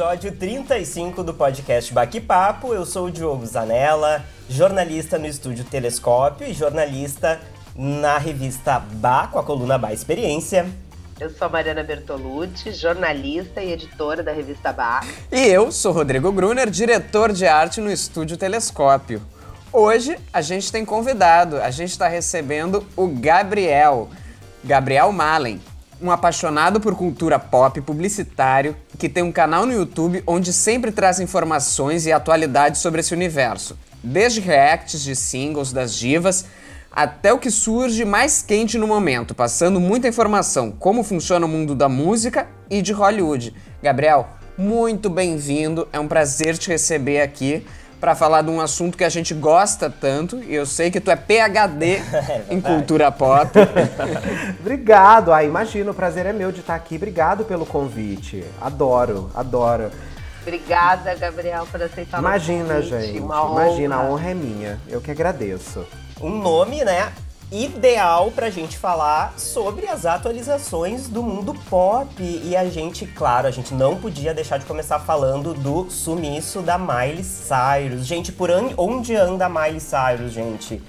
É 0.00 0.02
episódio 0.02 0.32
35 0.32 1.22
do 1.22 1.34
podcast 1.34 1.92
Baque 1.92 2.22
Papo. 2.22 2.72
Eu 2.72 2.86
sou 2.86 3.08
o 3.08 3.10
Diogo 3.10 3.44
Zanella, 3.44 4.24
jornalista 4.48 5.18
no 5.18 5.26
estúdio 5.26 5.62
Telescópio 5.62 6.46
e 6.46 6.54
jornalista 6.54 7.38
na 7.76 8.16
revista 8.16 8.78
Ba, 8.78 9.26
com 9.26 9.38
a 9.38 9.42
coluna 9.42 9.76
Ba 9.76 9.92
Experiência. 9.92 10.66
Eu 11.20 11.28
sou 11.28 11.46
a 11.46 11.50
Mariana 11.50 11.82
Bertolucci, 11.82 12.72
jornalista 12.72 13.62
e 13.62 13.74
editora 13.74 14.22
da 14.22 14.32
revista 14.32 14.72
Ba. 14.72 15.00
E 15.30 15.38
eu 15.38 15.70
sou 15.70 15.92
Rodrigo 15.92 16.32
Gruner, 16.32 16.70
diretor 16.70 17.30
de 17.30 17.46
arte 17.46 17.78
no 17.78 17.92
estúdio 17.92 18.38
Telescópio. 18.38 19.20
Hoje 19.70 20.16
a 20.32 20.40
gente 20.40 20.72
tem 20.72 20.82
convidado, 20.82 21.60
a 21.60 21.70
gente 21.70 21.90
está 21.90 22.08
recebendo 22.08 22.86
o 22.96 23.06
Gabriel, 23.06 24.08
Gabriel 24.64 25.12
Malen, 25.12 25.60
um 26.02 26.10
apaixonado 26.10 26.80
por 26.80 26.94
cultura 26.94 27.38
pop, 27.38 27.80
publicitário, 27.80 28.76
que 28.98 29.08
tem 29.08 29.22
um 29.22 29.32
canal 29.32 29.66
no 29.66 29.72
YouTube 29.72 30.22
onde 30.26 30.52
sempre 30.52 30.90
traz 30.90 31.20
informações 31.20 32.06
e 32.06 32.12
atualidades 32.12 32.80
sobre 32.80 33.00
esse 33.00 33.12
universo. 33.12 33.78
Desde 34.02 34.40
reacts 34.40 35.02
de 35.02 35.14
singles 35.14 35.72
das 35.72 35.94
divas 35.94 36.46
até 36.90 37.32
o 37.32 37.38
que 37.38 37.50
surge 37.50 38.04
mais 38.04 38.42
quente 38.42 38.76
no 38.76 38.86
momento, 38.86 39.34
passando 39.34 39.78
muita 39.78 40.08
informação 40.08 40.72
como 40.72 41.04
funciona 41.04 41.46
o 41.46 41.48
mundo 41.48 41.74
da 41.74 41.88
música 41.88 42.48
e 42.68 42.82
de 42.82 42.92
Hollywood. 42.92 43.54
Gabriel, 43.82 44.28
muito 44.58 45.08
bem-vindo, 45.08 45.86
é 45.92 46.00
um 46.00 46.08
prazer 46.08 46.58
te 46.58 46.68
receber 46.68 47.20
aqui 47.20 47.64
para 48.00 48.14
falar 48.14 48.42
de 48.42 48.50
um 48.50 48.60
assunto 48.60 48.96
que 48.96 49.04
a 49.04 49.08
gente 49.08 49.34
gosta 49.34 49.90
tanto, 49.90 50.42
e 50.42 50.54
eu 50.54 50.64
sei 50.64 50.90
que 50.90 51.00
tu 51.00 51.10
é 51.10 51.16
PhD 51.16 51.96
é 52.12 52.44
em 52.48 52.60
cultura 52.60 53.12
pop. 53.12 53.50
Obrigado, 54.58 55.32
ah, 55.32 55.44
imagino, 55.44 55.90
o 55.90 55.94
prazer 55.94 56.24
é 56.24 56.32
meu 56.32 56.50
de 56.50 56.60
estar 56.60 56.74
aqui. 56.74 56.96
Obrigado 56.96 57.44
pelo 57.44 57.66
convite. 57.66 58.42
Adoro, 58.60 59.30
adoro. 59.34 59.90
Obrigada, 60.42 61.14
Gabriel, 61.14 61.66
por 61.70 61.82
aceitar 61.82 62.18
Imagina, 62.18 62.76
convite. 62.76 62.88
gente. 62.88 63.20
Uma 63.20 63.46
Imagina, 63.46 63.98
honra. 63.98 64.08
a 64.08 64.10
honra 64.10 64.30
é 64.30 64.34
minha. 64.34 64.80
Eu 64.88 65.00
que 65.00 65.10
agradeço. 65.10 65.86
Um 66.20 66.30
nome, 66.38 66.82
né? 66.82 67.12
Ideal 67.52 68.30
pra 68.30 68.48
gente 68.48 68.78
falar 68.78 69.36
sobre 69.36 69.88
as 69.88 70.06
atualizações 70.06 71.08
do 71.08 71.20
mundo 71.20 71.52
pop. 71.68 72.14
E 72.22 72.54
a 72.54 72.70
gente, 72.70 73.04
claro, 73.06 73.48
a 73.48 73.50
gente 73.50 73.74
não 73.74 73.96
podia 73.96 74.32
deixar 74.32 74.58
de 74.58 74.64
começar 74.64 75.00
falando 75.00 75.52
do 75.52 75.90
sumiço 75.90 76.62
da 76.62 76.78
Miley 76.78 77.24
Cyrus. 77.24 78.06
Gente, 78.06 78.30
por 78.30 78.50
onde 78.76 79.16
anda 79.16 79.46
a 79.46 79.48
Miley 79.48 79.80
Cyrus, 79.80 80.32
gente? 80.32 80.80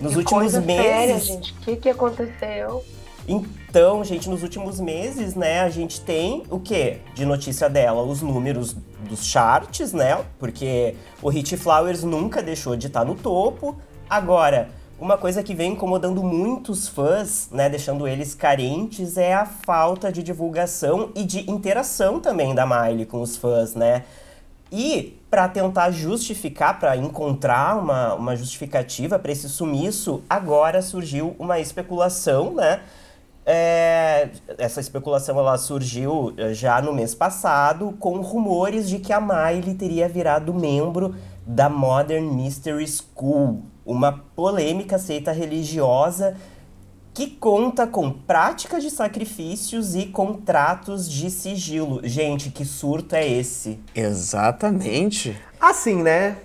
Nos 0.00 0.14
Que 0.14 0.18
últimos 0.18 0.54
meses. 0.54 0.84
Séria, 0.84 1.20
gente. 1.20 1.52
O 1.52 1.56
que, 1.60 1.76
que 1.76 1.88
aconteceu? 1.88 2.84
Então, 3.28 4.02
gente, 4.02 4.28
nos 4.28 4.42
últimos 4.42 4.80
meses, 4.80 5.36
né, 5.36 5.60
a 5.60 5.68
gente 5.70 6.00
tem 6.00 6.42
o 6.50 6.58
quê? 6.58 6.98
De 7.14 7.24
notícia 7.24 7.70
dela, 7.70 8.02
os 8.02 8.20
números 8.20 8.74
dos 9.08 9.24
charts, 9.24 9.92
né? 9.92 10.24
Porque 10.40 10.96
o 11.22 11.28
Hit 11.28 11.56
Flowers 11.56 12.02
nunca 12.02 12.42
deixou 12.42 12.74
de 12.74 12.88
estar 12.88 13.04
no 13.04 13.14
topo. 13.14 13.76
Agora, 14.10 14.68
uma 15.02 15.18
coisa 15.18 15.42
que 15.42 15.52
vem 15.52 15.72
incomodando 15.72 16.22
muitos 16.22 16.86
fãs, 16.86 17.48
né, 17.50 17.68
deixando 17.68 18.06
eles 18.06 18.36
carentes, 18.36 19.16
é 19.16 19.34
a 19.34 19.44
falta 19.44 20.12
de 20.12 20.22
divulgação 20.22 21.10
e 21.16 21.24
de 21.24 21.50
interação 21.50 22.20
também 22.20 22.54
da 22.54 22.64
Miley 22.64 23.04
com 23.04 23.20
os 23.20 23.36
fãs, 23.36 23.74
né? 23.74 24.04
E 24.70 25.20
para 25.28 25.48
tentar 25.48 25.90
justificar, 25.90 26.78
para 26.78 26.96
encontrar 26.96 27.78
uma, 27.78 28.14
uma 28.14 28.36
justificativa 28.36 29.18
para 29.18 29.32
esse 29.32 29.48
sumiço, 29.48 30.22
agora 30.30 30.80
surgiu 30.80 31.34
uma 31.36 31.58
especulação, 31.58 32.54
né? 32.54 32.80
É, 33.44 34.28
essa 34.56 34.80
especulação 34.80 35.36
ela 35.36 35.58
surgiu 35.58 36.32
eh, 36.36 36.54
já 36.54 36.80
no 36.80 36.92
mês 36.92 37.12
passado 37.12 37.92
com 37.98 38.20
rumores 38.20 38.88
de 38.88 39.00
que 39.00 39.12
a 39.12 39.20
Miley 39.20 39.74
teria 39.74 40.08
virado 40.08 40.54
membro 40.54 41.12
da 41.46 41.68
Modern 41.68 42.34
Mystery 42.34 42.86
School, 42.86 43.62
uma 43.84 44.12
polêmica 44.34 44.98
seita 44.98 45.32
religiosa 45.32 46.36
que 47.14 47.26
conta 47.28 47.86
com 47.86 48.10
práticas 48.10 48.82
de 48.82 48.90
sacrifícios 48.90 49.94
e 49.94 50.06
contratos 50.06 51.10
de 51.10 51.30
sigilo. 51.30 52.00
Gente, 52.02 52.50
que 52.50 52.64
surto 52.64 53.14
é 53.14 53.28
esse? 53.28 53.78
Exatamente. 53.94 55.38
Assim, 55.60 56.02
né? 56.02 56.38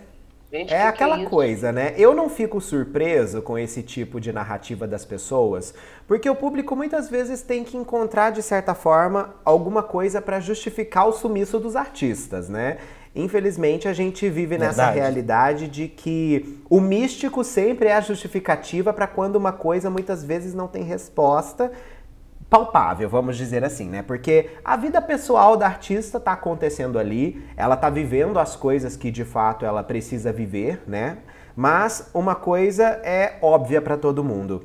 Gente, 0.51 0.73
É 0.73 0.77
que 0.77 0.83
aquela 0.83 1.15
que 1.15 1.21
isso? 1.23 1.29
coisa, 1.29 1.71
né? 1.71 1.93
Eu 1.97 2.13
não 2.13 2.29
fico 2.29 2.59
surpreso 2.59 3.41
com 3.41 3.57
esse 3.57 3.83
tipo 3.83 4.19
de 4.19 4.31
narrativa 4.31 4.87
das 4.87 5.03
pessoas, 5.05 5.73
porque 6.07 6.29
o 6.29 6.35
público 6.35 6.75
muitas 6.75 7.09
vezes 7.09 7.41
tem 7.41 7.63
que 7.63 7.75
encontrar, 7.77 8.31
de 8.31 8.41
certa 8.41 8.73
forma, 8.73 9.35
alguma 9.43 9.83
coisa 9.83 10.21
para 10.21 10.39
justificar 10.39 11.07
o 11.07 11.11
sumiço 11.13 11.59
dos 11.59 11.75
artistas, 11.75 12.47
né? 12.49 12.77
Infelizmente, 13.15 13.87
a 13.87 13.93
gente 13.93 14.29
vive 14.29 14.57
nessa 14.57 14.75
Verdade. 14.85 14.99
realidade 14.99 15.67
de 15.67 15.87
que 15.87 16.59
o 16.69 16.79
místico 16.79 17.43
sempre 17.43 17.87
é 17.89 17.95
a 17.95 18.01
justificativa 18.01 18.93
para 18.93 19.07
quando 19.07 19.35
uma 19.37 19.51
coisa 19.51 19.89
muitas 19.89 20.23
vezes 20.23 20.53
não 20.53 20.67
tem 20.67 20.83
resposta 20.83 21.71
palpável, 22.49 23.09
vamos 23.09 23.35
dizer 23.35 23.63
assim, 23.65 23.89
né? 23.89 24.01
Porque 24.01 24.49
a 24.63 24.77
vida 24.77 25.01
pessoal 25.01 25.57
da 25.57 25.65
artista 25.65 26.17
tá 26.19 26.31
acontecendo 26.31 26.97
ali, 26.97 27.43
ela 27.57 27.75
tá 27.75 27.89
vivendo 27.89 28.39
as 28.39 28.55
coisas 28.55 28.95
que 28.95 29.11
de 29.11 29.25
fato 29.25 29.65
ela 29.65 29.83
precisa 29.83 30.31
viver, 30.31 30.81
né? 30.87 31.17
Mas 31.55 32.09
uma 32.13 32.35
coisa 32.35 32.83
é 33.03 33.37
óbvia 33.41 33.81
para 33.81 33.97
todo 33.97 34.23
mundo. 34.23 34.63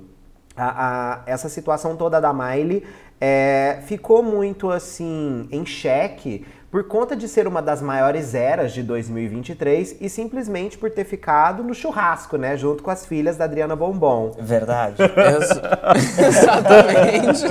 A- 0.55 1.15
a- 1.15 1.23
essa 1.27 1.49
situação 1.49 1.97
toda 1.97 2.21
da 2.21 2.33
Miley 2.33 2.85
é, 3.21 3.79
ficou 3.87 4.23
muito 4.23 4.71
assim 4.71 5.49
em 5.51 5.65
xeque 5.65 6.45
por 6.73 6.85
conta 6.85 7.15
de 7.15 7.29
ser 7.29 7.47
uma 7.47 7.61
das 7.61 7.83
maiores 7.83 8.35
eras 8.35 8.73
de 8.73 8.83
2023 8.83 9.97
e 10.01 10.09
simplesmente 10.09 10.79
por 10.79 10.91
ter 10.91 11.05
ficado 11.05 11.63
no 11.63 11.75
churrasco, 11.75 12.39
né? 12.39 12.57
Junto 12.57 12.83
com 12.83 12.91
as 12.91 13.05
filhas 13.05 13.37
da 13.37 13.45
Adriana 13.45 13.77
Bombom. 13.77 14.35
Verdade. 14.41 14.97
Ex- 15.05 16.19
Exatamente. 16.19 17.45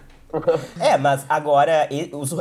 É, 0.80 0.96
mas 0.96 1.24
agora 1.28 1.88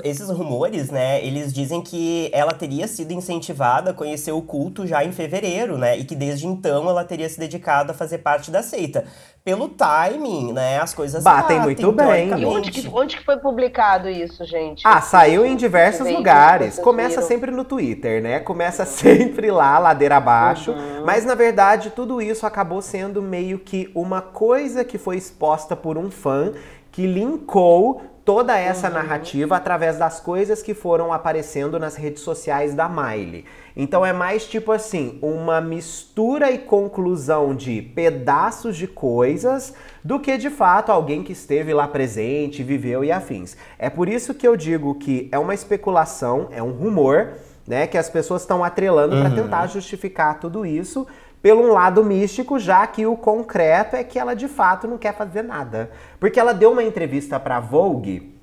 esses 0.04 0.30
rumores, 0.30 0.90
né, 0.90 1.24
eles 1.24 1.54
dizem 1.54 1.82
que 1.82 2.30
ela 2.34 2.52
teria 2.52 2.88
sido 2.88 3.12
incentivada 3.12 3.92
a 3.92 3.94
conhecer 3.94 4.32
o 4.32 4.42
culto 4.42 4.88
já 4.88 5.04
em 5.04 5.12
fevereiro, 5.12 5.78
né, 5.78 5.98
e 5.98 6.04
que 6.04 6.16
desde 6.16 6.48
então 6.48 6.90
ela 6.90 7.04
teria 7.04 7.28
se 7.28 7.40
dedicado 7.40 7.92
a 7.92 7.94
fazer 7.94 8.20
parte 8.20 8.50
da 8.50 8.64
seita. 8.64 9.06
Pelo 9.44 9.70
timing, 9.70 10.54
né, 10.54 10.80
as 10.80 10.94
coisas 10.94 11.24
Batem 11.24 11.60
muito 11.62 11.92
bem. 11.92 12.30
E 12.40 12.46
onde 12.46 12.72
que, 12.72 12.88
onde 12.88 13.18
que 13.18 13.26
foi 13.26 13.38
publicado 13.38 14.10
isso, 14.10 14.46
gente? 14.46 14.82
Ah, 14.86 15.02
saiu 15.02 15.46
em 15.46 15.56
diversos 15.56 16.10
lugares. 16.10 16.78
Começa 16.78 17.16
viram? 17.16 17.28
sempre 17.28 17.52
no 17.52 17.64
Twitter, 17.64 18.22
né? 18.22 18.40
Começa 18.40 18.86
sempre 18.86 19.50
lá, 19.50 19.80
ladeira 19.80 20.18
abaixo. 20.18 20.72
Uhum. 20.72 21.04
Mas 21.06 21.26
na 21.26 21.36
verdade, 21.36 21.90
tudo 21.90 22.22
isso 22.22 22.46
acabou 22.46 22.82
sendo 22.82 23.22
meio 23.22 23.60
que 23.60 23.90
uma 23.96 24.22
coisa 24.22 24.84
que 24.84 24.98
foi 24.98 25.18
exposta 25.18 25.76
por 25.76 25.98
um 25.98 26.12
fã 26.12 26.52
que 26.92 27.06
linkou 27.06 28.02
toda 28.30 28.56
essa 28.56 28.92
narrativa 28.92 29.58
através 29.58 29.98
das 29.98 30.20
coisas 30.20 30.62
que 30.62 30.76
foram 30.76 31.12
aparecendo 31.12 31.80
nas 31.80 31.96
redes 31.96 32.22
sociais 32.22 32.76
da 32.76 32.88
Miley. 32.88 33.44
Então 33.76 34.06
é 34.06 34.14
mais 34.14 34.46
tipo 34.46 34.72
assim, 34.72 35.18
uma 35.20 35.60
mistura 35.60 36.52
e 36.52 36.60
conclusão 36.60 37.56
de 37.56 37.82
pedaços 37.82 38.78
de 38.78 38.86
coisas 38.86 39.74
do 40.04 40.20
que 40.20 40.38
de 40.38 40.52
fato 40.52 40.92
alguém 40.92 41.24
que 41.24 41.34
esteve 41.34 41.74
lá 41.74 41.88
presente, 41.88 42.62
viveu 42.62 43.04
e 43.04 43.12
afins. 43.12 43.58
É 43.80 43.90
por 43.90 44.08
isso 44.08 44.36
que 44.36 44.48
eu 44.48 44.56
digo 44.56 44.94
que 44.94 45.28
é 45.32 45.40
uma 45.40 45.56
especulação, 45.56 46.50
é 46.52 46.62
um 46.62 46.72
rumor, 46.72 47.30
né, 47.66 47.88
que 47.88 47.98
as 47.98 48.10
pessoas 48.10 48.42
estão 48.42 48.64
atrelando 48.64 49.16
para 49.16 49.30
tentar 49.30 49.66
justificar 49.66 50.40
tudo 50.40 50.66
isso 50.66 51.08
pelo 51.42 51.64
um 51.64 51.74
lado 51.74 52.04
místico, 52.04 52.60
já 52.60 52.86
que 52.86 53.06
o 53.06 53.16
concreto 53.16 53.96
é 53.96 54.04
que 54.04 54.20
ela 54.20 54.36
de 54.36 54.48
fato 54.48 54.88
não 54.88 54.98
quer 54.98 55.16
fazer 55.16 55.44
nada. 55.44 55.92
Porque 56.20 56.40
ela 56.40 56.54
deu 56.54 56.72
uma 56.72 56.84
entrevista 56.84 57.40
para 57.40 57.60
Vogue 57.60 58.40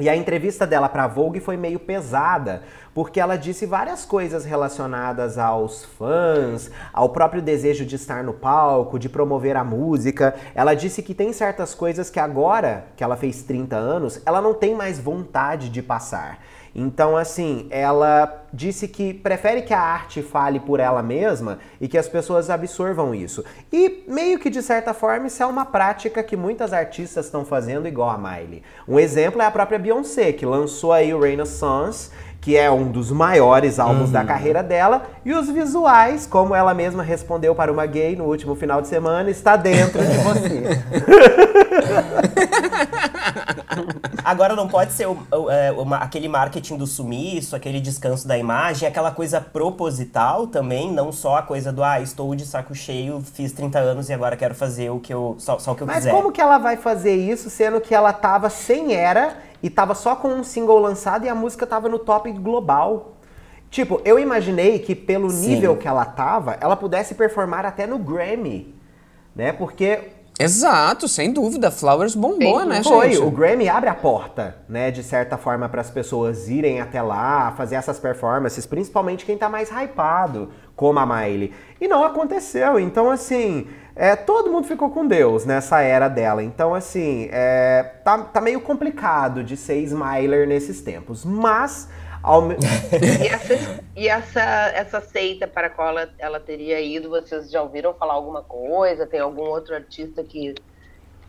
e 0.00 0.08
a 0.08 0.16
entrevista 0.16 0.66
dela 0.66 0.88
para 0.88 1.06
Vogue 1.06 1.40
foi 1.40 1.58
meio 1.58 1.78
pesada, 1.78 2.62
porque 2.94 3.20
ela 3.20 3.36
disse 3.36 3.66
várias 3.66 4.02
coisas 4.02 4.46
relacionadas 4.46 5.36
aos 5.36 5.84
fãs, 5.84 6.70
ao 6.90 7.10
próprio 7.10 7.42
desejo 7.42 7.84
de 7.84 7.96
estar 7.96 8.24
no 8.24 8.32
palco, 8.32 8.98
de 8.98 9.10
promover 9.10 9.58
a 9.58 9.62
música. 9.62 10.34
Ela 10.54 10.72
disse 10.72 11.02
que 11.02 11.12
tem 11.12 11.34
certas 11.34 11.74
coisas 11.74 12.08
que 12.08 12.18
agora, 12.18 12.86
que 12.96 13.04
ela 13.04 13.14
fez 13.14 13.42
30 13.42 13.76
anos, 13.76 14.22
ela 14.24 14.40
não 14.40 14.54
tem 14.54 14.74
mais 14.74 14.98
vontade 14.98 15.68
de 15.68 15.82
passar. 15.82 16.38
Então, 16.74 17.16
assim, 17.16 17.66
ela 17.70 18.44
disse 18.52 18.88
que 18.88 19.12
prefere 19.14 19.62
que 19.62 19.74
a 19.74 19.80
arte 19.80 20.22
fale 20.22 20.60
por 20.60 20.80
ela 20.80 21.02
mesma 21.02 21.58
e 21.80 21.88
que 21.88 21.98
as 21.98 22.08
pessoas 22.08 22.50
absorvam 22.50 23.14
isso. 23.14 23.44
E 23.72 24.04
meio 24.08 24.38
que 24.38 24.50
de 24.50 24.62
certa 24.62 24.92
forma 24.94 25.26
isso 25.26 25.42
é 25.42 25.46
uma 25.46 25.64
prática 25.64 26.22
que 26.22 26.36
muitas 26.36 26.72
artistas 26.72 27.26
estão 27.26 27.44
fazendo 27.44 27.86
igual 27.86 28.10
a 28.10 28.18
Miley. 28.18 28.62
Um 28.88 28.98
exemplo 28.98 29.42
é 29.42 29.46
a 29.46 29.50
própria 29.50 29.78
Beyoncé, 29.78 30.32
que 30.32 30.46
lançou 30.46 30.92
aí 30.92 31.12
o 31.14 31.20
Renaissance 31.20 32.10
que 32.40 32.56
é 32.56 32.70
um 32.70 32.90
dos 32.90 33.12
maiores 33.12 33.78
álbuns 33.78 34.06
Uhum. 34.06 34.12
da 34.12 34.24
carreira 34.24 34.62
dela, 34.62 35.02
e 35.26 35.32
os 35.34 35.50
visuais, 35.50 36.26
como 36.26 36.54
ela 36.54 36.72
mesma 36.72 37.02
respondeu 37.02 37.54
para 37.54 37.70
uma 37.70 37.84
gay 37.84 38.16
no 38.16 38.24
último 38.24 38.54
final 38.54 38.80
de 38.80 38.88
semana, 38.88 39.28
está 39.30 39.56
dentro 39.56 40.00
de 40.00 40.16
você. 40.16 40.62
Agora 44.24 44.54
não 44.54 44.68
pode 44.68 44.92
ser 44.92 45.06
o- 45.06 45.18
o- 45.32 45.50
é, 45.50 45.72
aquele 46.00 46.28
marketing 46.28 46.76
do 46.76 46.86
sumiço, 46.86 47.54
aquele 47.56 47.80
descanso 47.80 48.26
da 48.26 48.36
imagem, 48.36 48.88
aquela 48.88 49.10
coisa 49.10 49.40
proposital 49.40 50.46
também, 50.46 50.90
não 50.92 51.12
só 51.12 51.36
a 51.36 51.42
coisa 51.42 51.72
do 51.72 51.82
ah, 51.82 52.00
estou 52.00 52.34
de 52.34 52.44
saco 52.46 52.74
cheio, 52.74 53.20
fiz 53.34 53.52
30 53.52 53.78
anos 53.78 54.08
e 54.08 54.12
agora 54.12 54.36
quero 54.36 54.54
fazer 54.54 54.90
o 54.90 54.98
que 55.00 55.12
eu 55.12 55.36
só, 55.38 55.58
só 55.58 55.72
o 55.72 55.74
que 55.74 55.82
eu 55.82 55.86
Mas 55.86 55.96
quiser. 55.98 56.10
como 56.10 56.32
que 56.32 56.40
ela 56.40 56.58
vai 56.58 56.76
fazer 56.76 57.14
isso, 57.14 57.50
sendo 57.50 57.80
que 57.80 57.94
ela 57.94 58.12
tava 58.12 58.50
sem 58.50 58.94
era 58.94 59.36
e 59.62 59.68
tava 59.70 59.94
só 59.94 60.16
com 60.16 60.28
um 60.28 60.44
single 60.44 60.78
lançado 60.78 61.24
e 61.24 61.28
a 61.28 61.34
música 61.34 61.66
tava 61.66 61.88
no 61.88 61.98
top 61.98 62.30
global? 62.32 63.12
Tipo, 63.70 64.00
eu 64.04 64.18
imaginei 64.18 64.80
que 64.80 64.94
pelo 64.96 65.30
Sim. 65.30 65.48
nível 65.50 65.76
que 65.76 65.86
ela 65.86 66.04
tava, 66.04 66.56
ela 66.60 66.74
pudesse 66.76 67.14
performar 67.14 67.64
até 67.64 67.86
no 67.86 67.98
Grammy, 67.98 68.74
né? 69.34 69.52
Porque 69.52 70.08
Exato, 70.42 71.06
sem 71.06 71.32
dúvida. 71.32 71.70
Flowers 71.70 72.14
bombou, 72.14 72.60
Sim, 72.60 72.66
né, 72.66 72.82
Foi, 72.82 73.12
gente? 73.12 73.22
o 73.22 73.30
Grammy 73.30 73.68
abre 73.68 73.90
a 73.90 73.94
porta, 73.94 74.56
né, 74.66 74.90
de 74.90 75.02
certa 75.02 75.36
forma, 75.36 75.68
para 75.68 75.82
as 75.82 75.90
pessoas 75.90 76.48
irem 76.48 76.80
até 76.80 77.02
lá, 77.02 77.52
fazer 77.56 77.74
essas 77.74 77.98
performances, 77.98 78.64
principalmente 78.64 79.26
quem 79.26 79.36
tá 79.36 79.50
mais 79.50 79.70
hypado, 79.70 80.50
como 80.74 80.98
a 80.98 81.04
Miley. 81.04 81.52
E 81.78 81.86
não 81.86 82.02
aconteceu, 82.02 82.80
então 82.80 83.10
assim, 83.10 83.66
é, 83.94 84.16
todo 84.16 84.50
mundo 84.50 84.66
ficou 84.66 84.88
com 84.88 85.06
Deus 85.06 85.44
nessa 85.44 85.82
era 85.82 86.08
dela. 86.08 86.42
Então 86.42 86.74
assim, 86.74 87.28
é, 87.30 87.82
tá, 88.02 88.18
tá 88.18 88.40
meio 88.40 88.62
complicado 88.62 89.44
de 89.44 89.56
ser 89.56 89.80
Smiler 89.80 90.48
nesses 90.48 90.80
tempos, 90.80 91.24
mas... 91.24 91.88
Me- 92.42 92.56
E, 93.22 93.26
essa, 93.28 93.80
e 93.96 94.08
essa, 94.08 94.40
essa 94.74 95.00
seita 95.00 95.46
para 95.46 95.68
a 95.68 95.70
qual 95.70 95.88
ela, 95.88 96.08
ela 96.18 96.40
teria 96.40 96.80
ido, 96.80 97.08
vocês 97.08 97.50
já 97.50 97.62
ouviram 97.62 97.94
falar 97.94 98.14
alguma 98.14 98.42
coisa? 98.42 99.06
Tem 99.06 99.20
algum 99.20 99.42
outro 99.44 99.74
artista 99.74 100.22
que, 100.22 100.54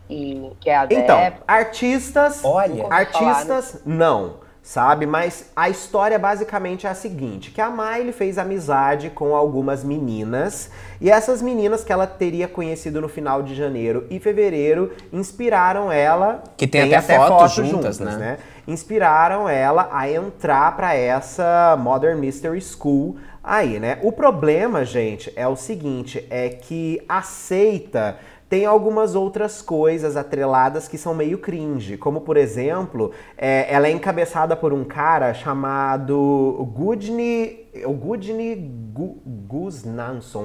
que, 0.08 0.52
que 0.60 0.70
é 0.70 0.76
adepto? 0.76 1.04
Então, 1.04 1.34
artistas. 1.48 2.44
Olha. 2.44 2.86
Artistas, 2.90 3.82
não. 3.86 4.42
Sabe? 4.64 5.08
Mas 5.08 5.50
a 5.56 5.70
história 5.70 6.20
basicamente 6.20 6.86
é 6.86 6.90
a 6.92 6.94
seguinte: 6.94 7.50
que 7.50 7.60
a 7.60 7.68
Miley 7.72 8.12
fez 8.12 8.38
amizade 8.38 9.10
com 9.10 9.36
algumas 9.36 9.84
meninas, 9.84 10.70
e 11.02 11.10
essas 11.10 11.42
meninas 11.42 11.84
que 11.84 11.92
ela 11.92 12.06
teria 12.06 12.48
conhecido 12.48 13.02
no 13.02 13.10
final 13.10 13.42
de 13.42 13.56
janeiro 13.56 14.06
e 14.12 14.20
fevereiro 14.20 14.92
inspiraram 15.12 15.92
ela. 15.92 16.44
Que 16.58 16.68
tem 16.68 16.94
até 16.94 17.18
fotos 17.18 17.54
juntas, 17.54 18.00
né? 18.00 18.38
Inspiraram 18.68 19.50
ela 19.50 19.90
a 19.92 20.10
entrar 20.10 20.76
pra 20.76 20.94
essa 20.94 21.78
Modern 21.80 22.20
Mystery 22.20 22.62
School 22.62 23.18
aí, 23.44 23.80
né? 23.80 24.00
O 24.04 24.12
problema, 24.12 24.86
gente, 24.86 25.32
é 25.36 25.48
o 25.48 25.56
seguinte: 25.56 26.26
é 26.30 26.50
que 26.50 27.02
a 27.08 27.22
seita 27.22 28.18
tem 28.52 28.66
algumas 28.66 29.16
outras 29.16 29.62
coisas 29.62 30.18
atreladas 30.18 30.86
que 30.86 30.98
são 30.98 31.16
meio 31.16 31.38
cringe, 31.38 31.96
como 31.96 32.20
por 32.20 32.36
exemplo, 32.36 33.12
é, 33.38 33.66
ela 33.74 33.88
é 33.88 33.92
encabeçada 33.92 34.58
por 34.58 34.74
um 34.74 34.84
cara 34.84 35.34
chamado 35.34 36.70
Gudni, 36.76 37.66
o 37.86 37.94
Gudni 37.94 38.56
Gu, 38.94 39.22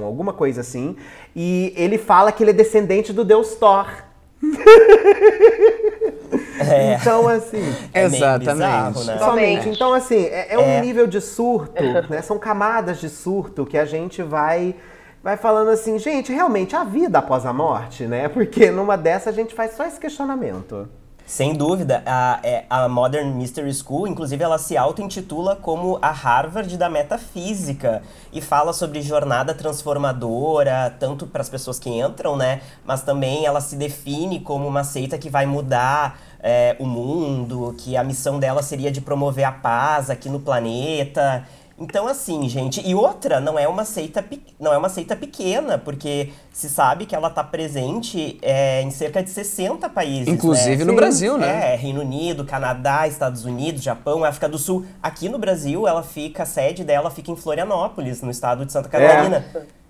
alguma 0.05 0.31
coisa 0.31 0.61
assim, 0.61 0.95
e 1.35 1.73
ele 1.75 1.97
fala 1.97 2.31
que 2.31 2.41
ele 2.41 2.51
é 2.51 2.53
descendente 2.53 3.11
do 3.11 3.25
deus 3.25 3.55
Thor. 3.55 3.87
Então, 6.99 7.27
assim, 7.27 7.75
É 7.93 8.03
Exatamente. 8.03 8.53
bizarro, 8.53 9.03
né? 9.03 9.17
Somente. 9.19 9.69
Então, 9.69 9.93
assim, 9.93 10.25
é, 10.25 10.53
é 10.53 10.57
um 10.59 10.61
É. 10.63 10.81
nível 10.81 11.07
de 11.07 11.21
surto, 11.21 11.81
né? 12.09 12.21
São 12.21 12.37
camadas 12.39 12.99
de 12.99 13.09
surto 13.09 13.65
que 13.65 13.77
a 13.77 13.85
gente 13.85 14.21
vai 14.23 14.75
vai 15.23 15.35
falando 15.35 15.69
assim, 15.71 15.99
gente, 15.99 16.31
realmente 16.31 16.73
a 16.73 16.85
vida 16.85 17.19
após 17.19 17.45
a 17.45 17.51
morte, 17.51 18.05
né? 18.05 18.29
Porque 18.29 18.71
numa 18.71 18.95
dessa 18.95 19.29
a 19.29 19.33
gente 19.33 19.53
faz 19.53 19.75
só 19.75 19.85
esse 19.85 19.99
questionamento. 19.99 20.87
Sem 21.25 21.53
dúvida, 21.53 22.01
a, 22.05 22.39
é, 22.41 22.63
a 22.69 22.87
Modern 22.87 23.33
Mystery 23.35 23.73
School, 23.73 24.07
inclusive, 24.07 24.41
ela 24.41 24.57
se 24.57 24.77
auto-intitula 24.77 25.57
como 25.57 25.99
a 26.01 26.09
Harvard 26.11 26.77
da 26.77 26.89
metafísica 26.89 28.01
e 28.31 28.39
fala 28.39 28.71
sobre 28.71 29.01
jornada 29.01 29.53
transformadora, 29.53 30.95
tanto 30.97 31.27
para 31.27 31.41
as 31.41 31.49
pessoas 31.49 31.77
que 31.77 31.89
entram, 31.89 32.37
né? 32.37 32.61
Mas 32.85 33.01
também 33.01 33.45
ela 33.45 33.59
se 33.59 33.75
define 33.75 34.39
como 34.39 34.65
uma 34.65 34.85
seita 34.85 35.17
que 35.17 35.29
vai 35.29 35.45
mudar 35.45 36.17
é, 36.41 36.75
o 36.79 36.85
mundo, 36.85 37.75
que 37.77 37.97
a 37.97 38.03
missão 38.03 38.39
dela 38.39 38.61
seria 38.61 38.91
de 38.91 39.01
promover 39.01 39.45
a 39.45 39.51
paz 39.51 40.09
aqui 40.09 40.29
no 40.29 40.39
planeta. 40.39 41.45
Então, 41.79 42.07
assim, 42.07 42.49
gente, 42.49 42.81
e 42.83 42.95
outra, 42.95 43.39
não 43.39 43.57
é 43.57 43.67
uma 43.67 43.85
seita, 43.85 44.25
não 44.59 44.73
é 44.73 44.77
uma 44.77 44.89
seita 44.89 45.15
pequena, 45.15 45.77
porque 45.77 46.31
se 46.51 46.67
sabe 46.67 47.05
que 47.05 47.13
ela 47.15 47.29
tá 47.29 47.43
presente 47.43 48.39
é, 48.41 48.81
em 48.81 48.89
cerca 48.89 49.21
de 49.21 49.29
60 49.29 49.87
países. 49.89 50.27
Inclusive 50.27 50.83
né? 50.83 50.85
no 50.85 50.95
Brasil, 50.95 51.37
né? 51.37 51.73
É, 51.73 51.75
Reino 51.75 52.01
Unido, 52.01 52.43
Canadá, 52.43 53.07
Estados 53.07 53.45
Unidos, 53.45 53.83
Japão, 53.83 54.23
África 54.23 54.49
do 54.49 54.57
Sul. 54.57 54.87
Aqui 55.03 55.29
no 55.29 55.37
Brasil, 55.37 55.87
ela 55.87 56.01
fica, 56.01 56.43
a 56.43 56.45
sede 56.47 56.83
dela 56.83 57.11
fica 57.11 57.29
em 57.29 57.35
Florianópolis, 57.35 58.23
no 58.23 58.31
estado 58.31 58.65
de 58.65 58.71
Santa 58.71 58.89
Catarina. 58.89 59.45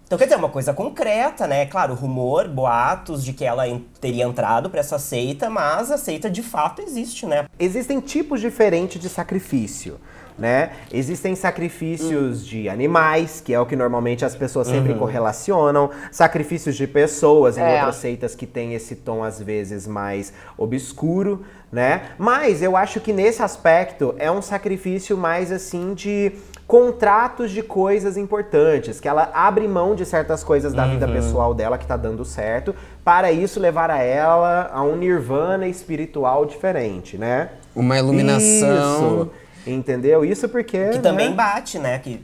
Então, 0.08 0.18
quer 0.18 0.24
dizer, 0.24 0.36
é 0.36 0.38
uma 0.40 0.48
coisa 0.48 0.74
concreta, 0.74 1.46
né? 1.46 1.66
Claro, 1.66 1.94
rumor, 1.94 2.48
boatos 2.48 3.26
de 3.26 3.34
que 3.34 3.44
ela 3.44 3.68
en- 3.68 3.84
teria 4.00 4.24
entrado 4.24 4.70
pra 4.70 4.80
essa 4.80 4.98
seita, 4.98 5.50
mas 5.50 5.92
a 5.92 5.98
seita 5.98 6.30
de 6.30 6.42
fato 6.42 6.82
existe, 6.82 7.26
né? 7.26 7.46
Existem 7.60 8.00
tipos 8.00 8.40
diferentes 8.40 9.02
de 9.02 9.10
sacrifício. 9.10 10.00
Né? 10.40 10.70
Existem 10.94 11.36
sacrifícios 11.36 12.46
de 12.46 12.70
animais, 12.70 13.42
que 13.44 13.56
é 13.56 13.60
o 13.60 13.66
que 13.66 13.76
normalmente 13.76 14.24
as 14.24 14.36
pessoas 14.36 14.68
sempre 14.68 14.94
correlacionam, 14.94 15.90
sacrifícios 16.12 16.76
de 16.76 16.86
pessoas 16.86 17.58
em 17.58 17.62
É. 17.62 17.78
outras 17.78 17.96
seitas 17.96 18.36
que 18.36 18.46
tem 18.46 18.76
esse 18.76 18.96
tom 18.98 19.24
às 19.24 19.42
vezes 19.42 19.88
mais 19.88 20.32
obscuro, 20.56 21.44
né? 21.72 22.10
Mas 22.20 22.62
eu 22.62 22.78
acho 22.78 23.00
que 23.02 23.12
nesse 23.12 23.42
aspecto 23.42 24.14
é 24.20 24.30
um 24.32 24.40
sacrifício 24.44 25.18
mais 25.18 25.52
assim 25.52 25.96
de 25.96 26.32
contratos 26.68 27.52
de 27.52 27.64
coisas 27.64 28.18
importantes, 28.18 29.00
que 29.00 29.08
ela 29.08 29.32
abre 29.34 29.66
mão 29.68 29.96
de 29.96 30.06
certas 30.06 30.44
coisas 30.44 30.74
da 30.74 30.86
vida 30.86 31.08
pessoal 31.08 31.54
dela 31.54 31.78
que 31.78 31.88
tá 31.88 31.96
dando 31.96 32.26
certo, 32.26 32.76
para 33.06 33.32
isso 33.32 33.58
levar 33.58 33.90
a 33.90 34.04
ela 34.04 34.70
a 34.74 34.84
um 34.84 34.98
nirvana 34.98 35.66
espiritual 35.66 36.46
diferente, 36.46 37.18
né? 37.18 37.52
Uma 37.74 37.98
iluminação. 37.98 38.42
Isso, 39.22 39.32
entendeu? 39.66 40.26
Isso 40.26 40.50
porque. 40.50 40.90
Que 40.90 41.00
também 41.00 41.30
né? 41.30 41.36
bate, 41.36 41.80
né? 41.80 42.00
Que 42.00 42.22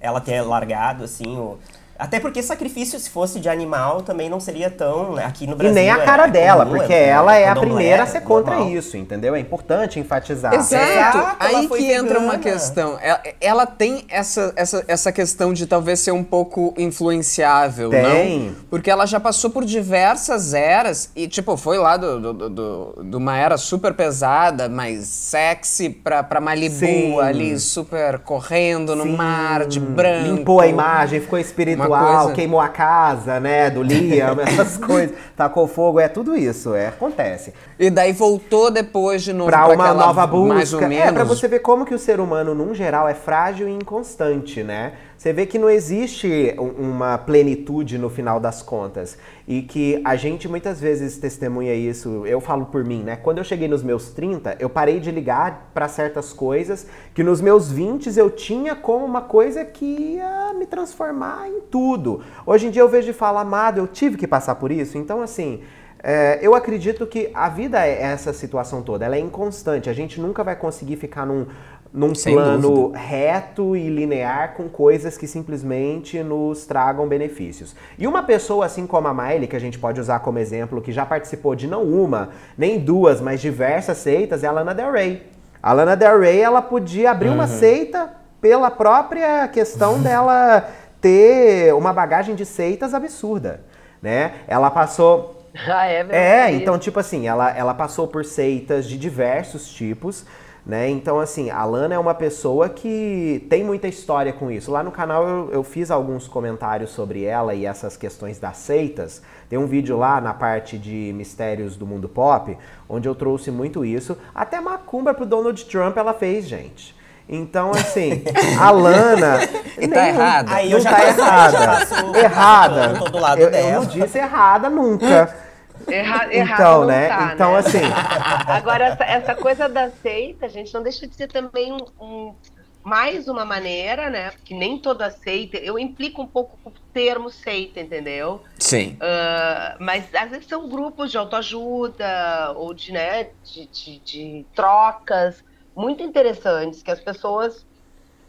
ela 0.00 0.20
ter 0.20 0.42
largado, 0.42 1.04
assim, 1.04 1.38
o... 1.38 1.56
Até 2.02 2.18
porque 2.18 2.42
sacrifício, 2.42 2.98
se 2.98 3.08
fosse 3.08 3.38
de 3.38 3.48
animal, 3.48 4.02
também 4.02 4.28
não 4.28 4.40
seria 4.40 4.68
tão. 4.68 5.12
né, 5.14 5.24
Aqui 5.24 5.46
no 5.46 5.52
E 5.52 5.56
Brasil. 5.56 5.74
nem 5.74 5.88
a 5.88 5.98
é- 5.98 6.04
cara 6.04 6.24
é 6.26 6.30
dela, 6.30 6.64
comum, 6.66 6.76
porque 6.78 6.92
é- 6.92 7.08
ela 7.08 7.36
é 7.36 7.44
a 7.44 7.54
candomblé, 7.54 7.74
primeira 7.74 8.02
a 8.02 8.06
ser 8.06 8.20
contra 8.22 8.56
normal. 8.56 8.72
isso, 8.76 8.96
entendeu? 8.96 9.34
É 9.36 9.38
importante 9.40 10.00
enfatizar. 10.00 10.52
Exato. 10.52 10.82
Exato, 10.84 11.36
Aí 11.38 11.68
que 11.68 11.92
entra 11.92 12.18
uma 12.18 12.32
vegana. 12.36 12.38
questão. 12.38 12.98
Ela, 13.00 13.20
ela 13.40 13.66
tem 13.66 14.04
essa, 14.08 14.52
essa, 14.56 14.84
essa 14.88 15.12
questão 15.12 15.52
de 15.52 15.64
talvez 15.66 16.00
ser 16.00 16.10
um 16.12 16.24
pouco 16.24 16.74
influenciável, 16.76 17.90
Tem. 17.90 18.40
não? 18.48 18.54
Porque 18.70 18.90
ela 18.90 19.06
já 19.06 19.20
passou 19.20 19.50
por 19.50 19.64
diversas 19.64 20.54
eras 20.54 21.10
e, 21.14 21.28
tipo, 21.28 21.56
foi 21.56 21.78
lá 21.78 21.96
do, 21.96 22.20
do, 22.20 22.32
do- 22.32 22.50
do- 22.50 23.04
de 23.04 23.16
uma 23.16 23.36
era 23.36 23.56
super 23.56 23.94
pesada, 23.94 24.68
mais 24.68 25.06
sexy, 25.06 25.90
pra, 25.90 26.22
pra 26.22 26.40
Malibu, 26.40 26.74
Sim. 26.78 27.20
ali 27.20 27.58
super 27.60 28.18
correndo 28.18 28.96
no 28.96 29.04
Sim. 29.04 29.16
mar 29.16 29.66
de 29.66 29.78
branco. 29.78 30.34
Limpou 30.34 30.60
a 30.60 30.66
imagem, 30.66 31.20
ficou 31.20 31.38
espiritual, 31.38 31.91
coisa- 31.98 32.32
queimou 32.32 32.60
a 32.60 32.68
casa, 32.68 33.38
né, 33.40 33.70
do 33.70 33.82
Liam, 33.82 34.36
essas 34.40 34.76
coisas. 34.78 35.16
Tacou 35.36 35.66
fogo, 35.66 35.98
é 36.00 36.08
tudo 36.08 36.36
isso, 36.36 36.74
é, 36.74 36.88
acontece. 36.88 37.52
E 37.78 37.90
daí 37.90 38.12
voltou 38.12 38.70
depois 38.70 39.22
de 39.22 39.32
novo 39.32 39.50
Pra 39.50 39.66
uma 39.66 39.74
aquela 39.74 39.94
nova 40.06 40.26
busca. 40.26 40.54
mais 40.54 40.72
ou 40.72 40.80
menos. 40.80 41.06
É, 41.06 41.12
pra 41.12 41.24
você 41.24 41.48
ver 41.48 41.58
como 41.60 41.84
que 41.84 41.94
o 41.94 41.98
ser 41.98 42.20
humano, 42.20 42.54
num 42.54 42.74
geral, 42.74 43.08
é 43.08 43.14
frágil 43.14 43.68
e 43.68 43.72
inconstante, 43.72 44.62
né? 44.62 44.92
Você 45.22 45.32
vê 45.32 45.46
que 45.46 45.56
não 45.56 45.70
existe 45.70 46.52
um- 46.58 46.90
uma 46.94 47.16
plenitude 47.16 47.96
no 47.96 48.10
final 48.10 48.40
das 48.40 48.60
contas. 48.60 49.16
E 49.46 49.62
que 49.62 50.02
a 50.04 50.16
gente 50.16 50.48
muitas 50.48 50.80
vezes 50.80 51.16
testemunha 51.16 51.72
isso, 51.72 52.26
eu 52.26 52.40
falo 52.40 52.66
por 52.66 52.84
mim, 52.84 53.04
né? 53.04 53.14
Quando 53.14 53.38
eu 53.38 53.44
cheguei 53.44 53.68
nos 53.68 53.84
meus 53.84 54.10
30, 54.10 54.56
eu 54.58 54.68
parei 54.68 54.98
de 54.98 55.12
ligar 55.12 55.70
pra 55.72 55.86
certas 55.86 56.32
coisas 56.32 56.88
que 57.14 57.22
nos 57.22 57.40
meus 57.40 57.70
20 57.70 58.08
eu 58.18 58.30
tinha 58.30 58.74
como 58.74 59.04
uma 59.04 59.20
coisa 59.20 59.64
que 59.64 59.84
ia 59.84 60.52
me 60.58 60.66
transformar 60.66 61.48
em 61.48 61.60
tudo. 61.70 62.22
Hoje 62.44 62.66
em 62.66 62.70
dia 62.72 62.82
eu 62.82 62.88
vejo 62.88 63.10
e 63.10 63.12
falo, 63.12 63.38
amado, 63.38 63.78
eu 63.78 63.86
tive 63.86 64.16
que 64.16 64.26
passar 64.26 64.56
por 64.56 64.72
isso. 64.72 64.98
Então, 64.98 65.22
assim, 65.22 65.62
é, 66.02 66.40
eu 66.42 66.52
acredito 66.52 67.06
que 67.06 67.30
a 67.32 67.48
vida 67.48 67.86
é 67.86 68.02
essa 68.02 68.32
situação 68.32 68.82
toda, 68.82 69.04
ela 69.04 69.14
é 69.14 69.20
inconstante. 69.20 69.88
A 69.88 69.92
gente 69.92 70.20
nunca 70.20 70.42
vai 70.42 70.56
conseguir 70.56 70.96
ficar 70.96 71.24
num, 71.24 71.46
num 71.92 72.14
Sem 72.14 72.34
plano 72.34 72.70
dúvida. 72.70 72.98
reto 72.98 73.76
e 73.76 73.88
linear 73.90 74.54
com 74.54 74.68
coisas 74.68 75.18
que 75.18 75.26
simplesmente 75.26 76.22
nos 76.22 76.64
tragam 76.64 77.06
benefícios. 77.06 77.76
E 77.98 78.06
uma 78.06 78.22
pessoa 78.22 78.64
assim 78.66 78.86
como 78.86 79.08
a 79.08 79.14
Miley, 79.14 79.46
que 79.46 79.56
a 79.56 79.60
gente 79.60 79.78
pode 79.78 80.00
usar 80.00 80.20
como 80.20 80.38
exemplo, 80.38 80.80
que 80.80 80.90
já 80.90 81.04
participou 81.04 81.54
de 81.54 81.66
não 81.66 81.82
uma, 81.84 82.30
nem 82.56 82.78
duas, 82.78 83.20
mas 83.20 83.40
diversas 83.40 83.98
seitas, 83.98 84.42
é 84.42 84.46
a 84.46 84.52
Lana 84.52 84.74
Del 84.74 84.90
Rey. 84.90 85.26
A 85.62 85.72
Lana 85.72 85.94
Del 85.94 86.18
Rey, 86.18 86.40
ela 86.40 86.62
podia 86.62 87.10
abrir 87.10 87.28
uma 87.28 87.46
seita 87.46 88.10
pela 88.40 88.70
própria 88.70 89.46
questão 89.48 90.00
dela 90.02 90.68
ter 91.00 91.74
uma 91.74 91.92
bagagem 91.92 92.34
de 92.34 92.46
seitas 92.46 92.94
absurda, 92.94 93.60
né? 94.00 94.32
Ela 94.48 94.70
passou 94.70 95.46
Ah, 95.68 95.84
é 95.86 96.02
verdade. 96.04 96.16
é, 96.16 96.50
então, 96.52 96.78
tipo 96.78 96.98
assim, 96.98 97.28
ela, 97.28 97.50
ela 97.56 97.74
passou 97.74 98.08
por 98.08 98.24
seitas 98.24 98.86
de 98.86 98.96
diversos 98.96 99.68
tipos, 99.68 100.24
né? 100.64 100.88
Então, 100.88 101.18
assim, 101.18 101.50
a 101.50 101.64
Lana 101.64 101.94
é 101.94 101.98
uma 101.98 102.14
pessoa 102.14 102.68
que 102.68 103.44
tem 103.50 103.64
muita 103.64 103.88
história 103.88 104.32
com 104.32 104.50
isso. 104.50 104.70
Lá 104.70 104.82
no 104.82 104.92
canal 104.92 105.26
eu, 105.26 105.50
eu 105.52 105.62
fiz 105.64 105.90
alguns 105.90 106.28
comentários 106.28 106.90
sobre 106.90 107.24
ela 107.24 107.52
e 107.54 107.66
essas 107.66 107.96
questões 107.96 108.38
das 108.38 108.58
seitas. 108.58 109.22
Tem 109.48 109.58
um 109.58 109.66
vídeo 109.66 109.96
lá 109.98 110.20
na 110.20 110.32
parte 110.32 110.78
de 110.78 111.12
mistérios 111.14 111.76
do 111.76 111.84
mundo 111.84 112.08
pop, 112.08 112.56
onde 112.88 113.08
eu 113.08 113.14
trouxe 113.14 113.50
muito 113.50 113.84
isso. 113.84 114.16
Até 114.34 114.60
macumba 114.60 115.12
pro 115.12 115.26
Donald 115.26 115.64
Trump 115.64 115.96
ela 115.96 116.14
fez, 116.14 116.46
gente. 116.46 116.94
Então, 117.28 117.70
assim, 117.70 118.22
a 118.60 118.70
Lana. 118.72 119.40
E 119.78 119.88
tá 119.88 120.08
errada. 120.08 120.54
Aí 120.54 120.70
eu 120.70 120.80
já 120.80 120.90
tá 120.90 121.04
errada. 121.08 122.18
errada. 122.18 122.94
eu 123.38 123.48
eu, 123.48 123.80
não 123.80 123.86
disse 123.86 124.18
errada 124.18 124.70
nunca. 124.70 125.34
Erra, 125.88 126.34
errado 126.34 126.70
Então, 126.74 126.86
né? 126.86 127.08
tá, 127.08 127.34
então, 127.34 127.50
né? 127.52 127.58
assim, 127.58 127.78
Agora, 128.48 128.84
essa, 128.86 129.04
essa 129.04 129.34
coisa 129.34 129.68
da 129.68 129.90
seita, 129.90 130.48
gente, 130.48 130.72
não 130.74 130.82
deixa 130.82 131.06
de 131.08 131.14
ser 131.14 131.28
também 131.28 131.72
um, 131.72 131.78
um- 132.00 132.36
mais 132.84 133.28
uma 133.28 133.44
maneira, 133.44 134.10
né? 134.10 134.30
Porque 134.32 134.54
nem 134.54 134.80
toda 134.80 135.10
seita, 135.10 135.56
eu 135.58 135.78
implico 135.78 136.20
um 136.22 136.26
pouco 136.26 136.58
com 136.62 136.70
o 136.70 136.74
termo 136.92 137.30
seita, 137.30 137.80
entendeu? 137.80 138.42
Sim. 138.60 138.98
Ah, 139.00 139.76
mas 139.80 140.12
às 140.14 140.30
vezes 140.30 140.46
são 140.48 140.68
grupos 140.68 141.10
de 141.10 141.18
autoajuda 141.18 142.52
ou 142.56 142.74
de, 142.74 142.92
né, 142.92 143.24
de, 143.24 143.68
de- 143.70 144.00
de 144.04 144.48
trocas 144.54 145.42
muito 145.76 146.02
interessantes 146.02 146.82
que 146.82 146.90
as 146.90 147.00
pessoas, 147.00 147.54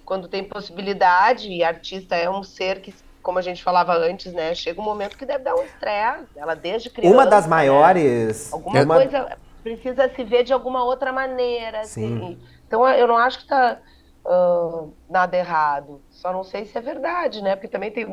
quando 0.05 0.27
tem 0.29 0.47
possibilidade, 0.47 1.49
e 1.49 1.63
artista 1.63 2.15
é 2.15 2.29
um 2.29 2.43
ser 2.43 2.81
que, 2.81 2.93
como 3.23 3.39
a 3.39 3.41
gente 3.41 3.63
falava 3.63 3.93
antes, 3.95 4.31
né, 4.33 4.53
chega 4.53 4.79
um 4.79 4.83
momento 4.83 5.17
que 5.17 5.25
deve 5.25 5.43
dar 5.43 5.55
um 5.55 5.63
estresse. 5.63 6.27
Ela 6.35 6.55
desde 6.55 6.89
criança. 6.89 7.15
uma 7.15 7.25
das 7.25 7.45
né, 7.45 7.49
maiores. 7.49 8.51
Alguma 8.53 8.83
uma- 8.83 8.95
coisa 8.95 9.37
precisa 9.63 10.11
se 10.13 10.23
ver 10.25 10.43
de 10.43 10.51
alguma 10.53 10.83
outra 10.83 11.11
maneira. 11.13 11.79
assim. 11.79 12.19
Sim. 12.19 12.39
Então 12.67 12.87
eu 12.89 13.07
não 13.07 13.17
acho 13.17 13.39
que 13.39 13.47
tá 13.47 13.77
ah, 14.25 14.83
nada 15.09 15.37
errado. 15.37 16.01
Só 16.09 16.31
não 16.31 16.43
sei 16.43 16.65
se 16.65 16.77
é 16.77 16.81
verdade, 16.81 17.41
né? 17.41 17.55
Porque 17.55 17.67
também 17.67 17.91
tem 17.91 18.05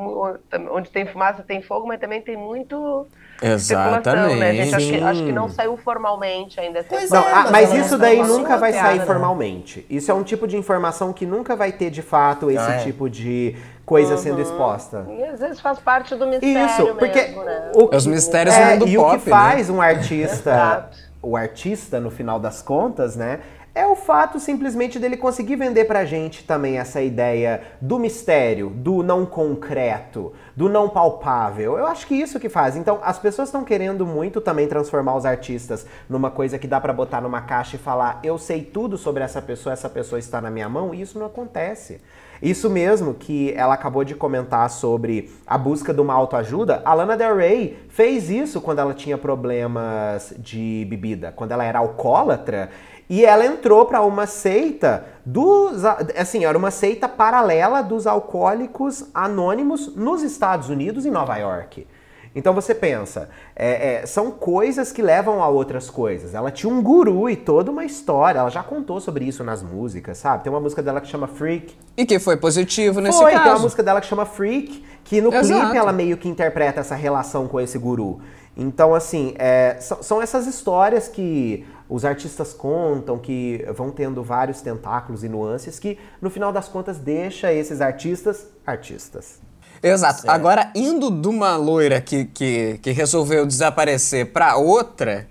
onde 0.72 0.90
tem 0.90 1.06
fumaça 1.06 1.42
tem 1.42 1.62
fogo, 1.62 1.86
mas 1.86 2.00
também 2.00 2.20
tem 2.20 2.36
muito 2.36 3.06
especulação, 3.40 4.36
né? 4.36 4.54
Gente 4.54 4.74
acho 4.74 4.86
que, 4.88 5.00
acho 5.02 5.24
que 5.24 5.32
não 5.32 5.48
saiu 5.48 5.76
formalmente 5.76 6.58
ainda. 6.58 6.84
Pois. 6.88 7.10
Não, 7.10 7.20
É, 7.22 7.32
ah, 7.32 7.42
mas 7.42 7.50
mas 7.52 7.70
ela 7.70 7.78
isso 7.80 7.98
daí 7.98 8.22
nunca 8.22 8.56
vai 8.56 8.72
sair 8.72 8.98
né? 8.98 9.06
formalmente. 9.06 9.86
Isso 9.88 10.10
é 10.10 10.14
um 10.14 10.22
tipo 10.22 10.46
de 10.48 10.56
informação 10.56 11.12
que 11.12 11.24
nunca 11.24 11.54
vai 11.54 11.72
ter 11.72 11.90
de 11.90 12.02
fato 12.02 12.50
esse 12.50 12.58
Ah, 12.58 12.74
é. 12.76 12.78
tipo 12.84 13.08
de 13.08 13.56
coisa 13.90 14.16
sendo 14.16 14.40
exposta. 14.40 15.04
E 15.08 15.24
às 15.24 15.40
vezes 15.40 15.60
faz 15.60 15.80
parte 15.80 16.14
do 16.14 16.24
mistério 16.24 16.64
Isso, 16.64 16.94
porque 16.94 17.22
mesmo, 17.22 17.42
né? 17.42 17.72
o 17.74 17.88
que, 17.88 17.96
Os 17.96 18.06
mistérios 18.06 18.54
é, 18.54 18.76
do 18.76 18.86
mundo 18.86 18.88
e 18.88 18.96
o 18.96 19.02
pop, 19.02 19.18
que 19.18 19.28
faz 19.28 19.68
um 19.68 19.82
artista, 19.82 20.90
o 21.20 21.36
artista 21.36 21.98
no 21.98 22.08
final 22.08 22.38
das 22.38 22.62
contas, 22.62 23.16
né, 23.16 23.40
é 23.74 23.84
o 23.84 23.96
fato 23.96 24.38
simplesmente 24.38 24.96
dele 24.96 25.16
conseguir 25.16 25.56
vender 25.56 25.86
pra 25.86 26.04
gente 26.04 26.44
também 26.44 26.78
essa 26.78 27.02
ideia 27.02 27.62
do 27.80 27.98
mistério, 27.98 28.70
do 28.70 29.02
não 29.02 29.26
concreto, 29.26 30.32
do 30.54 30.68
não 30.68 30.88
palpável. 30.88 31.76
Eu 31.76 31.86
acho 31.86 32.06
que 32.06 32.14
isso 32.14 32.38
que 32.38 32.48
faz. 32.48 32.76
Então, 32.76 33.00
as 33.02 33.18
pessoas 33.18 33.48
estão 33.48 33.64
querendo 33.64 34.06
muito 34.06 34.40
também 34.40 34.68
transformar 34.68 35.16
os 35.16 35.26
artistas 35.26 35.84
numa 36.08 36.30
coisa 36.30 36.58
que 36.58 36.68
dá 36.68 36.80
pra 36.80 36.92
botar 36.92 37.20
numa 37.20 37.42
caixa 37.42 37.74
e 37.74 37.78
falar, 37.78 38.20
eu 38.22 38.38
sei 38.38 38.62
tudo 38.62 38.96
sobre 38.96 39.24
essa 39.24 39.42
pessoa, 39.42 39.72
essa 39.72 39.88
pessoa 39.88 40.18
está 40.18 40.40
na 40.40 40.50
minha 40.50 40.68
mão, 40.68 40.94
e 40.94 41.00
isso 41.00 41.18
não 41.18 41.26
acontece. 41.26 42.00
Isso 42.42 42.70
mesmo 42.70 43.14
que 43.14 43.52
ela 43.54 43.74
acabou 43.74 44.02
de 44.02 44.14
comentar 44.14 44.68
sobre 44.70 45.30
a 45.46 45.58
busca 45.58 45.92
de 45.92 46.00
uma 46.00 46.14
autoajuda, 46.14 46.80
a 46.84 46.94
Lana 46.94 47.16
Del 47.16 47.36
Rey 47.36 47.78
fez 47.88 48.30
isso 48.30 48.60
quando 48.60 48.78
ela 48.78 48.94
tinha 48.94 49.18
problemas 49.18 50.32
de 50.38 50.86
bebida, 50.88 51.32
quando 51.36 51.52
ela 51.52 51.64
era 51.64 51.78
alcoólatra, 51.78 52.70
e 53.10 53.24
ela 53.24 53.44
entrou 53.44 53.84
para 53.86 54.00
uma 54.02 54.26
seita 54.26 55.04
dos, 55.26 55.84
assim, 56.16 56.44
era 56.44 56.56
uma 56.56 56.70
seita 56.70 57.08
paralela 57.08 57.82
dos 57.82 58.06
alcoólicos 58.06 59.04
anônimos 59.12 59.94
nos 59.96 60.22
Estados 60.22 60.68
Unidos 60.68 61.04
e 61.04 61.10
Nova 61.10 61.36
York. 61.36 61.86
Então 62.34 62.54
você 62.54 62.74
pensa, 62.74 63.28
é, 63.56 63.94
é, 63.94 64.06
são 64.06 64.30
coisas 64.30 64.92
que 64.92 65.02
levam 65.02 65.42
a 65.42 65.48
outras 65.48 65.90
coisas. 65.90 66.34
Ela 66.34 66.50
tinha 66.50 66.72
um 66.72 66.80
guru 66.80 67.28
e 67.28 67.34
toda 67.34 67.70
uma 67.70 67.84
história. 67.84 68.38
Ela 68.38 68.50
já 68.50 68.62
contou 68.62 69.00
sobre 69.00 69.24
isso 69.24 69.42
nas 69.42 69.62
músicas, 69.62 70.18
sabe? 70.18 70.44
Tem 70.44 70.52
uma 70.52 70.60
música 70.60 70.82
dela 70.82 71.00
que 71.00 71.08
chama 71.08 71.26
Freak. 71.26 71.76
E 71.96 72.06
que 72.06 72.18
foi 72.20 72.36
positivo 72.36 73.00
nesse 73.00 73.18
Foi, 73.18 73.32
tem 73.32 73.40
uma 73.40 73.50
caso. 73.50 73.62
música 73.62 73.82
dela 73.82 74.00
que 74.00 74.06
chama 74.06 74.24
Freak, 74.24 74.84
que 75.02 75.20
no 75.20 75.34
Exato. 75.34 75.60
clipe 75.60 75.76
ela 75.76 75.92
meio 75.92 76.16
que 76.16 76.28
interpreta 76.28 76.80
essa 76.80 76.94
relação 76.94 77.48
com 77.48 77.60
esse 77.60 77.76
guru. 77.76 78.20
Então, 78.56 78.94
assim, 78.94 79.34
é, 79.36 79.76
são, 79.80 80.02
são 80.02 80.22
essas 80.22 80.46
histórias 80.46 81.08
que 81.08 81.66
os 81.88 82.04
artistas 82.04 82.52
contam, 82.52 83.18
que 83.18 83.66
vão 83.74 83.90
tendo 83.90 84.22
vários 84.22 84.60
tentáculos 84.60 85.24
e 85.24 85.28
nuances, 85.28 85.80
que 85.80 85.98
no 86.22 86.30
final 86.30 86.52
das 86.52 86.68
contas 86.68 86.98
deixa 86.98 87.52
esses 87.52 87.80
artistas 87.80 88.46
artistas. 88.64 89.40
Exato. 89.82 90.30
Agora, 90.30 90.70
indo 90.74 91.10
de 91.10 91.28
uma 91.28 91.56
loira 91.56 92.00
que, 92.00 92.26
que, 92.26 92.78
que 92.82 92.90
resolveu 92.90 93.46
desaparecer 93.46 94.26
pra 94.26 94.56
outra, 94.56 95.26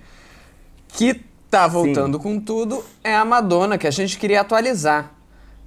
que 0.87 1.21
tá 1.49 1.67
voltando 1.67 2.19
com 2.19 2.39
tudo, 2.39 2.83
é 3.03 3.15
a 3.15 3.25
Madonna, 3.25 3.77
que 3.77 3.87
a 3.87 3.91
gente 3.91 4.17
queria 4.17 4.41
atualizar. 4.41 5.11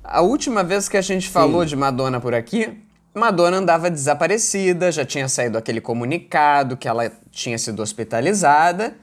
A 0.02 0.20
última 0.20 0.64
vez 0.64 0.88
que 0.88 0.96
a 0.96 1.02
gente 1.02 1.28
falou 1.28 1.64
de 1.64 1.76
Madonna 1.76 2.20
por 2.20 2.34
aqui, 2.34 2.76
Madonna 3.14 3.58
andava 3.58 3.90
desaparecida, 3.90 4.90
já 4.90 5.04
tinha 5.04 5.28
saído 5.28 5.58
aquele 5.58 5.80
comunicado 5.80 6.76
que 6.76 6.88
ela 6.88 7.10
tinha 7.30 7.58
sido 7.58 7.82
hospitalizada. 7.82 8.94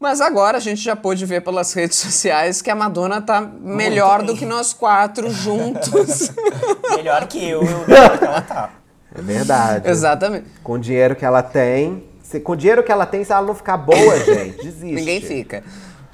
Mas 0.00 0.20
agora 0.20 0.58
a 0.58 0.60
gente 0.60 0.80
já 0.80 0.94
pôde 0.94 1.24
ver 1.26 1.42
pelas 1.42 1.72
redes 1.74 1.98
sociais 1.98 2.62
que 2.62 2.70
a 2.70 2.74
Madonna 2.74 3.20
tá 3.20 3.40
melhor 3.40 4.22
do 4.22 4.36
que 4.36 4.44
nós 4.44 4.72
quatro 4.72 5.30
juntos. 5.30 6.30
Melhor 6.96 7.26
que 7.26 7.48
eu, 7.48 7.62
eu 7.62 7.84
que 8.18 8.24
ela 8.24 8.40
tá. 8.40 8.70
É 9.14 9.22
verdade. 9.22 9.88
Exatamente. 9.88 10.46
Com 10.62 10.74
o 10.74 10.78
dinheiro 10.78 11.16
que 11.16 11.24
ela 11.24 11.42
tem. 11.42 12.04
Se, 12.22 12.40
com 12.40 12.52
o 12.52 12.56
dinheiro 12.56 12.82
que 12.82 12.92
ela 12.92 13.06
tem, 13.06 13.24
se 13.24 13.32
ela 13.32 13.46
não 13.46 13.54
ficar 13.54 13.76
boa, 13.76 14.18
gente, 14.20 14.62
desiste. 14.62 14.94
Ninguém 14.94 15.20
fica. 15.20 15.64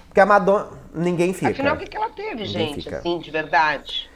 Porque 0.06 0.20
a 0.20 0.26
Madonna. 0.26 0.68
Ninguém 0.94 1.32
fica. 1.32 1.50
Afinal, 1.50 1.74
o 1.74 1.78
que, 1.78 1.86
que 1.86 1.96
ela 1.96 2.10
teve, 2.10 2.44
gente, 2.44 2.84
fica. 2.84 2.98
assim, 2.98 3.18
de 3.18 3.30
verdade? 3.30 4.08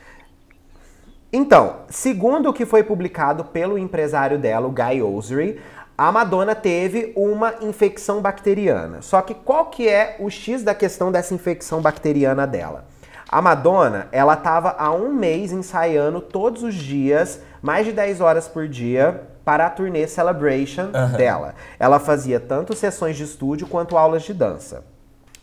Então, 1.32 1.80
segundo 1.90 2.48
o 2.48 2.52
que 2.52 2.64
foi 2.64 2.82
publicado 2.82 3.44
pelo 3.44 3.76
empresário 3.76 4.38
dela, 4.38 4.66
o 4.66 4.70
Guy 4.70 5.02
Ozry, 5.02 5.60
a 5.96 6.12
Madonna 6.12 6.54
teve 6.54 7.12
uma 7.16 7.56
infecção 7.60 8.22
bacteriana. 8.22 9.02
Só 9.02 9.20
que 9.20 9.34
qual 9.34 9.66
que 9.66 9.88
é 9.88 10.16
o 10.20 10.30
X 10.30 10.62
da 10.62 10.74
questão 10.74 11.10
dessa 11.10 11.34
infecção 11.34 11.82
bacteriana 11.82 12.46
dela? 12.46 12.86
A 13.28 13.42
Madonna, 13.42 14.08
ela 14.12 14.34
estava 14.34 14.76
há 14.78 14.92
um 14.92 15.12
mês 15.12 15.50
ensaiando 15.50 16.20
todos 16.20 16.62
os 16.62 16.74
dias, 16.74 17.40
mais 17.62 17.86
de 17.86 17.92
10 17.92 18.20
horas 18.20 18.48
por 18.48 18.68
dia, 18.68 19.22
para 19.44 19.66
a 19.66 19.70
turnê 19.70 20.06
Celebration 20.06 20.90
dela. 21.16 21.54
Ela 21.78 21.98
fazia 21.98 22.38
tanto 22.38 22.74
sessões 22.74 23.16
de 23.16 23.24
estúdio 23.24 23.66
quanto 23.66 23.96
aulas 23.96 24.22
de 24.22 24.34
dança. 24.34 24.84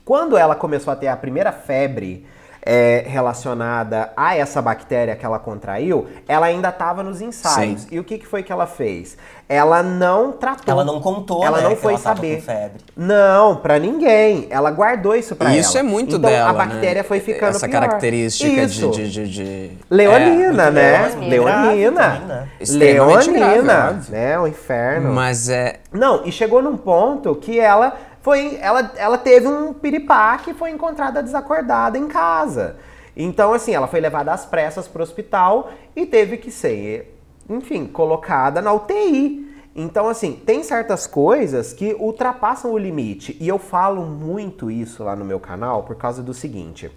Quando 0.04 0.38
ela 0.38 0.56
começou 0.56 0.94
a 0.94 0.96
ter 0.96 1.08
a 1.08 1.18
primeira 1.18 1.52
febre 1.52 2.28
é, 2.66 3.04
relacionada 3.08 4.12
a 4.18 4.36
essa 4.36 4.62
bactéria 4.62 5.16
que 5.16 5.24
ela 5.26 5.38
contraiu, 5.38 6.08
ela 6.28 6.48
ainda 6.48 6.70
estava 6.70 7.04
nos 7.04 7.22
ensaios. 7.22 7.82
Sim. 7.82 7.88
E 7.92 8.00
o 8.00 8.04
que, 8.04 8.18
que 8.18 8.26
foi 8.26 8.42
que 8.42 8.52
ela 8.52 8.66
fez? 8.66 9.16
Ela 9.48 9.84
não 9.84 10.32
tratou. 10.32 10.64
Ela 10.72 10.84
não 10.84 11.00
contou, 11.00 11.46
Ela 11.46 11.58
né, 11.58 11.64
não 11.66 11.70
que 11.76 11.82
foi 11.82 11.94
ela 11.94 12.02
tava 12.02 12.16
saber. 12.16 12.38
com 12.38 12.42
febre. 12.42 12.82
Não, 12.98 13.58
pra 13.58 13.78
ninguém. 13.78 14.48
Ela 14.50 14.72
guardou 14.72 15.16
isso 15.16 15.36
pra 15.36 15.50
ela. 15.50 15.58
Isso 15.60 15.78
é 15.78 15.84
muito 15.84 16.16
então, 16.16 16.28
dela, 16.32 16.50
a 16.50 16.54
bactéria 16.54 17.04
né? 17.04 17.08
foi 17.08 17.20
ficando 17.20 17.56
Essa 17.56 17.68
pior. 17.70 17.82
característica 17.82 18.50
Isso. 18.64 18.90
de, 18.90 19.12
de, 19.12 19.28
de, 19.28 19.30
de- 19.70 19.78
Leonina, 19.88 20.64
É, 20.64 20.72
né? 20.72 21.16
Leonina. 21.30 21.52
também, 21.52 21.92
né? 21.92 22.48
Leonina, 22.68 24.04
né? 24.10 24.40
O 24.40 24.48
inferno. 24.48 25.14
Mas 25.14 25.48
é. 25.50 25.76
Não, 25.92 26.26
e 26.26 26.32
chegou 26.32 26.62
num 26.64 26.76
ponto 26.78 27.36
que 27.36 27.60
ela 27.60 27.94
foi. 28.25 28.58
Ela, 28.60 28.91
ela 28.98 29.17
teve 29.20 29.48
um 29.48 29.72
piripaque 29.72 30.50
e 30.50 30.53
foi 30.55 30.72
encontrada 30.72 31.22
desacordada 31.22 31.96
em 31.96 32.08
casa. 32.08 32.77
Então, 33.15 33.53
assim, 33.53 33.74
ela 33.74 33.86
foi 33.88 34.01
levada 34.01 34.34
às 34.34 34.48
pressas 34.48 34.88
pro 34.88 35.03
hospital 35.03 35.70
e 35.96 36.08
teve 36.08 36.38
que 36.38 36.50
ser, 36.50 37.17
enfim, 37.48 37.86
colocada 37.86 38.63
na 38.63 38.74
UTI. 38.74 39.46
Então, 39.75 40.10
assim, 40.10 40.34
tem 40.34 40.63
certas 40.63 41.05
coisas 41.05 41.72
que 41.72 41.94
ultrapassam 42.00 42.72
o 42.72 42.77
limite. 42.79 43.38
E 43.39 43.48
eu 43.48 43.60
falo 43.60 44.01
muito 44.03 44.72
isso 44.72 45.03
lá 45.03 45.15
no 45.15 45.24
meu 45.24 45.39
canal 45.39 45.84
por 45.84 45.96
causa 45.96 46.24
do 46.24 46.34
seguinte. 46.34 46.91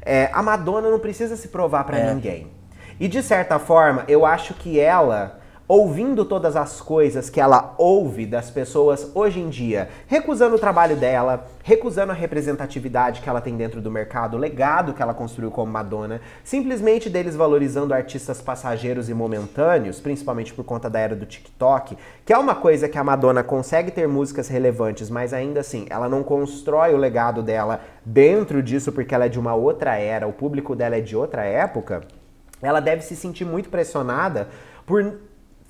É, 0.00 0.30
a 0.32 0.42
Madonna 0.42 0.90
não 0.90 0.98
precisa 0.98 1.36
se 1.36 1.48
provar 1.48 1.84
pra 1.84 1.98
É. 1.98 2.14
ninguém. 2.14 2.46
E 2.98 3.06
de 3.06 3.22
certa 3.22 3.58
forma, 3.58 4.04
eu 4.08 4.24
acho 4.24 4.54
que 4.54 4.80
ela, 4.80 5.39
ouvindo 5.70 6.24
todas 6.24 6.56
as 6.56 6.80
coisas 6.80 7.30
que 7.30 7.40
ela 7.40 7.76
ouve 7.78 8.26
das 8.26 8.50
pessoas 8.50 9.08
hoje 9.14 9.38
em 9.38 9.48
dia, 9.48 9.88
recusando 10.08 10.56
o 10.56 10.58
trabalho 10.58 10.96
dela, 10.96 11.46
recusando 11.62 12.10
a 12.10 12.14
representatividade 12.14 13.20
que 13.20 13.28
ela 13.28 13.40
tem 13.40 13.56
dentro 13.56 13.80
do 13.80 13.88
mercado, 13.88 14.34
o 14.34 14.40
legado 14.40 14.92
que 14.92 15.00
ela 15.00 15.14
construiu 15.14 15.48
como 15.52 15.70
Madonna, 15.70 16.20
simplesmente 16.42 17.08
deles 17.08 17.36
valorizando 17.36 17.94
artistas 17.94 18.42
passageiros 18.42 19.08
e 19.08 19.14
momentâneos, 19.14 20.00
principalmente 20.00 20.52
por 20.52 20.64
conta 20.64 20.90
da 20.90 20.98
era 20.98 21.14
do 21.14 21.24
TikTok, 21.24 21.96
que 22.26 22.32
é 22.32 22.36
uma 22.36 22.56
coisa 22.56 22.88
que 22.88 22.98
a 22.98 23.04
Madonna 23.04 23.44
consegue 23.44 23.92
ter 23.92 24.08
músicas 24.08 24.48
relevantes, 24.48 25.08
mas 25.08 25.32
ainda 25.32 25.60
assim, 25.60 25.86
ela 25.88 26.08
não 26.08 26.24
constrói 26.24 26.94
o 26.94 26.96
legado 26.96 27.44
dela 27.44 27.80
dentro 28.04 28.60
disso 28.60 28.90
porque 28.90 29.14
ela 29.14 29.26
é 29.26 29.28
de 29.28 29.38
uma 29.38 29.54
outra 29.54 29.94
era, 29.94 30.26
o 30.26 30.32
público 30.32 30.74
dela 30.74 30.96
é 30.96 31.00
de 31.00 31.16
outra 31.16 31.44
época 31.44 32.00
ela 32.62 32.80
deve 32.80 33.02
se 33.02 33.16
sentir 33.16 33.44
muito 33.44 33.70
pressionada 33.70 34.48
por 34.84 35.14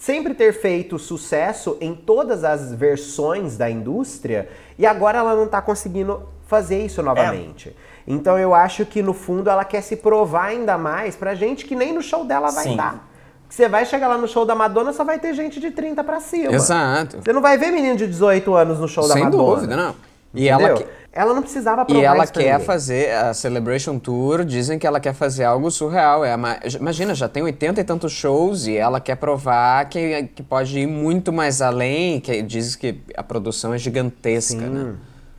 sempre 0.00 0.33
ter 0.33 0.54
feito 0.54 0.99
sucesso 0.99 1.76
em 1.78 1.95
todas 1.95 2.42
as 2.42 2.73
versões 2.73 3.59
da 3.59 3.69
indústria 3.71 4.49
e 4.78 4.87
agora 4.87 5.19
ela 5.19 5.35
não 5.37 5.47
tá 5.47 5.61
conseguindo 5.61 6.23
fazer 6.47 6.83
isso 6.83 7.02
novamente. 7.02 7.76
Então 8.07 8.38
eu 8.38 8.54
acho 8.54 8.87
que 8.87 9.02
no 9.02 9.12
fundo 9.12 9.50
ela 9.50 9.62
quer 9.62 9.83
se 9.83 9.97
provar 9.97 10.47
ainda 10.47 10.78
mais 10.78 11.14
pra 11.14 11.35
gente 11.35 11.66
que 11.66 11.76
nem 11.76 11.92
no 11.92 12.00
show 12.00 12.25
dela 12.25 12.50
vai 12.50 12.64
Sim. 12.64 12.76
dar. 12.76 13.09
Você 13.47 13.69
vai 13.69 13.85
chegar 13.85 14.09
lá 14.09 14.16
no 14.16 14.26
show 14.26 14.47
da 14.47 14.54
Madonna, 14.54 14.92
só 14.95 15.04
vai 15.04 15.19
ter 15.19 15.35
gente 15.35 15.61
de 15.61 15.71
30 15.71 16.02
pra 16.02 16.19
cima. 16.19 16.54
Exato. 16.54 17.19
Você 17.23 17.33
não 17.33 17.42
vai 17.42 17.59
ver 17.59 17.71
menino 17.71 17.97
de 17.97 18.07
18 18.07 18.54
anos 18.54 18.78
no 18.80 18.88
show 18.88 19.07
da 19.07 19.12
Sem 19.14 19.25
Madonna. 19.25 19.54
dúvida, 19.54 19.76
não. 19.76 19.95
E 20.33 20.49
ela, 20.49 20.62
Entendeu? 20.62 20.87
que- 20.87 20.92
ela 21.12 21.34
não 21.34 21.42
precisava 21.42 21.84
provar 21.84 22.00
e 22.00 22.04
ela 22.04 22.26
quer 22.26 22.52
ninguém. 22.52 22.66
fazer 22.66 23.10
a 23.12 23.34
Celebration 23.34 23.98
Tour, 23.98 24.44
dizem 24.44 24.78
que 24.78 24.86
ela 24.86 25.00
quer 25.00 25.12
fazer 25.12 25.44
algo 25.44 25.70
surreal. 25.70 26.24
É 26.24 26.34
uma- 26.36 26.58
imagina, 26.78 27.14
já 27.14 27.28
tem 27.28 27.42
80 27.42 27.80
e 27.80 27.84
tantos 27.84 28.12
shows 28.12 28.66
e 28.66 28.76
ela 28.76 29.00
quer 29.00 29.16
provar 29.16 29.88
que, 29.88 30.24
que 30.34 30.42
pode 30.42 30.78
ir 30.78 30.86
muito 30.86 31.32
mais 31.32 31.60
além, 31.60 32.20
que 32.20 32.42
diz 32.42 32.76
que 32.76 33.00
a 33.16 33.22
produção 33.22 33.74
é 33.74 33.78
gigantesca, 33.78 34.60
né? 34.66 34.94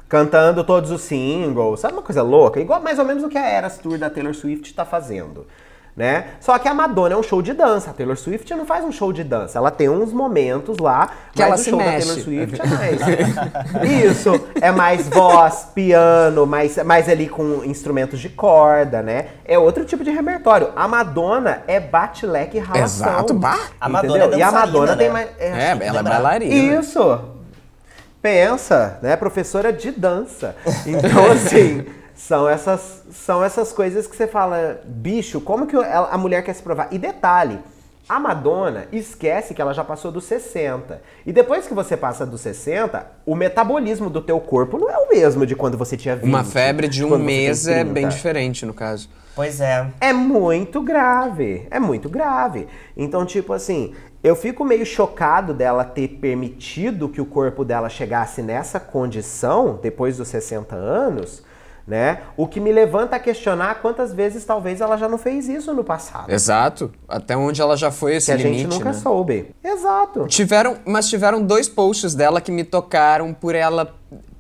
Cantando 0.10 0.62
todos 0.66 0.92
os 0.92 1.02
singles, 1.04 1.80
sabe 1.80 1.94
uma 1.94 2.02
coisa 2.04 2.22
louca? 2.22 2.60
Igual 2.60 2.82
mais 2.82 3.00
ou 3.00 3.06
menos 3.06 3.24
o 3.24 3.30
que 3.30 3.38
a 3.38 3.48
Eras 3.48 3.78
Tour 3.78 3.98
da 3.98 4.10
Taylor 4.10 4.34
Swift 4.34 4.74
tá 4.74 4.84
fazendo. 4.84 5.48
Né? 5.96 6.26
Só 6.40 6.58
que 6.58 6.70
a 6.70 6.74
Madonna 6.74 7.16
é 7.16 7.18
um 7.18 7.24
show 7.24 7.42
de 7.42 7.54
dança. 7.54 7.90
A 7.90 7.94
Taylor 7.94 8.16
Swift 8.16 8.50
não 8.56 8.66
faz 8.66 8.86
um 8.86 8.92
show 8.94 9.12
de 9.12 9.26
dança. 9.26 9.58
Ela 9.58 9.70
tem 9.70 9.90
uns 9.90 10.14
momentos 10.14 10.78
lá, 10.78 11.10
Que 11.34 11.42
mas 11.42 11.48
ela 11.48 11.56
o 11.56 11.58
se 11.58 11.70
show 11.70 11.80
da 11.80 11.86
mexe. 11.86 12.08
Taylor 12.08 12.24
Swift 12.24 12.62
é 12.62 12.68
mais. 12.68 13.02
Isso, 14.18 14.48
é 14.62 14.72
mais 14.72 15.10
voz, 15.10 15.68
piano, 15.76 16.46
mais, 16.46 16.78
mais 16.84 17.10
ali 17.10 17.28
com 17.28 17.62
instrumentos 17.66 18.20
de 18.22 18.30
corda, 18.30 19.02
né? 19.02 19.28
É 19.44 19.60
outro 19.60 19.84
tipo 19.84 20.02
de 20.04 20.12
repertório. 20.12 20.70
A 20.78 20.88
Madonna 20.88 21.62
é 21.68 21.80
bate-leque 21.80 22.58
e 22.58 22.60
ralação. 22.62 23.08
Exato, 23.08 23.34
bah. 23.34 23.60
A 23.80 23.90
Madonna 23.90 24.24
é 24.34 24.38
E 24.38 24.42
a 24.42 24.52
Madonna 24.52 24.96
tem 24.96 25.08
né? 25.08 25.14
mais. 25.14 25.30
É, 25.38 25.76
que 25.76 25.84
ela 25.84 26.00
é 26.00 26.04
bailarina. 26.04 26.80
Isso! 26.80 27.20
Pensa, 28.22 29.00
né? 29.02 29.16
Professora 29.16 29.74
de 29.74 29.92
dança. 29.92 30.56
Então, 30.86 31.32
assim, 31.32 31.86
são 32.28 32.48
essas, 32.48 33.04
são 33.12 33.44
essas 33.44 33.72
coisas 33.74 34.06
que 34.06 34.16
você 34.16 34.28
fala, 34.28 34.80
bicho, 34.86 35.42
como 35.42 35.66
que 35.66 35.76
ela- 35.76 36.10
a 36.12 36.18
mulher 36.18 36.44
quer 36.44 36.54
se 36.54 36.62
provar? 36.62 36.88
E 36.92 37.00
detalhe, 37.00 37.58
a 38.08 38.20
Madonna 38.20 38.86
esquece 38.92 39.54
que 39.56 39.62
ela 39.62 39.74
já 39.74 39.84
passou 39.84 40.12
dos 40.12 40.26
60. 40.26 41.02
E 41.26 41.34
depois 41.34 41.66
que 41.68 41.74
você 41.74 41.98
passa 41.98 42.24
dos 42.26 42.42
60, 42.42 43.08
o 43.26 43.36
metabolismo 43.36 44.08
do 44.10 44.22
teu 44.22 44.40
corpo 44.40 44.78
não 44.78 44.90
é 44.90 44.98
o 44.98 45.10
mesmo 45.10 45.46
de 45.48 45.56
quando 45.56 45.78
você 45.78 45.98
tinha 45.98 46.16
20. 46.16 46.26
Uma 46.28 46.44
febre 46.44 46.88
de 46.88 47.04
um 47.04 47.18
mês 47.18 47.68
é 47.68 47.80
30. 47.80 47.94
bem 47.94 48.08
diferente, 48.08 48.66
no 48.68 48.74
caso. 48.74 49.10
Pois 49.36 49.60
é. 49.60 49.88
É 50.00 50.14
muito 50.14 50.82
grave, 50.82 51.66
é 51.72 51.80
muito 51.80 52.08
grave. 52.08 52.68
Então, 52.96 53.26
tipo 53.26 53.52
assim, 53.54 53.94
eu 54.24 54.36
fico 54.36 54.64
meio 54.64 54.86
chocado 54.86 55.54
dela 55.54 55.84
ter 55.86 56.08
permitido 56.08 57.10
que 57.10 57.22
o 57.22 57.26
corpo 57.26 57.64
dela 57.66 57.90
chegasse 57.90 58.42
nessa 58.44 58.80
condição 58.80 59.80
depois 59.82 60.18
dos 60.18 60.28
60 60.28 60.76
anos, 60.76 61.42
né? 61.92 62.22
O 62.38 62.48
que 62.48 62.58
me 62.62 62.72
levanta 62.72 63.18
a 63.18 63.20
questionar 63.20 63.82
quantas 63.82 64.14
vezes 64.14 64.46
talvez 64.46 64.80
ela 64.80 64.96
já 64.96 65.10
não 65.10 65.18
fez 65.18 65.50
isso 65.50 65.74
no 65.74 65.84
passado. 65.84 66.32
Exato. 66.32 66.90
Até 67.06 67.36
onde 67.36 67.62
ela 67.62 67.76
já 67.76 67.92
foi 67.92 68.16
esse 68.16 68.28
que 68.28 68.32
a 68.32 68.36
limite, 68.38 68.60
gente 68.60 68.70
nunca 68.74 68.94
né? 68.94 68.94
soube. 68.94 69.54
Exato. 69.62 70.26
Tiveram, 70.28 70.78
mas 70.86 71.10
tiveram 71.10 71.44
dois 71.44 71.68
posts 71.68 72.16
dela 72.16 72.40
que 72.40 72.50
me 72.50 72.64
tocaram 72.64 73.34
por 73.34 73.56
ela 73.56 73.94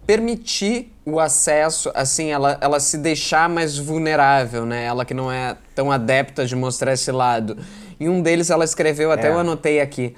permitir 0.07 0.93
o 1.05 1.19
acesso, 1.19 1.91
assim, 1.93 2.31
ela, 2.31 2.57
ela 2.61 2.79
se 2.79 2.97
deixar 2.97 3.49
mais 3.49 3.77
vulnerável, 3.77 4.65
né? 4.65 4.85
Ela 4.85 5.03
que 5.03 5.13
não 5.13 5.29
é 5.29 5.57
tão 5.75 5.91
adepta 5.91 6.45
de 6.45 6.55
mostrar 6.55 6.93
esse 6.93 7.11
lado. 7.11 7.57
Em 7.99 8.07
um 8.07 8.21
deles 8.21 8.49
ela 8.49 8.63
escreveu, 8.63 9.11
até 9.11 9.27
É. 9.27 9.31
eu 9.31 9.37
anotei 9.39 9.81
aqui. 9.81 10.15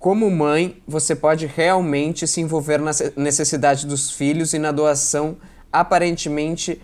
Como 0.00 0.28
mãe, 0.28 0.82
você 0.86 1.14
pode 1.14 1.46
realmente 1.46 2.26
se 2.26 2.40
envolver 2.40 2.78
na 2.80 2.90
necessidade 3.16 3.86
dos 3.86 4.10
filhos 4.10 4.52
e 4.52 4.58
na 4.58 4.72
doação 4.72 5.36
aparentemente 5.80 6.80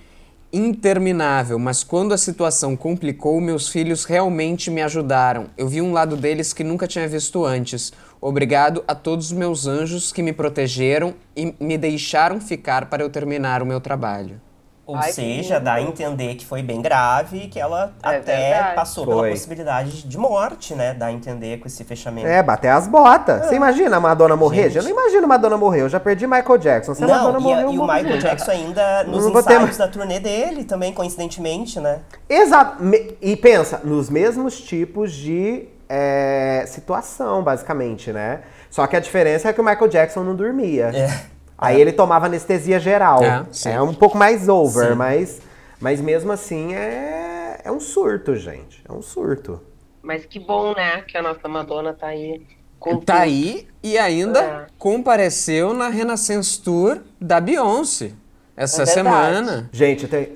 interminável, 0.53 1.59
mas 1.59 1.83
quando 1.83 2.13
a 2.13 2.19
situação 2.19 2.77
complicou, 2.77 3.41
meus 3.41 3.69
filhos 3.69 4.05
realmente 4.05 4.71
me 4.71 4.83
ajudaram. 4.83 5.47
Eu 5.57 5.67
vi 5.67 5.81
um 5.81 5.93
lado 5.93 6.15
deles 6.15 6.53
que 6.53 6.63
nunca 6.63 6.87
tinha 6.87 7.09
visto 7.09 7.45
antes. 7.45 7.93
Obrigado 8.21 8.85
a 8.87 8.95
todos 8.95 9.27
os 9.27 9.33
meus 9.33 9.67
anjos 9.67 10.13
que 10.13 10.23
me 10.23 10.33
protegeram 10.33 11.15
e 11.35 11.55
me 11.59 11.79
deixaram 11.79 12.39
ficar 12.41 12.87
para 12.91 13.03
eu 13.03 13.09
terminar 13.09 13.63
o 13.63 13.67
meu 13.67 13.81
trabalho. 13.81 14.39
Ou 14.85 14.97
Ai, 14.97 15.13
seja, 15.13 15.61
dá 15.61 15.75
a 15.75 15.81
entender 15.81 16.35
que 16.35 16.45
foi 16.45 16.61
bem 16.61 16.83
grave 16.83 17.45
e 17.45 17.49
que 17.49 17.61
ela 17.61 17.93
É 18.03 18.17
até 18.17 18.51
verdade. 18.51 18.75
passou 18.75 19.07
pela 19.07 19.21
Foi. 19.21 19.31
possibilidade 19.31 20.03
de 20.03 20.19
morte, 20.19 20.75
né? 20.75 20.93
Dá 20.93 21.07
a 21.07 21.13
entender 21.13 21.61
com 21.61 21.69
esse 21.69 21.85
fechamento. 21.85 22.27
É, 22.27 22.43
bater 22.43 22.69
as 22.69 22.89
botas. 22.89 23.47
Você 23.47 23.55
imagina 23.55 23.97
a 23.97 24.01
Madonna 24.01 24.35
morrer? 24.35 24.65
Gente. 24.71 24.79
Eu 24.79 24.83
não 24.83 24.91
imagino 24.91 25.25
a 25.25 25.29
Madonna 25.29 25.57
morrer. 25.57 25.83
Eu 25.83 25.89
já 25.89 26.01
perdi 26.01 26.27
Michael 26.27 26.59
Jackson. 26.59 26.95
Se 26.97 27.05
a 27.05 27.07
Madonna 27.07 27.39
Não, 27.39 27.49
e, 27.49 27.53
a- 27.53 27.57
morrer, 27.57 27.63
eu 27.63 27.73
e 27.75 27.79
o. 27.79 27.83
Michael 27.87 28.19
Jackson 28.19 28.51
ainda 28.51 29.05
nos 29.05 29.25
Não 29.25 29.33
ter 29.35 29.39
ensaios 29.39 29.63
mais- 29.63 29.77
da 29.79 29.87
turnê 29.89 30.19
dele, 30.19 30.65
também, 30.65 30.93
coincidentemente, 30.93 31.79
né? 31.79 32.01
Exato. 32.29 32.79
E 33.21 33.37
pensa, 33.37 33.81
nos 33.85 34.11
mesmos 34.11 34.61
tipos 34.61 35.13
de 35.13 35.69
é, 35.89 36.65
situação, 36.67 37.45
basicamente, 37.45 38.11
né? 38.13 38.41
Só 38.69 38.87
que 38.89 38.97
a 38.97 39.01
diferença 39.01 39.49
é 39.49 39.53
que 39.53 39.61
o 39.61 39.65
Michael 39.65 39.89
Jackson 39.89 40.25
não 40.25 40.35
dormia. 40.35 40.91
É. 40.93 41.33
Aí 41.63 41.81
ele 41.81 41.93
tomava 41.93 42.27
anestesia 42.27 42.79
geral. 42.81 43.23
É, 43.23 43.45
sim. 43.53 43.71
É 43.71 43.81
um 43.81 43.95
pouco 43.95 44.17
mais 44.19 44.49
over, 44.49 44.89
Sim. 44.91 44.95
mas, 44.95 45.41
mas 45.81 46.01
mesmo 46.01 46.33
assim 46.33 46.75
é, 46.75 47.61
é 47.65 47.71
um 47.71 47.81
surto, 47.81 48.35
gente. 48.35 48.83
É 48.89 48.93
um 48.93 49.01
surto. 49.03 49.61
Mas 50.03 50.25
que 50.27 50.41
bom, 50.41 50.75
né? 50.75 51.03
Que 51.03 51.17
a 51.17 51.23
nossa 51.23 51.47
Madonna 51.49 51.93
tá 51.93 52.09
aí. 52.09 52.43
Com 52.81 52.97
Tá 52.97 53.15
tudo. 53.15 53.23
aí 53.23 53.69
e 53.83 53.97
ainda 53.97 54.41
É. 54.41 54.67
compareceu 54.77 55.73
na 55.73 55.89
Renaissance 55.89 56.61
Tour 56.61 56.99
da 57.21 57.41
Beyoncé 57.41 58.11
essa 58.57 58.83
É 58.83 58.87
semana. 58.87 59.69
Gente, 59.73 60.09
tem, 60.09 60.35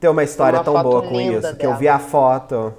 tem 0.00 0.08
uma 0.08 0.24
história 0.24 0.58
Uma 0.60 0.64
tão 0.64 0.82
boa 0.82 1.02
com 1.02 1.20
isso, 1.20 1.40
que 1.56 1.66
eu 1.66 1.70
dela. 1.70 1.76
vi 1.76 1.88
a 1.88 1.98
foto. 1.98 2.72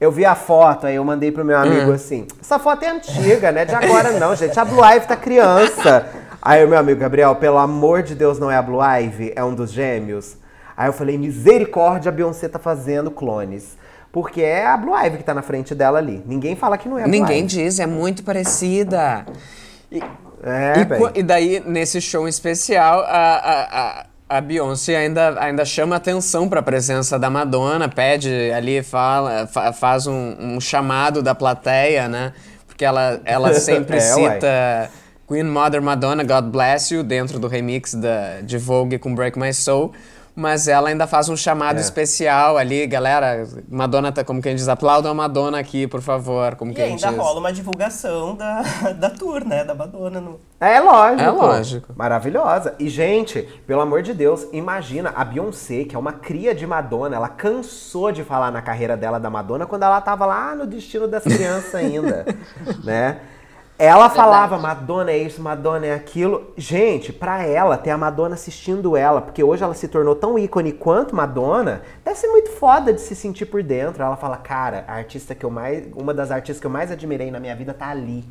Eu 0.00 0.10
vi 0.10 0.24
a 0.24 0.34
foto, 0.34 0.86
aí 0.86 0.94
eu 0.96 1.04
mandei 1.04 1.30
pro 1.30 1.44
meu 1.44 1.58
amigo 1.58 1.92
assim: 1.92 2.26
essa 2.40 2.58
foto 2.58 2.82
é 2.82 2.88
antiga, 2.88 3.52
né? 3.52 3.66
De 3.66 3.74
agora 3.74 4.12
não, 4.18 4.34
gente. 4.34 4.58
A 4.58 4.64
Blue 4.64 4.82
Ivy 4.82 5.06
tá 5.06 5.14
criança. 5.16 6.06
Aí 6.42 6.64
o 6.64 6.68
meu 6.68 6.78
amigo 6.78 6.98
Gabriel, 7.00 7.34
pelo 7.36 7.58
amor 7.58 8.02
de 8.02 8.14
Deus, 8.14 8.38
não 8.38 8.50
é 8.50 8.56
a 8.56 8.62
Blue 8.62 8.80
Ivy, 8.82 9.32
é 9.36 9.44
um 9.44 9.54
dos 9.54 9.70
gêmeos. 9.70 10.36
Aí 10.76 10.88
eu 10.88 10.92
falei, 10.92 11.18
misericórdia, 11.18 12.08
a 12.08 12.12
Beyoncé 12.12 12.48
tá 12.48 12.58
fazendo 12.58 13.10
clones. 13.10 13.76
Porque 14.12 14.40
é 14.40 14.66
a 14.66 14.76
Blue 14.76 14.96
Ivy 14.96 15.18
que 15.18 15.24
tá 15.24 15.34
na 15.34 15.42
frente 15.42 15.74
dela 15.74 15.98
ali. 15.98 16.22
Ninguém 16.26 16.56
fala 16.56 16.76
que 16.78 16.88
não 16.88 16.98
é 16.98 17.02
a 17.02 17.04
Blue 17.04 17.12
Ninguém 17.12 17.40
Ivy. 17.40 17.46
diz, 17.46 17.78
é 17.78 17.86
muito 17.86 18.24
parecida. 18.24 19.24
E, 19.92 20.02
É, 20.42 20.72
e, 21.14 21.20
e 21.20 21.22
daí, 21.22 21.62
nesse 21.66 22.00
show 22.00 22.26
especial, 22.26 23.00
a, 23.00 23.06
a, 23.06 24.00
a, 24.00 24.06
a 24.38 24.40
Beyoncé 24.40 24.96
ainda, 24.96 25.38
ainda 25.40 25.64
chama 25.64 25.94
atenção 25.96 26.48
para 26.48 26.60
a 26.60 26.62
presença 26.62 27.18
da 27.18 27.28
Madonna, 27.28 27.88
pede 27.88 28.50
ali, 28.52 28.82
fala, 28.82 29.46
fa- 29.46 29.72
faz 29.72 30.06
um, 30.06 30.34
um 30.40 30.60
chamado 30.60 31.22
da 31.22 31.34
plateia, 31.34 32.08
né? 32.08 32.32
Porque 32.66 32.84
ela, 32.84 33.20
ela 33.26 33.52
sempre 33.60 33.98
É, 33.98 34.00
cita 34.00 34.90
Queen 35.30 35.44
Mother 35.44 35.80
Madonna, 35.80 36.24
God 36.24 36.46
Bless 36.50 36.92
You, 36.92 37.04
dentro 37.04 37.38
do 37.38 37.46
remix 37.46 37.94
da, 37.94 38.40
de 38.42 38.58
Vogue 38.58 38.98
com 38.98 39.14
Break 39.14 39.38
My 39.38 39.54
Soul. 39.54 39.92
Mas 40.34 40.66
ela 40.66 40.88
ainda 40.88 41.06
faz 41.06 41.28
um 41.28 41.36
chamado 41.36 41.78
É. 41.78 41.80
especial 41.80 42.56
ali, 42.56 42.84
galera. 42.86 43.46
Madonna 43.68 44.10
tá, 44.10 44.24
como 44.24 44.42
quem 44.42 44.56
diz, 44.56 44.68
aplaudam 44.68 45.10
a 45.12 45.14
Madonna 45.14 45.58
aqui, 45.60 45.86
por 45.86 46.00
favor. 46.00 46.56
Como 46.56 46.72
E 46.72 46.74
quem 46.74 46.84
ainda 46.84 47.08
diz. 47.08 47.16
rola 47.16 47.38
uma 47.38 47.52
divulgação 47.52 48.34
da, 48.34 48.62
da 48.98 49.08
tour, 49.10 49.44
né? 49.44 49.62
Da 49.64 49.74
Madonna. 49.74 50.20
No... 50.20 50.40
É 50.60 50.80
lógico. 50.80 51.22
É 51.22 51.30
lógico. 51.30 51.92
Maravilhosa. 51.96 52.74
E, 52.78 52.88
gente, 52.88 53.42
pelo 53.66 53.82
amor 53.82 54.02
de 54.02 54.12
Deus, 54.14 54.46
imagina 54.52 55.12
a 55.14 55.24
Beyoncé, 55.24 55.84
que 55.84 55.94
é 55.94 55.98
uma 55.98 56.12
cria 56.12 56.54
de 56.54 56.66
Madonna, 56.66 57.14
ela 57.14 57.28
cansou 57.28 58.10
de 58.10 58.24
falar 58.24 58.50
na 58.50 58.62
carreira 58.62 58.96
dela 58.96 59.20
da 59.20 59.30
Madonna 59.30 59.64
quando 59.66 59.82
ela 59.84 60.00
tava 60.00 60.26
lá 60.26 60.54
no 60.56 60.66
destino 60.66 61.06
das 61.06 61.22
crianças 61.22 61.74
ainda, 61.74 62.24
né? 62.82 63.18
Ela 63.82 64.08
Verdade. 64.08 64.14
falava, 64.14 64.58
Madonna 64.58 65.10
é 65.10 65.16
isso, 65.16 65.40
Madonna 65.40 65.86
é 65.86 65.94
aquilo. 65.94 66.52
Gente, 66.54 67.14
pra 67.14 67.42
ela, 67.46 67.78
ter 67.78 67.88
a 67.88 67.96
Madonna 67.96 68.34
assistindo 68.34 68.94
ela, 68.94 69.22
porque 69.22 69.42
hoje 69.42 69.64
ela 69.64 69.72
se 69.72 69.88
tornou 69.88 70.14
tão 70.14 70.38
ícone 70.38 70.70
quanto 70.70 71.16
Madonna, 71.16 71.80
deve 72.04 72.18
ser 72.18 72.28
muito 72.28 72.50
foda 72.50 72.92
de 72.92 73.00
se 73.00 73.16
sentir 73.16 73.46
por 73.46 73.62
dentro. 73.62 74.02
Ela 74.02 74.16
fala, 74.18 74.36
cara, 74.36 74.84
a 74.86 74.92
artista 74.96 75.34
que 75.34 75.46
eu 75.46 75.50
mais. 75.50 75.86
Uma 75.96 76.12
das 76.12 76.30
artistas 76.30 76.60
que 76.60 76.66
eu 76.66 76.70
mais 76.70 76.92
admirei 76.92 77.30
na 77.30 77.40
minha 77.40 77.56
vida 77.56 77.72
tá 77.72 77.88
ali. 77.88 78.26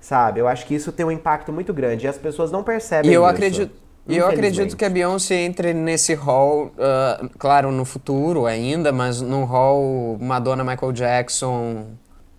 Sabe? 0.00 0.40
Eu 0.40 0.48
acho 0.48 0.66
que 0.66 0.74
isso 0.74 0.90
tem 0.90 1.06
um 1.06 1.12
impacto 1.12 1.52
muito 1.52 1.72
grande 1.72 2.06
e 2.06 2.08
as 2.08 2.18
pessoas 2.18 2.50
não 2.50 2.64
percebem 2.64 3.08
E 3.08 3.14
eu 3.14 3.22
isso, 3.22 3.30
acredito, 3.30 3.72
e 4.06 4.16
eu 4.16 4.26
acredito 4.26 4.76
que 4.76 4.84
a 4.84 4.90
Beyoncé 4.90 5.36
entre 5.42 5.72
nesse 5.72 6.14
hall, 6.14 6.72
ah, 6.76 7.24
claro, 7.38 7.70
no 7.70 7.84
futuro 7.84 8.46
ainda, 8.46 8.90
mas 8.90 9.20
no 9.20 9.44
hall 9.44 10.18
Madonna, 10.20 10.64
Michael 10.64 10.90
Jackson. 10.90 11.86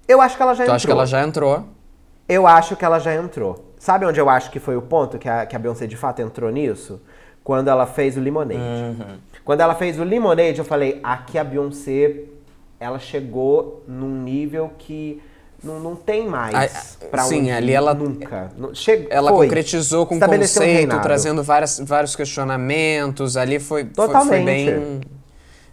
Eu 0.05 0.19
acho 0.19 0.35
que 0.35 0.43
ela 0.43 0.53
já 0.53 0.63
Tu 0.63 0.65
entrou. 0.65 0.75
acha 0.75 0.85
que 0.87 0.91
ela 0.91 1.05
já 1.05 1.21
entrou? 1.21 1.63
Eu 2.29 2.45
acho 2.47 2.75
que 2.75 2.85
ela 2.85 2.99
já 2.99 3.13
entrou. 3.15 3.65
Sabe 3.79 4.05
onde 4.05 4.19
eu 4.19 4.29
acho 4.29 4.51
que 4.51 4.59
foi 4.59 4.75
o 4.77 4.81
ponto 4.83 5.17
que 5.17 5.27
a, 5.27 5.45
que 5.47 5.55
a 5.55 5.59
Beyoncé 5.59 5.87
de 5.87 5.97
fato 5.97 6.21
entrou 6.21 6.51
nisso? 6.51 7.01
Quando 7.43 7.69
ela 7.69 7.87
fez 7.87 8.15
o 8.15 8.19
Lemonade. 8.19 8.59
Uhum. 8.59 9.17
Quando 9.43 9.61
ela 9.61 9.73
fez 9.73 9.99
o 9.99 10.03
Lemonade, 10.03 10.59
eu 10.59 10.65
falei, 10.65 10.99
aqui 11.01 11.39
a 11.39 11.43
Beyoncé, 11.43 12.17
ela 12.79 12.99
chegou 12.99 13.83
num 13.87 14.21
nível 14.21 14.69
que 14.77 15.19
não, 15.63 15.79
não 15.79 15.95
tem 15.95 16.27
mais 16.27 16.97
pra 17.09 17.23
sim, 17.23 17.49
ali 17.51 17.73
ela- 17.73 17.93
nunca. 17.93 18.51
Não- 18.57 18.73
Che 18.75 19.07
Ela 19.09 19.31
foi. 19.31 19.47
concretizou 19.47 20.05
com 20.05 20.15
um 20.15 20.19
conceito, 20.19 20.59
reinado. 20.61 21.01
trazendo 21.01 21.41
várias, 21.43 21.79
vários 21.79 22.15
questionamentos. 22.15 23.35
Ali 23.35 23.59
foi, 23.59 23.83
foi- 23.85 23.91
foi, 23.95 24.05
Totalmente. 24.05 24.45
bem, 24.45 25.01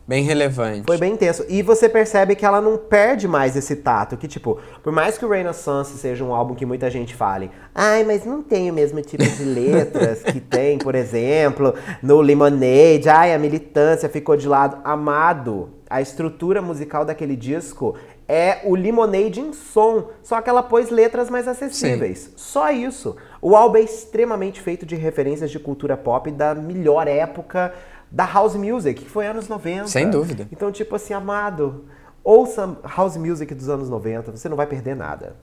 bem 0.07 0.23
relevante. 0.23 0.85
Foi 0.87 0.97
bem 0.97 1.15
intenso. 1.15 1.45
E 1.49 1.63
você 1.63 1.89
percebe 1.89 2.37
que 2.37 2.47
ela 2.47 2.61
não 2.61 2.77
perde 2.77 3.27
mais 3.27 3.57
esse 3.57 3.77
tato. 3.77 4.17
Que, 4.17 4.29
tipo, 4.29 4.59
por 4.83 4.93
mais 4.93 5.19
que 5.19 5.25
o 5.25 5.29
Renaissance 5.29 5.99
seja 5.99 6.25
um 6.25 6.33
álbum 6.33 6.55
que 6.55 6.65
muita 6.65 6.89
gente 6.89 7.15
fale, 7.15 7.51
ai, 7.75 8.05
mas 8.05 8.25
não 8.25 8.43
tem 8.43 8.71
o 8.71 8.75
mesmo 8.75 9.03
tipo 9.03 9.25
de 9.25 9.45
letras 9.45 10.23
que 10.23 10.39
tem, 10.41 10.79
por 10.79 10.95
exemplo, 10.95 11.75
no 12.03 12.21
Lemonade, 12.21 13.09
ai, 13.09 13.35
a 13.35 13.39
militância 13.39 14.09
ficou 14.09 14.37
de 14.37 14.47
lado. 14.47 14.79
Amado, 14.85 15.71
a 15.91 16.01
estrutura 16.01 16.63
musical 16.63 17.05
daquele 17.05 17.35
disco 17.35 17.97
é 18.29 18.61
o 18.65 18.75
Lemonade 18.75 19.41
em 19.41 19.53
som, 19.53 20.09
só 20.23 20.41
que 20.41 20.51
ela 20.51 20.63
pôs 20.63 20.91
letras 20.91 21.31
mais 21.31 21.47
acessíveis. 21.47 22.33
Só 22.37 22.71
isso. 22.71 23.17
O 23.41 23.55
álbum 23.55 23.79
é 23.79 23.83
extremamente 23.83 24.61
feito 24.61 24.85
de 24.85 24.97
referências 24.97 25.51
de 25.51 25.61
cultura 25.61 25.97
pop 25.97 26.31
da 26.33 26.55
melhor 26.55 27.07
época 27.07 27.73
da 28.11 28.25
house 28.25 28.55
music, 28.55 29.03
que 29.05 29.11
foi 29.11 29.27
anos 29.27 29.49
90. 29.49 29.89
Sem 29.89 30.09
dúvida. 30.11 30.47
Então, 30.53 30.71
tipo 30.73 30.95
assim, 30.97 31.13
amado, 31.15 31.87
ouça 32.25 32.77
house 32.97 33.17
music 33.17 33.55
dos 33.55 33.69
anos 33.69 33.89
90, 33.91 34.31
você 34.33 34.49
não 34.49 34.57
vai 34.57 34.67
perder 34.67 34.95
nada. 34.97 35.35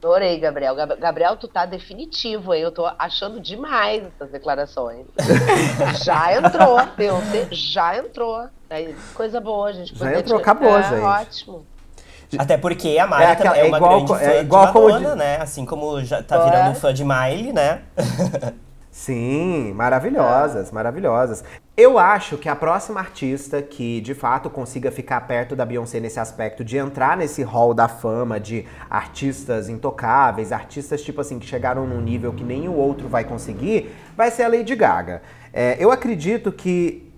Adorei, 0.00 0.38
Gabriel. 0.38 0.76
Gab- 0.76 0.96
Gabriel, 0.96 1.36
tu 1.36 1.48
tá 1.48 1.66
definitivo, 1.66 2.54
hein? 2.54 2.62
Eu 2.62 2.70
tô 2.70 2.86
achando 2.98 3.40
demais 3.40 4.04
essas 4.14 4.30
declarações. 4.30 5.06
já 6.04 6.36
entrou, 6.36 6.78
Beyoncé, 6.96 7.48
já 7.50 7.98
entrou. 7.98 8.46
Aí, 8.70 8.94
coisa 9.14 9.40
boa, 9.40 9.72
gente. 9.72 9.96
Já 9.98 10.16
entrou, 10.16 10.38
te- 10.38 10.42
acabou, 10.42 10.78
é, 10.78 10.82
gente. 10.84 11.00
Ótimo. 11.02 11.66
Até 12.38 12.56
porque 12.58 12.96
a 12.98 13.06
Miley 13.08 13.24
É 13.24 13.28
é, 13.28 13.32
aquela- 13.32 13.56
é 13.56 13.60
é 13.60 13.64
uma 13.64 13.76
igual 13.78 13.90
grande 13.90 14.06
co- 14.06 14.14
fã 14.18 14.24
é 14.24 14.40
igual 14.42 14.66
de 14.66 14.72
como 14.72 14.88
Madonna, 14.90 15.10
de- 15.10 15.16
né? 15.16 15.36
Assim 15.40 15.64
como 15.66 16.04
já 16.04 16.22
tá 16.22 16.36
É. 16.36 16.44
virando 16.44 16.74
fã 16.76 16.94
de 16.94 17.02
Miley, 17.04 17.52
né? 17.52 17.82
Sim, 18.98 19.72
maravilhosas, 19.74 20.72
maravilhosas. 20.72 21.44
Eu 21.76 22.00
acho 22.00 22.36
que 22.36 22.48
a 22.48 22.56
próxima 22.56 22.98
artista 22.98 23.62
que 23.62 24.00
de 24.00 24.12
fato 24.12 24.50
consiga 24.50 24.90
ficar 24.90 25.20
perto 25.20 25.54
da 25.54 25.64
Beyoncé 25.64 26.00
nesse 26.00 26.18
aspecto 26.18 26.64
de 26.64 26.78
entrar 26.78 27.16
nesse 27.16 27.44
hall 27.44 27.72
da 27.72 27.86
fama 27.86 28.40
de 28.40 28.66
artistas 28.90 29.68
intocáveis, 29.68 30.50
artistas 30.50 31.00
tipo 31.00 31.20
assim 31.20 31.38
que 31.38 31.46
chegaram 31.46 31.86
num 31.86 32.00
nível 32.00 32.32
que 32.32 32.42
nenhum 32.42 32.74
outro 32.74 33.06
vai 33.06 33.22
conseguir, 33.22 33.94
vai 34.16 34.32
ser 34.32 34.42
a 34.42 34.48
Lady 34.48 34.74
Gaga. 34.74 35.22
É, 35.52 35.76
eu 35.78 35.92
acredito 35.92 36.50
que 36.50 37.08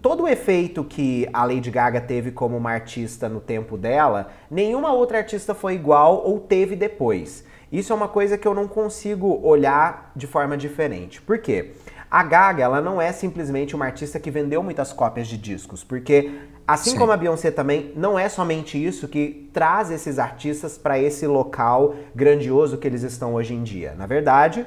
todo 0.00 0.22
o 0.22 0.28
efeito 0.28 0.84
que 0.84 1.28
a 1.34 1.44
Lady 1.44 1.70
Gaga 1.70 2.00
teve 2.00 2.30
como 2.30 2.56
uma 2.56 2.70
artista 2.70 3.28
no 3.28 3.40
tempo 3.40 3.76
dela, 3.76 4.28
nenhuma 4.50 4.90
outra 4.90 5.18
artista 5.18 5.54
foi 5.54 5.74
igual 5.74 6.22
ou 6.24 6.40
teve 6.40 6.74
depois. 6.74 7.44
Isso 7.70 7.92
é 7.92 7.96
uma 7.96 8.08
coisa 8.08 8.38
que 8.38 8.46
eu 8.46 8.54
não 8.54 8.68
consigo 8.68 9.40
olhar 9.42 10.12
de 10.14 10.26
forma 10.26 10.56
diferente. 10.56 11.20
Por 11.20 11.38
quê? 11.38 11.72
A 12.10 12.22
Gaga, 12.22 12.62
ela 12.62 12.80
não 12.80 13.00
é 13.00 13.12
simplesmente 13.12 13.74
uma 13.74 13.86
artista 13.86 14.20
que 14.20 14.30
vendeu 14.30 14.62
muitas 14.62 14.92
cópias 14.92 15.26
de 15.26 15.36
discos, 15.36 15.82
porque 15.82 16.38
assim 16.66 16.90
Sim. 16.90 16.98
como 16.98 17.10
a 17.10 17.16
Beyoncé 17.16 17.50
também, 17.50 17.92
não 17.96 18.18
é 18.18 18.28
somente 18.28 18.82
isso 18.82 19.08
que 19.08 19.50
traz 19.52 19.90
esses 19.90 20.18
artistas 20.18 20.78
para 20.78 20.98
esse 20.98 21.26
local 21.26 21.96
grandioso 22.14 22.78
que 22.78 22.86
eles 22.86 23.02
estão 23.02 23.34
hoje 23.34 23.54
em 23.54 23.62
dia. 23.64 23.94
Na 23.98 24.06
verdade, 24.06 24.64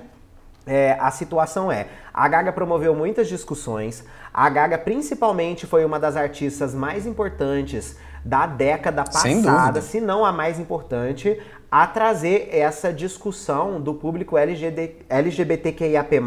é, 0.68 0.98
a 1.00 1.10
situação 1.12 1.72
é, 1.72 1.88
a 2.14 2.28
Gaga 2.28 2.52
promoveu 2.52 2.94
muitas 2.94 3.30
discussões, 3.30 4.04
a 4.34 4.50
Gaga 4.50 4.78
principalmente 4.78 5.66
foi 5.66 5.86
uma 5.86 6.00
das 6.00 6.18
artistas 6.18 6.76
mais 6.76 7.08
importantes 7.08 7.98
da 8.24 8.46
década 8.46 9.04
passada, 9.06 9.82
se 9.82 10.02
não 10.02 10.26
a 10.26 10.32
mais 10.32 10.60
importante, 10.60 11.40
a 11.72 11.86
trazer 11.86 12.50
essa 12.52 12.92
discussão 12.92 13.80
do 13.80 13.94
público 13.94 14.38
LGD, 14.38 14.96
LGBTQIAP+, 15.08 16.20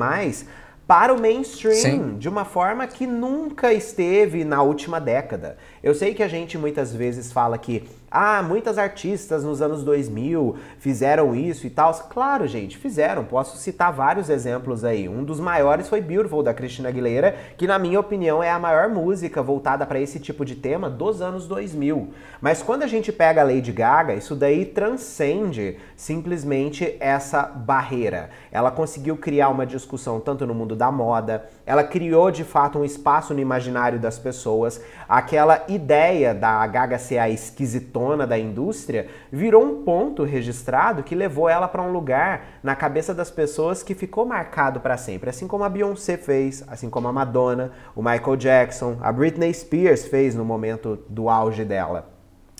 para 0.86 1.12
o 1.12 1.20
mainstream, 1.20 1.74
Sim. 1.74 2.18
de 2.18 2.28
uma 2.28 2.44
forma 2.44 2.86
que 2.86 3.06
nunca 3.06 3.72
esteve 3.72 4.44
na 4.44 4.62
última 4.62 5.00
década. 5.00 5.56
Eu 5.82 5.94
sei 5.94 6.14
que 6.14 6.22
a 6.22 6.28
gente 6.28 6.56
muitas 6.56 6.94
vezes 6.94 7.32
fala 7.32 7.58
que 7.58 7.82
ah, 8.14 8.42
muitas 8.42 8.76
artistas 8.76 9.42
nos 9.42 9.62
anos 9.62 9.82
2000 9.82 10.56
fizeram 10.78 11.34
isso 11.34 11.66
e 11.66 11.70
tal. 11.70 11.94
Claro, 12.10 12.46
gente, 12.46 12.76
fizeram. 12.76 13.24
Posso 13.24 13.56
citar 13.56 13.90
vários 13.90 14.28
exemplos 14.28 14.84
aí. 14.84 15.08
Um 15.08 15.24
dos 15.24 15.40
maiores 15.40 15.88
foi 15.88 16.02
Beautiful 16.02 16.42
da 16.42 16.52
Christina 16.52 16.90
Aguilera, 16.90 17.34
que 17.56 17.66
na 17.66 17.78
minha 17.78 17.98
opinião 17.98 18.42
é 18.42 18.50
a 18.50 18.58
maior 18.58 18.90
música 18.90 19.42
voltada 19.42 19.86
para 19.86 19.98
esse 19.98 20.20
tipo 20.20 20.44
de 20.44 20.54
tema 20.54 20.90
dos 20.90 21.22
anos 21.22 21.48
2000. 21.48 22.10
Mas 22.38 22.62
quando 22.62 22.82
a 22.82 22.86
gente 22.86 23.10
pega 23.10 23.40
a 23.40 23.44
Lady 23.44 23.72
Gaga, 23.72 24.12
isso 24.12 24.36
daí 24.36 24.66
transcende 24.66 25.78
simplesmente 25.96 26.96
essa 27.00 27.44
barreira. 27.44 28.28
Ela 28.50 28.70
conseguiu 28.70 29.16
criar 29.16 29.48
uma 29.48 29.64
discussão 29.64 30.20
tanto 30.20 30.46
no 30.46 30.54
mundo 30.54 30.76
da 30.76 30.92
moda, 30.92 31.48
ela 31.64 31.82
criou 31.82 32.30
de 32.30 32.44
fato 32.44 32.78
um 32.78 32.84
espaço 32.84 33.32
no 33.32 33.40
imaginário 33.40 33.98
das 33.98 34.18
pessoas. 34.18 34.82
Aquela 35.08 35.64
ideia 35.72 36.34
da 36.34 36.66
Gaga 36.66 36.98
ser 36.98 37.18
a 37.18 37.28
esquisitona 37.28 38.26
da 38.26 38.38
indústria 38.38 39.08
virou 39.30 39.64
um 39.64 39.82
ponto 39.82 40.22
registrado 40.22 41.02
que 41.02 41.14
levou 41.14 41.48
ela 41.48 41.66
para 41.66 41.82
um 41.82 41.90
lugar 41.90 42.58
na 42.62 42.76
cabeça 42.76 43.12
das 43.12 43.30
pessoas 43.30 43.82
que 43.82 43.94
ficou 43.94 44.24
marcado 44.24 44.80
para 44.80 44.96
sempre. 44.96 45.30
Assim 45.30 45.48
como 45.48 45.64
a 45.64 45.68
Beyoncé 45.68 46.16
fez, 46.16 46.62
assim 46.68 46.88
como 46.88 47.08
a 47.08 47.12
Madonna, 47.12 47.72
o 47.96 48.02
Michael 48.02 48.36
Jackson, 48.36 48.96
a 49.00 49.10
Britney 49.10 49.52
Spears 49.52 50.06
fez 50.06 50.34
no 50.34 50.44
momento 50.44 50.98
do 51.08 51.28
auge 51.28 51.64
dela. 51.64 52.12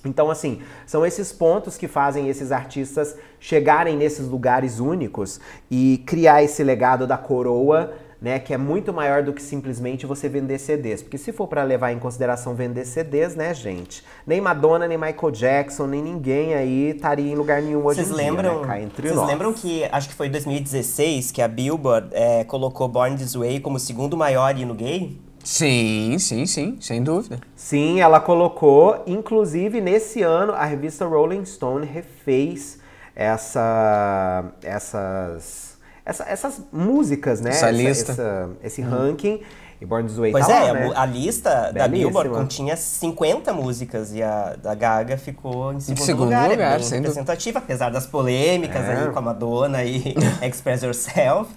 Então, 0.04 0.30
assim, 0.30 0.60
são 0.84 1.06
esses 1.06 1.32
pontos 1.32 1.76
que 1.76 1.86
fazem 1.86 2.28
esses 2.28 2.50
artistas 2.50 3.16
chegarem 3.38 3.96
nesses 3.96 4.26
lugares 4.26 4.80
únicos 4.80 5.40
e 5.70 6.02
criar 6.06 6.42
esse 6.42 6.64
legado 6.64 7.06
da 7.06 7.16
coroa, 7.16 7.92
né, 8.22 8.38
que 8.38 8.54
é 8.54 8.56
muito 8.56 8.92
maior 8.92 9.24
do 9.24 9.32
que 9.32 9.42
simplesmente 9.42 10.06
você 10.06 10.28
vender 10.28 10.58
CDs. 10.58 11.02
Porque 11.02 11.18
se 11.18 11.32
for 11.32 11.48
para 11.48 11.64
levar 11.64 11.92
em 11.92 11.98
consideração 11.98 12.54
vender 12.54 12.84
CDs, 12.84 13.34
né, 13.34 13.52
gente, 13.52 14.04
nem 14.24 14.40
Madonna, 14.40 14.86
nem 14.86 14.96
Michael 14.96 15.32
Jackson, 15.32 15.88
nem 15.88 16.00
ninguém 16.00 16.54
aí 16.54 16.90
estaria 16.90 17.32
em 17.32 17.34
lugar 17.34 17.60
nenhum 17.60 17.84
hoje 17.84 18.04
Vocês 18.04 18.10
em 18.10 18.14
dia, 18.14 18.30
lembram, 18.30 18.60
né, 18.60 18.66
cá 18.66 18.80
entre 18.80 19.08
vocês 19.08 19.16
nós. 19.16 19.28
lembram 19.28 19.52
que, 19.52 19.84
acho 19.90 20.08
que 20.08 20.14
foi 20.14 20.28
em 20.28 20.30
2016, 20.30 21.32
que 21.32 21.42
a 21.42 21.48
Billboard 21.48 22.08
é, 22.12 22.44
colocou 22.44 22.86
Born 22.86 23.16
This 23.16 23.34
Way 23.34 23.58
como 23.58 23.76
o 23.76 23.80
segundo 23.80 24.16
maior 24.16 24.56
hino 24.56 24.74
gay? 24.74 25.18
Sim, 25.42 26.16
sim, 26.20 26.46
sim, 26.46 26.76
sem 26.80 27.02
dúvida. 27.02 27.40
Sim, 27.56 28.00
ela 28.00 28.20
colocou, 28.20 29.02
inclusive 29.04 29.80
nesse 29.80 30.22
ano 30.22 30.52
a 30.52 30.64
revista 30.64 31.04
Rolling 31.04 31.44
Stone 31.44 31.84
refez 31.84 32.78
essa, 33.16 34.44
essas, 34.62 35.71
essa- 36.04 36.24
essas 36.28 36.60
músicas, 36.72 37.40
né? 37.40 37.50
Essa 37.50 37.70
lista. 37.70 38.12
essa- 38.12 38.50
esse 38.62 38.82
ranking. 38.82 39.40
E 39.80 39.84
Born 39.84 40.06
This 40.06 40.16
Way 40.16 40.30
Pois 40.30 40.46
tá 40.46 40.52
é, 40.54 40.62
lá, 40.62 40.70
a 40.70 40.74
né? 40.74 40.92
a 40.94 41.06
lista 41.06 41.50
da 41.50 41.88
Belíssima. 41.88 41.88
Billboard 41.88 42.30
continha 42.30 42.76
50 42.76 43.52
músicas 43.52 44.12
e 44.14 44.22
a 44.22 44.54
da 44.62 44.76
Gaga 44.76 45.16
ficou 45.18 45.72
em 45.72 45.80
segundo, 45.80 46.04
segundo 46.04 46.24
lugar. 46.26 46.48
lugar, 46.50 46.72
é 46.74 46.76
bem 46.76 46.82
sem 46.86 47.00
dúvida. 47.00 47.08
representativa, 47.08 47.58
apesar 47.58 47.90
das 47.90 48.06
polêmicas 48.06 48.84
É. 48.84 48.92
aí 49.06 49.10
com 49.10 49.18
a 49.18 49.22
Madonna 49.22 49.82
e 49.82 50.14
Express 50.40 50.82
Yourself. 50.84 51.50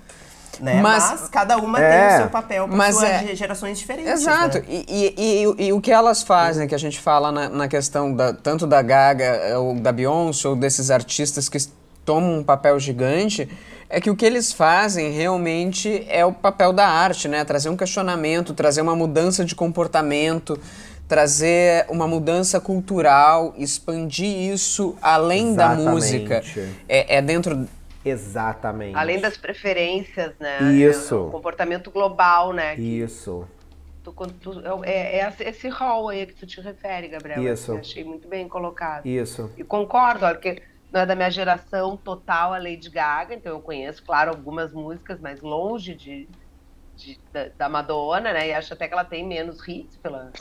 Né? 0.59 0.81
Mas, 0.81 1.03
Mas- 1.11 1.29
cada 1.29 1.57
uma 1.57 1.79
É. 1.79 2.07
tem 2.07 2.15
o 2.17 2.21
seu 2.21 2.29
papel 2.31 2.67
para 2.67 2.91
suas 2.93 3.03
é- 3.03 3.19
ge- 3.27 3.35
gerações 3.35 3.77
diferentes. 3.77 4.11
Exato. 4.13 4.57
né? 4.57 4.63
E, 4.69 4.85
e- 4.87 5.43
e- 5.61 5.67
e 5.67 5.73
o 5.73 5.79
que 5.79 5.91
elas 5.91 6.23
fazem, 6.23 6.65
que 6.67 6.73
a 6.73 6.79
gente 6.79 6.99
fala 6.99 7.31
na, 7.31 7.47
na 7.49 7.67
questão 7.67 8.11
da, 8.11 8.33
tanto 8.33 8.65
da 8.65 8.81
Gaga 8.81 9.23
eh, 9.23 9.55
ou 9.57 9.75
da 9.75 9.91
Beyoncé 9.91 10.47
ou 10.47 10.55
desses 10.55 10.89
artistas 10.89 11.47
que 11.49 11.57
tomam 12.05 12.39
um 12.39 12.43
papel 12.43 12.79
gigante, 12.79 13.49
é 13.89 13.99
que 13.99 14.09
o 14.09 14.15
que 14.15 14.25
eles 14.25 14.53
fazem 14.53 15.11
realmente 15.11 16.05
é 16.07 16.23
o 16.25 16.31
papel 16.31 16.71
da 16.71 16.87
arte, 16.87 17.27
né? 17.27 17.43
Trazer 17.43 17.69
um 17.69 17.77
questionamento, 17.77 18.53
trazer 18.53 18.81
uma 18.81 18.95
mudança 18.95 19.43
de 19.43 19.55
comportamento, 19.55 20.59
trazer 21.07 21.85
uma 21.89 22.07
mudança 22.07 22.59
cultural, 22.59 23.53
expandir 23.57 24.51
isso 24.53 24.95
além 25.01 25.53
da 25.53 25.73
Exatamente. 25.73 25.89
música. 25.91 26.43
É, 26.87 27.17
é 27.17 27.21
dentro 27.21 27.67
Exatamente. 28.03 28.95
Além 28.95 29.19
das 29.19 29.35
preferências, 29.35 30.33
né? 30.39 30.59
Isso. 30.73 31.15
É 31.15 31.17
o 31.17 31.31
comportamento 31.31 31.89
global, 31.89 32.53
né? 32.53 32.75
Isso. 32.75 33.47
tu- 34.03 34.13
tu- 34.39 34.61
é, 34.83 35.17
é 35.21 35.33
esse 35.39 35.67
hall 35.69 36.09
aí 36.09 36.27
que 36.27 36.33
tu 36.33 36.45
te 36.45 36.61
refere, 36.61 37.07
Gabriel. 37.07 37.41
Isso. 37.51 37.71
Eu 37.71 37.79
achei 37.79 38.03
muito 38.03 38.27
bem 38.27 38.47
colocado. 38.47 39.07
Isso. 39.07 39.49
E 39.57 39.63
concordo, 39.63 40.23
olha, 40.25 40.35
porque 40.35 40.61
não 40.91 41.01
é 41.01 41.05
da 41.05 41.15
minha 41.15 41.29
geração 41.29 41.97
total 41.97 42.53
a 42.53 42.57
Lady 42.57 42.89
Gaga, 42.89 43.33
então 43.33 43.53
eu 43.53 43.59
conheço, 43.61 44.03
claro, 44.03 44.31
algumas 44.31 44.71
músicas, 44.73 45.19
mas 45.19 45.41
longe 45.41 45.93
de, 45.93 46.27
de- 46.95 47.19
da, 47.33 47.47
da 47.57 47.69
Madonna, 47.69 48.31
né? 48.33 48.47
E 48.49 48.53
acho 48.53 48.73
até 48.73 48.87
que 48.87 48.93
ela 48.93 49.03
tem 49.03 49.27
menos 49.27 49.57
hits 49.67 49.97
pela. 49.97 50.31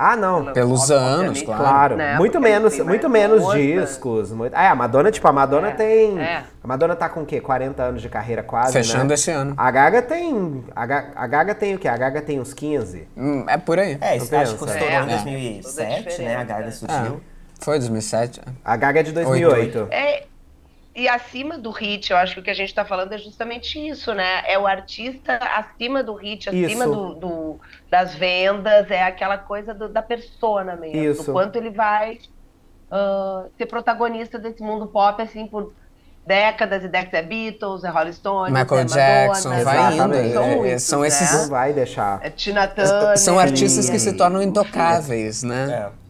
Ah, 0.00 0.14
não. 0.16 0.42
pela- 0.42 0.52
Pelos 0.52 0.90
anos, 0.92 1.42
claro. 1.42 1.60
Claro, 1.62 1.96
né, 1.96 2.16
muito 2.16 2.34
porque 2.34 2.48
menos, 2.48 2.78
muito 2.78 3.10
menos 3.10 3.42
outra. 3.42 3.58
discos. 3.58 4.30
Muito... 4.30 4.54
Ah, 4.54 4.62
é, 4.62 4.68
a 4.68 4.74
Madonna, 4.76 5.10
tipo, 5.10 5.26
a 5.26 5.32
Madonna 5.32 5.70
É, 5.70 5.74
tem. 5.74 6.20
é. 6.20 6.44
A 6.62 6.66
Madonna 6.68 6.94
tá 6.94 7.08
com 7.08 7.22
o 7.22 7.26
quê? 7.26 7.40
40 7.40 7.82
anos 7.82 8.00
de 8.00 8.08
carreira 8.08 8.44
quase, 8.44 8.72
Fechando 8.74 9.08
né? 9.08 9.14
esse 9.14 9.28
ano. 9.32 9.54
A 9.56 9.70
Gaga 9.72 10.00
tem. 10.00 10.64
A 10.76 10.86
Ga- 10.86 11.10
a 11.16 11.26
Gaga 11.26 11.52
tem 11.52 11.74
o 11.74 11.78
quê? 11.80 11.88
A 11.88 11.96
Gaga 11.96 12.22
tem 12.22 12.38
uns 12.38 12.54
15. 12.54 13.08
Hum, 13.16 13.44
É 13.48 13.56
por 13.58 13.76
aí. 13.80 13.98
É, 14.00 14.16
isso 14.16 14.34
acho 14.36 14.56
que 14.56 14.64
estourou 14.66 14.88
É. 14.88 15.02
em 15.02 15.06
2007, 15.06 16.22
né? 16.22 16.36
A. 16.36 16.44
Gaga 16.44 16.68
Ah, 16.68 16.70
surgiu. 16.72 17.20
Foi 17.58 17.78
2007. 17.78 18.40
A 18.64 18.76
Gaga 18.76 19.00
é 19.00 19.02
de 19.02 19.12
2008. 19.12 19.88
É, 19.90 20.24
e 20.94 21.08
acima 21.08 21.56
do 21.58 21.70
hit, 21.70 22.10
eu 22.10 22.16
acho 22.16 22.34
que 22.34 22.40
o 22.40 22.42
que 22.42 22.50
a 22.50 22.54
gente 22.54 22.68
está 22.70 22.84
falando 22.84 23.12
é 23.12 23.18
justamente 23.18 23.78
isso, 23.78 24.12
né? 24.14 24.42
É 24.46 24.58
o 24.58 24.66
artista 24.66 25.36
acima 25.56 26.02
do 26.02 26.14
hit, 26.14 26.48
acima 26.48 26.86
do, 26.86 27.14
do- 27.14 27.60
das 27.90 28.14
vendas, 28.14 28.90
é 28.90 29.02
aquela 29.02 29.38
coisa 29.38 29.72
do- 29.72 29.88
da 29.88 30.02
persona 30.02 30.74
mesmo. 30.76 30.96
Isso. 31.02 31.24
Do 31.24 31.32
quanto 31.32 31.56
ele 31.56 31.70
vai 31.70 32.18
ah, 32.90 33.44
ser 33.56 33.66
protagonista 33.66 34.38
desse 34.38 34.62
mundo 34.62 34.86
pop, 34.86 35.20
assim, 35.22 35.46
por 35.46 35.72
décadas 36.26 36.82
e 36.84 36.88
décadas. 36.88 37.20
É 37.20 37.22
Beatles, 37.22 37.84
é 37.84 37.88
Rolling 37.90 38.12
Stones, 38.12 38.52
Michael 38.52 38.80
é 38.80 38.84
Madonna, 38.84 38.96
Jackson, 38.96 39.52
é- 39.52 39.64
vai 39.64 39.92
indo. 39.94 40.32
São, 40.32 40.42
É, 40.42 40.56
muitos, 40.56 40.82
são 40.82 41.00
né? 41.02 41.08
esses- 41.08 41.32
Não 41.32 41.48
vai 41.48 41.72
deixar. 41.72 42.18
É 42.24 42.30
Tina 42.30 42.66
Turner. 42.66 43.16
São 43.18 43.38
artistas 43.38 43.88
que 43.88 43.98
se 43.98 44.14
tornam 44.14 44.42
intocáveis, 44.42 45.42
né? 45.42 45.90
É. 45.94 46.07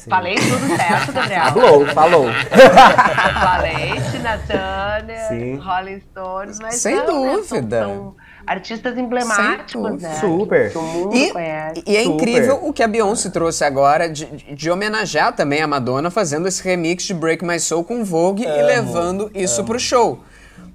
Sim. 0.00 0.10
Falei 0.10 0.34
tudo 0.34 0.76
certo, 0.76 1.12
Gabriel. 1.12 1.44
Falou, 1.52 1.86
falou. 1.88 2.26
Falei, 3.40 4.00
Tina 4.10 4.38
Turner, 4.46 5.28
Sim. 5.28 5.56
Rolling 5.56 6.00
Stones, 6.10 6.58
mas 6.60 6.74
Sem 6.76 6.96
não, 6.96 7.24
né, 7.24 7.32
dúvida. 7.36 7.80
São, 7.80 7.88
são 7.94 8.16
artistas 8.46 8.96
emblemáticos, 8.98 10.00
né? 10.02 10.14
Super. 10.20 10.72
Que 10.72 10.78
o 10.78 10.82
mundo 10.82 11.14
E, 11.16 11.30
conhece. 11.32 11.82
e 11.86 11.96
é 11.96 12.02
Super. 12.04 12.14
incrível 12.14 12.58
o 12.62 12.72
que 12.72 12.82
a 12.82 12.88
Beyoncé 12.88 13.30
trouxe 13.30 13.64
agora 13.64 14.08
de, 14.08 14.24
de 14.54 14.70
homenagear 14.70 15.34
também 15.34 15.60
a 15.60 15.66
Madonna 15.66 16.10
fazendo 16.10 16.48
esse 16.48 16.62
remix 16.62 17.04
de 17.04 17.14
Break 17.14 17.44
My 17.44 17.60
Soul 17.60 17.84
com 17.84 18.02
Vogue 18.04 18.42
e 18.42 18.46
Amo, 18.46 18.66
levando 18.66 19.30
isso 19.34 19.62
pro 19.64 19.78
show. 19.78 20.24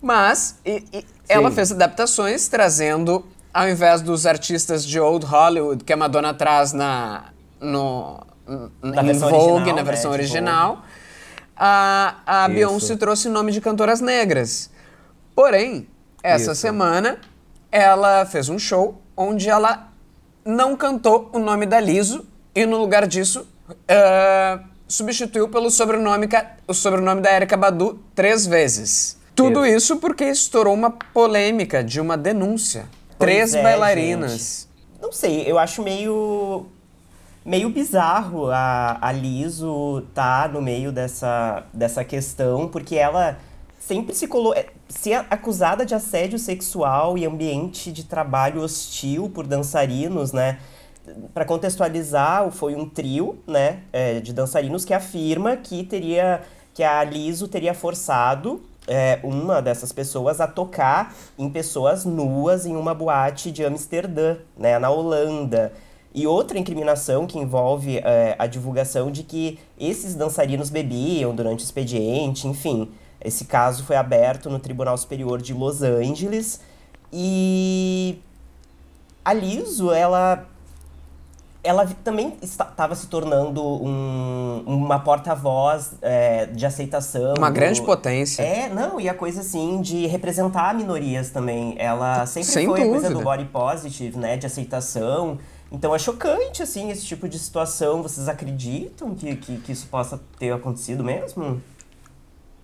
Mas 0.02 0.60
e- 0.66 0.84
e 0.94 1.06
ela 1.28 1.50
fez 1.52 1.72
adaptações 1.72 2.48
trazendo, 2.48 3.26
ao 3.54 3.68
invés 3.68 4.02
dos 4.02 4.26
artistas 4.28 4.86
de 4.86 5.00
Old 5.00 5.26
Hollywood 5.26 5.84
que 5.84 5.92
a 5.92 5.98
Madonna 5.98 6.34
traz 6.34 6.72
na, 6.74 7.26
no, 7.60 8.20
Na 8.82 9.02
em 9.02 9.06
versão 9.06 9.30
Vogue, 9.30 9.44
original, 9.44 9.66
na 9.66 9.74
né, 9.74 9.84
versão 9.84 10.12
de 10.12 10.18
original, 10.18 10.84
a, 11.56 12.16
a 12.26 12.46
Isso. 12.46 12.56
Beyoncé 12.56 12.96
trouxe 12.96 13.30
nome 13.30 13.52
de 13.52 13.62
cantoras 13.62 14.02
negras. 14.02 14.70
Porém, 15.34 15.88
essa 16.22 16.52
Isso. 16.52 16.62
semana 16.62 17.20
ela 17.72 18.26
fez 18.26 18.50
um 18.50 18.60
show 18.60 19.02
onde 19.18 19.50
ela 19.50 19.90
não 20.46 20.76
cantou 20.76 21.30
o 21.34 21.40
nome 21.40 21.66
da 21.66 21.80
Liso 21.80 22.26
e 22.54 22.66
no 22.66 22.78
lugar 22.78 23.08
disso 23.08 23.48
eh, 23.88 24.60
substituiu 24.88 25.50
pelo 25.50 25.70
sobrenome, 25.70 26.30
o 26.68 26.74
sobrenome 26.74 27.22
da 27.22 27.34
Erika 27.36 27.58
Badu 27.58 28.00
três 28.14 28.46
vezes. 28.46 29.18
Tudo 29.36 29.66
isso 29.66 29.98
porque 29.98 30.24
estourou 30.24 30.74
uma 30.74 30.90
polêmica 30.90 31.84
de 31.84 32.00
uma 32.00 32.18
denúncia. 32.18 32.86
Pois 33.18 33.18
três 33.20 33.54
é, 33.54 33.62
bailarinas. 33.62 34.70
Não 35.02 35.12
sei, 35.12 35.44
eu 35.46 35.60
acho 35.60 35.84
meio. 35.84 36.66
Meio 37.46 37.70
bizarro 37.70 38.50
a, 38.50 38.98
a 39.00 39.12
Liso 39.12 40.02
tá 40.14 40.50
no 40.52 40.60
meio 40.60 40.92
dessa, 40.92 41.64
dessa 41.72 42.04
questão, 42.04 42.68
porque 42.68 42.96
ela 42.96 43.38
sempre 43.80 44.16
se 44.16 44.28
colocou. 44.28 44.62
Ser 44.90 45.26
acusada 45.30 45.86
de 45.86 45.96
assédio 45.96 46.38
sexual 46.38 47.18
e 47.18 47.26
ambiente 47.26 47.92
de 47.92 48.04
trabalho 48.04 48.62
hostil 48.62 49.30
por 49.30 49.46
dançarinos, 49.46 50.32
né? 50.32 50.60
Para 51.34 51.46
contextualizar, 51.46 52.50
foi 52.52 52.76
um 52.76 52.88
trio, 52.88 53.38
né, 53.48 53.82
é, 53.94 54.20
de 54.20 54.34
dançarinos 54.34 54.84
que 54.84 54.94
afirma 54.94 55.56
que 55.56 55.84
teria 55.84 56.42
que 56.74 56.84
a 56.84 57.04
Liso 57.04 57.48
teria 57.48 57.74
forçado 57.74 58.62
é, 58.88 59.20
uma 59.24 59.62
dessas 59.62 59.92
pessoas 59.92 60.42
a 60.42 60.48
tocar 60.48 61.16
em 61.38 61.50
pessoas 61.50 62.06
nuas 62.06 62.66
em 62.66 62.76
uma 62.76 62.94
boate 62.94 63.52
de 63.52 63.64
Amsterdã, 63.64 64.38
né, 64.58 64.78
na 64.78 64.90
Holanda. 64.90 65.72
E 66.18 66.26
outra 66.26 66.58
incriminação 66.58 67.28
que 67.28 67.38
envolve 67.38 67.98
é, 67.98 68.36
a 68.40 68.48
divulgação 68.48 69.12
de 69.12 69.22
que 69.22 69.60
esses 69.78 70.16
dançarinos 70.16 70.70
bebiam 70.70 71.36
durante 71.36 71.60
o 71.62 71.66
expediente, 71.66 72.48
enfim. 72.48 72.90
Esse 73.20 73.44
caso 73.44 73.84
foi 73.84 73.98
aberto 73.98 74.50
no 74.50 74.58
Tribunal 74.58 74.98
Superior 74.98 75.42
de 75.42 75.54
Los 75.54 75.82
Angeles 75.82 76.62
e 77.12 78.18
a 79.24 79.34
Liso, 79.34 79.92
ela 79.92 80.46
ela 81.64 81.88
também 82.04 82.38
estava 82.44 82.94
se 82.94 83.08
tornando 83.08 83.60
um- 83.64 84.64
uma 84.68 85.00
porta-voz 85.00 85.94
é, 86.00 86.46
de 86.46 86.64
aceitação. 86.64 87.34
Uma 87.40 87.50
do- 87.50 87.56
grande 87.56 87.82
potência. 87.82 88.44
É, 88.44 88.70
não, 88.70 89.00
e 89.02 89.10
a 89.10 89.16
coisa 89.16 89.42
assim 89.42 89.82
de 89.82 90.06
representar 90.06 90.76
minorias 90.76 91.32
também. 91.32 91.74
Ela 91.80 92.28
sempre 92.28 92.50
Sem 92.50 92.68
foi 92.68 92.82
a 92.82 92.86
coisa 92.86 93.10
dúvida. 93.10 93.20
do 93.20 93.24
body 93.24 93.46
positive, 93.46 94.16
né? 94.16 94.38
De 94.38 94.46
aceitação. 94.46 95.40
Então 95.76 95.94
é 95.94 96.00
chocante, 96.00 96.64
assim, 96.64 96.90
esse 96.90 97.06
tipo 97.06 97.28
de 97.28 97.38
situação. 97.38 98.02
Vocês 98.02 98.30
acreditam 98.30 99.14
que, 99.14 99.36
que, 99.36 99.58
que 99.58 99.72
isso 99.74 99.88
possa 99.88 100.22
ter 100.40 100.52
acontecido 100.52 101.04
mesmo? 101.04 101.62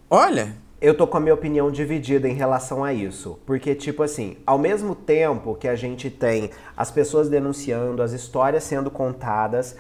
Olha, 0.10 0.56
Eu 0.82 0.98
tô 0.98 1.06
com 1.06 1.16
a 1.16 1.20
minha 1.20 1.36
opinião 1.36 1.70
dividida 1.70 2.28
em 2.28 2.34
relação 2.34 2.84
a 2.84 2.92
isso. 2.92 3.38
Porque, 3.46 3.76
tipo 3.76 4.02
assim, 4.02 4.38
ao 4.48 4.58
mesmo 4.58 4.96
tempo 4.96 5.54
que 5.54 5.68
a 5.68 5.76
gente 5.76 6.10
tem 6.10 6.50
as 6.76 6.90
pessoas 6.90 7.30
denunciando, 7.30 8.02
as 8.02 8.14
histórias 8.14 8.64
sendo 8.64 8.90
contadas, 8.90 9.76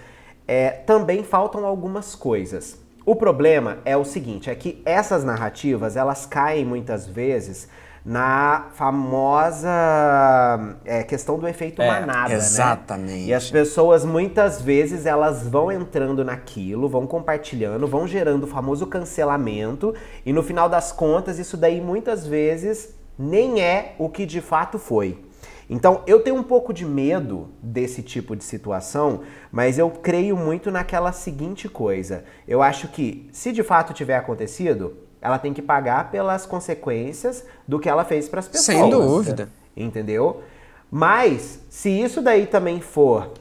é, 0.48 0.70
também 0.70 1.24
faltam 1.24 1.65
algumas 1.65 2.13
coisas. 2.13 2.78
O 3.04 3.15
problema 3.15 3.80
é 3.84 3.98
o 3.98 4.06
seguinte, 4.06 4.52
é 4.52 4.54
que 4.54 4.80
essas 4.86 5.24
narrativas, 5.24 5.96
elas 5.96 6.28
caem 6.28 6.63
muitas 6.63 7.08
vezes 7.08 7.67
na 8.04 8.68
famosa 8.74 9.70
é, 10.86 11.04
questão 11.04 11.38
do 11.38 11.48
efeito 11.48 11.82
É, 11.82 11.88
manada, 11.88 12.30
né? 12.30 12.36
exatamente. 12.36 13.26
E 13.26 13.34
as 13.34 13.50
pessoas 13.50 14.04
muitas 14.04 14.62
vezes 14.62 15.06
elas 15.06 15.48
vão 15.48 15.72
entrando 15.72 16.24
naquilo, 16.26 16.90
vão 16.90 17.06
compartilhando, 17.06 17.88
vão 17.88 18.08
gerando 18.08 18.44
o 18.44 18.48
famoso 18.48 18.88
cancelamento 18.88 19.94
e 20.26 20.34
no 20.34 20.42
final 20.44 20.68
das 20.68 20.92
contas 20.92 21.38
isso 21.40 21.56
daí 21.58 21.80
muitas 21.80 22.26
vezes 22.26 22.96
nem 23.18 23.62
é 23.62 23.96
o 24.00 24.10
que 24.10 24.26
de 24.26 24.42
fato 24.42 24.80
foi. 24.80 25.24
Então 25.70 26.02
eu 26.06 26.22
tenho 26.22 26.36
um 26.36 26.44
pouco 26.44 26.74
de 26.74 26.86
medo 26.86 27.50
desse 27.62 28.02
tipo 28.02 28.36
de 28.36 28.44
situação, 28.44 29.22
mas 29.52 29.78
eu 29.78 29.90
creio 29.90 30.36
muito 30.36 30.70
naquela 30.72 31.12
seguinte 31.12 31.70
coisa. 31.70 32.26
Eu 32.48 32.62
acho 32.62 32.88
que 32.90 33.30
se 33.32 33.52
de 33.54 33.64
fato 33.64 33.94
tiver 33.94 34.16
acontecido, 34.18 34.98
ela 35.22 35.38
tem 35.38 35.54
que 35.54 35.62
pagar 35.62 36.10
pelas 36.10 36.46
consequências 36.46 37.46
do 37.68 37.80
que 37.80 37.88
ela 37.88 38.04
fez 38.04 38.28
para 38.28 38.40
as 38.40 38.48
pessoas. 38.48 38.78
Sem 38.78 38.90
dúvida. 38.90 39.50
Entendeu? 39.78 40.42
Mas, 40.90 41.62
se 41.70 41.90
isso 41.90 42.22
daí 42.22 42.46
também 42.48 42.82
for 42.82 43.32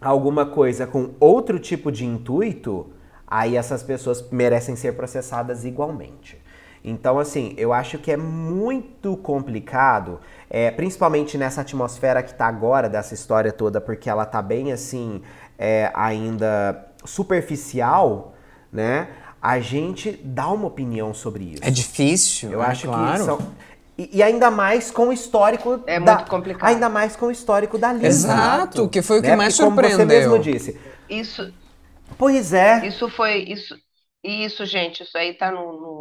alguma 0.00 0.46
coisa 0.46 0.86
com 0.86 1.10
outro 1.20 1.58
tipo 1.58 1.92
de 1.92 2.04
intuito, 2.04 2.88
aí 3.26 3.56
essas 3.56 3.82
pessoas 3.82 4.28
merecem 4.30 4.74
ser 4.74 4.96
processadas 4.96 5.64
igualmente. 5.64 6.40
Então, 6.82 7.18
assim, 7.18 7.52
eu 7.56 7.72
acho 7.72 7.98
que 7.98 8.12
é 8.12 8.16
muito 8.16 9.16
complicado, 9.16 10.20
é, 10.48 10.70
principalmente 10.70 11.36
nessa 11.36 11.62
atmosfera 11.62 12.22
que 12.22 12.32
tá 12.32 12.46
agora 12.46 12.88
dessa 12.88 13.12
história 13.12 13.52
toda, 13.52 13.80
porque 13.80 14.08
ela 14.08 14.24
tá 14.24 14.40
bem 14.40 14.72
assim, 14.72 15.20
é, 15.58 15.90
ainda 15.94 16.86
superficial, 17.04 18.34
né? 18.72 19.08
A 19.46 19.60
gente 19.60 20.12
dá 20.24 20.48
uma 20.48 20.66
opinião 20.66 21.14
sobre 21.14 21.44
isso. 21.44 21.62
é 21.64 21.70
difícil. 21.70 22.50
Eu 22.50 22.58
né? 22.60 22.66
acho 22.66 22.86
claro. 22.86 23.18
que 23.18 23.24
são. 23.24 23.38
E, 23.98 24.18
e 24.18 24.22
ainda 24.22 24.50
mais 24.50 24.90
com 24.90 25.08
o 25.08 25.12
histórico. 25.12 25.82
É 25.86 26.00
da- 26.00 26.16
muito 26.16 26.30
complicado. 26.30 26.68
Ainda 26.70 26.88
mais 26.88 27.16
com 27.16 27.26
o 27.26 27.30
histórico 27.30 27.78
da 27.78 27.92
Lisa. 27.92 28.06
Exato, 28.06 28.88
que 28.88 29.02
foi 29.02 29.20
o 29.20 29.22
que 29.22 29.28
né? 29.28 29.36
mais 29.36 29.54
Porque, 29.54 29.64
como 29.64 29.76
você 29.80 29.90
surpreendeu. 29.90 30.06
mesmo 30.06 30.38
disse. 30.38 30.78
Isso, 31.08 31.52
Pois 32.18 32.52
é. 32.52 32.86
isso 32.86 33.08
foi. 33.10 33.42
Isso, 33.44 33.74
isso, 34.22 34.64
gente, 34.66 35.02
isso 35.02 35.16
aí 35.16 35.34
tá 35.34 35.50
no, 35.50 35.72
no- 35.72 35.95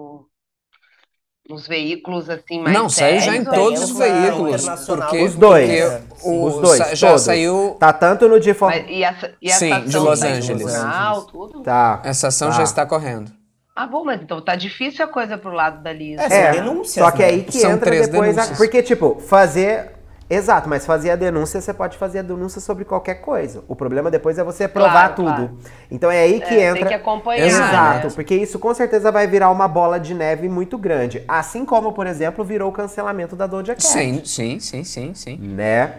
nos 1.49 1.67
veículos 1.67 2.29
assim 2.29 2.60
mais 2.60 2.75
Não, 2.75 2.89
saiu 2.89 3.19
já 3.19 3.36
em 3.36 3.43
sérios, 3.43 3.53
todos 3.53 3.91
os 3.91 4.01
aí, 4.01 4.12
veículos. 4.21 4.65
Porque, 4.88 5.23
Os 5.23 5.36
dois. 5.36 5.69
porque 5.69 6.27
o- 6.27 6.43
Os 6.45 6.55
dois. 6.62 6.77
sa- 6.77 6.95
já 6.95 7.08
todos. 7.10 7.21
saiu. 7.21 7.77
Tá 7.79 7.93
tanto 7.93 8.27
no 8.27 8.39
de 8.39 8.53
Mas, 8.60 8.86
e 8.89 9.03
essa, 9.03 9.31
e 9.41 9.49
essa 9.49 9.60
Sim, 9.60 9.81
de 9.86 9.97
Los 9.97 10.19
tá 10.19 10.29
em 10.29 10.34
Angeles. 10.34 10.63
tribunal, 10.63 11.21
tudo? 11.23 11.62
Tá. 11.62 12.01
Essa 12.03 12.27
ação 12.29 12.49
Tá. 12.49 12.58
já 12.58 12.63
está 12.63 12.86
correndo. 12.86 13.31
Ah, 13.75 13.86
bom, 13.86 14.05
mas 14.05 14.21
então 14.21 14.39
tá 14.41 14.55
difícil 14.55 15.03
a 15.03 15.08
coisa 15.08 15.38
pro 15.38 15.51
lado 15.51 15.84
da 15.84 15.91
Lisa. 15.91 16.21
É, 16.23 16.29
são 16.53 16.63
denúncias, 16.63 17.05
Só 17.05 17.12
que 17.12 17.19
né? 17.19 17.25
aí 17.25 17.43
que 17.43 17.60
São 17.60 17.71
entra 17.71 17.91
depois. 17.91 18.38
a- 18.38 18.55
porque, 18.55 18.81
tipo, 18.81 19.19
fazer. 19.19 19.91
Exato, 20.27 20.67
mas 20.67 20.85
fazer 20.88 21.11
a 21.11 21.15
denúncia, 21.15 21.61
você 21.61 21.71
pode 21.71 21.97
fazer 21.97 22.19
a 22.19 22.21
denúncia 22.23 22.59
sobre 22.59 22.83
qualquer 22.83 23.15
coisa. 23.15 23.63
O 23.67 23.75
problema 23.75 24.09
depois 24.09 24.39
é 24.39 24.43
você 24.43 24.67
provar 24.67 24.91
Claro, 24.91 25.13
tudo. 25.15 25.25
claro. 25.27 25.57
Então 25.91 26.09
é 26.09 26.21
aí 26.21 26.41
que 26.41 26.53
É, 26.55 26.63
entra. 26.69 26.79
Tem 26.79 26.88
que 26.88 26.93
acompanhar. 26.95 27.45
Exato, 27.45 28.07
né? 28.07 28.13
porque 28.15 28.33
isso 28.35 28.57
com 28.57 28.73
certeza 28.73 29.11
vai 29.11 29.27
virar 29.27 29.51
uma 29.51 29.67
bola 29.67 29.99
de 29.99 30.15
neve 30.15 30.49
muito 30.49 30.77
grande. 30.79 31.23
Assim 31.27 31.63
como, 31.63 31.93
por 31.93 32.07
exemplo, 32.07 32.43
virou 32.43 32.69
o 32.69 32.73
cancelamento 32.73 33.35
da 33.35 33.45
Doja 33.45 33.73
Cat. 33.75 33.83
Sim, 33.83 34.21
sim, 34.25 34.59
sim, 34.59 34.83
sim, 34.83 35.13
sim. 35.13 35.38
Né? 35.38 35.93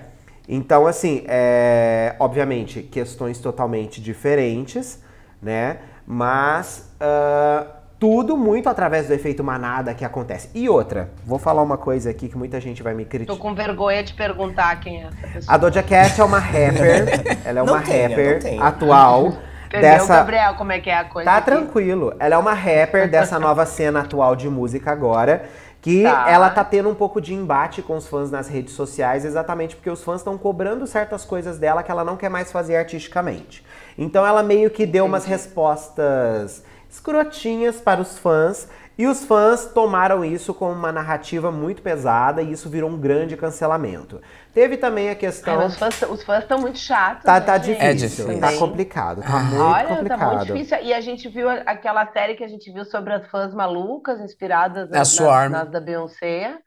Então, 0.48 0.86
assim, 0.88 1.24
é, 1.28 2.16
obviamente, 2.18 2.82
questões 2.82 3.38
totalmente 3.38 4.00
diferentes, 4.00 5.00
né? 5.40 5.78
Mas 6.06 6.88
ah, 7.00 7.66
tudo 7.98 8.36
muito 8.36 8.68
através 8.68 9.06
do 9.08 9.14
efeito 9.14 9.42
manada 9.42 9.94
que 9.94 10.04
acontece. 10.04 10.50
E 10.54 10.68
outra, 10.68 11.10
vou 11.24 11.38
falar 11.38 11.62
uma 11.62 11.78
coisa 11.78 12.10
aqui 12.10 12.28
que 12.28 12.36
muita 12.36 12.60
gente 12.60 12.82
vai 12.82 12.94
me 12.94 13.04
Tô 13.04 13.10
criticar. 13.10 13.36
com 13.38 13.54
vergonha 13.54 14.02
de 14.02 14.12
perguntar 14.12 14.78
quem 14.80 15.02
é 15.02 15.06
essa 15.06 15.26
pessoa. 15.32 15.54
A 15.54 15.56
Doja 15.56 15.82
Cat 15.82 16.20
é 16.20 16.24
uma 16.24 16.38
rapper, 16.38 17.06
ela 17.44 17.60
é 17.60 17.62
Não 17.62 17.72
uma 17.72 17.82
tenha, 17.82 18.08
rapper 18.08 18.62
atual 18.62 19.32
Entendeu, 19.66 19.80
dessa 19.80 20.16
Gabriel, 20.16 20.54
como 20.54 20.72
é 20.72 20.80
que 20.80 20.90
é 20.90 20.94
a 20.98 21.04
coisa? 21.04 21.30
Tá 21.30 21.36
aqui? 21.38 21.46
tranquilo. 21.50 22.14
Ela 22.18 22.34
é 22.34 22.38
uma 22.38 22.52
rapper 22.52 23.10
dessa 23.10 23.38
nova 23.38 23.64
cena 23.66 24.00
atual 24.00 24.36
de 24.36 24.48
música 24.48 24.92
agora. 24.92 25.44
Que 25.82 26.02
Tá. 26.02 26.28
ela 26.28 26.50
tá 26.50 26.64
tendo 26.64 26.88
um 26.88 26.94
pouco 26.96 27.20
de 27.20 27.32
embate 27.32 27.80
com 27.80 27.96
os 27.96 28.08
fãs 28.08 28.28
nas 28.28 28.48
redes 28.48 28.74
sociais, 28.74 29.24
exatamente 29.24 29.76
porque 29.76 29.88
os 29.88 30.02
fãs 30.02 30.16
estão 30.20 30.36
cobrando 30.36 30.84
certas 30.84 31.24
coisas 31.24 31.58
dela 31.58 31.80
que 31.82 31.90
ela 31.92 32.02
não 32.02 32.16
quer 32.16 32.28
mais 32.28 32.50
fazer 32.50 32.76
artisticamente. 32.76 33.64
Então 33.96 34.26
ela 34.26 34.42
meio 34.42 34.68
que 34.68 34.84
deu 34.84 35.04
umas 35.06 35.24
respostas 35.24 36.64
escrotinhas 36.96 37.80
para 37.80 38.00
os 38.00 38.18
fãs. 38.18 38.68
E 38.98 39.06
os 39.06 39.24
fãs 39.24 39.66
tomaram 39.66 40.24
isso 40.24 40.54
como 40.54 40.72
uma 40.72 40.90
narrativa 40.90 41.52
muito 41.52 41.82
pesada 41.82 42.40
e 42.42 42.50
isso 42.52 42.70
virou 42.70 42.88
um 42.90 42.98
grande 42.98 43.36
cancelamento. 43.36 44.22
Teve 44.54 44.78
também 44.78 45.10
a 45.10 45.10
Ai, 45.10 45.16
questão. 45.16 45.56
mas 45.58 45.74
os 46.10 46.24
fãs, 46.24 46.42
estão 46.42 46.58
muito 46.58 46.78
chatos. 46.78 47.22
Tá, 47.22 47.34
né, 47.34 47.40
tá 47.40 47.58
difícil, 47.58 47.82
É 47.84 47.94
difícil. 47.94 48.40
tá 48.40 48.52
complicado, 48.56 49.22
tá 49.22 49.40
muito 49.40 49.62
Olha, 49.62 49.86
complicado. 49.86 50.18
tá 50.18 50.26
muito 50.28 50.44
difícil. 50.46 50.78
E 50.82 50.94
a 50.94 51.00
gente 51.00 51.28
viu 51.28 51.48
aquela 51.50 52.06
série 52.12 52.36
que 52.36 52.44
a 52.44 52.48
gente 52.48 52.72
viu 52.72 52.84
sobre 52.86 53.12
as 53.12 53.26
fãs 53.30 53.52
malucas, 53.54 54.20
inspiradas 54.20 54.90
A 54.92 55.04
nas, 55.04 55.08
Swarm. 55.08 55.52
nas 55.52 55.70
da 55.70 55.80
Beyoncé. 55.80 56.58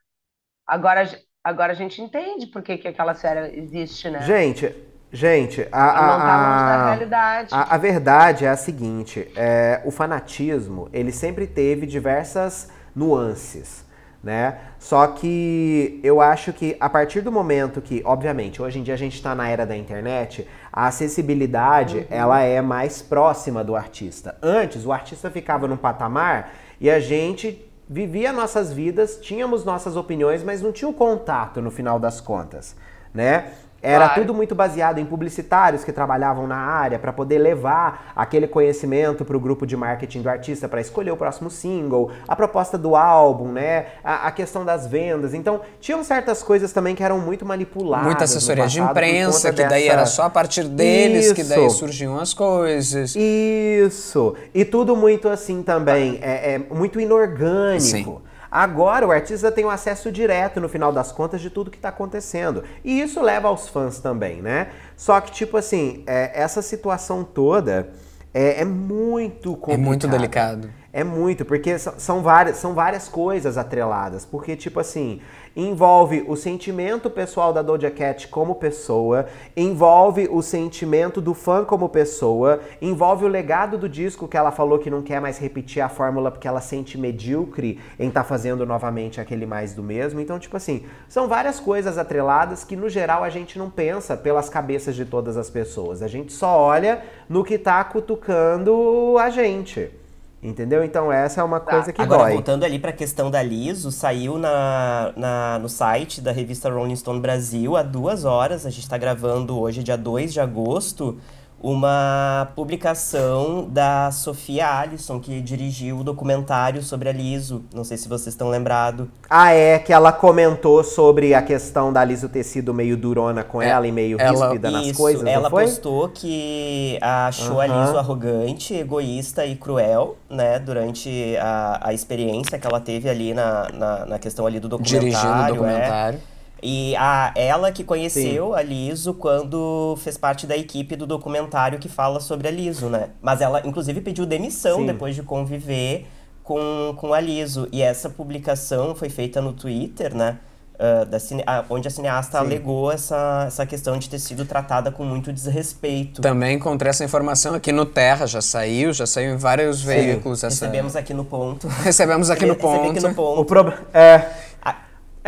Agora, 0.67 1.03
agora 1.43 1.71
a 1.73 1.75
gente 1.75 1.99
entende 2.01 2.47
por 2.47 2.61
que, 2.61 2.77
que 2.77 2.87
aquela 2.87 3.15
série 3.15 3.57
existe, 3.59 4.09
né? 4.09 4.21
Gente, 4.21 4.75
gente, 5.11 5.67
a, 5.71 5.89
a, 5.89 6.17
tá 6.17 7.05
a, 7.51 7.75
a- 7.75 7.77
verdade 7.77 8.45
é 8.45 8.49
a 8.49 8.57
seguinte: 8.57 9.27
é, 9.35 9.81
o 9.85 9.91
fanatismo 9.91 10.89
ele 10.93 11.11
sempre 11.11 11.47
teve 11.47 11.85
diversas 11.85 12.69
nuances, 12.95 13.85
né? 14.23 14.57
Só 14.77 15.07
que 15.07 15.99
eu 16.03 16.21
acho 16.21 16.53
que 16.53 16.75
a 16.79 16.89
partir 16.89 17.21
do 17.21 17.31
momento 17.31 17.81
que, 17.81 18.01
obviamente, 18.05 18.61
hoje 18.61 18.79
em 18.79 18.83
dia 18.83 18.93
a 18.93 18.97
gente 18.97 19.15
está 19.15 19.33
na 19.35 19.47
era 19.49 19.65
da 19.65 19.75
internet, 19.75 20.47
a 20.71 20.87
acessibilidade 20.87 22.05
ela 22.09 22.41
é 22.41 22.61
mais 22.61 23.01
próxima 23.01 23.63
do 23.63 23.75
artista. 23.75 24.37
Antes, 24.41 24.85
o 24.85 24.91
artista 24.91 25.29
ficava 25.31 25.67
num 25.67 25.77
patamar 25.77 26.51
e 26.79 26.89
a 26.89 26.99
gente 26.99 27.65
vivia 27.89 28.31
nossas 28.31 28.71
vidas, 28.71 29.17
tínhamos 29.21 29.65
nossas 29.65 29.95
opiniões, 29.95 30.43
mas 30.43 30.61
não 30.61 30.71
tinha 30.71 30.87
o 30.87 30.93
contato 30.93 31.61
no 31.61 31.71
final 31.71 31.99
das 31.99 32.21
contas, 32.21 32.75
né? 33.13 33.51
Era 33.81 34.05
Claro. 34.07 34.21
tudo 34.21 34.33
muito 34.33 34.53
baseado 34.53 34.97
em 34.99 35.05
publicitários 35.05 35.83
que 35.83 35.91
trabalhavam 35.91 36.45
na 36.45 36.57
área 36.57 36.99
para 36.99 37.13
poder 37.13 37.37
levar 37.39 38.11
aquele 38.15 38.47
conhecimento 38.47 39.23
para 39.23 39.37
o 39.37 39.39
grupo 39.39 39.65
de 39.65 39.77
marketing 39.77 40.21
do 40.21 40.29
artista 40.29 40.67
para 40.67 40.81
escolher 40.81 41.11
o 41.11 41.17
próximo 41.17 41.49
single, 41.49 42.11
a 42.27 42.35
proposta 42.35 42.77
do 42.77 42.95
álbum, 42.95 43.47
né? 43.51 43.85
A, 44.03 44.27
a 44.27 44.31
questão 44.31 44.65
das 44.65 44.85
vendas. 44.85 45.33
Então, 45.33 45.61
tinham 45.79 46.03
certas 46.03 46.43
coisas 46.43 46.73
também 46.73 46.93
que 46.95 47.03
eram 47.03 47.19
muito 47.19 47.45
manipuladas. 47.45 48.05
Muita 48.05 48.23
assessoria 48.25 48.67
de 48.67 48.81
imprensa, 48.81 49.53
que 49.53 49.63
daí 49.63 49.83
dessa- 49.83 49.93
era 49.93 50.05
só 50.05 50.23
a 50.23 50.29
partir 50.29 50.63
deles 50.65 51.31
que 51.31 51.43
daí 51.43 51.65
Isso. 51.65 51.77
surgiam 51.77 52.19
as 52.19 52.33
coisas. 52.33 53.15
Isso. 53.15 54.35
E 54.53 54.65
tudo 54.65 54.95
muito 54.95 55.29
assim 55.29 55.63
também, 55.63 56.19
é, 56.21 56.55
é 56.55 56.59
muito 56.73 56.99
inorgânico. 56.99 57.79
Sim. 57.79 58.17
Agora 58.51 59.05
o 59.07 59.11
artista 59.11 59.51
tem 59.51 59.65
um 59.65 59.69
acesso 59.69 60.11
direto, 60.11 60.59
no 60.59 60.67
final 60.67 60.91
das 60.91 61.11
contas, 61.11 61.39
de 61.41 61.49
tudo 61.49 61.69
que 61.69 61.77
tá 61.77 61.89
acontecendo. 61.89 62.63
E 62.83 62.99
isso 62.99 63.21
leva 63.21 63.47
aos 63.47 63.67
fãs 63.67 63.99
também, 63.99 64.41
né? 64.41 64.69
Só 64.97 65.19
que, 65.21 65.31
tipo 65.31 65.55
assim, 65.57 66.03
é, 66.07 66.31
essa 66.33 66.61
situação 66.61 67.23
toda 67.23 67.89
é, 68.33 68.61
é 68.61 68.65
muito 68.65 69.51
É 69.51 69.55
complicada. 69.55 69.77
muito 69.81 70.07
delicado. 70.07 70.69
É 70.91 71.03
muito, 71.03 71.45
porque 71.45 71.77
são, 71.77 72.23
várias, 72.23 72.57
são 72.57 72.73
várias 72.73 73.07
coisas 73.07 73.59
atreladas. 73.59 74.25
Porque, 74.25 74.55
tipo 74.55 74.79
assim, 74.79 75.21
envolve 75.55 76.25
o 76.27 76.35
sentimento 76.35 77.11
pessoal 77.11 77.53
da 77.53 77.61
Doja 77.61 77.91
Cat 77.91 78.27
como 78.27 78.55
pessoa, 78.55 79.27
envolve 79.55 80.27
o 80.31 80.41
sentimento 80.41 81.21
do 81.21 81.35
fã 81.35 81.63
como 81.63 81.89
pessoa, 81.89 82.59
envolve 82.81 83.23
o 83.23 83.27
legado 83.27 83.77
do 83.77 83.87
disco 83.87 84.27
que 84.27 84.35
ela 84.35 84.51
falou 84.51 84.79
que 84.79 84.89
não 84.89 85.03
quer 85.03 85.21
mais 85.21 85.37
repetir 85.37 85.79
a 85.79 85.89
fórmula 85.89 86.31
porque 86.31 86.47
ela 86.47 86.61
sente 86.61 86.97
medíocre 86.97 87.79
em 87.99 88.07
estar 88.07 88.23
fazendo 88.23 88.65
novamente 88.65 89.21
aquele 89.21 89.45
mais 89.45 89.75
do 89.75 89.83
mesmo. 89.83 90.19
Então, 90.19 90.39
tipo 90.39 90.57
assim, 90.57 90.85
são 91.07 91.27
várias 91.27 91.59
coisas 91.59 91.99
atreladas 91.99 92.63
que, 92.63 92.75
no 92.75 92.89
geral, 92.89 93.23
a 93.23 93.29
gente 93.29 93.59
não 93.59 93.69
pensa 93.69 94.17
pelas 94.17 94.49
cabeças 94.49 94.95
de 94.95 95.05
todas 95.05 95.37
as 95.37 95.51
pessoas. 95.51 96.01
A 96.01 96.07
gente 96.07 96.33
só 96.33 96.59
olha 96.59 97.03
no 97.27 97.43
que 97.43 97.59
tá 97.59 97.83
cutucando 97.83 99.17
a 99.19 99.29
gente. 99.29 99.98
Entendeu? 100.41 100.83
Então 100.85 101.11
essa 101.11 101.41
é 101.41 101.43
uma 101.43 101.59
coisa 101.59 101.91
que 101.91 102.01
Agora, 102.01 102.23
dói. 102.23 102.33
voltando 102.33 102.63
ali 102.63 102.79
pra 102.79 102.93
questão 102.93 103.29
da 103.29 103.43
Liso, 103.43 103.91
saiu 103.91 104.37
na, 104.37 105.11
na- 105.17 105.59
no 105.59 105.67
site 105.67 106.21
da 106.21 106.31
revista 106.31 106.69
Rolling 106.69 106.95
Stone 106.95 107.19
Brasil 107.19 107.75
há 107.75 107.83
duas 107.83 108.23
horas, 108.23 108.65
a 108.65 108.69
gente 108.69 108.87
tá 108.87 108.97
gravando 108.97 109.59
hoje, 109.59 109.83
dia 109.83 109.97
2 109.97 110.31
de 110.31 110.39
agosto, 110.39 111.17
uma 111.61 112.49
publicação 112.55 113.67
da 113.69 114.11
Sofia 114.11 114.79
Alisson, 114.79 115.19
que 115.19 115.41
dirigiu 115.41 115.97
o 115.99 116.03
documentário 116.03 116.81
sobre 116.81 117.09
a 117.09 117.11
Liso. 117.11 117.63
Não 117.73 117.83
sei 117.83 117.97
se 117.97 118.07
vocês 118.07 118.27
estão 118.33 118.49
lembrados. 118.49 119.07
Ah, 119.29 119.53
é 119.53 119.77
que 119.79 119.91
ela 119.91 120.11
comentou 120.11 120.83
sobre 120.83 121.33
a 121.33 121.41
questão 121.41 121.91
da 121.91 122.03
Liso 122.03 122.29
ter 122.29 122.43
sido 122.43 122.73
meio 122.73 122.95
durona 122.95 123.43
com 123.43 123.61
É, 123.61 123.69
ela 123.69 123.87
e 123.87 123.91
meio 123.91 124.17
ela- 124.19 124.45
ríspida 124.47 124.71
nas 124.71 124.85
Isso, 124.87 124.97
coisas, 124.97 125.25
ela 125.27 125.43
não 125.43 125.49
foi? 125.49 125.63
postou 125.65 126.09
que 126.09 126.97
achou 127.01 127.59
a 127.61 127.65
Aham. 127.65 127.81
Liso 127.85 127.97
arrogante, 127.97 128.73
egoísta 128.73 129.45
e 129.45 129.55
cruel, 129.55 130.15
né, 130.29 130.59
durante 130.59 131.35
a, 131.37 131.79
a 131.89 131.93
experiência 131.93 132.57
que 132.57 132.65
ela 132.67 132.79
teve 132.79 133.09
ali 133.09 133.33
na, 133.33 133.67
na, 133.73 134.05
na 134.05 134.19
questão 134.19 134.45
ali 134.45 134.59
do 134.59 134.67
documentário. 134.69 135.01
Dirigindo 135.09 135.61
o 135.61 135.65
é. 135.65 136.17
E 136.61 136.95
a, 136.97 137.31
ela 137.35 137.71
que 137.71 137.83
conheceu 137.83 138.53
a 138.53 138.61
Liso 138.61 139.13
quando 139.13 139.95
fez 139.99 140.17
parte 140.17 140.45
da 140.45 140.57
equipe 140.57 140.95
do 140.95 141.05
documentário 141.07 141.79
que 141.79 141.87
fala 141.89 142.19
sobre 142.19 142.47
a 142.47 142.51
Liso, 142.51 142.87
né? 142.89 143.09
Mas 143.21 143.41
ela, 143.41 143.61
inclusive, 143.65 144.01
pediu 144.01 144.25
demissão 144.25 144.79
Sim. 144.79 144.85
depois 144.85 145.15
de 145.15 145.23
conviver 145.23 146.07
com, 146.43 146.93
com 146.97 147.13
a 147.13 147.19
Liso. 147.19 147.67
E 147.71 147.81
essa 147.81 148.09
publicação 148.09 148.93
foi 148.95 149.09
feita 149.09 149.41
no 149.41 149.53
Twitter, 149.53 150.15
né? 150.15 150.37
ah, 150.79 151.03
da 151.03 151.19
cine- 151.19 151.43
ah, 151.45 151.65
onde 151.69 151.87
a 151.87 151.91
cineasta 151.91 152.39
Sim. 152.39 152.45
alegou 152.45 152.91
essa, 152.91 153.43
essa 153.47 153.65
questão 153.65 153.97
de 153.97 154.09
ter 154.09 154.17
sido 154.19 154.45
tratada 154.45 154.89
com 154.91 155.03
muito 155.03 155.31
desrespeito. 155.33 156.21
Também 156.21 156.55
encontrei 156.55 156.89
essa 156.89 157.03
informação 157.03 157.53
aqui 157.53 157.71
no 157.71 157.85
Terra, 157.85 158.25
já 158.25 158.41
saiu, 158.41 158.93
já 158.93 159.05
saiu 159.05 159.33
em 159.33 159.37
vários 159.37 159.81
veículos. 159.81 160.43
Essa... 160.43 160.65
Recebemos 160.65 160.95
aqui 160.95 161.13
no 161.13 161.25
ponto. 161.25 161.67
Recebemos 161.67 162.29
aqui 162.29 162.45
no 162.45 162.55
ponto. 162.55 162.91
aqui 162.91 162.99
no 163.01 163.13
ponto. 163.13 163.41
O 163.41 163.45
prob- 163.45 163.73
é. 163.93 164.25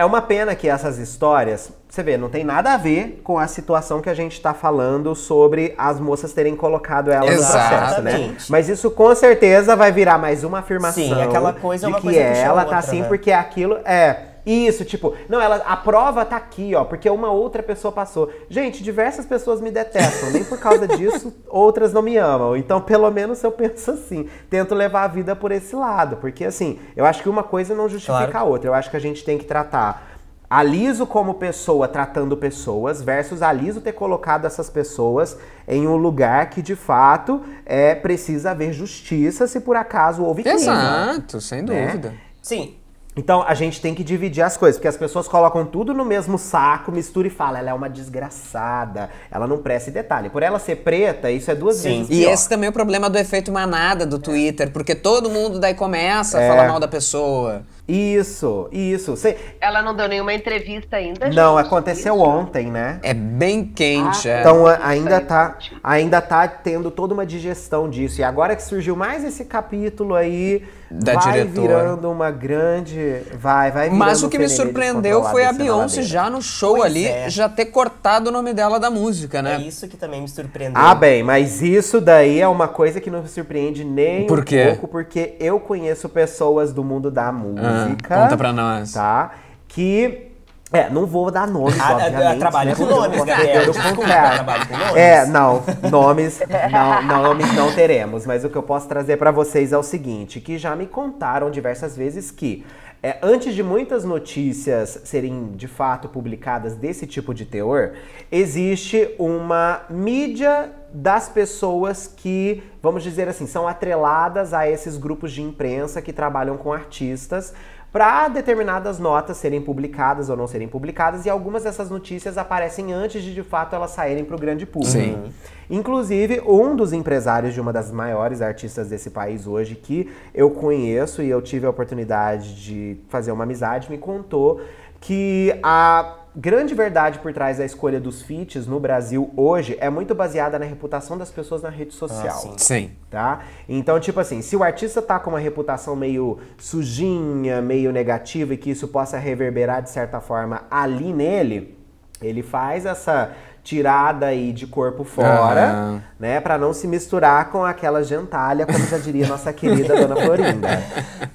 É 0.02 0.06
uma 0.06 0.22
pena 0.22 0.56
que 0.56 0.68
essas 0.68 0.98
histórias, 0.98 1.72
você 1.88 2.02
vê, 2.02 2.18
não 2.18 2.28
tem 2.28 2.44
nada 2.44 2.74
a 2.74 2.78
ver 2.78 3.22
com 3.24 3.38
a 3.38 3.46
situação 3.46 4.02
que 4.02 4.10
a 4.10 4.16
gente 4.16 4.42
tá 4.42 4.52
falando 4.52 5.14
sobre 5.14 5.76
as 5.78 6.00
moças 6.00 6.34
terem 6.34 6.56
colocado 6.56 7.12
ela 7.12 7.30
no 7.30 7.38
processo, 7.38 8.02
né? 8.02 8.12
Exatamente. 8.12 8.52
Mas 8.52 8.68
isso 8.68 8.90
com 8.90 9.14
certeza 9.14 9.76
vai 9.76 9.92
virar 9.92 10.18
mais 10.18 10.44
uma 10.44 10.60
afirmação 10.60 11.04
Sim, 11.04 11.22
aquela 11.22 11.54
coisa 11.54 11.86
é 11.86 11.88
de 11.88 11.94
uma 11.94 11.98
que 12.00 12.08
coisa 12.08 12.20
puxa 12.20 12.42
ela 12.42 12.56
tá 12.56 12.62
outra, 12.62 12.78
assim 12.80 13.02
né? 13.02 13.08
porque 13.08 13.32
aquilo 13.32 13.78
é 13.86 14.31
isso, 14.46 14.84
tipo, 14.86 15.14
não, 15.30 15.40
ela, 15.40 15.58
a 15.58 15.78
prova 15.78 16.26
tá 16.26 16.36
aqui, 16.36 16.74
ó, 16.76 16.84
porque 16.84 17.10
uma 17.10 17.32
outra 17.32 17.62
pessoa 17.62 17.92
passou. 17.92 18.32
Gente, 18.50 18.82
diversas 18.84 19.26
pessoas 19.26 19.62
me 19.62 19.70
detestam, 19.72 20.32
nem 20.32 20.44
por 20.44 20.60
causa 20.60 20.88
disso 20.98 21.34
outras 21.48 21.94
não 21.94 22.02
me 22.02 22.18
amam. 22.18 22.56
Então, 22.58 22.82
pelo 22.82 23.10
menos 23.12 23.44
eu 23.44 23.52
penso 23.52 23.92
assim, 23.92 24.28
tento 24.50 24.74
levar 24.74 25.04
a 25.04 25.08
vida 25.08 25.36
por 25.36 25.52
esse 25.52 25.76
lado, 25.76 26.18
porque 26.18 26.44
assim, 26.46 26.80
eu 26.96 27.06
acho 27.06 27.22
que 27.22 27.30
uma 27.30 27.44
coisa 27.44 27.76
não 27.76 27.88
justifica 27.88 28.28
Claro. 28.32 28.38
a 28.48 28.50
outra. 28.50 28.70
Eu 28.70 28.74
acho 28.74 28.90
que 28.90 28.98
a 28.98 29.02
gente 29.02 29.24
tem 29.24 29.38
que 29.38 29.46
tratar 29.46 30.08
a 30.50 30.62
Liso 30.64 31.06
como 31.08 31.36
pessoa 31.36 31.88
tratando 31.88 32.36
pessoas 32.36 33.02
versus 33.02 33.42
a 33.42 33.54
Liso 33.54 33.80
ter 33.80 33.94
colocado 33.94 34.46
essas 34.46 34.70
pessoas 34.70 35.38
em 35.66 35.88
um 35.88 35.96
lugar 35.96 36.50
que 36.50 36.62
de 36.62 36.76
fato 36.76 37.42
é 37.66 37.96
precisa 37.96 38.52
haver 38.52 38.74
justiça 38.74 39.48
se 39.48 39.62
por 39.62 39.78
acaso 39.78 40.24
houve 40.26 40.44
crime. 40.44 40.58
Exato, 40.58 41.40
sem 41.40 41.62
Né? 41.62 41.86
dúvida. 41.88 42.14
Sim. 42.42 42.76
Então 43.22 43.44
a 43.48 43.54
gente 43.54 43.80
tem 43.80 43.94
que 43.94 44.04
dividir 44.04 44.42
as 44.42 44.58
coisas, 44.58 44.78
porque 44.80 44.88
as 44.88 44.98
pessoas 44.98 45.28
colocam 45.28 45.64
tudo 45.64 45.94
no 45.94 46.04
mesmo 46.04 46.40
saco, 46.40 46.92
mistura 46.92 47.28
e 47.28 47.30
fala, 47.30 47.60
ela 47.60 47.70
é 47.70 47.74
uma 47.74 47.88
desgraçada, 47.88 49.12
ela 49.30 49.46
não 49.46 49.60
presta 49.60 49.92
e 49.92 49.94
detalhe. 49.94 50.28
Por 50.32 50.42
ela 50.42 50.58
ser 50.58 50.78
preta, 50.78 51.30
isso 51.30 51.52
é 51.52 51.54
duas 51.56 51.76
Sim. 51.76 52.00
vezes 52.00 52.10
E 52.10 52.22
pior. 52.24 52.34
esse 52.34 52.50
também 52.50 52.66
é 52.66 52.70
o 52.72 52.74
problema 52.74 53.12
do 53.12 53.18
efeito 53.20 53.52
manada 53.52 54.08
do 54.08 54.18
Twitter, 54.18 54.72
porque 54.72 54.96
todo 54.96 55.30
mundo 55.30 55.60
daí 55.60 55.76
começa 55.76 56.40
a 56.40 56.42
É. 56.42 56.48
falar 56.50 56.68
mal 56.68 56.80
da 56.80 56.88
pessoa. 56.88 57.62
Isso, 57.92 58.70
isso. 58.72 59.18
Cê- 59.18 59.36
Ela 59.60 59.82
não 59.82 59.94
deu 59.96 60.08
nenhuma 60.08 60.34
entrevista 60.34 60.96
ainda, 60.96 61.30
Não, 61.30 61.58
gente. 61.58 61.66
aconteceu 61.68 62.16
Isso. 62.16 62.24
ontem, 62.24 62.72
né? 62.72 63.00
É 63.04 63.14
bem 63.14 63.66
quente. 63.66 64.30
Ah, 64.30 64.34
é. 64.38 64.40
Então 64.40 64.66
a- 64.66 64.80
ainda 64.82 65.20
tá, 65.20 65.58
ainda 65.84 66.22
tá 66.22 66.48
tendo 66.48 66.90
toda 66.90 67.14
uma 67.14 67.26
digestão 67.26 67.90
disso. 67.90 68.22
E 68.22 68.24
agora 68.24 68.56
que 68.56 68.64
surgiu 68.64 68.96
mais 68.96 69.24
esse 69.26 69.44
capítulo 69.46 70.16
aí, 70.16 70.64
Da 70.90 71.14
vai 71.14 71.32
diretora. 71.34 71.62
virando 71.68 72.10
uma 72.12 72.32
grande. 72.32 73.22
Vai, 73.38 73.72
vai 73.72 73.90
Mas 73.90 74.24
o 74.24 74.30
que 74.30 74.38
me 74.38 74.48
surpreendeu 74.50 75.24
foi 75.26 75.44
a 75.46 75.54
Beyoncé 75.54 76.02
já 76.02 76.30
no 76.30 76.42
show 76.42 76.76
Pois 76.78 76.86
ali, 76.86 77.06
é. 77.06 77.30
já 77.30 77.48
ter 77.50 77.66
cortado 77.66 78.30
o 78.30 78.32
nome 78.32 78.54
dela 78.54 78.80
da 78.80 78.90
música, 78.90 79.40
É 79.40 79.42
né? 79.42 79.62
isso 79.62 79.88
que 79.88 79.98
também 79.98 80.22
me 80.22 80.28
surpreendeu. 80.30 80.82
Ah, 80.82 80.96
bem, 80.96 81.24
mas 81.24 81.62
isso 81.62 82.00
daí 82.02 82.40
é 82.40 82.48
uma 82.48 82.68
coisa 82.68 83.00
que 83.00 83.10
não 83.10 83.22
me 83.22 83.28
surpreende 83.30 83.84
nem 83.84 84.28
Por 84.28 84.40
um 84.40 84.44
pouco, 84.44 84.88
porque 84.88 85.36
eu 85.40 85.60
conheço 85.60 86.08
pessoas 86.10 86.74
do 86.74 86.84
mundo 86.84 87.10
da 87.10 87.32
Ah, 87.32 87.81
música. 87.90 88.16
conta 88.16 88.38
pra 88.38 88.54
nós. 88.54 88.94
Tá? 88.94 89.32
Que. 89.68 90.28
É, 90.74 90.90
não 90.90 91.06
vou 91.06 91.30
dar 91.30 91.46
nomes, 91.48 91.78
Ah, 91.82 91.96
obviamente. 91.96 92.40
trabalha 92.40 92.70
né? 92.70 92.76
com 92.78 92.86
nomes. 92.86 93.22
Desculpa, 93.26 93.94
contrário. 93.96 94.34
trabalha 94.36 94.66
com 94.66 94.78
nomes. 94.78 94.96
É, 94.96 95.26
não, 95.26 95.64
nomes 95.92 96.40
não, 96.72 97.04
nomes 97.04 97.54
não 97.54 97.74
teremos, 97.74 98.26
mas 98.26 98.46
o 98.46 98.50
que 98.50 98.56
eu 98.56 98.64
posso 98.64 98.88
trazer 98.88 99.18
pra 99.18 99.32
vocês 99.32 99.74
é 99.74 99.78
o 99.78 99.84
seguinte, 99.84 100.40
que 100.40 100.58
já 100.58 100.74
me 100.74 100.88
contaram 100.88 101.52
diversas 101.52 101.98
vezes 101.98 102.32
que 102.32 102.66
é, 103.04 103.18
antes 103.24 103.56
de 103.56 103.64
muitas 103.64 104.04
notícias 104.04 105.02
serem 105.06 105.54
de 105.54 105.68
fato 105.68 106.08
publicadas 106.08 106.76
desse 106.76 107.08
tipo 107.08 107.34
de 107.34 107.46
teor, 107.46 107.94
existe 108.32 109.16
uma 109.18 109.82
mídia 109.90 110.72
das 110.94 111.28
pessoas 111.28 112.06
que, 112.06 112.62
vamos 112.82 113.02
dizer 113.02 113.28
assim, 113.28 113.48
são 113.48 113.68
atreladas 113.68 114.54
a 114.54 114.70
esses 114.70 114.98
grupos 114.98 115.32
de 115.32 115.42
imprensa 115.42 116.00
que 116.00 116.14
trabalham 116.14 116.58
com 116.58 116.72
artistas 116.72 117.54
para 117.92 118.30
determinadas 118.30 119.00
notas 119.00 119.38
serem 119.38 119.62
publicadas 119.62 120.30
ou 120.30 120.38
não 120.38 120.48
serem 120.48 120.68
publicadas, 120.68 121.26
e 121.26 121.30
algumas 121.30 121.64
dessas 121.64 121.90
notícias 121.90 122.38
aparecem 122.38 122.94
antes 122.94 123.22
de 123.22 123.34
de 123.34 123.44
fato 123.44 123.76
elas 123.76 123.92
saírem 123.92 124.24
para 124.24 124.36
o 124.36 124.40
grande 124.40 124.66
público. 124.66 124.94
Sim. 124.94 125.32
Inclusive, 125.70 126.42
um 126.46 126.76
dos 126.76 126.94
empresários 126.94 127.54
de 127.54 127.60
uma 127.60 127.74
das 127.74 127.92
maiores 127.92 128.42
artistas 128.42 128.90
desse 128.90 129.10
país 129.10 129.46
hoje, 129.46 129.76
que 129.76 130.10
eu 130.34 130.52
conheço 130.52 131.22
e 131.22 131.30
eu 131.30 131.42
tive 131.42 131.66
a 131.66 131.70
oportunidade 131.70 132.56
de 132.62 132.98
fazer 133.10 133.32
uma 133.32 133.44
amizade, 133.44 133.90
me 133.90 133.98
contou 133.98 134.62
que 135.00 135.58
a 135.64 136.21
grande 136.36 136.74
verdade 136.74 137.20
por 137.20 137.34
trás 137.34 137.58
da 137.58 137.66
escolha 137.66 138.00
dos 138.00 138.22
feats 138.22 138.66
no 138.66 138.80
Brasil 138.80 139.32
hoje 139.36 139.78
é 139.80 139.90
muito 139.90 140.16
baseada 140.16 140.58
na 140.58 140.66
reputação 140.66 141.18
das 141.18 141.30
pessoas 141.30 141.62
na 141.62 141.70
rede 141.70 141.94
social 141.94 142.40
sim. 142.40 142.54
Sim. 142.58 142.92
tá? 143.10 143.42
Então, 143.68 144.00
tipo 144.00 144.20
assim, 144.20 144.42
se 144.42 144.56
o 144.56 144.64
artista 144.64 145.02
tá 145.02 145.20
com 145.20 145.32
uma 145.32 145.40
reputação 145.40 145.96
meio 145.96 146.40
sujinha, 146.58 147.62
meio 147.62 147.92
negativa 147.92 148.54
e 148.54 148.58
que 148.58 148.70
isso 148.70 148.88
possa 148.88 149.18
reverberar 149.18 149.82
de 149.82 149.90
certa 149.90 150.22
forma 150.22 150.64
ali 150.72 151.14
nele, 151.14 151.78
ele 152.22 152.44
faz 152.44 152.86
essa 152.86 153.32
tirada 153.64 154.26
aí 154.26 154.52
de 154.52 154.66
corpo 154.66 155.04
fora, 155.04 155.70
Aham. 155.70 156.04
né, 156.20 156.40
Pra 156.42 156.58
não 156.58 156.74
se 156.74 156.88
misturar 156.88 157.50
com 157.52 157.64
aquela 157.64 158.04
gentalha, 158.04 158.66
como 158.66 158.80
já 158.88 158.98
diria 158.98 159.28
nossa 159.28 159.54
querida 159.54 159.96
dona 159.96 160.16
Florinda, 160.16 160.84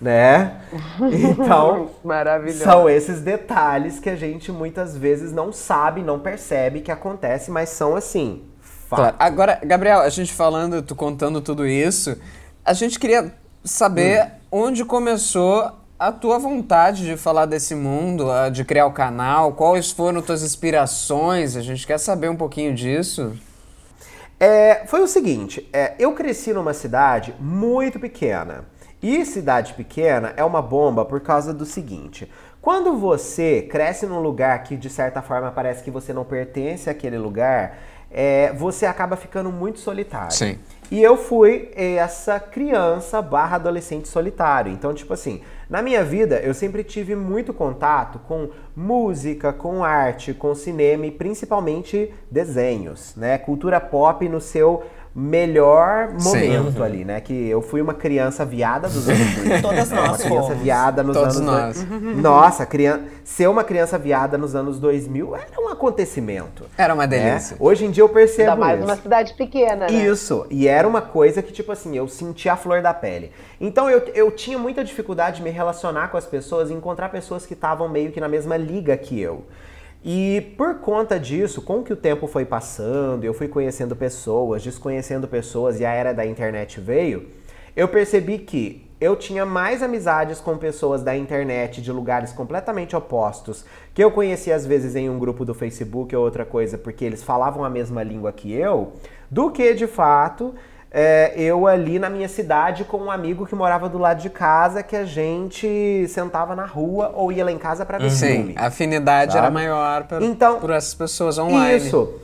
né? 0.00 0.56
Então, 1.12 1.90
Maravilhoso. 2.04 2.64
são 2.64 2.88
esses 2.90 3.20
detalhes 3.20 3.98
que 4.00 4.10
a 4.10 4.16
gente 4.16 4.50
muitas 4.50 4.96
vezes 4.96 5.32
não 5.32 5.52
sabe, 5.52 6.02
não 6.02 6.18
percebe 6.18 6.80
que 6.80 6.90
acontece, 6.90 7.50
mas 7.50 7.68
são 7.68 7.94
assim, 7.94 8.42
fato. 8.60 8.98
Claro. 9.00 9.16
Agora, 9.18 9.60
Gabriel, 9.64 10.00
a 10.00 10.08
gente 10.08 10.32
falando, 10.32 10.82
tu 10.82 10.94
contando 10.94 11.40
tudo 11.40 11.66
isso, 11.66 12.16
a 12.64 12.72
gente 12.72 12.98
queria 12.98 13.32
saber 13.64 14.24
Hum. 14.52 14.64
onde 14.64 14.84
começou 14.84 15.72
a 15.98 16.12
tua 16.12 16.38
vontade 16.38 17.04
de 17.04 17.16
falar 17.16 17.46
desse 17.46 17.74
mundo, 17.74 18.26
de 18.52 18.64
criar 18.64 18.86
o 18.86 18.92
canal, 18.92 19.52
quais 19.52 19.90
foram 19.90 20.20
tuas 20.20 20.42
inspirações, 20.42 21.56
a 21.56 21.62
gente 21.62 21.86
quer 21.86 21.98
saber 21.98 22.28
um 22.28 22.36
pouquinho 22.36 22.74
disso. 22.74 23.32
É, 24.38 24.84
foi 24.86 25.00
o 25.00 25.06
seguinte, 25.06 25.66
é, 25.72 25.94
eu 25.98 26.12
cresci 26.12 26.52
numa 26.52 26.74
cidade 26.74 27.34
muito 27.40 27.98
pequena. 27.98 28.64
E 29.02 29.24
cidade 29.24 29.74
pequena 29.74 30.34
é 30.36 30.44
uma 30.44 30.60
bomba 30.60 31.04
por 31.04 31.20
causa 31.20 31.54
do 31.54 31.64
seguinte: 31.64 32.30
quando 32.60 32.96
você 32.96 33.62
cresce 33.62 34.04
num 34.06 34.20
lugar 34.20 34.62
que 34.62 34.76
de 34.76 34.90
certa 34.90 35.22
forma 35.22 35.50
parece 35.50 35.82
que 35.82 35.90
você 35.90 36.12
não 36.12 36.24
pertence 36.24 36.90
àquele 36.90 37.16
lugar, 37.16 37.78
é, 38.10 38.52
você 38.52 38.84
acaba 38.84 39.16
ficando 39.16 39.50
muito 39.50 39.78
solitário. 39.78 40.32
Sim. 40.32 40.58
E 40.90 41.02
eu 41.02 41.16
fui 41.16 41.70
essa 41.74 42.38
criança 42.38 43.20
barra 43.20 43.56
adolescente 43.56 44.08
solitário. 44.08 44.72
Então, 44.72 44.94
tipo 44.94 45.12
assim, 45.12 45.42
na 45.68 45.82
minha 45.82 46.04
vida 46.04 46.38
eu 46.40 46.54
sempre 46.54 46.84
tive 46.84 47.16
muito 47.16 47.52
contato 47.52 48.18
com 48.20 48.50
música, 48.74 49.52
com 49.52 49.82
arte, 49.82 50.32
com 50.32 50.54
cinema 50.54 51.06
e 51.06 51.10
principalmente 51.10 52.12
desenhos, 52.30 53.14
né? 53.16 53.36
Cultura 53.36 53.80
pop 53.80 54.28
no 54.28 54.40
seu 54.40 54.84
melhor 55.18 56.10
Sim. 56.18 56.50
momento 56.58 56.82
ali, 56.84 57.02
né? 57.02 57.20
Que 57.22 57.48
eu 57.48 57.62
fui 57.62 57.80
uma 57.80 57.94
criança 57.94 58.44
viada 58.44 58.86
dos 58.86 59.08
anos 59.08 59.34
2000. 59.34 59.62
Todas 59.62 59.90
Uma 59.90 60.00
nós 60.08 60.22
criança 60.22 60.42
fomos. 60.48 60.58
viada 60.62 61.02
nos 61.02 61.16
Todos 61.16 61.36
anos 61.38 61.46
nós. 61.50 61.82
dois- 61.84 62.16
Nossa, 62.18 62.66
criança, 62.66 63.04
ser 63.24 63.48
uma 63.48 63.64
criança 63.64 63.96
viada 63.98 64.36
nos 64.36 64.54
anos 64.54 64.78
2000 64.78 65.34
era 65.34 65.46
um 65.58 65.68
acontecimento. 65.70 66.64
Era 66.76 66.92
uma 66.92 67.06
né? 67.06 67.18
delícia. 67.30 67.56
Hoje 67.58 67.86
em 67.86 67.90
dia 67.90 68.02
eu 68.02 68.08
percebo 68.10 68.50
Ainda 68.50 68.60
mais 68.60 68.78
isso. 68.78 68.88
uma 68.88 68.96
cidade 68.96 69.34
pequena, 69.34 69.86
né? 69.86 69.92
Isso, 69.92 70.46
e 70.50 70.68
era 70.68 70.86
uma 70.86 71.00
coisa 71.00 71.42
que, 71.42 71.52
tipo 71.52 71.72
assim, 71.72 71.96
eu 71.96 72.06
sentia 72.08 72.52
a 72.52 72.56
flor 72.56 72.82
da 72.82 72.92
pele. 72.92 73.32
Então 73.58 73.88
eu, 73.88 74.00
eu 74.14 74.30
tinha 74.30 74.58
muita 74.58 74.84
dificuldade 74.84 75.38
de 75.38 75.42
me 75.42 75.50
relacionar 75.50 76.08
com 76.08 76.18
as 76.18 76.26
pessoas 76.26 76.68
e 76.70 76.74
encontrar 76.74 77.08
pessoas 77.08 77.46
que 77.46 77.54
estavam 77.54 77.88
meio 77.88 78.12
que 78.12 78.20
na 78.20 78.28
mesma 78.28 78.56
liga 78.58 78.94
que 78.98 79.18
eu. 79.18 79.44
E 80.08 80.54
por 80.56 80.76
conta 80.76 81.18
disso, 81.18 81.60
com 81.60 81.82
que 81.82 81.92
o 81.92 81.96
tempo 81.96 82.28
foi 82.28 82.44
passando, 82.44 83.24
eu 83.24 83.34
fui 83.34 83.48
conhecendo 83.48 83.96
pessoas, 83.96 84.62
desconhecendo 84.62 85.26
pessoas 85.26 85.80
e 85.80 85.84
a 85.84 85.92
era 85.92 86.14
da 86.14 86.24
internet 86.24 86.78
veio, 86.78 87.26
eu 87.74 87.88
percebi 87.88 88.38
que 88.38 88.88
eu 89.00 89.16
tinha 89.16 89.44
mais 89.44 89.82
amizades 89.82 90.40
com 90.40 90.56
pessoas 90.56 91.02
da 91.02 91.16
internet 91.16 91.82
de 91.82 91.90
lugares 91.90 92.32
completamente 92.32 92.94
opostos, 92.94 93.64
que 93.92 94.02
eu 94.02 94.12
conhecia 94.12 94.54
às 94.54 94.64
vezes 94.64 94.94
em 94.94 95.10
um 95.10 95.18
grupo 95.18 95.44
do 95.44 95.52
Facebook 95.52 96.14
ou 96.14 96.24
outra 96.24 96.44
coisa, 96.44 96.78
porque 96.78 97.04
eles 97.04 97.24
falavam 97.24 97.64
a 97.64 97.68
mesma 97.68 98.04
língua 98.04 98.30
que 98.30 98.52
eu, 98.52 98.92
do 99.28 99.50
que 99.50 99.74
de 99.74 99.88
fato 99.88 100.54
é, 100.98 101.34
eu 101.36 101.66
ali 101.66 101.98
na 101.98 102.08
minha 102.08 102.26
cidade 102.26 102.82
com 102.82 102.96
um 102.96 103.10
amigo 103.10 103.44
que 103.44 103.54
morava 103.54 103.86
do 103.86 103.98
lado 103.98 104.22
de 104.22 104.30
casa, 104.30 104.82
que 104.82 104.96
a 104.96 105.04
gente 105.04 106.08
sentava 106.08 106.56
na 106.56 106.64
rua 106.64 107.12
ou 107.14 107.30
ia 107.30 107.44
lá 107.44 107.52
em 107.52 107.58
casa 107.58 107.84
pra 107.84 107.98
ver 107.98 108.08
Sim, 108.08 108.26
filme. 108.26 108.54
a 108.56 108.68
afinidade 108.68 109.34
Sabe? 109.34 109.44
era 109.44 109.50
maior 109.52 110.04
por, 110.04 110.22
Então, 110.22 110.58
por 110.58 110.70
essas 110.70 110.94
pessoas 110.94 111.36
online. 111.36 111.76
Isso. 111.76 112.14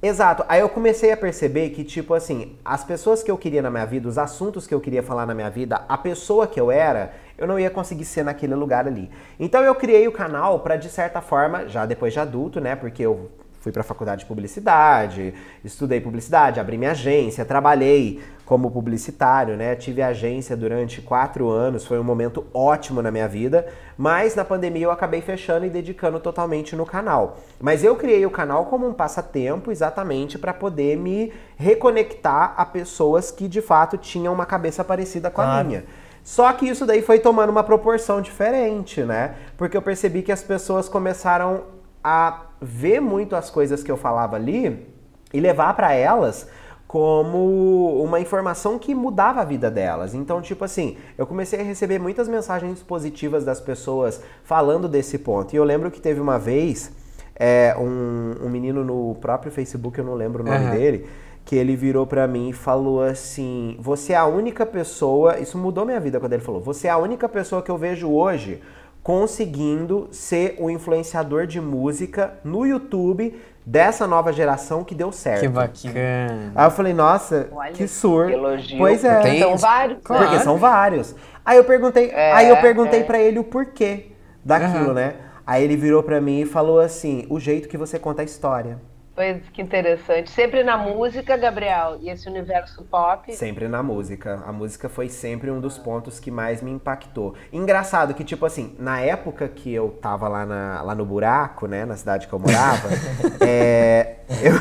Exato. 0.00 0.44
Aí 0.48 0.60
eu 0.60 0.68
comecei 0.68 1.10
a 1.10 1.16
perceber 1.16 1.70
que, 1.70 1.82
tipo 1.82 2.14
assim, 2.14 2.54
as 2.64 2.84
pessoas 2.84 3.24
que 3.24 3.30
eu 3.30 3.36
queria 3.36 3.60
na 3.60 3.70
minha 3.70 3.86
vida, 3.86 4.08
os 4.08 4.18
assuntos 4.18 4.64
que 4.64 4.72
eu 4.74 4.80
queria 4.80 5.02
falar 5.02 5.26
na 5.26 5.34
minha 5.34 5.50
vida, 5.50 5.82
a 5.88 5.98
pessoa 5.98 6.46
que 6.46 6.60
eu 6.60 6.70
era, 6.70 7.12
eu 7.36 7.48
não 7.48 7.58
ia 7.58 7.70
conseguir 7.70 8.04
ser 8.04 8.24
naquele 8.24 8.54
lugar 8.54 8.86
ali. 8.86 9.10
Então 9.40 9.62
eu 9.64 9.74
criei 9.74 10.06
o 10.06 10.12
canal 10.12 10.60
pra, 10.60 10.76
de 10.76 10.88
certa 10.88 11.20
forma, 11.20 11.66
já 11.66 11.86
depois 11.86 12.12
de 12.12 12.20
adulto, 12.20 12.60
né? 12.60 12.76
Porque 12.76 13.02
eu 13.02 13.32
fui 13.62 13.70
pra 13.70 13.84
faculdade 13.84 14.22
de 14.22 14.26
publicidade, 14.26 15.32
estudei 15.64 16.00
publicidade, 16.00 16.58
abri 16.58 16.76
minha 16.76 16.90
agência, 16.90 17.44
trabalhei 17.44 18.20
como 18.44 18.70
publicitário, 18.72 19.56
né? 19.56 19.76
Tive 19.76 20.02
agência 20.02 20.56
durante 20.56 21.00
quatro 21.00 21.48
anos, 21.48 21.86
foi 21.86 21.98
um 21.98 22.04
momento 22.04 22.44
ótimo 22.52 23.00
na 23.00 23.10
minha 23.10 23.28
vida, 23.28 23.66
mas 23.96 24.34
na 24.34 24.44
pandemia 24.44 24.86
eu 24.86 24.90
acabei 24.90 25.20
fechando 25.20 25.64
e 25.64 25.70
dedicando 25.70 26.18
totalmente 26.18 26.74
no 26.74 26.84
canal. 26.84 27.38
Mas 27.60 27.84
eu 27.84 27.94
criei 27.94 28.26
o 28.26 28.30
canal 28.30 28.66
como 28.66 28.86
um 28.86 28.92
passatempo 28.92 29.70
exatamente 29.70 30.38
para 30.38 30.52
poder 30.52 30.96
me 30.96 31.32
reconectar 31.56 32.54
a 32.56 32.66
pessoas 32.66 33.30
que 33.30 33.46
de 33.46 33.62
fato 33.62 33.96
tinham 33.96 34.34
uma 34.34 34.44
cabeça 34.44 34.82
parecida 34.82 35.30
com 35.30 35.40
a 35.40 35.44
Claro. 35.44 35.68
minha. 35.68 35.84
Só 36.24 36.52
que 36.52 36.68
isso 36.68 36.84
daí 36.84 37.00
foi 37.00 37.20
tomando 37.20 37.50
uma 37.50 37.64
proporção 37.64 38.20
diferente, 38.20 39.02
né? 39.02 39.34
Porque 39.56 39.76
eu 39.76 39.82
percebi 39.82 40.22
que 40.22 40.32
as 40.32 40.42
pessoas 40.42 40.88
começaram 40.88 41.62
a 42.02 42.42
ver 42.62 43.00
muito 43.00 43.34
as 43.34 43.50
coisas 43.50 43.82
que 43.82 43.90
eu 43.90 43.96
falava 43.96 44.36
ali 44.36 44.86
e 45.34 45.40
levar 45.40 45.74
para 45.74 45.92
elas 45.92 46.48
como 46.86 48.02
uma 48.02 48.20
informação 48.20 48.78
que 48.78 48.94
mudava 48.94 49.40
a 49.40 49.44
vida 49.44 49.70
delas. 49.70 50.14
Então, 50.14 50.42
tipo 50.42 50.62
assim, 50.62 50.98
eu 51.16 51.26
comecei 51.26 51.58
a 51.58 51.62
receber 51.62 51.98
muitas 51.98 52.28
mensagens 52.28 52.82
positivas 52.82 53.44
das 53.44 53.60
pessoas 53.60 54.22
falando 54.44 54.86
desse 54.86 55.18
ponto. 55.18 55.54
E 55.54 55.56
eu 55.56 55.64
lembro 55.64 55.90
que 55.90 56.00
teve 56.00 56.20
uma 56.20 56.38
vez 56.38 56.92
é, 57.34 57.74
um, 57.78 58.46
um 58.46 58.50
menino 58.50 58.84
no 58.84 59.14
próprio 59.16 59.50
Facebook, 59.50 59.98
eu 59.98 60.04
não 60.04 60.14
lembro 60.14 60.42
o 60.42 60.46
nome 60.46 60.66
Aham. 60.66 60.70
dele, 60.76 61.06
que 61.46 61.56
ele 61.56 61.74
virou 61.74 62.06
pra 62.06 62.28
mim 62.28 62.50
e 62.50 62.52
falou 62.52 63.02
assim: 63.02 63.74
"Você 63.80 64.12
é 64.12 64.16
a 64.16 64.26
única 64.26 64.66
pessoa, 64.66 65.38
isso 65.38 65.56
mudou 65.56 65.86
minha 65.86 65.98
vida 65.98 66.20
quando 66.20 66.34
ele 66.34 66.42
falou. 66.42 66.60
Você 66.60 66.88
é 66.88 66.90
a 66.90 66.98
única 66.98 67.26
pessoa 67.26 67.62
que 67.62 67.70
eu 67.70 67.78
vejo 67.78 68.10
hoje 68.10 68.60
conseguindo 69.02 70.08
ser 70.12 70.56
o 70.58 70.70
influenciador 70.70 71.46
de 71.46 71.60
música 71.60 72.34
no 72.44 72.64
YouTube 72.66 73.40
dessa 73.64 74.06
nova 74.06 74.32
geração 74.32 74.84
que 74.84 74.94
deu 74.94 75.12
certo. 75.12 75.40
Que 75.40 75.48
bacana. 75.48 76.52
Aí 76.54 76.66
eu 76.66 76.70
falei, 76.70 76.92
nossa, 76.92 77.48
Olha, 77.52 77.72
que 77.72 77.86
surdo. 77.86 78.28
que 78.30 78.34
elogio. 78.34 78.78
Pois 78.78 79.04
é. 79.04 79.20
Tem- 79.20 79.40
São 79.40 79.56
vários. 79.56 79.98
Claro. 80.02 80.24
Porque 80.26 80.40
são 80.44 80.56
vários. 80.56 81.14
Aí 81.44 81.56
eu 81.56 81.64
perguntei, 81.64 82.10
É, 82.10 82.32
aí 82.32 82.48
eu 82.48 82.56
perguntei 82.58 83.00
é. 83.00 83.04
pra 83.04 83.18
ele 83.18 83.38
o 83.38 83.44
porquê 83.44 84.06
daquilo, 84.44 84.86
Aham. 84.86 84.94
né? 84.94 85.14
Aí 85.46 85.64
ele 85.64 85.76
virou 85.76 86.02
pra 86.02 86.20
mim 86.20 86.40
e 86.40 86.46
falou 86.46 86.78
assim: 86.78 87.26
"O 87.28 87.38
jeito 87.40 87.68
que 87.68 87.76
você 87.76 87.98
conta 87.98 88.22
a 88.22 88.24
história". 88.24 88.78
Pois 89.14 89.42
que 89.50 89.60
interessante. 89.60 90.30
Sempre 90.30 90.62
na 90.64 90.78
música, 90.78 91.36
Gabriel, 91.36 91.98
e 92.00 92.08
esse 92.08 92.26
universo 92.28 92.82
pop. 92.84 93.30
Sempre 93.34 93.68
na 93.68 93.82
música. 93.82 94.42
A 94.46 94.52
música 94.52 94.88
foi 94.88 95.10
sempre 95.10 95.50
um 95.50 95.60
dos 95.60 95.76
pontos 95.76 96.18
que 96.18 96.30
mais 96.30 96.62
me 96.62 96.70
impactou. 96.70 97.34
Engraçado 97.52 98.14
que, 98.14 98.24
tipo 98.24 98.46
assim, 98.46 98.74
na 98.78 99.00
época 99.00 99.48
que 99.48 99.70
eu 99.72 99.90
tava 100.00 100.28
lá, 100.28 100.46
na- 100.46 100.80
lá 100.80 100.94
no 100.94 101.04
buraco, 101.04 101.66
né, 101.66 101.84
na 101.84 101.94
cidade 101.94 102.26
que 102.26 102.32
eu 102.32 102.38
morava, 102.38 102.88
é, 103.46 104.16
eu, 104.42 104.54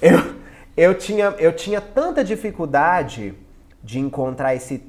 eu, 0.00 0.34
eu, 0.74 0.94
tinha, 0.94 1.34
eu 1.38 1.52
tinha 1.54 1.78
tanta 1.80 2.24
dificuldade 2.24 3.34
de 3.84 3.98
encontrar 4.00 4.54
esse 4.54 4.82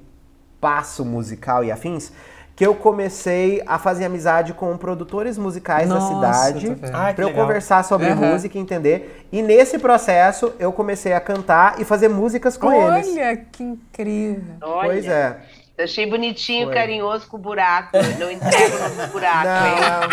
passo 0.62 1.04
musical 1.04 1.66
e 1.66 1.72
afins 1.72 2.14
que 2.62 2.68
eu 2.68 2.76
comecei 2.76 3.60
a 3.66 3.80
fazer 3.80 4.06
amizade 4.06 4.54
com 4.54 4.78
produtores 4.78 5.36
musicais 5.36 5.90
Nossa, 5.90 6.14
da 6.22 6.32
cidade. 6.32 6.78
Ah, 6.94 7.12
pra 7.12 7.24
eu 7.24 7.30
legal. 7.30 7.44
conversar 7.48 7.84
sobre 7.84 8.06
Aham. 8.10 8.34
música 8.34 8.56
e 8.56 8.62
entender. 8.62 9.26
E 9.32 9.42
nesse 9.42 9.80
processo 9.80 10.54
eu 10.60 10.72
comecei 10.72 11.12
a 11.14 11.20
cantar 11.20 11.82
e 11.82 11.84
fazer 11.84 12.08
músicas 12.08 12.58
com 12.58 12.72
eles. 12.72 13.08
Olha 13.18 13.36
que 13.52 13.64
incrível. 13.64 14.44
Olha, 14.62 14.90
Pois 14.92 15.08
é. 15.08 15.38
Achei 15.84 16.06
bonitinho, 16.06 16.66
Foi. 16.68 16.76
carinhoso 16.76 17.28
com 17.28 17.38
o 17.38 17.40
buraco. 17.40 17.98
Não 18.20 18.30
entrega 18.32 18.76
o 18.76 18.80
nome 18.80 18.96
do 19.08 19.12
buraco, 19.12 19.46
Não. 19.48 19.68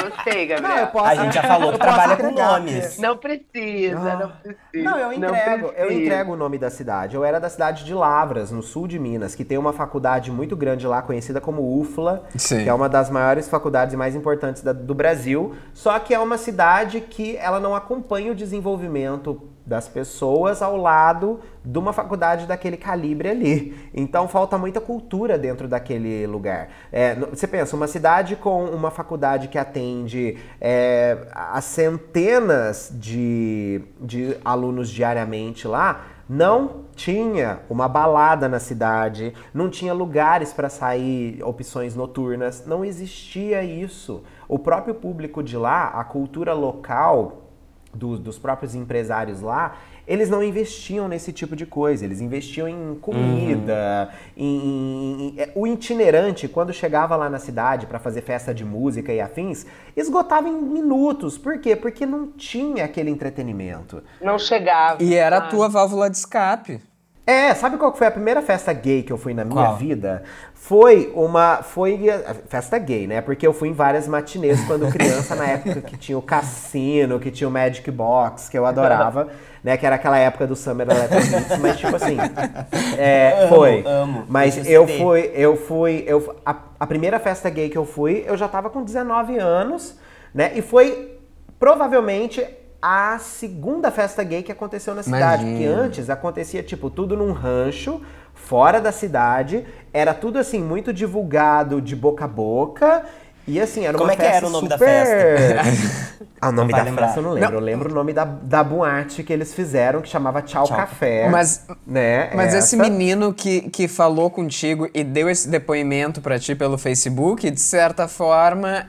hein? 0.05 0.11
Gostei, 0.11 0.47
Gabriel. 0.47 0.71
Não, 0.75 0.79
eu 0.83 0.87
posso- 0.89 1.07
A 1.07 1.15
gente 1.15 1.35
já 1.35 1.43
falou 1.43 1.69
que 1.71 1.75
eu 1.77 1.79
trabalha 1.81 2.17
com 2.17 2.31
nomes. 2.31 2.99
Não 2.99 3.17
precisa, 3.17 4.13
Ah. 4.13 4.17
não 4.17 4.29
precisa. 4.31 4.59
Não, 4.91 4.99
eu 4.99 5.13
entrego, 5.13 5.67
eu 5.67 5.73
precisa. 5.87 6.01
entrego 6.03 6.33
o 6.33 6.37
nome 6.37 6.59
da 6.59 6.71
cidade. 6.71 7.17
Eu 7.17 7.25
era 7.25 7.39
da 7.39 7.49
cidade 7.49 7.85
de 7.85 7.95
Lavras, 7.95 8.51
no 8.51 8.63
sul 8.63 8.87
de 8.87 8.99
Minas, 8.99 9.35
que 9.35 9.45
tem 9.45 9.59
uma 9.59 9.73
faculdade 9.73 10.31
muito 10.31 10.57
grande 10.57 10.87
lá, 10.87 11.03
conhecida 11.03 11.41
como 11.41 11.79
UFLA, 11.81 12.23
Sim. 12.37 12.63
que 12.65 12.69
é 12.69 12.75
uma 12.75 12.89
das 12.89 13.11
maiores 13.11 13.49
faculdades 13.49 13.95
e 13.95 13.97
mais 13.97 14.15
importantes 14.15 14.63
da- 14.63 14.73
do 14.73 14.95
Brasil. 14.95 15.55
Só 15.75 15.99
que 15.99 16.15
é 16.15 16.19
uma 16.19 16.39
cidade 16.39 17.01
que 17.01 17.37
ela 17.37 17.61
não 17.61 17.75
acompanha 17.75 18.33
o 18.33 18.35
desenvolvimento 18.35 19.43
das 19.69 19.87
pessoas 19.87 20.63
ao 20.63 20.79
lado 20.79 21.41
de 21.63 21.79
uma 21.79 21.93
faculdade 21.93 22.47
daquele 22.47 22.79
calibre 22.79 23.29
ali. 23.29 23.91
Então 23.93 24.27
falta 24.27 24.57
muita 24.57 24.81
cultura 24.81 25.37
dentro 25.37 25.69
daquele 25.69 26.27
lugar. 26.27 26.71
É, 26.91 27.15
você 27.15 27.47
pensa, 27.47 27.77
uma 27.77 27.87
cidade 27.87 28.35
com 28.35 28.65
uma 28.65 28.91
faculdade 28.91 29.49
que 29.49 29.59
atende 29.59 30.39
é, 30.59 31.19
a 31.33 31.61
centenas 31.61 32.91
de, 32.95 33.83
de 34.01 34.37
alunos 34.43 34.89
diariamente 34.89 35.69
lá, 35.69 36.07
não 36.29 36.85
tinha 36.95 37.61
uma 37.69 37.89
balada 37.89 38.49
na 38.49 38.59
cidade, 38.59 39.35
não 39.53 39.69
tinha 39.69 39.93
lugares 39.93 40.53
para 40.53 40.69
sair, 40.69 41.43
opções 41.43 41.95
noturnas, 41.95 42.67
não 42.67 42.85
existia 42.85 43.63
isso. 43.63 44.23
O 44.47 44.59
próprio 44.59 44.95
público 44.95 45.43
de 45.43 45.57
lá, 45.57 45.89
a 45.89 46.05
cultura 46.05 46.53
local 46.53 47.48
do- 47.93 48.19
dos 48.19 48.39
próprios 48.39 48.75
empresários 48.75 49.41
lá, 49.41 49.77
eles 50.07 50.31
não 50.31 50.43
investiam 50.43 51.07
nesse 51.09 51.33
tipo 51.33 51.55
de 51.55 51.67
coisa, 51.67 52.05
eles 52.05 52.21
investiam 52.21 52.69
em 52.69 52.95
comida, 53.01 54.11
em, 54.37 54.47
em- 54.47 55.29
em- 55.29 55.35
é, 55.41 55.53
o 55.55 55.67
itinerante 55.67 56.49
quando 56.49 56.73
chegava 56.73 57.15
lá 57.17 57.29
na 57.29 57.39
cidade 57.39 57.87
para 57.87 57.99
fazer 57.99 58.23
festa 58.23 58.55
de 58.55 58.65
música 58.65 59.13
e 59.13 59.21
afins, 59.21 59.67
esgotava 59.97 60.49
em 60.49 60.53
minutos. 60.63 61.37
Por 61.37 61.59
quê? 61.61 61.77
Porque 61.77 62.07
não 62.07 62.29
tinha 62.33 62.85
aquele 62.85 63.11
entretenimento. 63.11 64.03
Não 64.21 64.39
chegava. 64.39 65.03
E 65.03 65.15
era 65.15 65.37
a 65.37 65.41
claro. 65.41 65.57
tua 65.57 65.69
válvula 65.69 66.09
de 66.11 66.17
escape. 66.17 66.81
É, 67.29 67.53
sabe 67.53 67.77
qual 67.77 67.95
foi 67.95 68.07
a 68.07 68.11
primeira 68.11 68.41
festa 68.41 68.73
gay 68.73 69.03
que 69.03 69.13
eu 69.13 69.19
fui 69.19 69.35
na 69.35 69.45
minha 69.45 69.67
Qual? 69.67 69.77
vida? 69.77 70.23
Foi 70.55 71.13
uma. 71.15 71.59
Foi. 71.63 72.01
Festa 72.49 72.79
gay, 72.79 73.07
né? 73.07 73.21
Porque 73.21 73.47
eu 73.47 73.53
fui 73.53 73.69
em 73.69 73.75
várias 73.75 74.09
matinês 74.09 74.65
quando 74.65 74.89
criança, 74.91 75.35
na 75.35 75.45
época 75.45 75.83
que 75.83 75.99
tinha 75.99 76.17
o 76.17 76.23
cassino, 76.23 77.21
que 77.21 77.31
tinha 77.31 77.47
o 77.47 77.51
Magic 77.51 77.91
Box, 77.91 78.49
que 78.49 78.57
eu 78.57 78.65
adorava, 78.65 79.29
né? 79.63 79.77
Que 79.77 79.85
era 79.85 79.97
aquela 79.97 80.17
época 80.17 80.47
do 80.47 80.57
Summer 80.57 80.89
Electric 80.89 81.61
mas 81.61 81.77
tipo 81.77 81.95
assim. 81.95 82.17
É, 82.97 83.41
Amo, 83.43 83.49
foi. 83.55 83.85
amo. 83.87 84.25
Mas 84.27 84.67
eu 84.67 84.89
fui, 84.89 85.31
eu 85.35 85.55
fui. 85.55 86.05
Eu, 86.07 86.35
a, 86.47 86.57
a 86.81 86.87
primeira 86.87 87.21
festa 87.21 87.51
gay 87.51 87.69
que 87.69 87.77
eu 87.77 87.85
fui, 87.85 88.25
eu 88.27 88.39
já 88.39 88.49
tava 88.49 88.71
com 88.71 88.83
19 88.83 89.39
anos, 89.39 89.99
né? 90.33 90.53
E 90.55 90.63
foi 90.63 91.19
provavelmente 91.59 92.43
a 92.81 93.19
segunda 93.19 93.91
festa 93.91 94.23
gay 94.23 94.43
que 94.43 94.53
aconteceu 94.53 94.95
na 94.95 95.03
cidade. 95.03 95.45
Porque 95.45 95.63
Imagina. 95.65 95.83
antes 95.83 96.11
acontecia, 96.11 96.63
tipo, 96.63 96.89
tudo 96.89 97.17
num 97.17 97.33
rancho, 97.33 98.01
fora 98.35 98.81
da 98.81 98.93
cidade. 98.93 99.67
Era 99.93 100.15
tudo, 100.15 100.39
assim, 100.39 100.63
muito 100.63 100.93
divulgado 100.93 101.81
de 101.81 101.97
boca 101.97 102.25
a 102.25 102.29
boca. 102.29 103.05
E, 103.49 103.59
assim, 103.59 103.85
era 103.87 103.97
uma 103.97 104.01
Como 104.01 104.11
é 104.13 104.15
que 104.17 104.21
festa 104.21 104.37
era 104.37 104.47
o 104.47 104.51
nome 104.51 104.69
da 104.69 104.77
super... 104.77 105.57
ah, 106.39 106.49
o 106.51 106.53
nome 106.53 106.71
da 106.71 106.83
lembrar. 106.83 107.07
festa 107.07 107.21
eu 107.21 107.25
não 107.25 107.33
lembro. 107.33 107.55
Eu 107.55 107.61
lembro 107.61 107.91
o 107.91 107.95
nome 107.95 108.13
da, 108.13 108.25
da 108.25 108.63
boate 108.63 109.23
que 109.25 109.33
eles 109.33 109.55
fizeram, 109.55 110.03
que 110.03 110.09
chamava 110.09 110.43
Tchau, 110.43 110.65
Tchau 110.65 110.77
Café. 110.77 111.29
Mas- 111.31 111.67
né? 111.87 112.31
Mas 112.35 112.53
esse 112.53 112.77
menino 112.77 113.33
que, 113.33 113.63
que 113.71 113.89
falou 113.89 114.31
contigo 114.31 114.89
e 114.93 115.03
deu 115.03 115.31
esse 115.31 115.49
depoimento 115.49 116.21
pra 116.21 116.39
ti 116.39 116.55
pelo 116.55 116.77
Facebook, 116.77 117.51
de 117.51 117.61
certa 117.61 118.07
forma, 118.07 118.87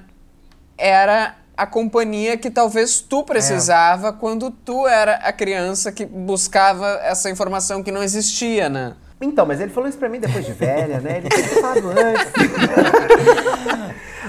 era 0.78 1.36
a 1.60 1.68
companhia 1.68 2.38
que 2.38 2.50
talvez 2.50 3.02
tu 3.02 3.22
precisava 3.22 4.14
quando 4.14 4.50
tu 4.50 4.88
era 4.88 5.16
a 5.16 5.34
criança 5.34 5.92
que 5.92 6.06
buscava 6.06 6.88
essa 7.04 7.30
informação 7.30 7.84
que 7.84 7.92
não 7.92 8.02
existia, 8.02 8.70
né? 8.70 8.96
Então, 9.20 9.46
mas 9.46 9.60
ele 9.60 9.70
falou 9.70 9.90
isso 9.90 9.98
pra 9.98 10.08
mim 10.08 10.22
depois 10.22 10.46
de 10.46 10.54
velha, 10.54 11.02
né? 11.02 11.18
Ele 11.18 11.28
tinha 11.28 11.62
falado 11.62 11.90
antes. 11.90 12.32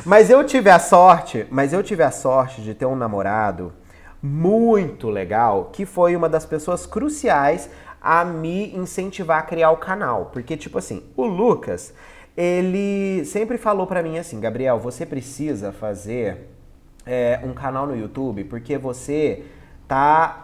mas 0.05 0.29
eu 0.29 0.43
tive 0.43 0.71
a 0.71 0.81
sorte, 0.81 1.47
mas 1.53 1.73
eu 1.73 1.85
tive 1.85 2.03
a 2.03 2.11
sorte 2.11 2.63
de 2.63 2.75
ter 2.75 2.87
um 2.87 2.97
namorado 2.97 3.73
muito 4.21 5.09
legal, 5.09 5.71
que 5.73 5.87
foi 5.87 6.17
uma 6.17 6.29
das 6.29 6.45
pessoas 6.45 6.85
cruciais 6.85 7.71
a 8.03 8.25
me 8.25 8.77
incentivar 8.77 9.39
a 9.39 9.43
criar 9.43 9.71
o 9.71 9.77
canal. 9.77 10.31
Porque, 10.33 10.57
tipo 10.57 10.79
assim, 10.79 11.05
o 11.17 11.25
Lucas, 11.27 11.95
ele 12.37 13.25
sempre 13.25 13.57
falou 13.57 13.87
pra 13.87 14.03
mim 14.03 14.19
assim, 14.19 14.41
Gabriel, 14.41 14.81
você 14.81 15.07
precisa 15.07 15.71
fazer 15.71 16.59
é, 17.07 17.41
um 17.43 17.53
canal 17.53 17.87
no 17.87 17.97
YouTube, 17.97 18.45
porque 18.45 18.77
você 18.79 19.45
tá. 19.89 20.43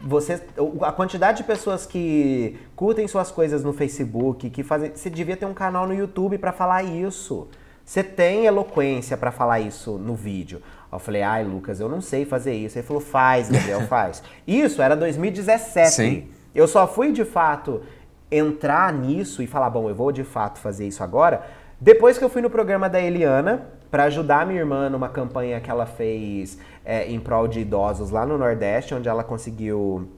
Você, 0.00 0.42
a 0.82 0.92
quantidade 0.92 1.38
de 1.38 1.44
pessoas 1.44 1.86
que 1.86 2.58
curtem 2.74 3.06
suas 3.06 3.30
coisas 3.30 3.62
no 3.62 3.72
Facebook, 3.72 4.50
que 4.50 4.62
fazem. 4.62 4.90
Você 4.94 5.08
devia 5.08 5.36
ter 5.36 5.46
um 5.46 5.54
canal 5.54 5.86
no 5.86 5.94
YouTube 5.94 6.38
pra 6.38 6.52
falar 6.52 6.82
isso. 6.82 7.48
Você 7.84 8.02
tem 8.02 8.46
eloquência 8.46 9.16
pra 9.16 9.30
falar 9.32 9.60
isso 9.60 9.98
no 9.98 10.14
vídeo. 10.14 10.60
Eu 10.92 10.98
falei, 10.98 11.22
ai, 11.22 11.44
Lucas, 11.44 11.80
eu 11.80 11.88
não 11.88 12.00
sei 12.00 12.24
fazer 12.24 12.54
isso. 12.54 12.78
Ele 12.78 12.86
falou, 12.86 13.00
faz, 13.00 13.48
Gabriel, 13.48 13.82
faz. 13.88 14.22
Isso 14.46 14.82
era 14.82 14.96
2017. 14.96 15.90
Sim. 15.90 16.28
Eu 16.54 16.66
só 16.66 16.86
fui 16.86 17.12
de 17.12 17.24
fato 17.24 17.82
entrar 18.30 18.92
nisso 18.92 19.42
e 19.42 19.46
falar, 19.46 19.70
bom, 19.70 19.88
eu 19.88 19.94
vou 19.94 20.12
de 20.12 20.24
fato 20.24 20.58
fazer 20.58 20.86
isso 20.86 21.02
agora, 21.02 21.42
depois 21.80 22.16
que 22.16 22.24
eu 22.24 22.28
fui 22.28 22.40
no 22.40 22.50
programa 22.50 22.88
da 22.88 23.00
Eliana 23.00 23.66
para 23.90 24.04
ajudar 24.04 24.46
minha 24.46 24.60
irmã 24.60 24.88
numa 24.88 25.08
campanha 25.08 25.60
que 25.60 25.70
ela 25.70 25.86
fez 25.86 26.58
é, 26.84 27.10
em 27.10 27.18
prol 27.18 27.48
de 27.48 27.60
idosos 27.60 28.10
lá 28.10 28.24
no 28.24 28.38
Nordeste, 28.38 28.94
onde 28.94 29.08
ela 29.08 29.24
conseguiu 29.24 30.08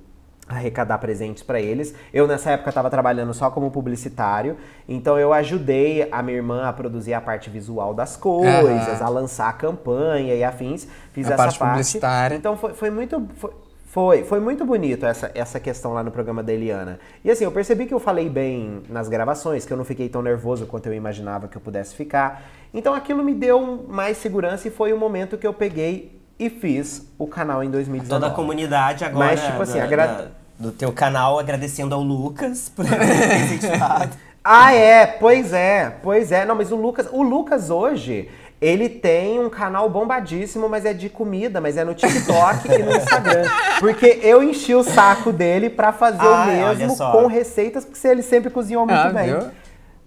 arrecadar 0.48 0.98
presentes 0.98 1.42
para 1.42 1.60
eles. 1.60 1.94
Eu 2.12 2.26
nessa 2.26 2.50
época 2.50 2.68
estava 2.68 2.90
trabalhando 2.90 3.32
só 3.32 3.50
como 3.50 3.70
publicitário, 3.70 4.56
então 4.88 5.18
eu 5.18 5.32
ajudei 5.32 6.08
a 6.10 6.22
minha 6.22 6.36
irmã 6.36 6.68
a 6.68 6.72
produzir 6.72 7.14
a 7.14 7.20
parte 7.20 7.48
visual 7.48 7.94
das 7.94 8.16
coisas, 8.16 9.00
Aham. 9.00 9.06
a 9.06 9.08
lançar 9.08 9.48
a 9.48 9.52
campanha 9.52 10.34
e 10.34 10.44
afins. 10.44 10.86
Fiz 11.12 11.26
A 11.26 11.34
essa 11.34 11.36
parte 11.36 11.58
publicitária. 11.58 12.36
Então 12.36 12.56
foi, 12.56 12.74
foi 12.74 12.90
muito. 12.90 13.26
Foi, 13.36 13.50
foi, 13.92 14.24
foi 14.24 14.40
muito 14.40 14.64
bonito 14.64 15.04
essa, 15.04 15.30
essa 15.34 15.60
questão 15.60 15.92
lá 15.92 16.02
no 16.02 16.10
programa 16.10 16.42
da 16.42 16.50
Eliana. 16.50 16.98
E 17.22 17.30
assim, 17.30 17.44
eu 17.44 17.52
percebi 17.52 17.84
que 17.84 17.92
eu 17.92 18.00
falei 18.00 18.26
bem 18.26 18.82
nas 18.88 19.06
gravações, 19.06 19.66
que 19.66 19.72
eu 19.72 19.76
não 19.76 19.84
fiquei 19.84 20.08
tão 20.08 20.22
nervoso 20.22 20.64
quanto 20.64 20.86
eu 20.86 20.94
imaginava 20.94 21.46
que 21.46 21.58
eu 21.58 21.60
pudesse 21.60 21.94
ficar. 21.94 22.42
Então 22.72 22.94
aquilo 22.94 23.22
me 23.22 23.34
deu 23.34 23.84
mais 23.86 24.16
segurança 24.16 24.66
e 24.66 24.70
foi 24.70 24.94
o 24.94 24.96
momento 24.96 25.36
que 25.36 25.46
eu 25.46 25.52
peguei 25.52 26.18
e 26.38 26.48
fiz 26.48 27.06
o 27.18 27.26
canal 27.26 27.62
em 27.62 27.70
2019. 27.70 28.08
Toda 28.08 28.32
a 28.32 28.34
comunidade 28.34 29.04
agora 29.04 29.26
Mas, 29.26 29.42
tipo 29.44 29.60
assim, 29.60 29.76
da- 29.76 29.84
agra- 29.84 30.06
da- 30.06 30.26
do 30.58 30.72
teu 30.72 30.90
canal 30.90 31.38
agradecendo 31.38 31.94
ao 31.94 32.00
Lucas 32.00 32.70
por 32.74 32.86
ter 32.86 33.44
incentivado. 33.44 34.16
Ah, 34.42 34.72
é, 34.74 35.06
pois 35.06 35.52
é, 35.52 35.98
pois 36.02 36.32
é. 36.32 36.46
Não, 36.46 36.54
mas 36.54 36.72
o 36.72 36.76
Lucas, 36.76 37.06
o 37.12 37.22
Lucas 37.22 37.68
hoje, 37.68 38.30
Ele 38.62 38.88
tem 38.88 39.40
um 39.40 39.50
canal 39.50 39.90
bombadíssimo, 39.90 40.68
mas 40.68 40.84
é 40.84 40.92
de 40.94 41.08
comida, 41.08 41.60
mas 41.60 41.76
é 41.76 41.82
no 41.84 41.94
TikTok 41.94 42.72
e 42.72 42.78
no 42.78 42.96
Instagram. 42.96 43.42
Porque 43.80 44.20
eu 44.22 44.40
enchi 44.40 44.72
o 44.72 44.84
saco 44.84 45.32
dele 45.32 45.68
pra 45.68 45.92
fazer 45.92 46.24
o 46.24 46.32
Ai, 46.32 46.76
mesmo 46.76 46.96
com 46.96 47.26
receitas, 47.26 47.84
porque 47.84 48.06
ele 48.06 48.22
sempre 48.22 48.50
cozinhou 48.50 48.86
muito 48.86 48.98
Ah, 49.00 49.10
bem. 49.10 49.26
viu? 49.36 49.50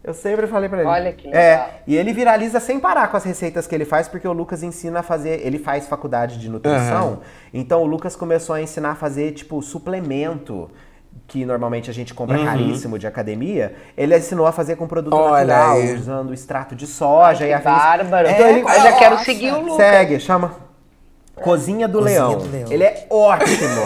Eu 0.02 0.14
sempre 0.14 0.48
falei 0.48 0.70
pra 0.70 0.80
ele. 0.80 0.88
Olha 0.88 1.12
que 1.12 1.26
legal. 1.28 1.42
É, 1.42 1.70
e 1.86 1.98
ele 1.98 2.14
viraliza 2.14 2.60
sem 2.62 2.80
parar 2.80 3.08
com 3.10 3.18
as 3.18 3.24
receitas 3.26 3.68
que 3.68 3.76
ele 3.76 3.86
faz, 3.86 4.08
porque 4.08 4.28
o 4.28 4.32
Lucas 4.32 4.64
ensina 4.64 5.00
a 5.00 5.04
fazer. 5.04 5.46
Ele 5.46 5.60
faz 5.60 5.88
faculdade 5.88 6.38
de 6.40 6.48
nutrição, 6.48 7.20
então 7.54 7.82
o 7.82 7.86
Lucas 7.86 8.16
começou 8.16 8.56
a 8.56 8.62
ensinar 8.62 8.92
a 8.92 8.96
fazer, 8.96 9.32
tipo, 9.34 9.62
suplemento. 9.64 10.70
Que 11.28 11.44
normalmente 11.46 11.90
a 11.90 11.94
gente 11.94 12.14
compra 12.14 12.38
Uhum. 12.38 12.46
caríssimo 12.46 13.00
de 13.00 13.08
academia, 13.08 13.74
ele 13.98 14.16
ensinou 14.16 14.46
a 14.46 14.52
fazer 14.52 14.76
com 14.76 14.88
produto 14.88 15.14
Olha 15.16 15.46
natural, 15.46 15.78
aí. 15.78 15.96
usando 15.96 16.34
extrato 16.34 16.76
de 16.76 16.86
soja 16.86 17.44
Ai, 17.46 17.46
e 17.46 17.48
que 17.48 17.54
afins. 17.54 17.84
bárbaro. 17.84 18.30
Então 18.30 18.48
ele- 18.48 18.62
Eu 18.62 18.68
já 18.68 18.94
quero 18.94 19.18
seguir 19.20 19.52
o 19.54 19.60
Lucas. 19.62 19.76
Segue, 19.78 20.20
chama 20.20 20.52
Cozinha 21.42 21.88
do 21.88 22.00
Cozinha 22.00 22.28
Leão. 22.28 22.38
do 22.40 22.50
Leão. 22.52 22.72
Ele 22.72 22.84
é 22.84 23.08
ótimo. 23.10 23.82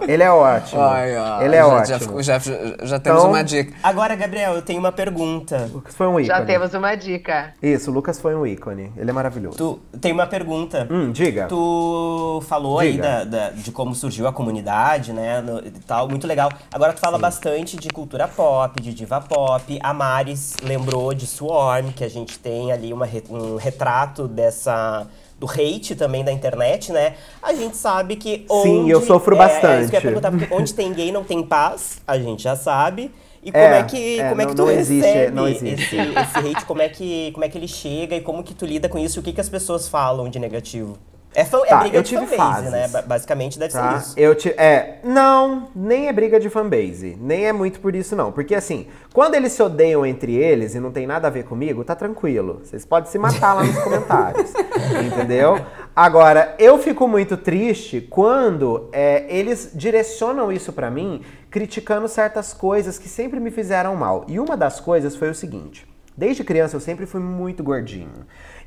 ele 0.06 0.22
é 0.22 0.30
ótimo. 0.30 0.80
Ai, 0.80 1.16
ó, 1.18 1.42
ele 1.42 1.54
é 1.56 1.58
já, 1.58 1.66
ótimo. 1.66 2.22
Já, 2.22 2.38
já, 2.38 2.52
já 2.82 2.98
temos 3.00 3.20
Então- 3.20 3.30
uma 3.30 3.42
dica. 3.42 3.74
Agora, 3.82 4.14
Gabriel, 4.14 4.54
eu 4.54 4.62
tenho 4.62 4.78
uma 4.78 4.92
pergunta. 4.92 5.68
O 5.70 5.74
Lucas 5.76 5.94
foi 5.94 6.06
um 6.06 6.20
ícone. 6.20 6.26
Já 6.26 6.44
temos 6.44 6.72
uma 6.74 6.94
dica. 6.94 7.52
Isso, 7.62 7.90
o 7.90 7.94
Lucas 7.94 8.20
foi 8.20 8.34
um 8.34 8.46
ícone. 8.46 8.92
Ele 8.96 9.10
é 9.10 9.12
maravilhoso. 9.12 9.56
Tu 9.92 9.98
tem 9.98 10.12
uma 10.12 10.26
pergunta. 10.26 10.86
Hum, 10.90 11.10
diga. 11.12 11.46
Tu 11.48 12.42
falou 12.46 12.78
aí 12.78 12.92
Diga. 12.92 13.02
da, 13.02 13.24
da- 13.24 13.50
de 13.50 13.72
como 13.72 13.94
surgiu 13.94 14.26
a 14.28 14.32
comunidade, 14.32 15.12
né? 15.12 15.40
no- 15.40 15.60
tal, 15.86 16.08
muito 16.08 16.26
legal. 16.26 16.50
Agora 16.72 16.92
tu 16.92 17.00
fala 17.00 17.18
bastante 17.18 17.76
de 17.76 17.88
cultura 17.88 18.28
pop, 18.28 18.80
de 18.80 18.94
diva 18.94 19.20
pop. 19.20 19.78
A 19.82 19.92
Maris 19.92 20.54
lembrou 20.62 21.12
de 21.12 21.26
Swarm, 21.26 21.90
que 21.92 22.04
a 22.04 22.08
gente 22.10 22.38
tem 22.38 22.70
ali 22.72 22.92
uma 22.92 23.08
um 23.30 23.56
retrato 23.56 24.26
dessa. 24.28 25.06
Do 25.44 25.50
hate 25.50 25.94
também 25.94 26.24
da 26.24 26.32
internet, 26.32 26.90
né? 26.90 27.14
A 27.42 27.52
gente 27.52 27.76
sabe 27.76 28.16
que 28.16 28.46
Sim, 28.48 28.80
onde- 28.80 28.90
eu 28.90 29.00
sofro 29.02 29.36
é, 29.36 29.42
É 29.42 29.46
isso 29.50 29.60
que 29.60 29.66
eu 29.66 29.70
ia 29.70 29.78
bastante. 29.84 30.02
perguntar, 30.02 30.30
porque 30.30 30.54
onde 30.54 30.72
tem 30.72 30.92
gay 30.92 31.12
não 31.12 31.22
tem 31.22 31.42
paz, 31.42 32.00
a 32.06 32.18
gente 32.18 32.42
já 32.42 32.56
sabe. 32.56 33.10
E 33.42 33.52
como 33.52 33.62
É, 33.64 33.80
é, 33.80 33.82
que, 33.82 34.20
é, 34.20 34.28
como 34.30 34.40
é 34.40 34.44
não- 34.44 34.50
que 34.50 34.56
tu 34.56 34.62
não 34.64 34.70
existe, 34.70 35.06
recebe 35.06 35.36
não 35.36 35.46
existe. 35.46 35.96
Esse, 35.96 35.96
esse 35.98 36.38
hate, 36.38 36.64
como 36.64 36.80
é, 36.80 36.88
que, 36.88 37.30
como 37.32 37.44
é 37.44 37.48
que 37.50 37.58
ele 37.58 37.68
chega 37.68 38.16
e 38.16 38.22
como 38.22 38.42
que 38.42 38.54
tu 38.54 38.64
lida 38.64 38.88
com 38.88 38.98
isso? 38.98 39.20
O 39.20 39.22
que, 39.22 39.34
que 39.34 39.40
as 39.40 39.50
pessoas 39.50 39.86
falam 39.86 40.30
de 40.30 40.38
negativo? 40.38 40.96
É, 41.34 41.44
fã, 41.44 41.58
Tá, 41.66 41.76
é 41.76 41.80
briga 41.80 41.96
eu 41.98 42.02
de 42.02 42.08
tive 42.08 42.26
fanbase, 42.26 42.52
fases. 42.54 42.70
né? 42.70 42.88
Ba- 42.88 43.02
Basicamente 43.02 43.58
deve 43.58 43.72
Tá? 43.72 43.98
ser 44.00 44.06
isso. 44.06 44.14
Eu 44.18 44.34
te, 44.34 44.50
é, 44.50 45.00
não, 45.02 45.68
nem 45.74 46.06
é 46.08 46.12
briga 46.12 46.38
de 46.38 46.48
fanbase. 46.48 47.18
Nem 47.20 47.46
é 47.46 47.52
muito 47.52 47.80
por 47.80 47.94
isso, 47.94 48.14
não. 48.14 48.30
Porque 48.30 48.54
assim, 48.54 48.86
quando 49.12 49.34
eles 49.34 49.52
se 49.52 49.62
odeiam 49.62 50.06
entre 50.06 50.34
eles 50.36 50.74
e 50.74 50.80
não 50.80 50.92
tem 50.92 51.06
nada 51.06 51.26
a 51.26 51.30
ver 51.30 51.44
comigo, 51.44 51.82
tá 51.84 51.94
tranquilo. 51.96 52.60
Vocês 52.62 52.84
podem 52.84 53.10
se 53.10 53.18
matar 53.18 53.54
lá 53.54 53.64
nos 53.64 53.78
comentários. 53.78 54.52
entendeu? 55.06 55.58
Agora, 55.96 56.54
eu 56.58 56.78
fico 56.78 57.06
muito 57.08 57.36
triste 57.36 58.00
quando 58.00 58.88
é, 58.92 59.24
eles 59.28 59.70
direcionam 59.74 60.50
isso 60.52 60.72
pra 60.72 60.90
mim 60.90 61.22
criticando 61.50 62.08
certas 62.08 62.52
coisas 62.52 62.98
que 62.98 63.08
sempre 63.08 63.38
me 63.40 63.50
fizeram 63.50 63.94
mal. 63.96 64.24
E 64.28 64.38
uma 64.40 64.56
das 64.56 64.80
coisas 64.80 65.14
foi 65.16 65.30
o 65.30 65.34
seguinte. 65.34 65.86
Desde 66.16 66.44
criança 66.44 66.76
eu 66.76 66.80
sempre 66.80 67.06
fui 67.06 67.20
muito 67.20 67.62
gordinho. 67.62 68.08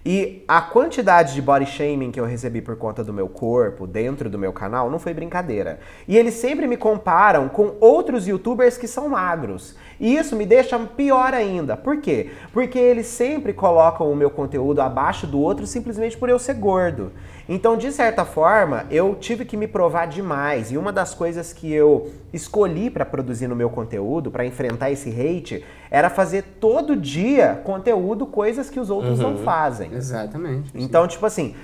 E 0.10 0.46
a 0.48 0.62
quantidade 0.62 1.34
de 1.34 1.42
body 1.42 1.66
shaming 1.66 2.12
que 2.12 2.20
eu 2.22 2.24
recebi 2.24 2.62
por 2.62 2.78
conta 2.78 3.04
do 3.04 3.12
meu 3.12 3.28
corpo 3.28 3.86
dentro 3.86 4.30
do 4.30 4.40
meu 4.40 4.54
canal 4.54 4.90
não 4.90 5.00
foi 5.00 5.14
brincadeira. 5.14 5.82
E 6.08 6.16
eles 6.16 6.36
sempre 6.36 6.66
me 6.66 6.78
comparam 6.78 7.50
com 7.50 7.76
outros 7.82 8.26
youtubers 8.26 8.78
que 8.78 8.88
são 8.88 9.10
magros. 9.10 9.76
E 10.00 10.16
isso 10.16 10.36
me 10.36 10.46
deixa 10.46 10.78
pior 10.80 11.34
ainda. 11.34 11.76
Por 11.76 12.02
quê? 12.02 12.32
Porque 12.54 12.78
eles 12.78 13.08
sempre 13.08 13.54
colocam 13.54 14.12
o 14.12 14.16
meu 14.16 14.30
conteúdo 14.30 14.82
abaixo 14.82 15.26
do 15.26 15.40
outro 15.40 15.66
simplesmente 15.66 16.18
por 16.18 16.30
eu 16.30 16.38
ser 16.38 16.56
gordo. 16.56 17.12
Então, 17.50 17.78
de 17.78 17.92
certa 17.92 18.26
forma, 18.26 18.86
eu 18.92 19.16
tive 19.16 19.46
que 19.46 19.56
me 19.56 19.68
provar 19.68 20.06
demais. 20.06 20.72
E 20.72 20.78
uma 20.78 20.92
das 20.92 21.14
coisas 21.14 21.54
que 21.54 21.72
eu 21.72 22.12
escolhi 22.34 22.90
para 22.90 23.06
produzir 23.06 23.48
no 23.48 23.56
meu 23.56 23.70
conteúdo, 23.70 24.30
para 24.30 24.46
enfrentar 24.46 24.92
esse 24.92 25.10
hate, 25.10 25.64
era 25.90 26.10
fazer 26.10 26.44
todo 26.60 26.96
dia 26.96 27.62
conteúdo, 27.64 28.26
coisas 28.26 28.70
que 28.70 28.80
os 28.80 28.90
outros 28.90 29.20
não 29.20 29.38
fazem. 29.38 29.94
Exatamente. 29.94 30.72
Então, 30.76 31.08
tipo 31.08 31.26
assim, 31.26 31.56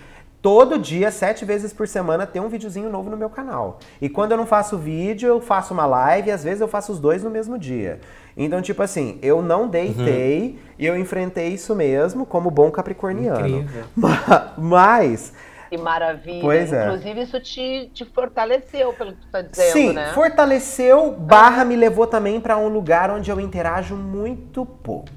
todo 0.44 0.78
dia, 0.78 1.10
sete 1.10 1.46
vezes 1.46 1.72
por 1.72 1.88
semana, 1.88 2.28
tem 2.28 2.42
um 2.42 2.50
videozinho 2.50 2.90
novo 2.90 3.10
no 3.10 3.16
meu 3.16 3.30
canal. 3.30 3.80
E 4.02 4.10
quando 4.10 4.34
eu 4.34 4.38
não 4.38 4.46
faço 4.46 4.78
vídeo, 4.78 5.26
eu 5.30 5.40
faço 5.40 5.74
uma 5.74 5.86
live 5.86 6.28
e 6.28 6.32
às 6.34 6.44
vezes 6.44 6.60
eu 6.60 6.68
faço 6.68 6.92
os 6.92 7.00
dois 7.00 7.24
no 7.24 7.30
mesmo 7.30 7.58
dia. 7.58 8.02
Então, 8.36 8.62
tipo 8.62 8.84
assim, 8.84 9.18
eu 9.22 9.42
não 9.42 9.70
deitei 9.70 10.60
e 10.78 10.86
eu 10.86 10.98
enfrentei 10.98 11.48
isso 11.48 11.74
mesmo 11.74 12.26
como 12.26 12.52
bom 12.52 12.70
capricorniano. 12.70 13.40
Incrível. 13.48 13.84
Ma- 13.96 14.52
Mas, 14.58 15.32
Que 15.70 15.78
maravilha. 15.78 16.42
Pois 16.42 16.74
é. 16.74 16.88
Inclusive, 16.88 17.22
isso 17.22 17.40
te, 17.40 17.90
te 17.94 18.04
fortaleceu, 18.04 18.92
pelo 18.92 19.14
que 19.14 19.22
tu 19.22 19.28
tá 19.32 19.42
dizendo, 19.42 19.72
sim, 19.72 19.94
né? 19.94 20.12
fortaleceu, 20.14 21.12
barra 21.12 21.64
me 21.64 21.78
levou 21.78 22.06
também 22.06 22.42
pra 22.42 22.58
um 22.58 22.68
lugar 22.68 23.10
onde 23.10 23.32
eu 23.32 23.40
interajo 23.40 23.96
muito 23.96 24.66
pouco, 24.66 25.08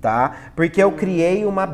tá? 0.00 0.34
Porque 0.56 0.82
eu 0.82 0.90
criei 0.90 1.44
uma 1.46 1.66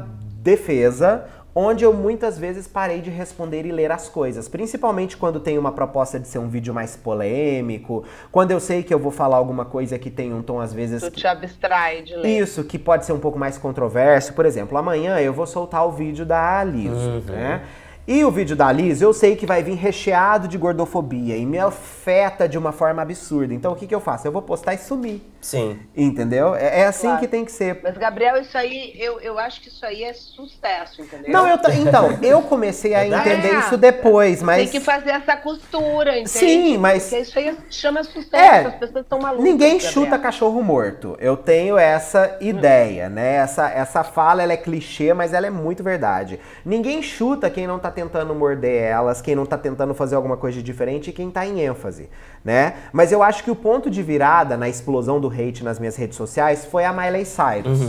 defesa 0.43 1.25
onde 1.61 1.85
eu 1.85 1.93
muitas 1.93 2.39
vezes 2.39 2.67
parei 2.67 3.01
de 3.01 3.11
responder 3.11 3.67
e 3.67 3.73
ler 3.73 3.93
as 3.93 4.09
coisas, 4.09 4.49
principalmente 4.49 5.17
quando 5.17 5.39
tem 5.39 5.59
uma 5.59 5.73
proposta 5.73 6.19
de 6.19 6.27
ser 6.27 6.39
um 6.39 6.49
vídeo 6.49 6.73
mais 6.73 6.97
polêmico, 6.97 8.05
quando 8.33 8.51
eu 8.51 8.59
sei 8.61 8.83
que 8.83 8.93
eu 8.95 8.99
vou 8.99 9.13
falar 9.13 9.37
alguma 9.37 9.65
coisa 9.65 9.99
que 9.99 10.11
tem 10.11 10.33
um 10.33 10.43
tom 10.43 10.61
às 10.61 10.73
vezes 10.73 11.03
Tu 11.03 11.11
te 11.11 11.27
abstrai 11.27 12.03
de 12.03 12.17
ler. 12.17 12.41
isso, 12.41 12.65
que 12.65 12.79
pode 12.79 13.05
ser 13.05 13.13
um 13.13 13.19
pouco 13.21 13.39
mais 13.39 13.59
controverso. 13.59 14.33
Por 14.33 14.47
exemplo, 14.47 14.77
amanhã 14.79 15.19
eu 15.21 15.33
vou 15.33 15.47
soltar 15.47 15.87
o 15.87 15.93
vídeo 15.93 16.25
da 16.25 16.65
Liso, 16.65 17.23
né? 17.27 17.63
E 18.13 18.25
o 18.25 18.31
vídeo 18.33 18.57
da 18.57 18.73
Liso 18.73 19.05
eu 19.05 19.13
sei 19.13 19.37
que 19.37 19.47
vai 19.47 19.63
vir 19.63 19.77
recheado 19.77 20.49
de 20.49 20.59
gordofobia 20.59 21.37
e 21.37 21.47
me 21.47 21.61
afeta 21.61 22.49
de 22.49 22.59
uma 22.59 22.73
forma 22.73 23.01
absurda. 23.01 23.55
Então 23.55 23.71
o 23.71 23.77
que, 23.77 23.87
que 23.87 23.95
eu 23.95 24.01
faço? 24.01 24.27
Eu 24.27 24.33
vou 24.33 24.43
postar 24.43 24.75
e 24.75 24.79
sumir. 24.79 25.23
Sim. 25.41 25.79
Entendeu? 25.97 26.57
É, 26.57 26.81
é 26.81 26.87
assim 26.87 27.07
Claro. 27.07 27.21
que 27.21 27.29
tem 27.29 27.45
que 27.45 27.53
ser. 27.53 27.79
Mas, 27.83 27.97
Gabriel, 27.97 28.37
isso 28.43 28.59
aí, 28.59 28.93
eu, 28.99 29.21
eu 29.21 29.39
acho 29.39 29.61
que 29.63 29.69
isso 29.69 29.87
aí 29.87 30.03
é 30.03 30.13
sucesso, 30.13 31.01
entendeu? 31.01 31.33
Não, 31.33 31.49
eu 31.49 31.55
então, 31.55 32.19
eu 32.21 32.43
comecei 32.43 32.95
a 32.95 33.01
Verdade. 33.01 33.29
entender 33.31 33.55
É. 33.55 33.59
isso 33.61 33.77
depois, 33.79 34.43
mas. 34.43 34.69
Tem 34.71 34.81
que 34.81 34.85
fazer 34.85 35.11
essa 35.11 35.37
costura, 35.37 36.11
entende? 36.19 36.29
Sim, 36.31 36.79
mas- 36.79 37.05
Porque 37.05 37.23
isso 37.23 37.39
aí 37.39 37.57
chama 37.71 38.03
sucesso, 38.03 38.35
É, 38.37 38.67
as 38.67 38.75
pessoas 38.75 39.05
estão 39.05 39.19
malucas. 39.21 39.45
Ninguém 39.45 39.75
Gabriel. 39.79 39.93
chuta 39.93 40.19
cachorro 40.19 40.61
morto. 40.63 41.17
Eu 41.21 41.37
tenho 41.37 41.79
essa 41.79 42.37
ideia, 42.41 43.09
né? 43.09 43.37
Essa, 43.37 43.71
essa 43.71 44.03
fala 44.05 44.43
ela 44.43 44.53
é 44.53 44.57
clichê, 44.59 45.15
mas 45.15 45.33
ela 45.33 45.47
é 45.47 45.51
muito 45.51 45.83
verdade. 45.83 46.39
Ninguém 46.65 47.01
chuta 47.03 47.49
quem 47.49 47.67
não 47.67 47.79
tá 47.79 47.91
tentando 48.01 48.35
morder 48.35 48.83
elas, 48.83 49.21
quem 49.21 49.35
não 49.35 49.45
tá 49.45 49.59
tentando 49.59 49.93
fazer 49.93 50.17
alguma 50.17 50.37
coisa 50.37 50.57
de 50.57 50.63
diferente 50.63 51.11
e 51.11 51.13
quem 51.13 51.31
tá 51.31 51.47
em 51.47 51.61
ênfase, 51.61 52.09
né? 52.43 52.75
Mas 52.93 53.13
eu 53.13 53.23
acho 53.23 53.45
que 53.45 53.51
o 53.51 53.57
ponto 53.57 53.91
de 53.91 54.03
virada 54.03 54.57
na 54.57 54.69
explosão 54.69 55.21
do 55.21 55.29
hate 55.29 55.63
nas 55.63 55.79
minhas 55.79 55.97
redes 55.97 56.17
sociais 56.17 56.65
foi 56.65 56.85
a 56.85 56.93
Miley 56.93 57.27
Cyrus. 57.27 57.81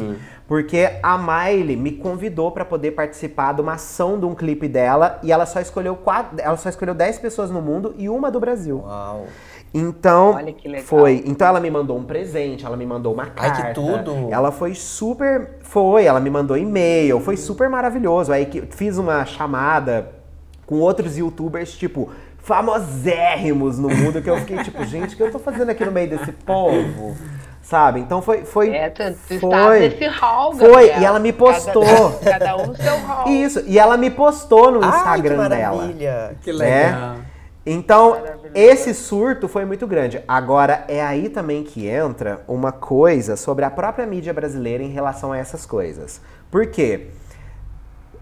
Porque 0.48 0.90
a 1.02 1.18
Miley 1.18 1.78
me 1.78 1.94
convidou 1.94 2.52
pra 2.52 2.66
poder 2.66 2.92
participar 2.92 3.54
de 3.54 3.62
uma 3.62 3.76
ação 3.76 4.20
de 4.20 4.26
um 4.26 4.36
clipe 4.36 4.68
dela 4.68 5.18
e 5.24 5.32
ela 5.32 5.46
só 5.46 5.62
escolheu 5.62 5.96
quatro, 5.96 6.42
ela 6.42 6.58
só 6.58 6.68
escolheu 6.68 6.94
10 6.94 7.20
pessoas 7.20 7.50
no 7.50 7.62
mundo 7.62 7.96
e 7.98 8.10
uma 8.10 8.30
do 8.30 8.38
Brasil. 8.38 8.84
Uau. 8.86 9.28
Então, 9.74 10.32
Olha 10.36 10.52
que 10.52 10.68
legal. 10.68 10.84
foi. 10.86 11.24
Então 11.26 11.48
ela 11.48 11.60
me 11.60 11.72
mandou 11.72 11.98
um 11.98 12.04
presente, 12.04 12.66
ela 12.66 12.76
me 12.76 12.86
mandou 12.86 13.14
uma 13.14 13.24
Ai, 13.24 13.30
carta. 13.52 13.68
que 13.68 13.74
tudo. 13.74 14.28
Ela 14.30 14.52
foi 14.52 14.76
super, 14.76 15.60
foi, 15.62 16.04
ela 16.06 16.20
me 16.20 16.30
mandou 16.30 16.58
e-mail, 16.58 17.20
foi 17.22 17.38
super 17.38 17.70
maravilhoso. 17.70 18.34
Aí 18.34 18.46
que 18.46 18.62
fiz 18.70 18.98
uma 18.98 19.24
chamada 19.26 20.10
com 20.66 20.76
outros 20.80 21.18
youtubers 21.18 21.72
tipo 21.78 22.10
famosérrimos 22.38 23.78
no 23.80 23.88
mundo 23.90 24.22
que 24.22 24.30
eu 24.30 24.38
fiquei 24.38 24.58
tipo, 24.64 24.84
gente, 24.84 25.14
o 25.14 25.18
que 25.18 25.24
eu 25.24 25.32
tô 25.32 25.40
fazendo 25.40 25.70
aqui 25.70 25.86
no 25.86 25.92
meio 25.92 26.10
desse 26.10 26.32
povo? 26.32 27.16
Sabe? 27.62 28.00
Então 28.02 28.22
foi 28.22 28.44
foi 28.44 28.72
É, 28.76 28.90
tu, 28.90 29.04
tu 29.28 29.40
foi. 29.40 29.86
estás 29.86 29.94
nesse 30.02 30.08
hall, 30.20 30.54
Foi, 30.54 30.68
Gabriel. 30.70 31.00
e 31.00 31.06
ela 31.06 31.20
me 31.20 31.32
postou. 31.32 31.84
Cada, 32.24 32.40
cada 32.40 32.58
um 32.58 32.66
no 32.68 32.76
seu 32.76 32.98
hall. 32.98 33.28
Isso, 33.30 33.64
e 33.68 33.78
ela 33.80 33.96
me 33.96 34.10
postou 34.10 34.72
no 34.72 34.84
Ai, 34.84 34.92
que 34.92 34.98
Instagram 34.98 35.48
dela. 35.50 35.76
maravilha. 35.78 36.36
Que 36.42 36.52
né? 36.52 37.16
Então, 37.66 38.18
esse 38.56 38.94
surto 38.94 39.48
foi 39.48 39.66
muito 39.66 39.86
grande. 39.86 40.24
Agora, 40.28 40.84
é 40.88 41.02
aí 41.02 41.30
também 41.30 41.64
que 41.64 41.88
entra 41.88 42.42
uma 42.48 42.72
coisa 42.72 43.36
sobre 43.36 43.64
a 43.64 43.70
própria 43.70 44.06
mídia 44.06 44.34
brasileira 44.34 44.84
em 44.84 44.90
relação 44.90 45.32
a 45.32 45.38
essas 45.38 45.66
coisas. 45.66 46.20
Por 46.50 46.68
quê? 46.68 47.10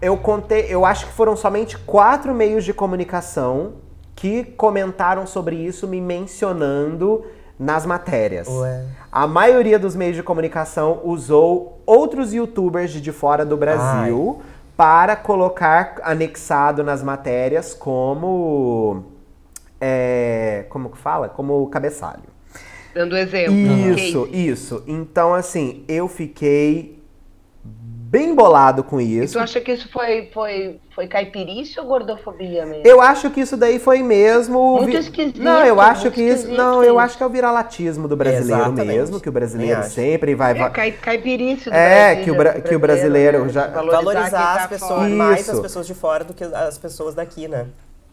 Eu 0.00 0.16
contei, 0.16 0.66
eu 0.68 0.84
acho 0.84 1.06
que 1.06 1.12
foram 1.12 1.36
somente 1.36 1.78
quatro 1.78 2.34
meios 2.34 2.64
de 2.64 2.74
comunicação 2.74 3.74
que 4.14 4.44
comentaram 4.44 5.26
sobre 5.26 5.56
isso, 5.56 5.88
me 5.88 6.00
mencionando 6.00 7.24
nas 7.58 7.86
matérias. 7.86 8.48
Ué. 8.48 8.84
A 9.10 9.26
maioria 9.26 9.78
dos 9.78 9.96
meios 9.96 10.16
de 10.16 10.22
comunicação 10.22 11.00
usou 11.04 11.82
outros 11.84 12.32
youtubers 12.32 12.90
de, 12.90 13.00
de 13.00 13.12
fora 13.12 13.44
do 13.44 13.56
Brasil 13.56 14.40
para 14.76 15.16
colocar 15.16 15.96
anexado 16.02 16.84
nas 16.84 17.02
matérias 17.02 17.74
como. 17.74 19.04
É, 19.80 20.66
como 20.68 20.90
que 20.90 20.98
fala? 20.98 21.28
Como 21.28 21.66
cabeçalho. 21.68 22.24
Dando 22.94 23.16
exemplo. 23.16 23.54
Isso, 23.54 24.28
isso. 24.32 24.82
Então, 24.86 25.32
assim, 25.32 25.84
eu 25.88 26.08
fiquei 26.08 26.98
bem 27.64 28.34
bolado 28.34 28.82
com 28.82 29.00
E 29.00 29.22
isso. 29.22 29.34
tu 29.34 29.38
acha 29.38 29.60
que 29.60 29.70
isso 29.70 29.88
foi, 29.92 30.28
foi, 30.34 30.80
foi 30.92 31.06
caipirice 31.06 31.78
ou 31.78 31.86
gordofobia 31.86 32.66
mesmo? 32.66 32.82
Eu 32.84 33.00
acho 33.00 33.30
que 33.30 33.40
isso 33.40 33.56
daí 33.56 33.78
foi 33.78 34.02
mesmo. 34.02 34.78
Muito 34.78 34.90
vi- 34.90 34.96
esquisito, 34.98 35.40
Não, 35.40 35.64
eu 35.64 35.80
acho 35.80 36.10
que 36.10 36.20
isso. 36.20 36.48
Não, 36.50 36.82
eu 36.82 36.98
acho 36.98 37.16
que 37.16 37.22
é 37.22 37.26
o 37.26 37.30
viralatismo 37.30 38.08
do 38.08 38.16
brasileiro 38.16 38.62
Exatamente. 38.62 38.86
mesmo, 38.88 39.20
que 39.20 39.28
o 39.28 39.32
brasileiro 39.32 39.84
sempre 39.84 40.34
vai. 40.34 40.58
É, 40.60 40.68
cai, 40.70 40.90
caipirice 40.90 41.70
do 41.70 41.76
É, 41.76 42.06
Brasil, 42.16 42.24
que 42.24 42.30
o 42.32 42.34
bra- 42.34 42.60
que 42.60 42.74
o 42.74 42.78
brasileiro 42.80 43.44
né? 43.44 43.48
já- 43.50 43.68
Valorizar, 43.68 43.96
Valorizar 44.02 44.28
quem 44.30 44.38
as 44.56 44.62
tá 44.62 44.68
pessoas, 44.68 44.90
fora. 44.90 45.08
mais 45.10 45.40
Isso. 45.42 45.52
as 45.52 45.60
pessoas 45.60 45.86
de 45.86 45.94
fora 45.94 46.24
do 46.24 46.34
que 46.34 46.42
as 46.42 46.76
pessoas 46.76 47.14
daqui, 47.14 47.46
né? 47.46 47.66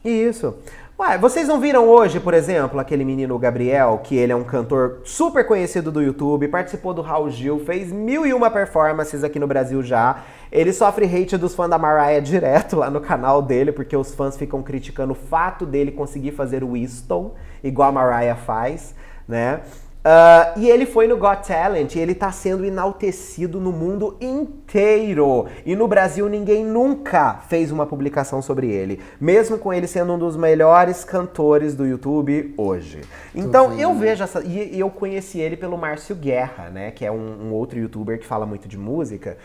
Isso. 0.06 0.54
Ué, 1.00 1.16
vocês 1.16 1.48
não 1.48 1.60
viram 1.60 1.88
hoje, 1.88 2.20
por 2.20 2.34
exemplo, 2.34 2.80
aquele 2.80 3.06
menino 3.06 3.38
Gabriel, 3.38 4.02
que 4.04 4.16
ele 4.18 4.32
é 4.32 4.36
um 4.36 4.44
cantor 4.44 5.02
super 5.04 5.46
conhecido 5.46 5.92
do 5.92 6.02
YouTube, 6.02 6.48
participou 6.48 6.92
do 6.92 7.04
Raul 7.04 7.30
Gil, 7.30 7.60
fez 7.60 7.92
mil 7.92 8.26
e 8.26 8.34
uma 8.34 8.50
performances 8.50 9.24
aqui 9.24 9.38
no 9.38 9.46
Brasil 9.46 9.84
já. 9.84 10.24
Ele 10.52 10.74
sofre 10.74 11.06
hate 11.06 11.38
dos 11.38 11.54
fãs 11.54 11.70
da 11.70 11.78
Mariah 11.78 12.20
direto 12.20 12.78
lá 12.78 12.90
no 12.90 13.00
canal 13.00 13.44
dele, 13.44 13.72
porque 13.72 13.96
os 13.96 14.16
fãs 14.16 14.36
ficam 14.36 14.64
criticando 14.64 15.12
o 15.12 15.16
fato 15.16 15.68
dele 15.68 15.92
conseguir 15.92 16.32
fazer 16.32 16.64
o 16.64 16.72
Winston, 16.72 17.36
igual 17.64 17.90
a 17.90 17.92
Mariah 17.92 18.36
faz, 18.36 18.96
né? 19.28 19.62
Ah, 20.10 20.54
e 20.56 20.70
ele 20.70 20.86
foi 20.86 21.06
no 21.06 21.18
Got 21.18 21.46
Talent 21.46 21.96
e 21.96 22.00
ele 22.00 22.16
tá 22.16 22.32
sendo 22.32 22.64
enaltecido 22.64 23.60
no 23.60 23.74
mundo 23.74 24.16
inteiro. 24.22 25.48
E 25.66 25.76
no 25.76 25.86
Brasil 25.86 26.30
ninguém 26.30 26.64
nunca 26.64 27.42
fez 27.50 27.74
uma 27.74 27.86
publicação 27.86 28.42
sobre 28.42 28.72
ele, 28.72 29.02
mesmo 29.20 29.58
com 29.58 29.74
ele 29.74 29.86
sendo 29.86 30.14
um 30.14 30.18
dos 30.18 30.38
melhores 30.38 31.04
cantores 31.04 31.76
do 31.76 31.86
YouTube 31.86 32.54
hoje. 32.56 33.02
Então 33.36 33.78
eu 33.78 33.94
vejo 33.96 34.24
essa. 34.24 34.42
E, 34.46 34.78
e 34.78 34.80
eu 34.80 34.90
conheci 34.90 35.42
ele 35.42 35.58
pelo 35.58 35.78
Márcio 35.78 36.16
Guerra, 36.16 36.70
né? 36.70 36.92
Que 36.92 37.06
é 37.06 37.12
um, 37.12 37.50
um 37.50 37.52
outro 37.52 37.78
youtuber 37.78 38.18
que 38.18 38.26
fala 38.26 38.46
muito 38.46 38.66
de 38.66 38.78
música. 38.78 39.36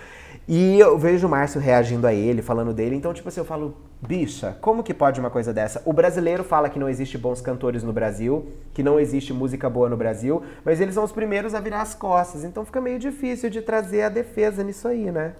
E 0.48 0.78
eu 0.78 0.98
vejo 0.98 1.26
o 1.26 1.30
Márcio 1.30 1.60
reagindo 1.60 2.06
a 2.06 2.12
ele, 2.12 2.42
falando 2.42 2.72
dele. 2.72 2.96
Então, 2.96 3.14
tipo 3.14 3.28
assim, 3.28 3.40
eu 3.40 3.44
falo, 3.44 3.76
bicha, 4.00 4.56
como 4.60 4.82
que 4.82 4.92
pode 4.92 5.20
uma 5.20 5.30
coisa 5.30 5.52
dessa? 5.52 5.80
O 5.84 5.92
brasileiro 5.92 6.42
fala 6.42 6.68
que 6.68 6.78
não 6.78 6.88
existe 6.88 7.16
bons 7.16 7.40
cantores 7.40 7.82
no 7.84 7.92
Brasil, 7.92 8.46
que 8.74 8.82
não 8.82 8.98
existe 8.98 9.32
música 9.32 9.70
boa 9.70 9.88
no 9.88 9.96
Brasil, 9.96 10.42
mas 10.64 10.80
eles 10.80 10.94
são 10.94 11.04
os 11.04 11.12
primeiros 11.12 11.54
a 11.54 11.60
virar 11.60 11.82
as 11.82 11.94
costas. 11.94 12.42
Então 12.44 12.64
fica 12.64 12.80
meio 12.80 12.98
difícil 12.98 13.48
de 13.50 13.62
trazer 13.62 14.02
a 14.02 14.08
defesa 14.08 14.64
nisso 14.64 14.88
aí, 14.88 15.10
né? 15.12 15.34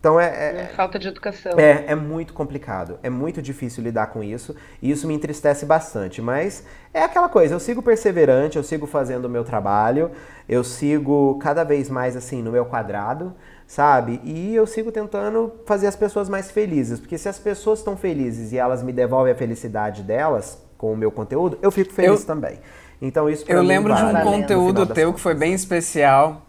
Então 0.00 0.18
é, 0.18 0.26
é- 0.26 0.60
É 0.62 0.66
Falta 0.74 0.98
de 0.98 1.06
educação. 1.06 1.52
é, 1.56 1.84
é 1.92 1.94
muito 1.94 2.32
complicado, 2.32 2.98
é 3.04 3.08
muito 3.08 3.40
difícil 3.40 3.84
lidar 3.84 4.08
com 4.08 4.20
isso 4.24 4.56
e 4.82 4.90
isso 4.90 5.06
me 5.06 5.14
entristece 5.14 5.64
bastante. 5.64 6.20
Mas 6.20 6.64
é 6.92 7.02
aquela 7.04 7.28
coisa, 7.28 7.54
eu 7.54 7.60
sigo 7.60 7.80
perseverante, 7.80 8.56
eu 8.56 8.64
sigo 8.64 8.84
fazendo 8.88 9.26
o 9.26 9.30
meu 9.30 9.44
trabalho, 9.44 10.10
eu 10.48 10.64
sigo 10.64 11.38
cada 11.40 11.62
vez 11.62 11.88
mais 11.88 12.16
assim 12.16 12.42
no 12.42 12.50
meu 12.50 12.64
quadrado, 12.64 13.32
sabe? 13.72 14.20
E 14.22 14.54
eu 14.54 14.66
sigo 14.66 14.92
tentando 14.92 15.50
fazer 15.64 15.86
as 15.86 15.96
pessoas 15.96 16.28
mais 16.28 16.50
felizes, 16.50 17.00
porque 17.00 17.16
se 17.16 17.26
as 17.26 17.38
pessoas 17.38 17.78
estão 17.78 17.96
felizes 17.96 18.52
e 18.52 18.58
elas 18.58 18.82
me 18.82 18.92
devolvem 18.92 19.32
a 19.32 19.34
felicidade 19.34 20.02
delas 20.02 20.58
com 20.76 20.92
o 20.92 20.96
meu 20.96 21.10
conteúdo, 21.10 21.58
eu 21.62 21.70
fico 21.70 21.90
feliz 21.90 22.20
Eu- 22.20 22.26
também. 22.26 22.58
Então 23.00 23.30
isso 23.30 23.46
Eu 23.48 23.62
lembro 23.62 23.94
de 23.94 24.02
um 24.02 24.12
no 24.12 24.20
conteúdo 24.20 24.86
teu 24.86 25.14
que 25.14 25.18
foi 25.20 25.34
bem 25.34 25.54
especial. 25.54 26.42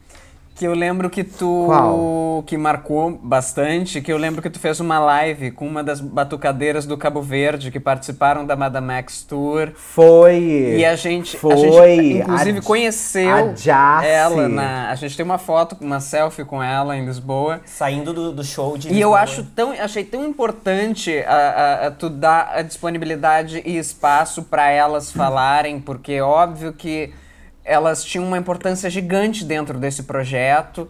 Que 0.55 0.65
eu 0.65 0.73
lembro 0.75 1.09
que 1.09 1.23
tu. 1.23 1.63
Qual? 1.65 2.43
Que 2.45 2.55
marcou 2.57 3.19
bastante. 3.23 3.99
Que 4.01 4.13
eu 4.13 4.17
lembro 4.17 4.39
que 4.39 4.49
tu 4.51 4.59
fez 4.59 4.79
uma 4.79 4.99
live 4.99 5.49
com 5.49 5.65
uma 5.67 5.83
das 5.83 5.99
batucadeiras 5.99 6.85
do 6.85 6.95
Cabo 6.95 7.23
Verde 7.23 7.71
que 7.71 7.79
participaram 7.79 8.45
da 8.45 8.55
Madame 8.55 8.91
X 8.93 9.23
Tour. 9.23 9.71
Foi. 9.75 10.75
E 10.77 10.85
a 10.85 10.95
gente, 10.95 11.37
foi, 11.37 11.53
a 11.53 11.55
gente 11.57 12.17
inclusive 12.19 12.59
a- 12.59 12.61
conheceu 12.61 13.53
a 13.73 14.05
ela 14.05 14.47
na. 14.47 14.89
A 14.91 14.95
gente 14.95 15.17
tem 15.17 15.25
uma 15.25 15.39
foto, 15.39 15.75
uma 15.81 15.99
selfie 15.99 16.45
com 16.45 16.61
ela 16.61 16.95
em 16.95 17.03
Lisboa. 17.05 17.61
Saindo 17.65 18.13
do, 18.13 18.31
do 18.31 18.43
show 18.43 18.77
de 18.77 18.89
E 18.89 18.91
eu 18.91 19.09
Lisboa. 19.09 19.19
acho 19.21 19.43
tão, 19.55 19.71
achei 19.71 20.03
tão 20.03 20.23
importante 20.23 21.17
a, 21.27 21.33
a- 21.83 21.87
a 21.87 21.91
tu 21.91 22.09
dar 22.11 22.51
a 22.53 22.61
disponibilidade 22.61 23.61
e 23.65 23.75
espaço 23.77 24.43
para 24.43 24.69
elas 24.69 25.11
falarem, 25.11 25.79
porque 25.79 26.13
é 26.13 26.21
óbvio 26.21 26.73
que 26.73 27.11
elas 27.63 28.03
tinham 28.03 28.25
uma 28.25 28.37
importância 28.37 28.89
gigante 28.89 29.45
dentro 29.45 29.77
desse 29.77 30.03
projeto 30.03 30.89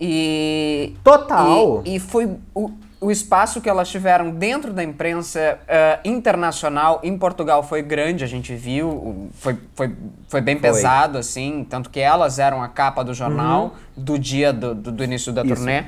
e 0.00 0.94
Total. 1.04 1.82
e, 1.84 1.96
e 1.96 2.00
foi 2.00 2.36
o, 2.54 2.70
o 3.00 3.10
espaço 3.10 3.60
que 3.60 3.68
elas 3.68 3.88
tiveram 3.88 4.30
dentro 4.30 4.72
da 4.72 4.84
imprensa 4.84 5.58
eh, 5.66 6.00
internacional 6.04 7.00
em 7.02 7.16
Portugal 7.16 7.62
foi 7.62 7.80
grande, 7.80 8.22
a 8.22 8.26
gente 8.26 8.54
viu, 8.54 9.30
foi, 9.32 9.56
foi, 9.74 9.94
foi 10.28 10.40
bem 10.42 10.58
Foi. 10.58 10.68
pesado, 10.68 11.16
assim, 11.16 11.66
tanto 11.68 11.88
que 11.88 11.98
elas 11.98 12.38
eram 12.38 12.62
a 12.62 12.68
capa 12.68 13.02
do 13.02 13.14
jornal 13.14 13.74
do 13.96 14.18
dia 14.18 14.52
do, 14.52 14.74
do, 14.74 14.92
do 14.92 15.02
início 15.02 15.32
da 15.32 15.42
Isso. 15.42 15.54
turnê. 15.54 15.84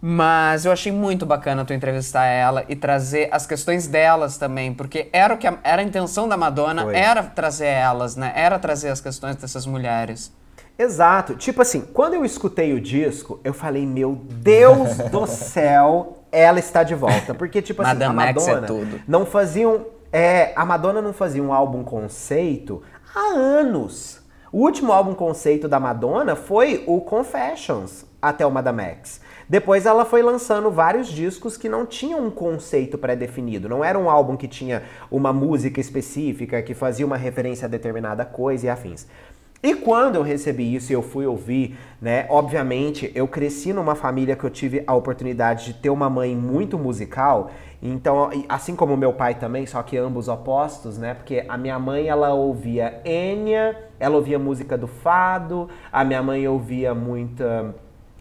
Mas 0.00 0.64
eu 0.64 0.72
achei 0.72 0.92
muito 0.92 1.24
bacana 1.24 1.64
tu 1.64 1.72
entrevistar 1.72 2.26
ela 2.26 2.64
e 2.68 2.76
trazer 2.76 3.28
as 3.32 3.46
questões 3.46 3.86
delas 3.86 4.36
também, 4.36 4.72
porque 4.72 5.08
era 5.12 5.34
o 5.34 5.38
que 5.38 5.46
a, 5.46 5.58
era 5.64 5.80
a 5.80 5.84
intenção 5.84 6.28
da 6.28 6.36
Madonna, 6.36 6.82
Foi. 6.84 6.96
era 6.96 7.22
trazer 7.22 7.66
elas, 7.66 8.14
né? 8.14 8.32
Era 8.36 8.58
trazer 8.58 8.90
as 8.90 9.00
questões 9.00 9.36
dessas 9.36 9.64
mulheres. 9.66 10.32
Exato. 10.78 11.34
Tipo 11.34 11.62
assim, 11.62 11.80
quando 11.80 12.14
eu 12.14 12.24
escutei 12.24 12.74
o 12.74 12.80
disco, 12.80 13.40
eu 13.42 13.54
falei, 13.54 13.86
meu 13.86 14.14
Deus 14.14 14.98
do 15.10 15.24
céu, 15.26 16.18
ela 16.30 16.58
está 16.58 16.82
de 16.82 16.94
volta. 16.94 17.34
Porque, 17.34 17.62
tipo 17.62 17.80
assim, 17.82 17.92
Madame 17.92 18.20
a 18.20 18.22
é 18.22 18.26
Madonna 18.26 18.66
tudo. 18.66 19.00
não 19.08 19.24
faziam. 19.24 19.86
É, 20.12 20.52
a 20.54 20.64
Madonna 20.64 21.00
não 21.02 21.12
fazia 21.12 21.42
um 21.42 21.52
álbum 21.52 21.82
conceito 21.82 22.82
há 23.14 23.34
anos. 23.34 24.20
O 24.52 24.60
último 24.60 24.92
álbum 24.92 25.14
conceito 25.14 25.68
da 25.68 25.80
Madonna 25.80 26.36
foi 26.36 26.84
o 26.86 27.00
Confessions, 27.00 28.06
até 28.22 28.46
o 28.46 28.50
Madame 28.50 28.82
X. 28.82 29.20
Depois 29.48 29.86
ela 29.86 30.04
foi 30.04 30.22
lançando 30.22 30.70
vários 30.70 31.06
discos 31.08 31.56
que 31.56 31.68
não 31.68 31.86
tinham 31.86 32.24
um 32.26 32.30
conceito 32.30 32.98
pré-definido. 32.98 33.68
Não 33.68 33.84
era 33.84 33.98
um 33.98 34.10
álbum 34.10 34.36
que 34.36 34.48
tinha 34.48 34.82
uma 35.10 35.32
música 35.32 35.80
específica, 35.80 36.60
que 36.62 36.74
fazia 36.74 37.06
uma 37.06 37.16
referência 37.16 37.66
a 37.66 37.68
determinada 37.68 38.24
coisa 38.24 38.66
e 38.66 38.68
afins. 38.68 39.06
E 39.62 39.74
quando 39.74 40.16
eu 40.16 40.22
recebi 40.22 40.74
isso 40.74 40.92
e 40.92 40.94
eu 40.94 41.02
fui 41.02 41.26
ouvir, 41.26 41.76
né? 42.00 42.26
Obviamente, 42.28 43.10
eu 43.14 43.26
cresci 43.26 43.72
numa 43.72 43.94
família 43.94 44.36
que 44.36 44.44
eu 44.44 44.50
tive 44.50 44.84
a 44.86 44.94
oportunidade 44.94 45.66
de 45.66 45.74
ter 45.74 45.90
uma 45.90 46.10
mãe 46.10 46.36
muito 46.36 46.78
musical. 46.78 47.50
Então, 47.82 48.30
assim 48.48 48.76
como 48.76 48.96
meu 48.96 49.12
pai 49.12 49.34
também, 49.36 49.64
só 49.64 49.82
que 49.82 49.96
ambos 49.96 50.28
opostos, 50.28 50.98
né? 50.98 51.14
Porque 51.14 51.44
a 51.48 51.56
minha 51.56 51.78
mãe, 51.78 52.08
ela 52.08 52.34
ouvia 52.34 53.00
Enya, 53.04 53.76
ela 53.98 54.16
ouvia 54.16 54.38
música 54.38 54.76
do 54.76 54.86
fado, 54.86 55.68
a 55.90 56.04
minha 56.04 56.22
mãe 56.22 56.46
ouvia 56.46 56.94
muita 56.94 57.74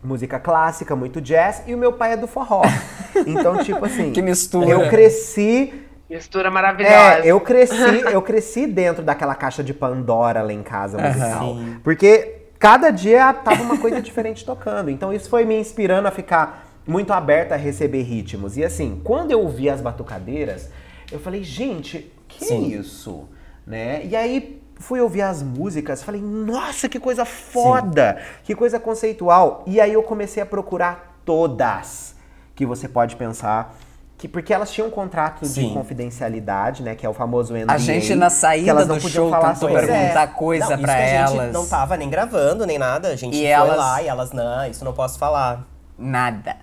música 0.06 0.40
clássica, 0.40 0.96
muito 0.96 1.20
jazz, 1.20 1.64
e 1.68 1.74
o 1.74 1.78
meu 1.78 1.94
pai 1.94 2.14
é 2.14 2.18
do 2.18 2.28
forró. 2.28 2.62
Então, 3.26 3.64
tipo 3.64 3.86
assim, 3.86 4.12
Que 4.12 4.22
mistura. 4.22 4.70
eu 4.70 4.90
cresci 4.90 5.74
Mistura 6.10 6.52
maravilhosa. 6.52 6.94
é, 6.94 7.22
eu 7.24 7.40
cresci, 7.40 8.02
eu 8.12 8.22
cresci 8.22 8.68
dentro 8.68 9.02
daquela 9.02 9.34
caixa 9.34 9.64
de 9.64 9.74
Pandora 9.74 10.42
lá 10.42 10.52
em 10.52 10.62
casa 10.62 10.98
musical. 10.98 11.56
Sim. 11.56 11.80
Porque 11.82 12.42
cada 12.60 12.92
dia 12.92 13.34
tava 13.34 13.64
uma 13.64 13.78
coisa 13.78 14.02
diferente 14.02 14.46
tocando. 14.46 14.92
Então 14.92 15.14
isso 15.14 15.30
foi 15.30 15.46
me 15.46 15.58
inspirando 15.58 16.08
a 16.10 16.12
ficar 16.12 16.68
muito 16.86 17.12
aberta 17.14 17.56
a 17.56 17.58
receber 17.58 18.04
ritmos. 18.04 18.58
E 18.58 18.64
assim, 18.64 19.02
quando 19.04 19.32
eu 19.32 19.40
ouvi 19.40 19.70
as 19.70 19.82
batucadeiras, 19.82 20.70
eu 21.12 21.20
falei, 21.20 21.44
gente, 21.44 22.12
que 22.28 22.46
Sim. 22.46 22.68
isso? 22.68 23.28
Né? 23.66 24.06
E 24.06 24.16
aí 24.16 24.62
fui 24.80 25.00
ouvir 25.02 25.22
as 25.22 25.42
músicas, 25.42 26.04
falei, 26.04 26.22
nossa, 26.22 26.88
que 26.90 27.00
coisa 27.00 27.26
foda, 27.26 28.18
que 28.44 28.54
coisa 28.56 28.80
conceitual. 28.80 29.64
E 29.66 29.80
aí 29.80 29.94
eu 29.94 30.04
comecei 30.04 30.42
a 30.44 30.46
procurar 30.46 31.20
todas 31.26 32.16
que 32.56 32.66
você 32.66 32.88
pode 32.88 33.16
pensar. 33.16 33.76
Que, 34.18 34.30
porque 34.30 34.54
elas 34.54 34.72
tinham 34.72 34.88
um 34.88 34.92
contrato 34.92 35.42
de 35.42 35.48
Sim. 35.50 35.74
confidencialidade, 35.74 36.82
né? 36.82 36.96
Que 36.96 37.06
é 37.06 37.10
o 37.10 37.14
famoso 37.14 37.54
NDA. 37.54 37.74
A 37.74 37.78
gente 37.78 38.16
na 38.16 38.30
saída 38.30 38.70
elas 38.70 38.88
não 38.88 38.96
do 38.96 39.02
podiam 39.02 39.24
show 39.26 39.30
falar 39.30 39.54
tentou 39.54 39.70
sobre. 39.70 39.86
perguntar 39.86 40.22
É. 40.24 40.28
coisa 40.28 40.68
pra 40.78 40.78
que 40.78 41.02
a 41.02 41.26
gente 41.28 41.38
elas. 41.38 41.54
não 41.54 41.68
tava 41.68 41.98
nem 41.98 42.10
gravando, 42.10 42.66
nem 42.66 42.78
nada. 42.80 43.10
A 43.10 43.16
gente 43.18 43.36
E 43.36 43.40
foi 43.42 43.48
elas- 43.48 43.78
lá 43.78 44.02
e 44.02 44.08
elas, 44.08 44.32
não, 44.32 44.66
isso 44.70 44.86
não 44.86 44.94
posso 44.94 45.20
falar. 45.20 45.68
Nada. 45.98 46.56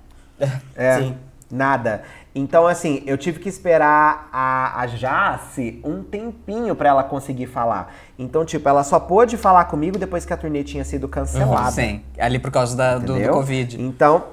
É, 0.74 0.96
Sim. 0.98 1.16
nada. 1.50 2.02
Então, 2.34 2.66
assim, 2.66 3.02
eu 3.06 3.18
tive 3.18 3.38
que 3.40 3.48
esperar 3.48 4.28
a, 4.32 4.80
a 4.80 4.86
Jace 4.86 5.80
um 5.84 6.02
tempinho 6.02 6.74
pra 6.74 6.88
ela 6.88 7.04
conseguir 7.04 7.46
falar. 7.46 7.94
Então, 8.18 8.42
tipo, 8.44 8.66
ela 8.66 8.82
só 8.82 8.98
pôde 8.98 9.36
falar 9.36 9.66
comigo 9.66 9.98
depois 9.98 10.24
que 10.24 10.32
a 10.32 10.36
turnê 10.36 10.64
tinha 10.64 10.82
sido 10.84 11.06
cancelada. 11.08 11.70
Sim, 11.72 12.02
ali 12.18 12.38
por 12.38 12.50
causa 12.50 12.74
da- 12.74 12.98
do, 12.98 13.18
do? 13.18 13.28
Covid. 13.32 13.80
Então, 13.82 14.24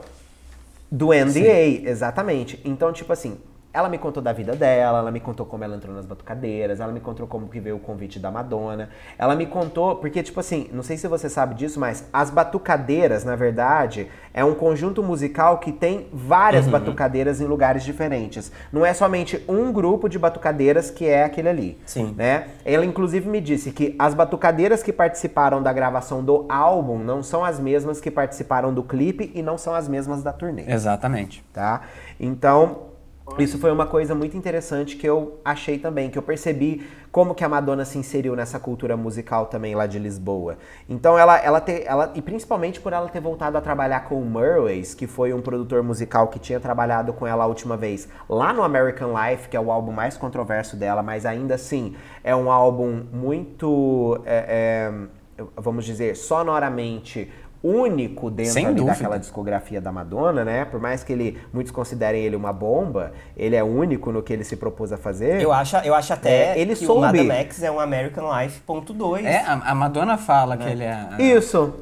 do 0.90 1.14
NDA, 1.14 1.90
exatamente. 1.90 2.60
Então, 2.64 2.94
tipo 2.94 3.12
assim, 3.12 3.38
Ela 3.72 3.88
me 3.88 4.00
contou 4.00 4.22
da 4.22 4.34
vida 4.34 4.56
dela, 4.56 4.98
ela 4.98 5.12
me 5.12 5.20
contou 5.20 5.46
como 5.46 5.64
ela 5.64 5.76
entrou 5.76 5.94
nas 5.96 6.06
batucadeiras, 6.06 6.80
ela 6.80 6.92
me 6.92 7.00
contou 7.00 7.28
como 7.28 7.48
que 7.48 7.60
veio 7.60 7.76
o 7.76 7.80
convite 7.80 8.18
da 8.20 8.32
Madonna. 8.32 8.90
Ela 9.18 9.36
me 9.36 9.46
contou, 9.46 9.96
porque 9.98 10.24
tipo 10.24 10.40
assim, 10.40 10.68
não 10.74 10.82
sei 10.82 10.98
se 10.98 11.08
você 11.08 11.30
sabe 11.30 11.54
disso, 11.54 11.80
mas 11.80 12.04
as 12.12 12.32
batucadeiras, 12.32 13.24
na 13.24 13.36
verdade, 13.36 14.08
é 14.34 14.44
um 14.44 14.56
conjunto 14.56 15.04
musical 15.04 15.60
que 15.60 15.72
tem 15.72 16.08
várias 16.12 16.66
Uhum. 16.66 16.72
batucadeiras 16.72 17.40
em 17.42 17.46
lugares 17.46 17.84
diferentes. 17.84 18.52
Não 18.74 18.84
é 18.84 18.92
somente 18.94 19.44
um 19.48 19.72
grupo 19.72 20.10
de 20.10 20.18
batucadeiras 20.18 20.90
que 20.90 21.06
é 21.08 21.24
aquele 21.24 21.50
ali. 21.50 21.78
Sim. 21.86 22.16
Né? 22.18 22.48
Ela 22.66 22.86
inclusive 22.86 23.30
me 23.30 23.40
disse 23.40 23.72
que 23.72 23.96
as 24.00 24.16
batucadeiras 24.16 24.82
que 24.82 24.92
participaram 24.92 25.62
da 25.62 25.72
gravação 25.72 26.24
do 26.24 26.46
álbum 26.50 26.98
não 26.98 27.22
são 27.22 27.46
as 27.46 27.60
mesmas 27.60 28.02
que 28.02 28.10
participaram 28.10 28.74
do 28.74 28.82
clipe 28.82 29.32
e 29.36 29.44
não 29.44 29.60
são 29.60 29.76
as 29.76 29.88
mesmas 29.88 30.24
da 30.24 30.34
turnê 30.34 30.64
Exatamente. 30.68 31.44
tá? 31.54 31.82
Então, 32.20 32.89
isso 33.38 33.58
foi 33.58 33.72
uma 33.72 33.86
coisa 33.86 34.16
muito 34.16 34.36
interessante 34.36 34.96
que 34.96 35.08
eu 35.08 35.40
achei 35.46 35.78
também, 35.78 36.10
que 36.10 36.18
eu 36.18 36.22
percebi 36.22 36.86
como 37.12 37.34
que 37.34 37.44
a 37.44 37.50
Madonna 37.50 37.86
se 37.86 37.98
inseriu 37.98 38.36
nessa 38.36 38.60
cultura 38.60 38.96
musical 38.96 39.48
também 39.48 39.74
lá 39.76 39.88
de 39.88 39.98
Lisboa. 39.98 40.58
Então 40.88 41.18
ela, 41.18 41.38
ela, 41.38 41.62
te, 41.62 41.84
ela 41.86 42.12
e 42.16 42.22
principalmente 42.22 42.80
por 42.80 42.94
ela 42.94 43.08
ter 43.10 43.20
voltado 43.20 43.58
a 43.58 43.62
trabalhar 43.62 44.02
com 44.02 44.22
o 44.22 44.26
Murways, 44.26 44.94
que 44.94 45.08
foi 45.08 45.34
um 45.34 45.42
produtor 45.42 45.82
musical 45.84 46.28
que 46.28 46.40
tinha 46.40 46.60
trabalhado 46.60 47.14
com 47.14 47.26
ela 47.26 47.44
a 47.44 47.48
última 47.48 47.76
vez 47.76 48.08
lá 48.28 48.54
no 48.54 48.64
American 48.64 49.14
Life, 49.14 49.50
que 49.50 49.58
é 49.58 49.60
o 49.60 49.72
álbum 49.72 49.92
mais 49.92 50.18
controverso 50.18 50.76
dela, 50.76 51.02
mas 51.02 51.26
ainda 51.26 51.56
assim 51.56 51.96
é 52.24 52.36
um 52.36 52.52
álbum 52.52 53.04
muito, 53.12 54.22
é, 54.26 54.92
é, 55.38 55.44
vamos 55.56 55.86
dizer, 55.86 56.16
sonoramente 56.16 57.32
único 57.64 58.32
dentro 58.32 58.66
ali 58.68 58.84
daquela 58.84 59.18
discografia 59.18 59.82
da 59.82 59.92
Madonna, 59.92 60.46
né? 60.46 60.66
Por 60.66 60.80
mais 60.80 61.04
que 61.04 61.12
ele 61.14 61.38
muitos 61.54 61.72
considerem 61.72 62.24
ele 62.24 62.36
uma 62.36 62.54
bomba, 62.54 63.12
ele 63.36 63.56
é 63.56 63.64
único 63.64 64.12
no 64.12 64.24
que 64.24 64.32
ele 64.32 64.44
se 64.44 64.56
propôs 64.56 64.92
a 64.94 64.98
fazer. 64.98 65.42
Eu 65.42 65.52
acho, 65.52 65.76
eu 65.78 65.94
acho 65.94 66.14
até 66.14 66.54
É, 66.54 66.60
ele 66.60 66.76
que 66.76 66.86
soube. 66.86 67.00
o 67.00 67.02
Madame 67.02 67.32
X 67.32 67.64
é 67.64 67.72
um 67.72 67.80
American 67.80 68.30
Life 68.40 68.62
ponto 68.62 68.94
dois. 68.94 69.26
É, 69.26 69.40
a, 69.40 69.54
a 69.54 69.76
Madonna 69.76 70.18
fala 70.18 70.56
que 70.58 70.68
ele 70.70 70.84
é. 70.84 71.08
Isso. 71.20 71.74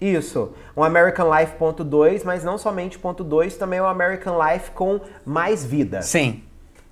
Isso. 0.00 0.52
Um 0.76 0.84
American 0.84 1.34
Life 1.34 1.54
ponto 1.54 1.82
2, 1.82 2.22
mas 2.22 2.44
não 2.44 2.58
somente 2.58 2.98
ponto 2.98 3.24
2, 3.24 3.56
também 3.56 3.80
um 3.80 3.86
American 3.86 4.36
Life 4.38 4.70
com 4.72 5.00
mais 5.24 5.64
vida. 5.64 6.02
Sim. 6.02 6.42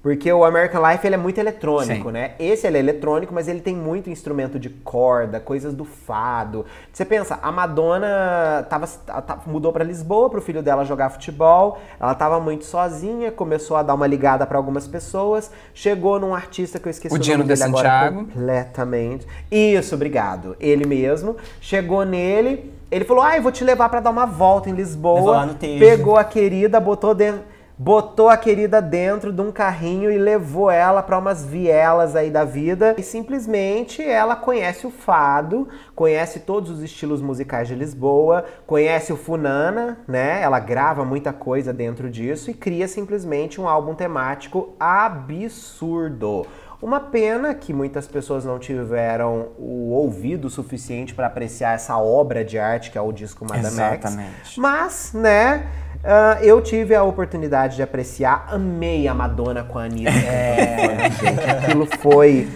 Porque 0.05 0.31
o 0.31 0.45
American 0.45 0.87
Life 0.87 1.07
ele 1.07 1.15
é 1.15 1.19
muito 1.19 1.39
eletrônico, 1.39 2.09
Sim. 2.09 2.13
né? 2.13 2.33
Esse 2.39 2.67
ele 2.67 2.77
é 2.77 2.81
eletrônico, 2.81 3.33
mas 3.33 3.49
ele 3.49 3.61
tem 3.61 3.75
muito 3.75 4.11
instrumento 4.11 4.59
de 4.59 4.69
corda, 4.69 5.41
coisas 5.41 5.73
do 5.73 5.87
fado. 5.87 6.67
Você 6.93 7.07
pensa, 7.07 7.39
a 7.43 7.51
Madonna 7.51 8.67
tava, 8.69 8.87
ta- 8.87 9.39
mudou 9.47 9.73
pra 9.73 9.83
Lisboa 9.83 10.29
pro 10.29 10.43
filho 10.43 10.63
dela 10.63 10.85
jogar 10.85 11.09
futebol. 11.09 11.79
Ela 11.99 12.15
tava 12.15 12.39
muito 12.39 12.67
sozinha, 12.67 13.33
começou 13.33 13.79
a 13.79 13.83
dar 13.83 13.95
uma 13.95 14.07
ligada 14.07 14.47
pra 14.47 14.59
algumas 14.59 14.87
pessoas. 14.87 15.51
Chegou 15.73 16.21
num 16.21 16.35
artista 16.35 16.79
que 16.79 16.87
eu 16.87 16.91
esqueci 16.91 17.15
O 17.15 17.17
o, 17.17 17.19
Dino 17.19 17.39
nome 17.39 17.49
de 17.49 17.59
dele 17.59 17.63
agora 17.71 17.89
Santiago. 17.89 18.19
completamente. 18.27 19.27
Isso, 19.51 19.95
obrigado. 19.95 20.55
Ele 20.61 20.85
mesmo 20.87 21.35
chegou 21.63 22.05
nele. 22.05 22.73
Ele 22.91 23.07
falou: 23.07 23.23
"Ah, 23.25 23.37
eu 23.39 23.43
vou 23.43 23.51
te 23.51 23.65
levar 23.65 23.89
pra 23.89 24.01
dar 24.01 24.11
uma 24.11 24.27
volta 24.27 24.69
em 24.69 24.75
Lisboa". 24.75 25.49
Pegou 25.81 26.19
a 26.19 26.25
querida, 26.25 26.79
botou 26.79 27.15
dentro 27.15 27.41
botou 27.77 28.29
a 28.29 28.37
querida 28.37 28.81
dentro 28.81 29.33
de 29.33 29.41
um 29.41 29.51
carrinho 29.51 30.11
e 30.11 30.19
levou 30.19 30.71
ela 30.71 31.03
pra 31.03 31.19
umas 31.19 31.45
vielas 31.45 32.15
aí 32.15 32.31
da 32.31 32.45
vida. 32.45 32.95
E 32.97 33.03
simplesmente 33.03 34.03
ela 34.03 34.37
conhece 34.37 34.87
o 34.87 34.91
fado, 34.91 35.69
conhece 35.95 36.41
todos 36.41 36.71
os 36.71 36.83
estilos 36.83 37.21
musicais 37.21 37.69
de 37.69 37.75
Lisboa, 37.75 38.45
conhece 38.67 39.13
o 39.13 39.17
Funana, 39.17 39.99
né? 40.07 40.41
Ela 40.41 40.61
grava 40.61 41.05
muita 41.05 41.33
coisa 41.33 41.73
dentro 41.73 42.09
disso 42.09 42.51
e 42.51 42.55
cria 42.55 42.87
simplesmente 42.87 43.61
um 43.61 43.69
álbum 43.69 43.95
temático 43.95 44.75
absurdo. 44.79 46.47
Uma 46.85 47.01
pena 47.01 47.55
que 47.55 47.73
muitas 47.73 48.07
pessoas 48.07 48.45
não 48.45 48.59
tiveram 48.59 49.49
o 49.59 49.91
ouvido 49.93 50.51
suficiente 50.51 51.15
para 51.15 51.29
apreciar 51.29 51.73
essa 51.75 51.97
obra 51.97 52.45
de 52.45 52.59
arte 52.59 52.91
que 52.91 52.99
é 52.99 53.01
o 53.01 53.11
disco 53.11 53.43
Madame 53.47 53.65
X. 53.69 53.75
Exatamente. 53.75 54.61
Mas, 54.61 55.13
né, 55.15 55.67
ah, 56.05 56.37
eu 56.43 56.61
tive 56.61 56.95
a 56.95 57.03
oportunidade 57.03 57.77
de 57.77 57.83
apreciar, 57.83 58.49
amei 58.51 59.09
a 59.09 59.15
Madonna 59.15 59.65
com 59.65 59.79
a 59.79 59.85
Anitta. 59.85 60.11
É, 60.29 61.11
gente, 61.11 61.51
aquilo 61.51 61.87
foi, 62.03 62.49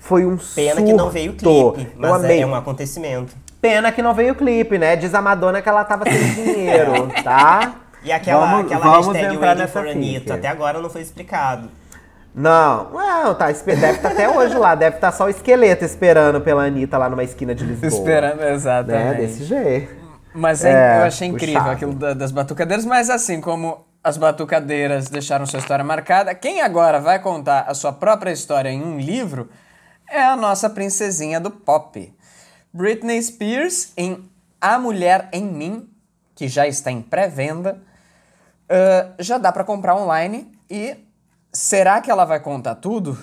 foi 0.00 0.26
um 0.26 0.36
Pena 0.36 0.74
surto. 0.74 0.84
que 0.84 0.92
não 0.92 1.10
veio 1.10 1.30
o 1.30 1.34
clipe, 1.36 1.92
eu 1.92 1.92
mas 1.96 2.24
amei. 2.24 2.42
é, 2.42 2.46
um 2.46 2.56
acontecimento. 2.56 3.36
Pena 3.62 3.92
que 3.92 4.02
não 4.02 4.12
veio 4.12 4.32
o 4.32 4.36
clipe, 4.36 4.76
né? 4.76 4.96
Diz 4.96 5.14
a 5.14 5.22
Madonna 5.22 5.62
que 5.62 5.68
ela 5.68 5.84
tava 5.84 6.02
sem 6.04 6.34
dinheiro, 6.52 7.08
tá? 7.22 7.76
E 8.02 8.10
aquela, 8.10 8.44
Vamos- 8.44 8.72
aquela 8.72 8.90
vamos 8.90 9.06
hashtag 9.06 9.36
Waiting 9.36 9.66
for 9.68 9.86
Anitta, 9.86 10.34
até 10.34 10.48
agora 10.48 10.80
não 10.80 10.90
foi 10.90 11.00
explicado. 11.02 11.70
Não, 12.34 12.90
não, 12.92 13.34
tá, 13.34 13.50
deve 13.50 13.72
estar 13.90 14.08
até 14.12 14.28
hoje 14.28 14.56
lá, 14.56 14.74
deve 14.74 14.96
estar 14.96 15.10
só 15.12 15.24
o 15.24 15.28
esqueleto 15.28 15.84
esperando 15.84 16.40
pela 16.40 16.64
Anitta 16.64 16.96
lá 16.96 17.08
numa 17.08 17.24
esquina 17.24 17.54
de 17.54 17.64
Lisboa. 17.64 17.88
Esperando, 17.88 18.36
Né, 18.40 18.52
exatamente. 18.54 19.16
desse 19.16 19.44
jeito. 19.44 19.96
Mas 20.34 20.64
é- 20.64 20.70
É, 20.70 21.00
eu 21.00 21.04
achei 21.04 21.26
incrível 21.28 21.54
puxado. 21.54 21.70
aquilo 21.74 21.94
da- 21.94 22.14
das 22.14 22.30
batucadeiras, 22.30 22.84
mas 22.84 23.10
assim 23.10 23.40
como 23.40 23.84
as 24.04 24.16
batucadeiras 24.16 25.08
deixaram 25.08 25.46
sua 25.46 25.58
história 25.58 25.84
marcada, 25.84 26.32
quem 26.34 26.60
agora 26.60 27.00
vai 27.00 27.18
contar 27.18 27.62
a 27.66 27.74
sua 27.74 27.92
própria 27.92 28.30
história 28.30 28.68
em 28.68 28.80
um 28.82 28.98
livro 29.00 29.48
é 30.08 30.22
a 30.22 30.36
nossa 30.36 30.70
princesinha 30.70 31.40
do 31.40 31.50
pop. 31.50 32.14
Britney 32.72 33.20
Spears 33.20 33.92
em 33.96 34.30
A 34.60 34.78
Mulher 34.78 35.28
em 35.32 35.44
Mim, 35.44 35.88
que 36.36 36.46
já 36.46 36.68
está 36.68 36.90
em 36.92 37.02
pré-venda, 37.02 37.78
ah, 38.68 39.08
já 39.18 39.38
dá 39.38 39.50
pra 39.50 39.64
comprar 39.64 39.96
online 39.96 40.52
e 40.70 40.96
será 41.58 42.00
que 42.00 42.10
ela 42.10 42.24
vai 42.24 42.38
contar 42.40 42.76
tudo? 42.76 43.18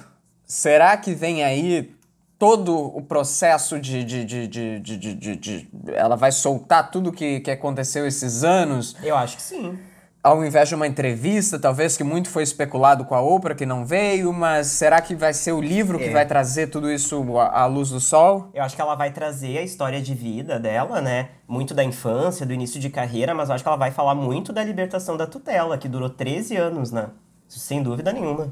Será 0.45 0.95
que 0.97 1.13
vem 1.13 1.43
aí 1.43 1.95
todo 2.37 2.75
o 2.95 3.01
processo 3.01 3.79
de. 3.79 4.03
de, 4.03 4.25
de, 4.25 4.47
de, 4.47 4.79
de, 4.79 5.13
de- 5.15 5.35
de- 5.37 5.69
ela 5.93 6.15
vai 6.17 6.31
soltar 6.31 6.91
tudo 6.91 7.11
que, 7.11 7.39
que 7.39 7.49
aconteceu 7.49 8.05
esses 8.05 8.43
anos? 8.43 8.95
Eu 9.01 9.15
acho 9.15 9.37
que 9.37 9.41
sim. 9.41 9.79
Ao 10.21 10.43
invés 10.43 10.67
de 10.67 10.73
uma 10.75 10.87
entrevista, 10.87 11.59
talvez 11.59 11.95
que 11.95 12.03
muito 12.03 12.29
foi 12.29 12.41
especulado 12.41 13.05
com 13.05 13.13
a 13.13 13.21
Oprah 13.21 13.53
que 13.53 13.63
não 13.65 13.85
veio, 13.85 14.33
mas 14.33 14.67
será 14.67 14.99
que 14.99 15.13
vai 15.15 15.33
ser 15.35 15.51
o 15.51 15.61
livro 15.61 15.99
que 15.99 16.05
É. 16.05 16.11
vai 16.11 16.25
trazer 16.25 16.67
tudo 16.67 16.91
isso 16.91 17.37
à 17.37 17.61
à 17.61 17.65
luz 17.67 17.89
do 17.89 17.99
sol? 17.99 18.49
Eu 18.53 18.63
acho 18.63 18.75
que 18.75 18.81
ela 18.81 18.95
vai 18.95 19.11
trazer 19.11 19.59
a 19.59 19.61
história 19.61 20.01
de 20.01 20.13
vida 20.15 20.59
dela, 20.59 20.99
né? 20.99 21.29
Muito 21.47 21.73
da 21.75 21.83
infância, 21.83 22.43
do 22.43 22.51
início 22.53 22.79
de 22.79 22.89
carreira, 22.89 23.35
mas 23.35 23.49
eu 23.49 23.55
acho 23.55 23.63
que 23.63 23.67
ela 23.67 23.77
vai 23.77 23.91
falar 23.91 24.15
muito 24.15 24.51
da 24.51 24.63
libertação 24.63 25.15
da 25.15 25.27
tutela, 25.27 25.77
que 25.77 25.87
durou 25.87 26.09
13 26.09 26.55
anos, 26.57 26.91
né? 26.91 27.05
Sem 27.47 27.81
dúvida 27.81 28.11
nenhuma. 28.11 28.51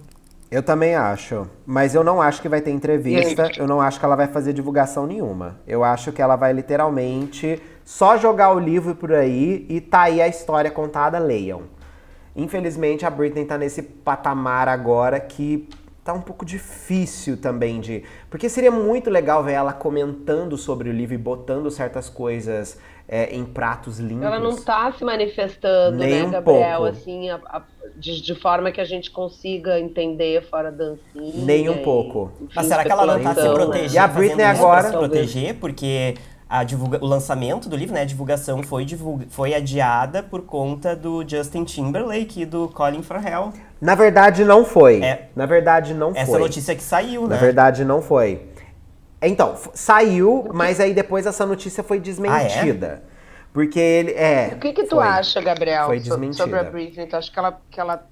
Eu 0.50 0.62
também 0.62 0.94
acho. 0.94 1.48
Mas 1.66 1.96
eu 1.96 2.04
não 2.04 2.22
acho 2.22 2.42
que 2.42 2.48
vai 2.48 2.62
ter 2.62 2.72
entrevista. 2.72 3.52
Eu 3.58 3.68
não 3.68 3.82
acho 3.82 4.00
que 4.00 4.06
ela 4.06 4.16
vai 4.16 4.28
fazer 4.28 4.54
divulgação 4.54 5.08
nenhuma. 5.08 5.60
Eu 5.66 5.84
acho 5.84 6.12
que 6.12 6.22
ela 6.22 6.36
vai 6.36 6.54
literalmente 6.54 7.62
só 7.84 8.18
jogar 8.18 8.54
o 8.54 8.60
livro 8.60 8.96
por 8.96 9.12
aí 9.14 9.66
e 9.68 9.82
tá 9.82 10.04
aí 10.04 10.22
a 10.22 10.28
história 10.28 10.70
contada, 10.70 11.18
leiam. 11.18 11.64
Infelizmente 12.36 13.06
a 13.06 13.10
Britney 13.10 13.46
tá 13.46 13.58
nesse 13.58 13.82
patamar 13.82 14.68
agora 14.68 15.20
que 15.20 15.68
tá 16.04 16.14
um 16.14 16.22
pouco 16.22 16.46
difícil 16.46 17.38
também 17.38 17.80
de. 17.80 18.04
Porque 18.30 18.48
seria 18.48 18.72
muito 18.72 19.10
legal 19.10 19.44
ver 19.44 19.54
ela 19.54 19.74
comentando 19.74 20.58
sobre 20.58 20.90
o 20.90 20.94
livro 20.94 21.16
e 21.16 21.18
botando 21.18 21.72
certas 21.72 22.10
coisas 22.10 22.78
é, 23.08 23.36
em 23.36 23.44
pratos 23.46 24.00
limpos. 24.00 24.26
Ela 24.26 24.40
não 24.40 24.56
tá 24.56 24.92
se 24.98 25.04
manifestando, 25.04 25.98
Nem 25.98 26.22
né, 26.22 26.24
um 26.28 26.32
Gabriel, 26.32 26.78
pouco. 26.82 26.86
assim, 26.98 27.30
a- 27.30 27.40
a- 27.46 27.62
de, 27.96 28.22
de 28.22 28.36
forma 28.36 28.72
que 28.72 28.82
a 28.82 28.86
gente 28.86 29.12
consiga 29.12 29.80
entender 29.80 30.42
fora 30.50 30.72
dancinha. 30.72 31.34
Nem 31.46 31.70
um 31.70 31.76
e, 31.76 31.84
pouco. 31.84 32.32
enfim, 32.42 32.54
Mas 32.56 32.66
será 32.68 32.84
que 32.84 32.92
ela 32.92 33.06
não 33.06 33.22
tá 33.24 33.36
se 33.36 33.42
né? 33.48 33.54
protegendo? 33.54 33.94
E 33.94 33.98
a 33.98 34.08
Britney 34.08 34.46
agora- 34.46 34.84
se 34.90 34.98
proteger, 34.98 35.56
porque 35.56 36.16
a 36.50 36.64
divulga... 36.64 37.00
o 37.02 37.06
lançamento 37.08 37.68
do 37.70 37.76
livro, 37.76 37.94
né, 37.94 38.02
a 38.02 38.06
divulgação 38.06 38.64
foi, 38.64 38.86
divulga... 38.86 39.26
foi 39.30 39.54
adiada 39.54 40.24
por 40.24 40.42
conta 40.44 40.96
do 40.96 41.28
Justin 41.28 41.64
Timberlake 41.66 42.42
e 42.42 42.46
do 42.46 42.68
Colin 42.70 43.04
Farrell. 43.04 43.52
Na 43.82 43.96
verdade, 43.96 44.44
não 44.46 44.64
foi. 44.64 45.02
É. 45.04 45.30
Na 45.36 45.46
verdade, 45.46 45.94
não 45.94 46.12
Essa 46.16 46.32
foi. 46.32 46.40
notícia 46.40 46.74
que 46.76 46.84
saiu, 46.84 47.24
Na 47.24 47.30
né? 47.36 47.38
verdade, 47.38 47.84
não 47.84 48.02
foi. 48.02 48.42
Então, 49.28 49.54
f- 49.54 49.70
saiu, 49.74 50.50
mas 50.54 50.80
aí 50.80 50.94
depois 50.94 51.26
essa 51.26 51.46
notícia 51.46 51.84
foi 51.84 52.00
desmentida. 52.00 53.04
Porque 53.54 53.80
ele. 53.80 54.12
É. 54.14 54.52
O 54.56 54.60
que 54.60 54.74
que 54.74 54.84
tu 54.84 54.96
foi. 54.96 55.08
acha, 55.08 55.40
Gabriel, 55.42 55.86
Foi 55.86 56.00
desmentida. 56.00 56.44
sobre 56.44 56.60
a 56.60 56.64
Britney? 56.64 57.06
Tu 57.06 57.16
acha 57.16 57.32
que 57.32 57.38
ela, 57.40 57.62
que 57.70 57.80
ela 57.80 58.08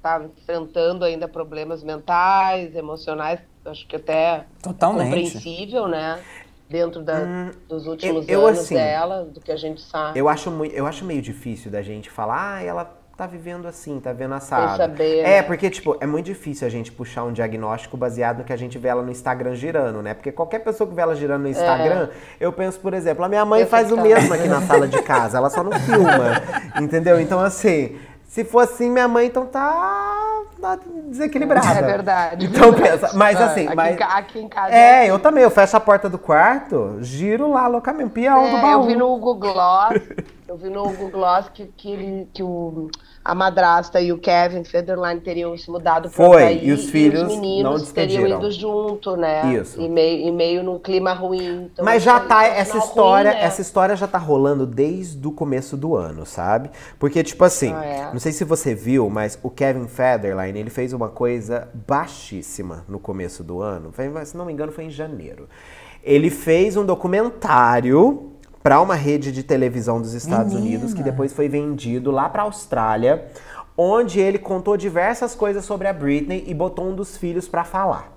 tá 0.00 0.22
enfrentando 0.38 1.04
ainda 1.04 1.26
problemas 1.26 1.82
mentais, 1.82 2.74
emocionais? 2.76 3.40
Acho 3.64 3.86
que 3.88 3.96
até 3.96 4.44
Totalmente. 4.62 5.04
compreensível, 5.06 5.88
né? 5.88 6.20
Dentro 6.68 7.02
da- 7.02 7.50
dos 7.68 7.86
últimos 7.86 8.24
Hum, 8.26 8.30
eu, 8.30 8.46
anos 8.46 8.60
assim, 8.60 8.74
dela, 8.74 9.24
do 9.24 9.40
que 9.40 9.50
a 9.50 9.56
gente 9.56 9.80
sabe. 9.80 10.18
Eu 10.18 10.28
acho, 10.28 10.50
muito, 10.50 10.74
eu 10.74 10.86
acho 10.86 11.04
meio 11.04 11.20
difícil 11.20 11.70
da 11.70 11.82
gente 11.82 12.08
falar, 12.10 12.56
ah, 12.56 12.62
ela 12.62 12.98
tá 13.16 13.26
vivendo 13.26 13.66
assim, 13.66 14.00
tá 14.00 14.12
vendo 14.12 14.34
assado. 14.34 14.76
saber, 14.76 15.24
É, 15.24 15.40
porque, 15.42 15.70
tipo, 15.70 15.96
é 16.00 16.06
muito 16.06 16.26
difícil 16.26 16.66
a 16.66 16.70
gente 16.70 16.90
puxar 16.90 17.24
um 17.24 17.32
diagnóstico 17.32 17.96
baseado 17.96 18.38
no 18.38 18.44
que 18.44 18.52
a 18.52 18.56
gente 18.56 18.76
vê 18.76 18.88
ela 18.88 19.02
no 19.02 19.10
Instagram 19.10 19.54
girando, 19.54 20.02
né? 20.02 20.14
Porque 20.14 20.32
qualquer 20.32 20.58
pessoa 20.60 20.88
que 20.88 20.94
vê 20.94 21.02
ela 21.02 21.14
girando 21.14 21.42
no 21.42 21.48
Instagram, 21.48 22.08
eu 22.40 22.52
penso, 22.52 22.80
por 22.80 22.92
exemplo, 22.92 23.24
a 23.24 23.28
minha 23.28 23.44
mãe 23.44 23.60
Pensa 23.60 23.70
faz 23.70 23.92
o 23.92 23.96
mesmo 23.96 24.32
aqui 24.34 24.48
na 24.48 24.60
sala 24.62 24.88
de 24.88 25.00
casa, 25.02 25.38
ela 25.38 25.48
só 25.50 25.62
não 25.62 25.72
filma, 25.72 26.42
entendeu? 26.82 27.20
Então, 27.20 27.38
assim, 27.40 27.96
se 28.26 28.42
for 28.44 28.60
assim, 28.60 28.90
minha 28.90 29.06
mãe 29.06 29.26
então 29.26 29.46
tá 29.46 30.42
tá 30.60 30.78
desequilibrada. 31.06 31.78
É 31.78 31.82
verdade. 31.82 32.46
Então 32.46 32.72
pensa, 32.74 33.10
mas 33.14 33.38
Ah, 33.40 33.44
assim, 33.46 33.66
aqui, 33.66 33.76
mas... 33.76 34.00
aqui 34.00 34.38
em 34.40 34.48
casa. 34.48 34.74
É, 34.74 35.08
eu 35.08 35.18
também, 35.20 35.44
eu 35.44 35.50
fecho 35.50 35.76
a 35.76 35.80
porta 35.80 36.08
do 36.08 36.18
quarto, 36.18 36.96
giro 37.00 37.52
lá 37.52 37.68
loucamente, 37.68 38.10
pião 38.10 38.50
do 38.50 38.56
É, 38.56 38.60
baú. 38.62 38.82
eu 38.82 38.86
vi 38.88 38.96
no 38.96 39.06
Google 39.18 39.52
Gloss, 39.52 40.00
eu 40.54 40.58
vi 40.58 40.70
no 40.70 40.84
Google 40.84 41.10
Gloss 41.10 41.48
que, 41.52 41.66
que, 41.76 41.90
ele, 41.90 42.28
que 42.32 42.40
o, 42.40 42.88
a 43.24 43.34
madrasta 43.34 44.00
e 44.00 44.12
o 44.12 44.18
Kevin 44.18 44.62
Federline 44.62 45.20
teriam 45.20 45.56
se 45.58 45.68
mudado 45.68 46.08
para 46.08 46.10
Foi, 46.10 46.42
Havaí 46.42 46.68
e 46.68 46.72
os 46.72 46.88
filhos 46.90 47.22
os 47.22 47.28
meninos 47.28 47.82
não 47.82 47.92
teriam 47.92 48.24
ido 48.24 48.52
junto, 48.52 49.16
né? 49.16 49.52
Isso. 49.52 49.80
E 49.80 49.88
meio, 49.88 50.28
e 50.28 50.30
meio 50.30 50.62
num 50.62 50.78
clima 50.78 51.12
ruim. 51.12 51.64
Então, 51.72 51.84
Mas 51.84 52.04
já 52.04 52.20
tá, 52.20 52.44
essa 52.44 52.78
história, 52.78 53.32
ruim, 53.32 53.40
né? 53.40 53.46
essa 53.46 53.60
história 53.60 53.96
já 53.96 54.06
tá 54.06 54.16
rolando 54.16 54.64
desde 54.64 55.26
o 55.26 55.32
começo 55.32 55.76
do 55.76 55.96
ano, 55.96 56.24
sabe? 56.24 56.70
Porque, 57.00 57.24
tipo 57.24 57.42
assim, 57.42 57.72
Ah, 57.74 57.84
é? 57.84 58.12
não 58.12 58.20
sei 58.20 58.30
se 58.30 58.44
você 58.44 58.76
viu, 58.76 59.10
mas 59.10 59.36
o 59.42 59.50
Kevin 59.50 59.88
Federline, 59.88 60.56
ele 60.56 60.70
fez 60.70 60.92
uma 60.92 61.08
coisa 61.08 61.68
baixíssima 61.74 62.84
no 62.88 63.00
começo 63.00 63.42
do 63.42 63.60
ano. 63.60 63.90
Foi, 63.90 64.24
se 64.24 64.36
não 64.36 64.44
me 64.44 64.52
engano, 64.52 64.70
foi 64.70 64.84
em 64.84 64.90
janeiro. 64.90 65.48
Ele 66.00 66.30
fez 66.30 66.76
um 66.76 66.84
documentário 66.84 68.33
para 68.64 68.80
uma 68.80 68.94
rede 68.94 69.30
de 69.30 69.42
televisão 69.42 70.00
dos 70.00 70.14
Estados 70.14 70.54
Unidos, 70.54 70.94
que 70.94 71.02
depois 71.02 71.34
foi 71.34 71.50
vendido 71.50 72.10
lá 72.10 72.30
pra 72.30 72.44
Austrália, 72.44 73.26
onde 73.76 74.18
ele 74.20 74.38
contou 74.38 74.74
diversas 74.74 75.34
coisas 75.34 75.66
sobre 75.66 75.86
a 75.86 75.92
Britney 75.92 76.42
e 76.46 76.54
botou 76.54 76.88
um 76.88 76.94
dos 76.94 77.14
filhos 77.14 77.46
pra 77.46 77.62
falar. 77.62 78.10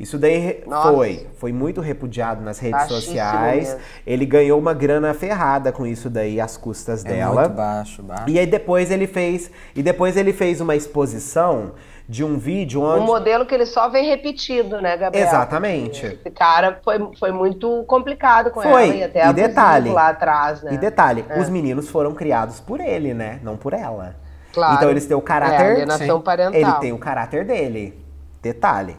Isso 0.00 0.16
daí 0.18 0.62
Nossa. 0.66 0.92
foi, 0.92 1.26
foi 1.36 1.52
muito 1.52 1.82
repudiado 1.82 2.42
nas 2.42 2.58
redes 2.58 2.78
Baixíssimo 2.78 3.02
sociais. 3.02 3.68
mesmo. 3.68 3.80
Ele 4.06 4.24
ganhou 4.24 4.58
uma 4.58 4.72
grana 4.72 5.12
ferrada 5.12 5.70
com 5.70 5.86
isso 5.86 6.08
daí, 6.08 6.40
às 6.40 6.56
custas 6.56 7.04
É 7.04 7.08
dela. 7.10 7.42
muito 7.42 7.54
baixo, 7.56 8.02
baixo. 8.02 8.24
E 8.28 8.38
aí 8.38 8.46
depois 8.46 8.90
ele 8.90 9.06
fez, 9.06 9.50
e 9.74 9.82
depois 9.82 10.16
ele 10.16 10.32
fez 10.32 10.58
uma 10.62 10.74
exposição 10.74 11.72
de 12.08 12.22
um 12.24 12.38
vídeo 12.38 12.80
Um 12.82 12.84
onde 12.84 13.06
modelo 13.06 13.44
que 13.44 13.54
ele 13.54 13.66
só 13.66 13.88
vem 13.88 14.04
repetido, 14.06 14.80
né, 14.80 14.96
Gabriel? 14.96 15.26
Exatamente. 15.26 16.06
Esse 16.06 16.30
cara 16.30 16.80
foi, 16.84 16.98
foi 17.18 17.32
muito 17.32 17.84
complicado 17.86 18.50
com 18.50 18.62
Foi. 18.62 18.84
ela 18.88 18.94
e 18.94 19.02
até 19.04 19.28
E 19.28 19.32
detalhe. 19.32 19.90
lá 19.90 20.08
atrás, 20.08 20.62
né? 20.62 20.74
E 20.74 20.78
detalhe, 20.78 21.24
É. 21.28 21.40
os 21.40 21.48
meninos 21.48 21.88
foram 21.88 22.14
criados 22.14 22.60
por 22.60 22.80
ele, 22.80 23.12
né? 23.12 23.40
Não 23.42 23.56
por 23.56 23.72
ela. 23.72 24.14
Claro. 24.52 24.74
Então 24.76 24.90
eles 24.90 25.04
têm 25.04 25.16
o 25.16 25.20
É, 25.20 25.22
caráter. 25.22 25.72
alienação 25.72 26.18
Sim. 26.18 26.22
parental. 26.24 26.60
Ele 26.60 26.72
tem 26.80 26.92
o 26.92 26.98
caráter 26.98 27.44
dele. 27.44 28.00
Detalhe. 28.40 28.96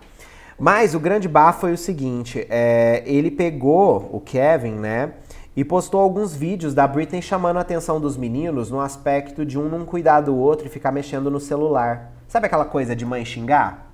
Mas 0.60 0.94
o 0.94 1.00
grande 1.00 1.28
bafo 1.28 1.62
foi 1.62 1.72
o 1.72 1.78
seguinte: 1.78 2.46
é, 2.50 3.04
ele 3.06 3.32
pegou 3.32 4.10
o 4.12 4.20
Kevin, 4.20 4.74
né? 4.74 5.12
E 5.56 5.64
postou 5.64 6.02
alguns 6.02 6.36
vídeos 6.36 6.74
da 6.76 6.86
Britney 6.88 7.22
chamando 7.22 7.58
a 7.58 7.62
atenção 7.62 8.00
dos 8.00 8.16
meninos 8.18 8.70
no 8.70 8.80
aspecto 8.80 9.44
de 9.46 9.58
um 9.58 9.68
não 9.70 9.86
cuidar 9.86 10.22
do 10.22 10.36
outro 10.36 10.68
e 10.68 10.70
ficar 10.70 10.92
mexendo 10.92 11.32
no 11.32 11.40
celular. 11.40 12.12
Sabe 12.28 12.48
aquela 12.48 12.66
coisa 12.66 12.96
de 12.96 13.06
mãe 13.06 13.24
xingar? 13.26 13.86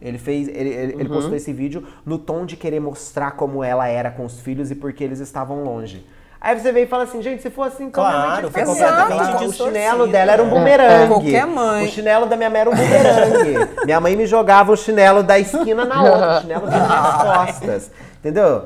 Ele 0.00 0.18
fez, 0.18 0.48
ele, 0.48 0.68
ele, 0.70 0.92
ele 0.94 1.02
Uhum. 1.04 1.08
postou 1.08 1.34
esse 1.36 1.52
vídeo 1.52 1.86
no 2.04 2.18
tom 2.18 2.44
de 2.44 2.56
querer 2.56 2.80
mostrar 2.80 3.32
como 3.32 3.62
ela 3.62 3.86
era 3.86 4.10
com 4.10 4.24
os 4.24 4.40
filhos 4.40 4.70
e 4.70 4.74
por 4.74 4.92
que 4.92 5.02
eles 5.04 5.20
estavam 5.20 5.62
longe. 5.62 6.04
Aí 6.40 6.58
você 6.58 6.72
veio 6.72 6.84
e 6.84 6.88
fala 6.88 7.04
assim, 7.04 7.22
gente, 7.22 7.40
se 7.40 7.50
for 7.50 7.62
assim, 7.68 7.84
então 7.84 8.02
Claro, 8.02 8.48
que 8.48 8.52
foi 8.52 8.64
completamente 8.64 9.44
O 9.44 9.52
chinelo 9.52 10.08
dela 10.08 10.32
era 10.32 10.42
um 10.42 10.46
né? 10.46 10.50
bumerangue. 10.52 11.06
Qualquer 11.08 11.46
mãe. 11.46 11.84
O 11.84 11.88
chinelo 11.88 12.26
da 12.26 12.36
minha 12.36 12.50
mãe 12.50 12.60
era 12.62 12.70
um 12.70 12.74
bumerangue. 12.74 13.68
minha 13.84 14.00
mãe 14.00 14.16
me 14.16 14.26
jogava 14.26 14.72
o 14.72 14.76
chinelo 14.76 15.22
da 15.22 15.38
esquina 15.38 15.84
na 15.84 16.02
outra, 16.02 16.38
o 16.38 16.40
chinelo 16.40 16.66
das 16.66 16.82
minhas 16.82 17.22
costas. 17.22 17.90
Entendeu? 18.18 18.64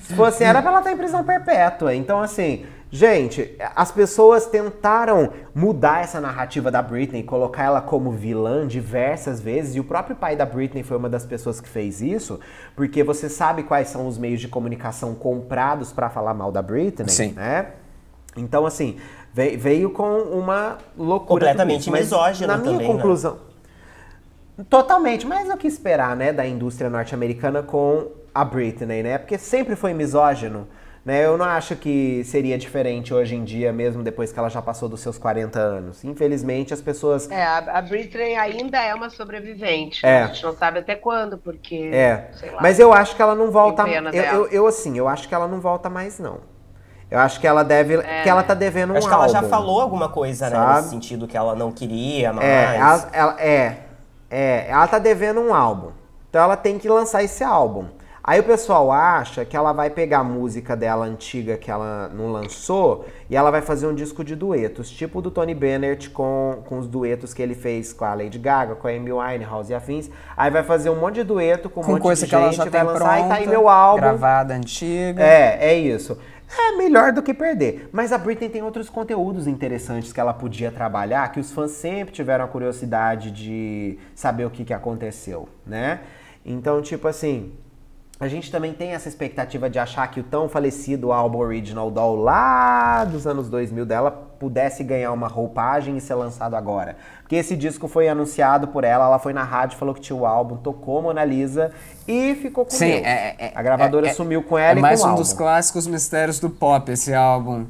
Se 0.00 0.14
fosse, 0.14 0.44
era 0.44 0.60
pra 0.60 0.70
ela 0.70 0.80
estar 0.80 0.92
em 0.92 0.96
prisão 0.98 1.24
perpétua. 1.24 1.94
Então, 1.94 2.20
assim, 2.20 2.66
gente, 2.98 3.56
as 3.74 3.90
pessoas 3.90 4.46
tentaram 4.46 5.30
mudar 5.52 6.04
essa 6.04 6.20
narrativa 6.20 6.70
da 6.70 6.80
Britney, 6.80 7.24
colocar 7.24 7.64
ela 7.64 7.80
como 7.80 8.12
vilã 8.12 8.68
diversas 8.68 9.40
vezes, 9.40 9.74
e 9.74 9.80
o 9.80 9.84
próprio 9.84 10.14
pai 10.14 10.36
da 10.36 10.46
Britney 10.46 10.84
foi 10.84 10.96
uma 10.96 11.08
das 11.08 11.26
pessoas 11.26 11.60
que 11.60 11.68
fez 11.68 12.00
isso, 12.00 12.38
porque 12.76 13.02
você 13.02 13.28
sabe 13.28 13.64
quais 13.64 13.88
são 13.88 14.06
os 14.06 14.16
meios 14.16 14.40
de 14.40 14.46
comunicação 14.46 15.12
comprados 15.14 15.92
pra 15.92 16.08
falar 16.08 16.34
mal 16.34 16.52
da 16.52 16.62
Britney, 16.62 17.08
Sim. 17.08 17.32
né? 17.32 17.66
Então, 18.36 18.64
assim, 18.64 18.96
ve- 19.32 19.56
veio 19.56 19.90
com 19.90 20.18
uma 20.18 20.78
loucura. 20.96 21.46
Completamente 21.46 21.84
tudo. 21.86 21.92
Mas, 21.92 22.02
misógino 22.02 22.46
Na 22.46 22.56
minha 22.58 22.72
também, 22.74 22.86
né? 22.88 22.94
conclusão. 22.94 23.38
Totalmente, 24.70 25.26
mas 25.26 25.50
o 25.50 25.56
que 25.56 25.66
esperar, 25.66 26.14
né, 26.14 26.32
da 26.32 26.46
indústria 26.46 26.88
norte-americana 26.88 27.60
com 27.60 28.06
a 28.32 28.44
Britney, 28.44 29.02
né? 29.02 29.18
Porque 29.18 29.36
sempre 29.36 29.74
foi 29.74 29.92
misógino, 29.92 30.68
né? 31.04 31.24
Eu 31.26 31.36
não 31.36 31.44
acho 31.44 31.76
que 31.76 32.24
seria 32.24 32.56
diferente 32.56 33.12
hoje 33.12 33.34
em 33.34 33.44
dia, 33.44 33.72
mesmo 33.72 34.02
depois 34.02 34.32
que 34.32 34.38
ela 34.38 34.48
já 34.48 34.62
passou 34.62 34.88
dos 34.88 35.00
seus 35.00 35.18
40 35.18 35.58
anos. 35.58 36.02
Infelizmente, 36.02 36.72
as 36.72 36.80
pessoas. 36.80 37.30
É, 37.30 37.42
a, 37.42 37.58
a 37.58 37.82
Britney 37.82 38.34
ainda 38.36 38.82
é 38.82 38.94
uma 38.94 39.10
sobrevivente. 39.10 40.04
É. 40.04 40.22
A 40.22 40.26
gente 40.28 40.42
não 40.42 40.56
sabe 40.56 40.78
até 40.78 40.94
quando, 40.94 41.36
porque. 41.36 41.90
É, 41.92 42.30
sei 42.34 42.50
lá. 42.50 42.62
mas 42.62 42.78
eu 42.78 42.92
acho 42.92 43.14
que 43.14 43.20
ela 43.20 43.34
não 43.34 43.50
volta. 43.50 43.82
Eu, 43.86 44.22
eu, 44.22 44.46
eu, 44.48 44.66
assim, 44.66 44.96
eu 44.96 45.06
acho 45.06 45.28
que 45.28 45.34
ela 45.34 45.46
não 45.46 45.60
volta 45.60 45.90
mais, 45.90 46.18
não. 46.18 46.38
Eu 47.10 47.18
acho 47.18 47.38
que 47.38 47.46
ela 47.46 47.62
deve. 47.62 47.98
que 48.22 48.28
ela 48.28 48.42
tá 48.42 48.54
devendo 48.54 48.94
um 48.94 48.96
Acho 48.96 49.06
que 49.06 49.14
ela 49.14 49.28
já 49.28 49.42
falou 49.42 49.80
alguma 49.80 50.08
coisa, 50.08 50.48
né? 50.48 50.56
Sabe? 50.56 50.76
Nesse 50.76 50.88
sentido 50.88 51.28
que 51.28 51.36
ela 51.36 51.54
não 51.54 51.70
queria 51.70 52.32
mais. 52.32 52.48
É, 52.48 52.76
ela, 52.76 53.08
ela- 53.12 53.40
é, 53.40 53.76
é, 54.30 54.66
ela 54.68 54.86
tá 54.88 54.98
devendo 54.98 55.40
um 55.40 55.54
álbum. 55.54 55.92
Então 56.30 56.42
ela 56.42 56.56
tem 56.56 56.78
que 56.78 56.88
lançar 56.88 57.22
esse 57.22 57.44
álbum. 57.44 57.86
Aí 58.26 58.40
o 58.40 58.42
pessoal 58.42 58.90
acha 58.90 59.44
que 59.44 59.54
ela 59.54 59.74
vai 59.74 59.90
pegar 59.90 60.20
a 60.20 60.24
música 60.24 60.74
dela 60.74 61.04
antiga 61.04 61.58
que 61.58 61.70
ela 61.70 62.08
não 62.08 62.32
lançou 62.32 63.04
e 63.28 63.36
ela 63.36 63.50
vai 63.50 63.60
fazer 63.60 63.86
um 63.86 63.94
disco 63.94 64.24
de 64.24 64.34
duetos, 64.34 64.90
tipo 64.90 65.18
o 65.18 65.22
do 65.22 65.30
Tony 65.30 65.54
Bennett 65.54 66.08
com, 66.08 66.62
com 66.64 66.78
os 66.78 66.88
duetos 66.88 67.34
que 67.34 67.42
ele 67.42 67.54
fez 67.54 67.92
com 67.92 68.06
a 68.06 68.14
Lady 68.14 68.38
Gaga, 68.38 68.76
com 68.76 68.88
a 68.88 68.90
Amy 68.90 69.12
Winehouse 69.12 69.70
e 69.70 69.74
afins. 69.74 70.08
Aí 70.34 70.50
vai 70.50 70.62
fazer 70.62 70.88
um 70.88 70.98
monte 70.98 71.16
de 71.16 71.24
dueto 71.24 71.68
com 71.68 71.82
um 71.82 71.84
Com 71.84 71.92
monte 71.92 72.00
coisa 72.00 72.24
de 72.24 72.30
que 72.30 72.34
ela 72.34 72.50
gente, 72.50 72.56
já 72.56 72.64
vai 72.64 72.82
lançar 72.82 72.98
pronta, 72.98 73.26
e 73.26 73.28
tá 73.28 73.34
aí 73.34 73.46
meu 73.46 73.68
álbum. 73.68 74.00
gravada, 74.00 74.54
antiga. 74.54 75.22
É, 75.22 75.58
é 75.60 75.78
isso. 75.78 76.16
É 76.58 76.76
melhor 76.78 77.12
do 77.12 77.22
que 77.22 77.34
perder. 77.34 77.90
Mas 77.92 78.10
a 78.10 78.16
Britney 78.16 78.48
tem 78.48 78.62
outros 78.62 78.88
conteúdos 78.88 79.46
interessantes 79.46 80.14
que 80.14 80.20
ela 80.20 80.32
podia 80.32 80.72
trabalhar, 80.72 81.30
que 81.30 81.40
os 81.40 81.52
fãs 81.52 81.72
sempre 81.72 82.14
tiveram 82.14 82.46
a 82.46 82.48
curiosidade 82.48 83.30
de 83.30 83.98
saber 84.14 84.46
o 84.46 84.50
que, 84.50 84.64
que 84.64 84.72
aconteceu, 84.72 85.46
né? 85.66 86.00
Então, 86.46 86.80
tipo 86.80 87.08
assim, 87.08 87.52
a 88.24 88.28
gente 88.28 88.50
também 88.50 88.72
tem 88.72 88.92
essa 88.92 89.08
expectativa 89.08 89.68
de 89.68 89.78
achar 89.78 90.06
que 90.10 90.18
o 90.20 90.22
tão 90.22 90.48
falecido 90.48 91.12
álbum 91.12 91.38
Original 91.38 91.90
Doll 91.90 92.16
lá 92.16 93.04
dos 93.04 93.26
anos 93.26 93.48
2000 93.50 93.84
dela 93.84 94.10
pudesse 94.10 94.82
ganhar 94.82 95.12
uma 95.12 95.28
roupagem 95.28 95.96
e 95.96 96.00
ser 96.00 96.14
lançado 96.14 96.54
agora. 96.56 96.96
Porque 97.20 97.36
esse 97.36 97.54
disco 97.54 97.86
foi 97.86 98.08
anunciado 98.08 98.68
por 98.68 98.82
ela, 98.82 99.04
ela 99.06 99.18
foi 99.18 99.32
na 99.32 99.44
rádio, 99.44 99.78
falou 99.78 99.94
que 99.94 100.00
tinha 100.00 100.16
o 100.16 100.24
álbum, 100.26 100.56
tocou 100.56 101.02
Mona 101.02 101.24
Lisa 101.24 101.70
e 102.08 102.34
ficou 102.36 102.64
com 102.64 102.70
Sim, 102.70 102.92
Deus. 102.92 103.02
é, 103.04 103.34
é- 103.38 103.52
A 103.54 103.62
gravadora 103.62 104.06
é- 104.06 104.10
é- 104.10 104.14
sumiu 104.14 104.42
com 104.42 104.56
ela 104.58 104.78
é 104.78 104.78
e 104.78 104.82
mais 104.82 105.00
um 105.02 105.06
álbum. 105.06 105.16
dos 105.20 105.32
clássicos 105.32 105.86
mistérios 105.86 106.40
do 106.40 106.48
pop, 106.48 106.90
esse 106.90 107.12
álbum. 107.14 107.66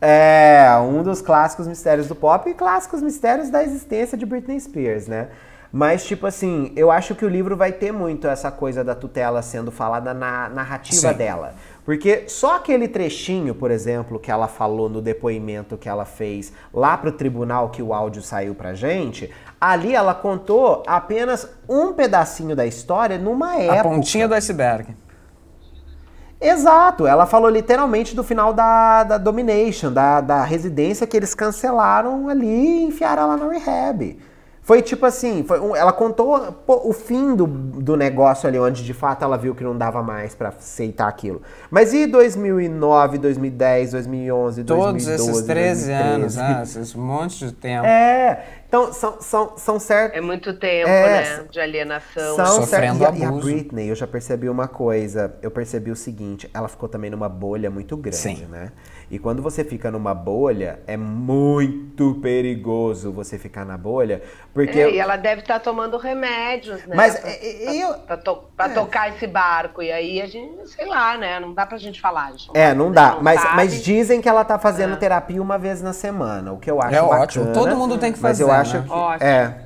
É, 0.00 0.68
um 0.82 1.02
dos 1.02 1.22
clássicos 1.22 1.66
mistérios 1.66 2.06
do 2.06 2.14
pop 2.14 2.48
e 2.48 2.54
clássicos 2.54 3.00
mistérios 3.02 3.48
da 3.50 3.62
existência 3.62 4.18
de 4.18 4.26
Britney 4.26 4.60
Spears, 4.60 5.08
né? 5.08 5.28
Mas, 5.76 6.04
tipo 6.04 6.24
assim, 6.24 6.70
eu 6.76 6.88
acho 6.88 7.16
que 7.16 7.24
o 7.24 7.28
livro 7.28 7.56
vai 7.56 7.72
ter 7.72 7.90
muito 7.90 8.28
essa 8.28 8.48
coisa 8.48 8.84
da 8.84 8.94
tutela 8.94 9.42
sendo 9.42 9.72
falada 9.72 10.14
na 10.14 10.48
narrativa 10.48 11.10
Sim. 11.10 11.14
dela. 11.14 11.54
Porque 11.84 12.28
só 12.28 12.54
aquele 12.54 12.86
trechinho, 12.86 13.56
por 13.56 13.72
exemplo, 13.72 14.20
que 14.20 14.30
ela 14.30 14.46
falou 14.46 14.88
no 14.88 15.02
depoimento 15.02 15.76
que 15.76 15.88
ela 15.88 16.04
fez 16.04 16.52
lá 16.72 16.96
pro 16.96 17.10
tribunal, 17.10 17.70
que 17.70 17.82
o 17.82 17.92
áudio 17.92 18.22
saiu 18.22 18.54
pra 18.54 18.72
gente, 18.72 19.28
ali 19.60 19.96
ela 19.96 20.14
contou 20.14 20.84
apenas 20.86 21.48
um 21.68 21.92
pedacinho 21.92 22.54
da 22.54 22.64
história 22.64 23.18
numa 23.18 23.56
época. 23.56 23.80
A 23.80 23.82
pontinha 23.82 24.28
do 24.28 24.34
iceberg. 24.34 24.94
Exato, 26.40 27.04
ela 27.04 27.26
falou 27.26 27.50
literalmente 27.50 28.14
do 28.14 28.22
final 28.22 28.52
da, 28.52 29.02
da 29.02 29.18
Domination, 29.18 29.92
da, 29.92 30.20
da 30.20 30.44
residência 30.44 31.04
que 31.04 31.16
eles 31.16 31.34
cancelaram 31.34 32.28
ali 32.28 32.46
e 32.46 32.84
enfiaram 32.84 33.24
ela 33.24 33.36
na 33.36 33.48
rehab. 33.48 34.16
Foi 34.64 34.80
tipo 34.80 35.04
assim, 35.04 35.44
foi 35.44 35.60
um- 35.60 35.76
ela 35.76 35.92
contou 35.92 36.40
pô, 36.66 36.88
o 36.88 36.92
fim 36.94 37.36
do, 37.36 37.46
do 37.46 37.96
negócio 37.98 38.48
ali, 38.48 38.58
onde 38.58 38.82
de 38.82 38.94
fato 38.94 39.22
ela 39.22 39.36
viu 39.36 39.54
que 39.54 39.62
não 39.62 39.76
dava 39.76 40.02
mais 40.02 40.34
pra 40.34 40.48
aceitar 40.48 41.06
aquilo. 41.06 41.42
Mas 41.70 41.92
e 41.92 42.06
2009, 42.06 43.18
2010, 43.18 43.90
2011, 43.92 44.64
Todos 44.64 45.04
2012, 45.04 45.30
esses 45.30 45.46
13 45.46 45.92
anos, 45.92 46.34
2013? 46.36 46.38
né? 46.38 46.62
Esses 46.62 46.94
monte 46.94 47.46
de 47.46 47.52
tempo. 47.52 47.84
É, 47.84 48.42
então 48.66 48.90
são, 48.90 49.20
são, 49.20 49.52
são 49.58 49.78
certos... 49.78 50.16
É 50.16 50.22
muito 50.22 50.54
tempo, 50.58 50.88
É, 50.88 51.38
né? 51.40 51.44
De 51.50 51.60
alienação. 51.60 52.34
São 52.36 52.46
Sofrendo 52.62 52.98
cer- 53.00 53.02
e, 53.02 53.06
a- 53.06 53.18
e 53.18 53.24
a 53.24 53.28
abuso. 53.28 53.46
Britney, 53.46 53.90
eu 53.90 53.94
já 53.94 54.06
percebi 54.06 54.48
uma 54.48 54.66
coisa. 54.66 55.34
Eu 55.42 55.50
percebi 55.50 55.90
o 55.90 55.96
seguinte: 55.96 56.48
ela 56.54 56.68
ficou 56.68 56.88
também 56.88 57.10
numa 57.10 57.28
bolha 57.28 57.70
muito 57.70 57.98
grande, 57.98 58.16
Sim. 58.16 58.46
né? 58.50 58.72
E 59.10 59.18
quando 59.18 59.42
você 59.42 59.62
fica 59.62 59.90
numa 59.90 60.14
bolha, 60.14 60.80
é 60.86 60.96
muito 60.96 62.14
perigoso 62.22 63.12
você 63.12 63.38
ficar 63.38 63.64
na 63.64 63.76
bolha, 63.76 64.22
porque. 64.52 64.80
É, 64.80 64.90
e 64.94 64.98
ela 64.98 65.16
deve 65.16 65.42
estar 65.42 65.60
tomando 65.60 65.96
remédios, 65.98 66.84
né? 66.86 66.96
Mas, 66.96 67.18
pra, 67.18 67.30
é, 67.30 67.34
pra- 67.64 67.74
eu- 67.74 67.94
pra 67.94 68.16
to- 68.16 68.44
pra 68.56 68.68
tocar 68.70 69.08
esse 69.10 69.26
barco. 69.26 69.82
E 69.82 69.92
aí 69.92 70.20
a 70.22 70.26
gente, 70.26 70.68
sei 70.70 70.86
lá, 70.86 71.16
né? 71.18 71.38
Não 71.38 71.52
dá 71.52 71.66
pra 71.66 71.76
gente 71.78 72.00
falar. 72.00 72.26
a 72.28 72.30
gente 72.32 72.50
É, 72.54 72.72
não 72.74 72.90
dá. 72.90 73.12
não 73.16 73.22
Mas, 73.22 73.40
sabe. 73.40 73.56
mas 73.56 73.82
dizem 73.82 74.20
que 74.20 74.28
ela 74.28 74.44
tá 74.44 74.58
fazendo 74.58 74.94
É. 74.94 74.96
terapia 74.96 75.40
uma 75.42 75.58
vez 75.58 75.82
na 75.82 75.92
semana, 75.92 76.52
o 76.52 76.58
que 76.58 76.70
eu 76.70 76.80
acho 76.80 76.94
É 76.96 77.00
bacana. 77.02 77.20
ótimo, 77.22 77.52
todo 77.52 77.76
mundo 77.76 77.98
tem 77.98 78.12
que 78.12 78.18
Mas 78.20 78.30
fazer, 78.38 78.44
eu 78.44 78.50
acho 78.52 78.78
né? 78.78 78.84
que. 78.86 78.92
Ótimo. 78.92 79.28
É. 79.28 79.58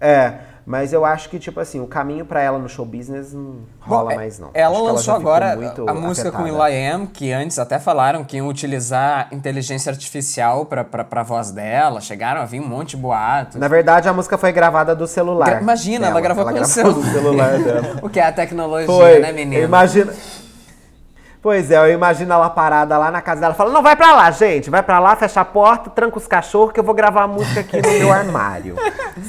É, 0.00 0.34
mas 0.66 0.92
eu 0.94 1.04
acho 1.04 1.28
que, 1.28 1.38
tipo 1.38 1.60
assim, 1.60 1.78
o 1.80 1.86
caminho 1.86 2.24
pra 2.24 2.40
ela 2.40 2.58
no 2.58 2.68
show 2.68 2.86
business 2.86 3.34
não 3.34 3.56
rola 3.80 4.10
Bom, 4.10 4.16
mais, 4.16 4.38
não. 4.38 4.50
Ela 4.54 4.74
Acho 4.76 4.84
lançou 4.84 5.14
ficou 5.16 5.30
agora 5.32 5.52
a 5.52 5.94
música 5.94 6.32
com 6.32 6.38
afetada. 6.42 6.62
Will.i.am, 6.64 7.06
que 7.06 7.32
antes 7.32 7.58
até 7.58 7.78
falaram 7.78 8.24
que 8.24 8.38
iam 8.38 8.48
utilizar 8.48 9.28
inteligência 9.30 9.90
artificial 9.90 10.64
pra, 10.64 10.82
pra, 10.82 11.04
pra 11.04 11.22
voz 11.22 11.50
dela. 11.50 12.00
Chegaram 12.00 12.40
a 12.40 12.44
vir 12.46 12.60
um 12.60 12.66
monte 12.66 12.90
de 12.90 12.96
boatos. 12.96 13.56
Na 13.56 13.68
verdade, 13.68 14.08
a 14.08 14.12
música 14.14 14.38
foi 14.38 14.52
gravada 14.52 14.94
do 14.94 15.06
celular. 15.06 15.44
Gra- 15.50 15.60
Imagina, 15.60 16.06
ela 16.06 16.14
dela. 16.14 16.20
gravou 16.22 16.44
com 16.44 16.50
o 16.50 16.54
gravou 16.54 16.70
celu- 16.70 16.92
do 16.94 17.02
celular 17.12 17.58
dela. 17.58 18.00
O 18.02 18.08
que 18.08 18.18
é 18.18 18.26
a 18.26 18.32
tecnologia, 18.32 18.86
Foi. 18.86 19.18
né, 19.18 19.32
menina? 19.32 19.62
Imagina. 19.64 20.12
Pois 21.42 21.70
é, 21.70 21.76
eu 21.76 21.92
imagino 21.92 22.32
ela 22.32 22.48
parada 22.48 22.96
lá 22.96 23.10
na 23.10 23.20
casa 23.20 23.42
dela, 23.42 23.52
falando: 23.52 23.74
não, 23.74 23.82
vai 23.82 23.94
pra 23.94 24.14
lá, 24.14 24.30
gente, 24.30 24.70
vai 24.70 24.82
pra 24.82 24.98
lá, 24.98 25.14
fecha 25.14 25.42
a 25.42 25.44
porta, 25.44 25.90
tranca 25.90 26.16
os 26.16 26.26
cachorros, 26.26 26.72
que 26.72 26.80
eu 26.80 26.84
vou 26.84 26.94
gravar 26.94 27.24
a 27.24 27.28
música 27.28 27.60
aqui 27.60 27.82
no 27.82 27.92
meu 27.98 28.10
armário. 28.14 28.76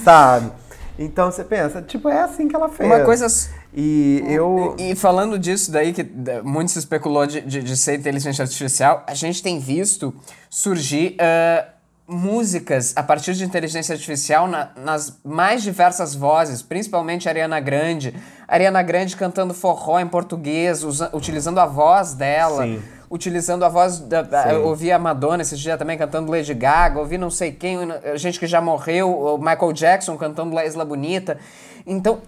Sabe? 0.01 0.49
Então 0.97 1.29
você 1.31 1.43
pensa, 1.43 1.81
tipo, 1.81 2.07
é 2.07 2.21
assim 2.21 2.47
que 2.47 2.55
ela 2.55 2.69
fez. 2.69 2.89
Uma 2.89 3.01
coisa. 3.03 3.27
E 3.73 4.23
eu. 4.27 4.75
E 4.79 4.95
falando 4.95 5.37
disso 5.37 5.69
daí, 5.71 5.91
que 5.93 6.03
muito 6.43 6.71
se 6.71 6.79
especulou 6.79 7.25
de, 7.27 7.41
de, 7.41 7.61
de 7.61 7.75
ser 7.75 7.99
inteligência 7.99 8.41
artificial, 8.43 9.03
a 9.05 9.13
gente 9.13 9.43
tem 9.43 9.59
visto 9.59 10.13
surgir 10.49 11.17
ah, 11.19 11.65
músicas 12.07 12.93
a 12.95 13.03
partir 13.03 13.33
de 13.33 13.43
inteligência 13.43 13.93
artificial 13.93 14.47
na- 14.47 14.69
nas 14.77 15.19
mais 15.23 15.63
diversas 15.63 16.15
vozes, 16.15 16.61
principalmente 16.61 17.27
Ariana 17.27 17.59
Grande. 17.59 18.13
Ariana 18.47 18.81
Grande 18.81 19.17
cantando 19.17 19.53
forró 19.53 19.99
em 19.99 20.07
português, 20.07 20.83
usa- 20.83 21.09
utilizando 21.13 21.59
a 21.59 21.65
voz 21.65 22.13
dela. 22.13 22.63
Sim. 22.63 22.81
Utilizando 23.09 23.63
a 23.63 23.69
voz 23.69 23.99
da. 23.99 24.21
da- 24.21 24.43
Sim. 24.43 24.49
Eu 24.49 24.65
ouvi 24.65 24.91
a 24.91 24.97
Madonna 24.99 25.41
esse 25.43 25.55
dia 25.55 25.77
também 25.77 25.97
cantando 25.97 26.31
Lady 26.31 26.53
Gaga, 26.53 26.99
ouvi 26.99 27.17
não 27.17 27.29
sei 27.29 27.51
quem, 27.51 27.77
gente 28.15 28.39
que 28.39 28.47
já 28.47 28.59
morreu, 28.59 29.09
o 29.11 29.37
Michael 29.37 29.73
Jackson 29.73 30.17
cantando 30.17 30.55
La 30.55 30.65
Isla 30.65 30.83
Bonita. 30.85 31.37
Então, 31.85 32.19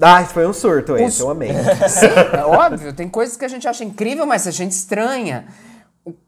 Ah, 0.00 0.22
foi 0.24 0.46
um 0.46 0.52
surto 0.52 0.94
esse, 0.96 1.04
Os- 1.06 1.20
eu 1.20 1.30
amei. 1.30 1.52
Sim, 1.88 2.06
é 2.36 2.44
óbvio, 2.44 2.92
tem 2.92 3.08
coisas 3.08 3.36
que 3.36 3.44
a 3.44 3.48
gente 3.48 3.66
acha 3.66 3.82
incrível, 3.84 4.26
mas 4.26 4.46
a 4.46 4.50
gente 4.50 4.72
estranha. 4.72 5.46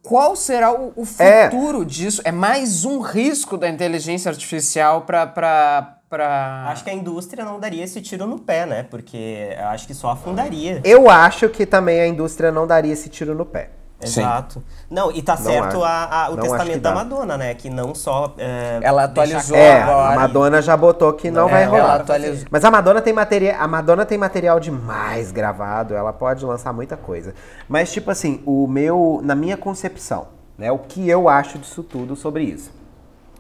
Qual 0.02 0.34
será 0.34 0.72
o, 0.72 0.92
o 0.96 1.06
É. 1.18 1.50
futuro 1.50 1.84
disso? 1.84 2.20
É 2.24 2.32
mais 2.32 2.84
um 2.84 3.00
risco 3.00 3.56
da 3.56 3.68
inteligência 3.68 4.28
artificial 4.30 5.02
pra. 5.02 5.97
Acho 6.11 6.84
que 6.84 6.90
a 6.90 6.94
indústria 6.94 7.44
não 7.44 7.61
daria 7.61 7.84
esse 7.84 8.00
tiro 8.00 8.26
no 8.26 8.38
pé, 8.38 8.64
né? 8.64 8.82
Porque 8.82 9.54
eu 9.59 9.66
acho 9.68 9.86
que 9.86 9.92
só 9.94 10.11
afundaria. 10.11 10.80
Eu 10.84 11.11
acho 11.11 11.48
que 11.50 11.66
também 11.66 12.00
a 12.00 12.06
indústria 12.06 12.50
não 12.50 12.66
daria 12.66 12.92
esse 12.92 13.09
tiro 13.11 13.34
no 13.34 13.44
pé. 13.44 13.70
Sim. 14.00 14.20
Exato. 14.20 14.62
Não, 14.88 15.11
e 15.11 15.20
tá 15.20 15.34
Não 15.34 15.42
certo 15.42 15.82
a- 15.82 16.04
a- 16.26 16.30
o 16.30 16.36
Não 16.36 16.42
testamento 16.44 16.80
da. 16.80 16.94
Madonna, 16.94 17.36
né? 17.36 17.52
Que 17.54 17.68
não 17.68 17.96
só. 17.96 18.32
é, 18.38 18.78
Ela 18.80 19.04
atualizou 19.04 19.56
É, 19.56 19.82
agora. 19.82 20.12
a 20.12 20.16
Madonna 20.20 20.62
já 20.62 20.76
botou 20.76 21.12
que 21.14 21.32
não 21.32 21.48
É, 21.48 21.50
vai 21.50 21.62
ela 21.64 21.76
rolar. 21.78 21.94
atualizou. 21.96 22.46
Mas 22.48 22.64
a 22.64 22.70
Madonna 22.70 23.02
tem 23.02 23.12
material, 23.12 23.61
a 23.61 23.66
Madonna 23.66 24.06
tem 24.06 24.16
material 24.16 24.61
demais 24.61 25.32
gravado, 25.32 25.94
ela 25.96 26.12
pode 26.12 26.44
lançar 26.46 26.72
muita 26.72 26.96
coisa. 26.96 27.34
Mas 27.68 27.92
tipo 27.92 28.09
assim, 28.09 28.40
o 28.46 28.68
meu, 28.68 29.20
na 29.24 29.34
minha 29.34 29.56
concepção, 29.56 30.28
né, 30.56 30.70
o 30.70 30.78
que 30.78 31.09
eu 31.11 31.28
acho 31.28 31.59
disso 31.59 31.82
tudo 31.82 32.14
sobre 32.14 32.44
isso. 32.44 32.70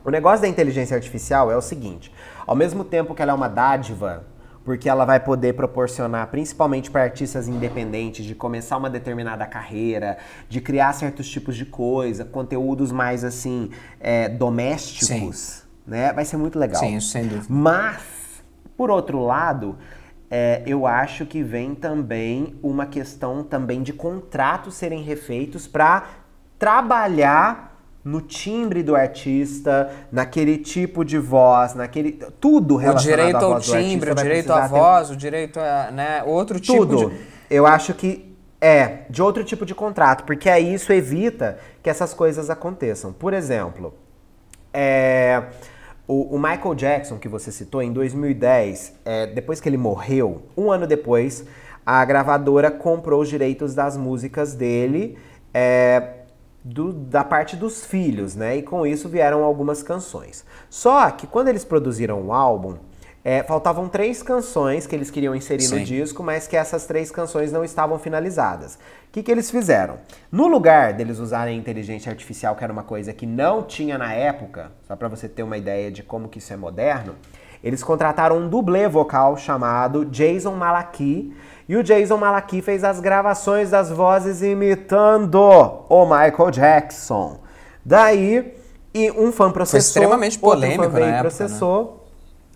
O 0.04 0.10
negócio 0.10 0.40
da 0.42 0.48
inteligência 0.48 0.96
artificial 0.96 1.52
é 1.52 1.56
o 1.56 1.62
seguinte: 1.62 2.12
ao 2.48 2.56
mesmo 2.56 2.82
tempo 2.82 3.14
que 3.14 3.20
ela 3.20 3.32
é 3.32 3.34
uma 3.34 3.46
dádiva, 3.46 4.24
porque 4.64 4.88
ela 4.88 5.04
vai 5.04 5.20
poder 5.20 5.52
proporcionar, 5.52 6.28
principalmente 6.28 6.90
para 6.90 7.02
artistas 7.02 7.46
independentes, 7.46 8.24
de 8.24 8.34
começar 8.34 8.78
uma 8.78 8.88
determinada 8.88 9.46
carreira, 9.46 10.16
de 10.48 10.58
criar 10.58 10.94
certos 10.94 11.28
tipos 11.28 11.54
de 11.54 11.66
coisa, 11.66 12.24
conteúdos 12.24 12.90
mais 12.90 13.22
assim 13.22 13.70
é, 14.00 14.30
domésticos, 14.30 15.62
né? 15.86 16.10
Vai 16.14 16.24
ser 16.24 16.38
muito 16.38 16.58
legal. 16.58 16.80
Sim, 16.80 16.98
sem 17.00 17.26
dúvida. 17.26 17.46
Mas, 17.50 18.02
por 18.78 18.90
outro 18.90 19.22
lado, 19.22 19.76
é, 20.30 20.62
eu 20.66 20.86
acho 20.86 21.26
que 21.26 21.42
vem 21.42 21.74
também 21.74 22.58
uma 22.62 22.86
questão 22.86 23.44
também 23.44 23.82
de 23.82 23.92
contratos 23.92 24.72
serem 24.74 25.02
refeitos 25.02 25.66
para 25.66 26.06
trabalhar 26.58 27.67
no 28.08 28.22
timbre 28.22 28.82
do 28.82 28.96
artista, 28.96 29.90
naquele 30.10 30.56
tipo 30.56 31.04
de 31.04 31.18
voz, 31.18 31.74
naquele 31.74 32.12
tudo 32.40 32.74
O 32.74 32.76
relacionado 32.78 33.16
direito 33.18 33.36
à 33.36 33.44
ao 33.44 33.52
voz 33.52 33.66
timbre, 33.66 34.10
o 34.10 34.14
direito 34.14 34.50
à 34.50 34.54
precisar 34.56 34.68
ter- 34.74 34.80
voz, 34.80 35.10
o 35.10 35.16
direito 35.16 35.60
a. 35.60 35.90
Né, 35.90 36.22
outro 36.24 36.58
tipo 36.58 36.86
tudo. 36.86 37.10
de. 37.10 37.16
Eu 37.50 37.66
acho 37.66 37.92
que 37.94 38.34
é 38.60 39.00
de 39.10 39.20
outro 39.22 39.44
tipo 39.44 39.66
de 39.66 39.74
contrato, 39.74 40.24
porque 40.24 40.48
aí 40.48 40.72
isso 40.72 40.92
evita 40.92 41.58
que 41.82 41.90
essas 41.90 42.14
coisas 42.14 42.48
aconteçam. 42.50 43.12
Por 43.12 43.32
exemplo, 43.34 43.94
é, 44.72 45.42
o, 46.06 46.34
o 46.34 46.38
Michael 46.38 46.74
Jackson, 46.74 47.18
que 47.18 47.28
você 47.28 47.52
citou, 47.52 47.82
em 47.82 47.92
2010, 47.92 48.94
é, 49.04 49.26
depois 49.26 49.60
que 49.60 49.68
ele 49.68 49.76
morreu, 49.76 50.42
um 50.56 50.72
ano 50.72 50.86
depois, 50.86 51.44
a 51.84 52.04
gravadora 52.04 52.70
comprou 52.70 53.20
os 53.20 53.28
direitos 53.28 53.74
das 53.74 53.96
músicas 53.96 54.54
dele. 54.54 55.18
é, 55.52 56.14
do- 56.64 56.92
da 56.92 57.24
parte 57.24 57.56
dos 57.56 57.84
filhos, 57.84 58.34
né? 58.34 58.56
E 58.56 58.62
com 58.62 58.86
isso 58.86 59.08
vieram 59.08 59.44
algumas 59.44 59.82
canções. 59.82 60.44
Só 60.68 61.10
que 61.10 61.26
quando 61.26 61.48
eles 61.48 61.64
produziram 61.64 62.20
o 62.22 62.32
álbum, 62.32 62.76
é, 63.24 63.42
faltavam 63.42 63.88
três 63.88 64.22
canções 64.22 64.86
que 64.86 64.94
eles 64.94 65.10
queriam 65.10 65.34
inserir 65.34 65.62
Sim. 65.64 65.78
no 65.80 65.84
disco, 65.84 66.22
mas 66.22 66.46
que 66.46 66.56
essas 66.56 66.86
três 66.86 67.10
canções 67.10 67.52
não 67.52 67.64
estavam 67.64 67.98
finalizadas. 67.98 68.74
O 68.74 69.12
que, 69.12 69.22
que 69.22 69.30
eles 69.30 69.50
fizeram? 69.50 69.98
No 70.30 70.46
lugar 70.46 70.92
deles 70.94 71.18
usarem 71.18 71.58
inteligência 71.58 72.10
artificial, 72.10 72.54
que 72.56 72.64
era 72.64 72.72
uma 72.72 72.84
coisa 72.84 73.12
que 73.12 73.26
não 73.26 73.62
tinha 73.62 73.98
na 73.98 74.12
época, 74.12 74.70
só 74.86 74.94
para 74.96 75.08
você 75.08 75.28
ter 75.28 75.42
uma 75.42 75.58
ideia 75.58 75.90
de 75.90 76.02
como 76.02 76.28
que 76.28 76.38
isso 76.38 76.52
é 76.52 76.56
moderno, 76.56 77.16
eles 77.62 77.82
contrataram 77.82 78.38
um 78.38 78.48
dublê 78.48 78.88
vocal 78.88 79.36
chamado 79.36 80.04
Jason 80.04 80.54
Malaki. 80.54 81.34
E 81.68 81.76
o 81.76 81.82
Jason 81.82 82.16
Malaki 82.16 82.62
fez 82.62 82.82
as 82.82 82.98
gravações 82.98 83.70
das 83.70 83.90
vozes 83.90 84.40
imitando 84.40 85.38
o 85.88 86.04
Michael 86.06 86.50
Jackson. 86.50 87.40
Daí, 87.84 88.54
e 88.94 89.10
um 89.10 89.30
fã 89.30 89.50
processou. 89.50 89.78
extremamente 89.78 90.38
outro 90.40 90.60
polêmico 90.60 90.84
fã 90.84 90.88
veio 90.88 91.06
na 91.06 91.12
e 91.12 91.14
época, 91.16 91.24
né? 91.24 91.36
processou. 91.36 92.08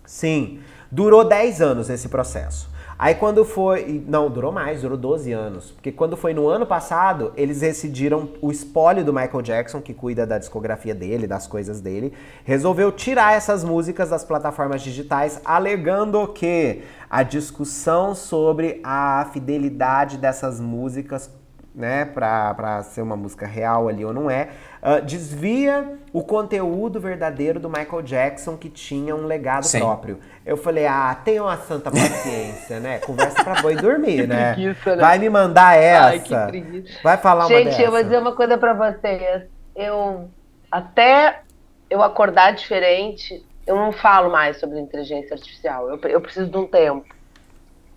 Sim. 0.05 0.59
Durou 0.91 1.23
10 1.23 1.61
anos 1.61 1.89
esse 1.89 2.09
processo. 2.09 2.72
Aí 3.03 3.15
quando 3.15 3.43
foi. 3.43 4.01
Não, 4.07 4.29
durou 4.29 4.49
mais, 4.49 4.81
durou 4.81 4.97
12 4.97 5.33
anos. 5.33 5.71
Porque 5.71 5.91
quando 5.91 6.15
foi 6.15 6.33
no 6.33 6.47
ano 6.47 6.65
passado, 6.65 7.33
eles 7.35 7.59
decidiram. 7.59 8.29
O 8.41 8.49
espólio 8.49 9.03
do 9.03 9.11
Michael 9.11 9.41
Jackson, 9.41 9.81
que 9.81 9.93
cuida 9.93 10.25
da 10.25 10.37
discografia 10.37 10.95
dele, 10.95 11.27
das 11.27 11.45
coisas 11.45 11.81
dele, 11.81 12.13
resolveu 12.45 12.93
tirar 12.93 13.33
essas 13.33 13.61
músicas 13.61 14.09
das 14.11 14.23
plataformas 14.23 14.81
digitais, 14.81 15.41
alegando 15.43 16.25
que 16.29 16.83
a 17.09 17.23
discussão 17.23 18.15
sobre 18.15 18.79
a 18.85 19.29
fidelidade 19.33 20.17
dessas 20.17 20.61
músicas 20.61 21.29
né, 21.73 22.05
pra, 22.05 22.53
pra 22.53 22.83
ser 22.83 23.01
uma 23.01 23.15
música 23.15 23.47
real 23.47 23.87
ali 23.87 24.05
ou 24.05 24.13
não 24.13 24.29
é, 24.29 24.49
ah, 24.81 24.99
desvia 24.99 25.97
o 26.11 26.23
conteúdo 26.23 26.99
verdadeiro 26.99 27.59
do 27.59 27.69
Michael 27.69 28.01
Jackson 28.03 28.55
que 28.55 28.69
tinha 28.69 29.15
um 29.15 29.25
legado 29.25 29.65
Sim. 29.65 29.79
próprio. 29.79 30.19
Eu 30.45 30.55
falei, 30.55 30.85
ah, 30.85 31.17
tenha 31.25 31.41
uma 31.41 31.57
santa 31.57 31.89
paciência, 31.89 32.79
né? 32.79 32.99
Conversa 32.99 33.43
pra 33.43 33.61
boi 33.61 33.75
dormir, 33.75 34.27
né? 34.29 34.53
preguiça, 34.53 34.95
né? 34.95 35.01
Vai 35.01 35.17
me 35.17 35.29
mandar 35.29 35.77
Ai, 35.77 36.19
que 36.19 36.33
essa. 36.33 36.47
preguiça. 36.47 36.99
Vai 37.01 37.17
falar 37.17 37.47
uma 37.47 37.57
Gente, 37.57 37.81
eu 37.81 37.91
vou 37.91 38.03
dizer 38.03 38.19
uma 38.19 38.35
coisa 38.35 38.57
pra 38.57 38.73
vocês. 38.73 39.43
Eu 39.75 40.29
até 40.71 41.41
eu 41.89 42.03
acordar 42.03 42.53
diferente, 42.53 43.43
eu 43.65 43.75
não 43.75 43.91
falo 43.91 44.31
mais 44.31 44.59
sobre 44.59 44.79
inteligência 44.79 45.33
artificial. 45.33 45.89
Eu, 45.89 45.99
eu 46.09 46.21
preciso 46.21 46.49
de 46.49 46.57
um 46.57 46.67
tempo. 46.67 47.05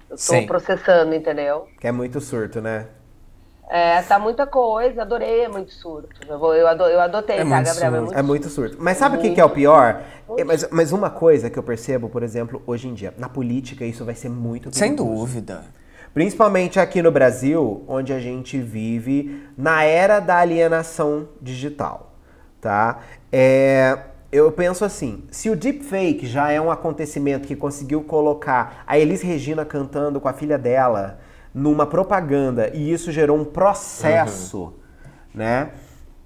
Eu 0.08 0.16
tô 0.16 0.22
Sim. 0.22 0.46
processando, 0.46 1.14
entendeu? 1.14 1.66
Que 1.80 1.88
é 1.88 1.92
muito 1.92 2.20
surto, 2.20 2.60
né? 2.60 2.86
É, 3.68 4.00
tá 4.02 4.18
muita 4.18 4.46
coisa, 4.46 5.02
adorei, 5.02 5.40
é 5.40 5.48
muito 5.48 5.72
surto. 5.72 6.08
Eu, 6.28 6.38
vou, 6.38 6.54
eu, 6.54 6.68
ado- 6.68 6.84
eu 6.86 7.00
adotei, 7.00 7.36
É 7.36 7.44
tá, 7.44 7.44
muito 7.46 7.64
Gabriel? 7.64 7.74
surto. 7.74 7.96
É 7.96 8.00
muito 8.00 8.18
É 8.18 8.22
muito 8.22 8.48
surto. 8.48 8.76
Mas 8.78 8.96
sabe 8.96 9.16
o 9.16 9.20
que, 9.20 9.30
que 9.30 9.40
é 9.40 9.44
o 9.44 9.50
pior? 9.50 10.02
É, 10.36 10.44
mas, 10.44 10.68
mas 10.70 10.92
uma 10.92 11.10
coisa 11.10 11.50
que 11.50 11.58
eu 11.58 11.62
percebo, 11.62 12.08
por 12.08 12.22
exemplo, 12.22 12.62
hoje 12.66 12.86
em 12.88 12.94
dia, 12.94 13.12
na 13.18 13.28
política 13.28 13.84
isso 13.84 14.04
vai 14.04 14.14
ser 14.14 14.28
muito 14.28 14.72
Sem 14.72 14.94
perigoso. 14.94 15.20
dúvida. 15.20 15.64
Principalmente 16.14 16.78
aqui 16.80 17.02
no 17.02 17.10
Brasil, 17.10 17.84
onde 17.88 18.12
a 18.12 18.20
gente 18.20 18.58
vive 18.58 19.46
na 19.58 19.82
era 19.82 20.20
da 20.20 20.36
alienação 20.38 21.28
digital, 21.42 22.14
tá? 22.60 23.00
É, 23.30 23.98
eu 24.32 24.50
penso 24.52 24.84
assim, 24.84 25.24
se 25.30 25.50
o 25.50 25.56
deepfake 25.56 26.26
já 26.26 26.50
é 26.50 26.60
um 26.60 26.70
acontecimento 26.70 27.46
que 27.46 27.54
conseguiu 27.56 28.02
colocar 28.02 28.82
a 28.86 28.98
Elis 28.98 29.20
Regina 29.22 29.64
cantando 29.64 30.20
com 30.20 30.28
a 30.28 30.32
filha 30.32 30.56
dela 30.56 31.18
numa 31.56 31.86
propaganda 31.86 32.70
e 32.74 32.92
isso 32.92 33.10
gerou 33.10 33.38
um 33.38 33.44
processo, 33.44 34.74
né? 35.34 35.70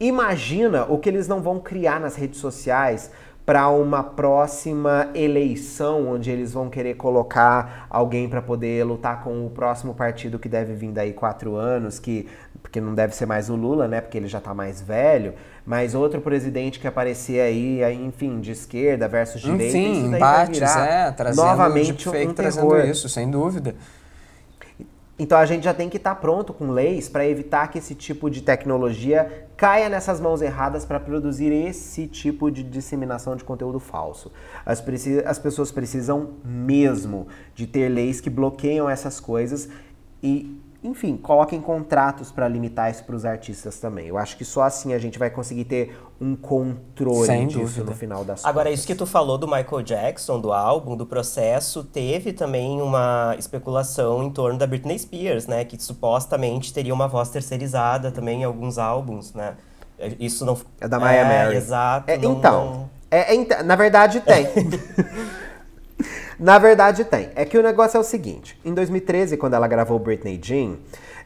Imagina 0.01 0.87
o 0.87 0.99
que 0.99 1.09
eles 1.09 1.29
não 1.29 1.41
vão 1.41 1.61
criar 1.61 2.01
nas 2.01 2.17
redes 2.17 2.41
sociais 2.41 3.13
para 3.47 3.69
uma 3.69 4.03
próxima 4.03 5.09
eleição, 5.15 6.09
onde 6.09 6.33
eles 6.33 6.53
vão 6.53 6.69
querer 6.69 6.95
colocar 6.95 7.87
alguém 7.89 8.29
para 8.29 8.43
poder 8.43 8.85
lutar 8.85 9.23
com 9.23 9.47
o 9.47 9.51
próximo 9.51 9.95
partido 9.95 10.37
que 10.37 10.49
deve 10.49 10.75
vir 10.75 10.91
daí 10.91 11.13
quatro 11.13 11.55
anos, 11.55 12.01
que 12.01 12.29
porque 12.61 12.81
não 12.81 12.93
deve 12.93 13.15
ser 13.15 13.27
mais 13.27 13.49
o 13.49 13.55
Lula, 13.55 13.87
né? 13.87 14.01
Porque 14.01 14.19
ele 14.19 14.27
já 14.27 14.41
tá 14.41 14.53
mais 14.53 14.81
velho. 14.81 15.35
Mas 15.65 15.95
outro 15.95 16.21
presidente 16.21 16.81
que 16.81 16.89
aparecer 16.89 17.41
aí, 17.41 17.85
aí, 17.85 18.05
enfim, 18.05 18.41
de 18.41 18.51
esquerda 18.51 19.07
versus 19.07 19.41
direita, 19.41 19.65
isso 19.65 19.77
Enfim, 19.77 20.11
daí 20.11 20.11
vai 20.11 20.19
embates, 20.19 20.59
virar 20.59 20.87
é, 20.87 21.11
trazendo 21.13 21.47
novamente 21.47 22.09
um 22.09 22.35
trazendo 22.35 22.69
terror. 22.69 22.85
isso, 22.87 23.09
sem 23.09 23.31
dúvida. 23.31 23.77
Então 25.21 25.37
a 25.37 25.45
gente 25.45 25.65
já 25.65 25.75
tem 25.75 25.91
que 25.91 25.99
estar 25.99 26.15
pronto 26.15 26.55
com 26.55 26.71
leis 26.71 27.07
para 27.07 27.29
evitar 27.29 27.69
que 27.69 27.77
esse 27.77 27.95
tipo 27.95 28.31
de 28.31 28.41
tecnologia 28.41 29.47
caia 29.55 29.87
nessas 29.87 30.19
mãos 30.19 30.41
erradas 30.41 30.87
para 30.87 30.99
produzir 30.99 31.53
esse 31.53 32.07
tipo 32.07 32.51
de 32.51 32.63
disseminação 32.63 33.37
de 33.37 33.45
conteúdo 33.45 33.79
falso. 33.79 34.33
As, 34.65 34.83
as 35.27 35.39
pessoas 35.39 35.71
precisam 35.71 36.31
mesmo 36.43 37.29
de 37.55 37.67
ter 37.67 37.91
leis 37.91 38.19
que 38.19 38.31
bloqueiam 38.31 38.89
essas 38.89 39.21
coisas 39.21 39.69
e, 40.23 40.59
enfim, 40.83 41.17
coloquem 41.17 41.61
contratos 41.61 42.33
para 42.33 42.49
limitar 42.49 42.91
isso 42.91 43.05
para 43.05 43.15
os 43.15 43.25
artistas 43.27 43.79
também. 43.79 44.07
Eu 44.07 44.17
acho 44.17 44.37
que 44.37 44.45
só 44.45 44.63
assim 44.63 44.95
a 44.95 44.99
gente 44.99 45.19
vai 45.19 45.29
conseguir 45.29 45.65
ter 45.65 45.99
um 46.21 46.35
controle 46.35 47.27
Sem 47.27 47.47
disso 47.47 47.61
dúvida. 47.61 47.85
no 47.91 47.95
final 47.95 48.25
das 48.25 48.45
Agora, 48.45 48.65
contas. 48.69 48.79
isso 48.81 48.87
que 48.87 48.95
tu 48.95 49.05
falou 49.07 49.37
do 49.37 49.47
Michael 49.47 49.83
Jackson, 49.83 50.41
do 50.41 50.53
álbum, 50.53 50.97
do 50.97 51.05
processo, 51.07 51.85
teve 51.85 52.33
também 52.33 52.81
uma 52.81 53.35
especulação 53.39 54.23
em 54.23 54.31
torno 54.31 54.59
da 54.59 54.67
Britney 54.67 54.99
Spears, 54.99 55.47
né? 55.47 55.65
Que 55.65 55.83
supostamente 55.83 56.73
teria 56.73 56.95
uma 56.95 57.09
voz 57.09 57.29
terceirizada 57.31 58.11
também 58.11 58.41
em 58.41 58.45
alguns 58.45 58.79
álbuns, 58.79 59.35
né? 59.35 59.55
Isso 60.19 60.47
não... 60.47 60.57
É 60.81 60.89
da 60.89 60.99
Maya 60.99 61.25
Mary. 61.27 61.57
Exato. 61.57 62.11
É, 62.11 62.17
não- 62.17 62.33
então, 62.33 62.65
não- 62.65 62.91
é- 63.11 63.35
é 63.37 63.63
na 63.63 63.77
verdade 63.77 64.21
tem. 64.23 64.47
na 66.41 66.59
verdade 66.59 67.05
tem. 67.05 67.29
É 67.35 67.45
que 67.45 67.59
o 67.59 67.63
negócio 67.63 67.99
é 67.99 68.01
o 68.01 68.05
seguinte: 68.05 68.59
em 68.65 68.73
2013, 68.73 69.37
quando 69.37 69.55
ela 69.55 69.69
gravou 69.69 69.99
Britney 69.99 70.41
Jean, 70.43 70.77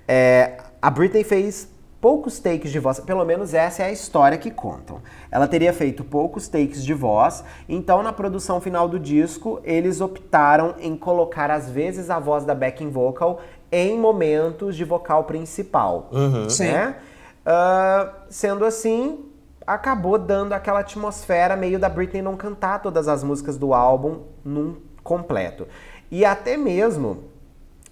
é, 0.08 0.58
a 0.82 0.90
Britney 0.90 1.22
fez 1.22 1.72
poucos 2.00 2.38
takes 2.38 2.70
de 2.70 2.78
voz, 2.78 3.00
pelo 3.00 3.24
menos 3.24 3.54
essa 3.54 3.82
é 3.82 3.86
a 3.86 3.90
história 3.90 4.36
que 4.36 4.50
contam. 4.50 5.00
Ela 5.30 5.46
teria 5.46 5.72
feito 5.72 6.04
poucos 6.04 6.48
takes 6.48 6.84
de 6.84 6.92
voz, 6.92 7.42
então 7.66 8.02
na 8.02 8.12
produção 8.12 8.60
final 8.60 8.86
do 8.86 8.98
disco, 8.98 9.58
eles 9.64 10.02
optaram 10.02 10.74
em 10.78 10.94
colocar 10.96 11.50
às 11.50 11.70
vezes 11.70 12.10
a 12.10 12.18
voz 12.18 12.44
da 12.44 12.54
backing 12.54 12.90
vocal 12.90 13.40
em 13.72 13.98
momentos 13.98 14.76
de 14.76 14.84
vocal 14.84 15.24
principal. 15.24 16.10
Sim. 16.50 16.64
Né? 16.64 16.96
Ah, 17.46 18.12
sendo 18.28 18.66
assim, 18.66 19.24
acabou 19.66 20.18
dando 20.18 20.52
aquela 20.52 20.80
atmosfera 20.80 21.56
meio 21.56 21.78
da 21.78 21.88
Britney 21.88 22.20
não 22.20 22.36
cantar 22.36 22.82
todas 22.82 23.08
as 23.08 23.24
músicas 23.24 23.56
do 23.56 23.72
álbum 23.72 24.20
num 24.44 24.76
completo. 25.04 25.68
E 26.10 26.24
até 26.24 26.56
mesmo 26.56 27.24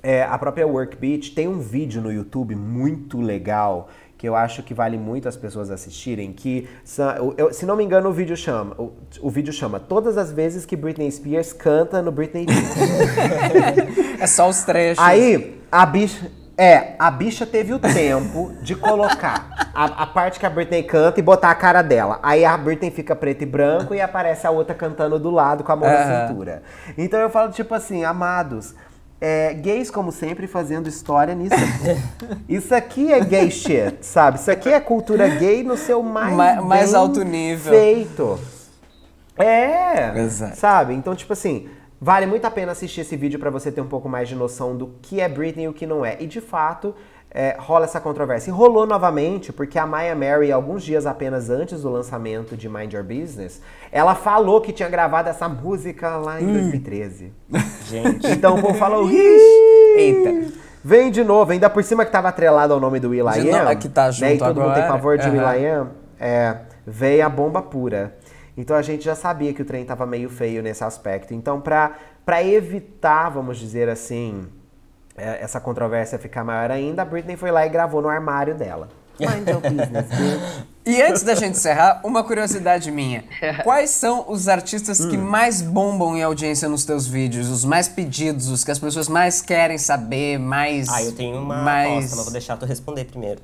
é, 0.02 0.24
a 0.24 0.36
própria 0.36 0.66
Workbeat 0.66 1.32
tem 1.32 1.46
um 1.46 1.60
vídeo 1.60 2.02
no 2.02 2.10
YouTube 2.10 2.56
muito 2.56 3.20
legal 3.20 3.88
que 4.22 4.28
eu 4.28 4.36
acho 4.36 4.62
que 4.62 4.72
vale 4.72 4.96
muito 4.96 5.28
as 5.28 5.36
pessoas 5.36 5.68
assistirem, 5.68 6.32
que 6.32 6.68
se 6.84 7.66
não 7.66 7.74
me 7.74 7.82
engano 7.82 8.08
o 8.08 8.12
vídeo 8.12 8.36
chama, 8.36 8.72
o, 8.78 8.92
o 9.20 9.28
vídeo 9.28 9.52
chama 9.52 9.80
Todas 9.80 10.16
as 10.16 10.30
vezes 10.30 10.64
que 10.64 10.76
Britney 10.76 11.10
Spears 11.10 11.52
canta 11.52 12.00
no 12.00 12.12
Britney 12.12 12.46
Jean. 12.48 12.62
É 14.22 14.26
só 14.28 14.48
os 14.48 14.62
trechos. 14.62 15.02
Aí, 15.02 15.60
a 15.72 15.84
bicha. 15.84 16.30
É, 16.56 16.94
a 16.98 17.10
bicha 17.10 17.46
teve 17.46 17.72
o 17.72 17.78
tempo 17.78 18.52
de 18.60 18.74
colocar 18.76 19.70
a, 19.74 19.84
a 20.02 20.06
parte 20.06 20.38
que 20.38 20.44
a 20.46 20.50
Britney 20.50 20.82
canta 20.82 21.18
e 21.18 21.22
botar 21.22 21.50
a 21.50 21.54
cara 21.54 21.80
dela. 21.82 22.18
Aí 22.22 22.44
a 22.44 22.56
Britney 22.58 22.90
fica 22.90 23.16
preto 23.16 23.42
e 23.42 23.46
branco 23.46 23.94
e 23.94 24.00
aparece 24.00 24.46
a 24.46 24.50
outra 24.50 24.74
cantando 24.74 25.18
do 25.18 25.30
lado 25.30 25.64
com 25.64 25.72
a 25.72 25.76
mão 25.76 25.88
na 25.88 25.96
Aham. 25.96 26.28
cintura. 26.28 26.62
Então 26.96 27.18
eu 27.20 27.30
falo, 27.30 27.50
tipo 27.52 27.74
assim, 27.74 28.04
amados. 28.04 28.74
é, 29.20 29.54
gays, 29.54 29.90
como 29.90 30.12
sempre, 30.12 30.46
fazendo 30.46 30.88
história 30.88 31.34
nisso. 31.34 31.54
Isso 32.48 32.74
aqui 32.74 33.12
é 33.12 33.20
gay 33.20 33.50
shit, 33.50 34.04
sabe? 34.04 34.38
Isso 34.38 34.50
aqui 34.50 34.68
é 34.68 34.78
cultura 34.80 35.28
gay 35.28 35.62
no 35.62 35.76
seu 35.76 36.02
mais, 36.02 36.34
Ma- 36.36 36.60
mais 36.60 36.92
alto 36.92 37.22
nível. 37.24 37.72
Feito. 37.72 38.38
É, 39.38 40.18
Exato. 40.18 40.56
sabe? 40.56 40.92
Então, 40.94 41.14
tipo 41.14 41.32
assim, 41.32 41.68
vale 42.02 42.26
muito 42.26 42.44
a 42.44 42.50
pena 42.50 42.72
assistir 42.72 43.02
esse 43.02 43.16
vídeo 43.16 43.38
pra 43.38 43.48
você 43.48 43.70
ter 43.70 43.80
um 43.80 43.86
pouco 43.86 44.08
mais 44.08 44.28
de 44.28 44.34
noção 44.34 44.76
do 44.76 44.88
que 45.00 45.20
é 45.20 45.28
Britney 45.28 45.66
e 45.66 45.68
o 45.68 45.72
que 45.72 45.86
não 45.86 46.04
é. 46.04 46.16
E 46.18 46.26
de 46.26 46.40
fato, 46.40 46.92
é, 47.30 47.54
rola 47.56 47.84
essa 47.84 48.00
controvérsia. 48.00 48.50
E 48.50 48.52
rolou 48.52 48.84
novamente, 48.84 49.52
porque 49.52 49.78
a 49.78 49.86
Maya 49.86 50.16
Mary, 50.16 50.50
alguns 50.50 50.82
dias 50.82 51.06
apenas 51.06 51.48
antes 51.48 51.82
do 51.82 51.88
lançamento 51.88 52.56
de 52.56 52.68
Mind 52.68 52.92
Your 52.92 53.04
Business, 53.04 53.62
ela 53.92 54.16
falou 54.16 54.60
que 54.60 54.72
tinha 54.72 54.88
gravado 54.88 55.28
essa 55.28 55.48
música 55.48 56.16
lá 56.16 56.40
em 56.42 56.52
2013. 56.52 57.32
Gente, 57.88 58.26
Então 58.32 58.56
o 58.56 58.60
povo 58.60 58.74
falou, 58.74 59.08
"Ixi, 59.08 59.96
Eita. 59.96 60.52
Vem 60.84 61.12
de 61.12 61.22
novo, 61.22 61.52
ainda 61.52 61.70
por 61.70 61.84
cima 61.84 62.04
que 62.04 62.10
tava 62.10 62.28
atrelado 62.28 62.74
ao 62.74 62.80
nome 62.80 62.98
do 62.98 63.10
Will.i.am. 63.10 63.70
É 63.70 63.76
que 63.76 63.88
tá 63.88 64.06
né, 64.06 64.12
junto 64.12 64.32
e 64.34 64.38
todo 64.38 64.60
mundo 64.60 64.74
tem 64.74 64.82
agora. 64.82 64.88
pavor 64.88 65.16
de 65.16 65.28
Aham. 65.28 65.32
Will.i.am. 65.52 65.86
É, 66.18 66.56
veio 66.84 67.24
a 67.24 67.28
bomba 67.28 67.62
pura. 67.62 68.16
Então 68.56 68.76
a 68.76 68.82
gente 68.82 69.04
já 69.04 69.14
sabia 69.14 69.52
que 69.54 69.62
o 69.62 69.64
trem 69.64 69.84
tava 69.84 70.04
meio 70.06 70.28
feio 70.28 70.62
nesse 70.62 70.84
aspecto. 70.84 71.32
Então 71.32 71.60
pra, 71.60 71.92
pra 72.24 72.42
evitar, 72.42 73.30
vamos 73.30 73.58
dizer 73.58 73.88
assim, 73.88 74.46
é, 75.16 75.42
essa 75.42 75.58
controvérsia 75.60 76.18
ficar 76.18 76.44
maior 76.44 76.70
ainda, 76.70 77.02
a 77.02 77.04
Britney 77.04 77.36
foi 77.36 77.50
lá 77.50 77.64
e 77.66 77.68
gravou 77.68 78.02
no 78.02 78.08
armário 78.08 78.54
dela. 78.54 78.88
Mind 79.20 79.46
your 79.48 79.60
business, 79.60 80.06
bitch. 80.08 80.66
E 80.84 81.00
antes 81.00 81.22
da 81.22 81.36
gente 81.36 81.52
encerrar, 81.56 82.00
uma 82.02 82.24
curiosidade 82.24 82.90
minha. 82.90 83.22
Quais 83.62 83.90
são 83.90 84.24
os 84.28 84.48
artistas 84.48 84.98
que 85.06 85.16
Hum. 85.16 85.22
mais 85.22 85.62
bombam 85.62 86.16
em 86.16 86.24
audiência 86.24 86.68
nos 86.68 86.84
teus 86.84 87.06
vídeos? 87.06 87.48
Os 87.48 87.64
mais 87.64 87.86
pedidos, 87.86 88.48
os 88.48 88.64
que 88.64 88.70
as 88.72 88.80
pessoas 88.80 89.06
mais 89.08 89.40
querem 89.40 89.78
saber, 89.78 90.38
mais... 90.40 90.88
ah, 90.88 91.00
eu 91.04 91.12
tenho 91.12 91.38
uma 91.40 91.62
mais... 91.62 91.88
aposta, 91.98 92.16
mas 92.16 92.24
vou 92.24 92.32
deixar 92.32 92.56
tu 92.56 92.66
responder 92.66 93.04
primeiro. 93.04 93.40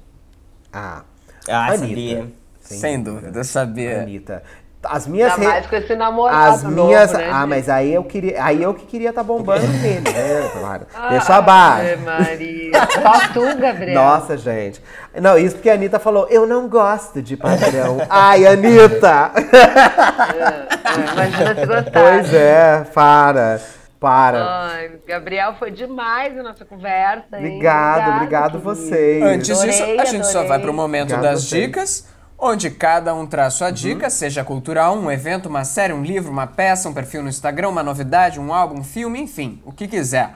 Ah, 0.73 1.05
Ah, 1.49 1.67
Anitta. 1.69 1.79
sabia. 1.87 2.33
Sem 2.61 3.01
dúvida, 3.01 3.39
eu 3.39 3.45
sabia. 3.45 4.03
Anitta. 4.03 4.43
As 4.85 5.09
minhas 5.09 5.33
Ainda 5.33 5.45
re- 5.45 5.53
mais 5.53 5.67
com 5.67 5.75
esse 5.77 5.97
namorado 5.97 6.55
As 6.55 6.63
novo, 6.63 6.87
minhas. 6.87 7.13
né, 7.13 7.29
ah, 7.33 7.41
gente? 7.41 7.49
mas 7.49 7.69
aí 7.69 7.93
eu 7.93 8.05
queria. 8.05 8.45
Aí 8.45 8.63
eu 8.63 8.73
que 8.73 8.87
queria 8.87 9.13
tá 9.13 9.25
bombando 9.25 9.67
nele, 9.83 10.01
né? 10.01 10.51
Claro. 10.59 10.87
Ah, 10.95 11.09
Deixa 11.09 11.35
abaixo. 11.35 11.99
Maria. 12.05 12.71
Só 13.03 13.33
tu, 13.33 13.59
Gabriel. 13.59 13.95
Nossa, 14.01 14.37
gente. 14.37 14.81
Não, 15.21 15.37
isso 15.37 15.57
porque 15.57 15.69
a 15.69 15.75
Anitta 15.75 15.99
falou, 15.99 16.29
eu 16.31 16.47
não 16.47 16.69
gosto 16.69 17.21
de 17.21 17.37
padrão. 17.37 17.99
Ai, 18.09 18.47
Anitta! 18.47 19.33
É, 19.35 21.13
imagina 21.13 21.55
se 21.55 21.67
gostar. 21.67 21.91
pois 21.93 22.35
é, 22.35 22.85
para. 22.95 23.61
Para. 24.01 24.45
Ai, 24.71 24.91
Gabriel, 25.09 25.55
foi 25.59 25.73
demais 25.73 26.39
a 26.39 26.43
nossa 26.43 26.65
conversa. 26.65 27.25
hein? 27.37 27.39
Obrigado, 27.47 28.15
obrigado 28.17 28.59
vocês. 28.61 29.23
Antes 29.25 29.51
Adorei, 29.51 29.71
disso, 29.73 30.01
a 30.01 30.05
gente 30.05 30.25
só 30.27 30.31
adorei. 30.39 30.49
vai 30.51 30.59
pro 30.61 30.73
momento 30.73 31.15
Obrigado 31.15 31.33
das 31.33 31.43
vocês. 31.45 31.63
dicas, 31.67 32.09
onde 32.39 32.71
cada 32.71 33.15
um 33.15 33.27
traz 33.27 33.55
Uhum. 33.55 33.59
sua 33.59 33.71
dica, 33.71 34.09
seja 34.11 34.45
cultural, 34.45 34.97
um 34.97 35.11
evento, 35.11 35.47
uma 35.49 35.65
série, 35.65 35.93
um 35.93 36.03
livro, 36.03 36.31
uma 36.31 36.47
peça, 36.47 36.89
um 36.89 36.95
perfil 36.95 37.23
no 37.23 37.29
Instagram, 37.29 37.69
uma 37.71 37.83
novidade, 37.83 38.39
um 38.39 38.53
álbum, 38.55 38.79
um 38.81 38.85
filme, 38.85 39.21
enfim, 39.21 39.61
o 39.65 39.73
que 39.73 39.89
quiser. 39.89 40.31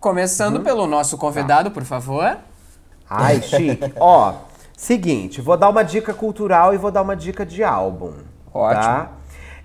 Começando 0.00 0.56
Uhum. 0.56 0.64
pelo 0.64 0.86
nosso 0.86 1.16
convidado, 1.16 1.70
por 1.70 1.84
favor. 1.84 2.36
Ai, 3.08 3.40
chique. 3.40 3.92
Ó, 4.00 4.34
seguinte, 4.76 5.40
vou 5.40 5.56
dar 5.56 5.68
uma 5.68 5.82
dica 5.84 6.12
cultural 6.12 6.74
e 6.74 6.76
vou 6.76 6.90
dar 6.90 7.02
uma 7.02 7.14
dica 7.16 7.46
de 7.46 7.62
álbum. 7.62 8.14
Ótimo. 8.52 8.82
Tá? 8.82 9.10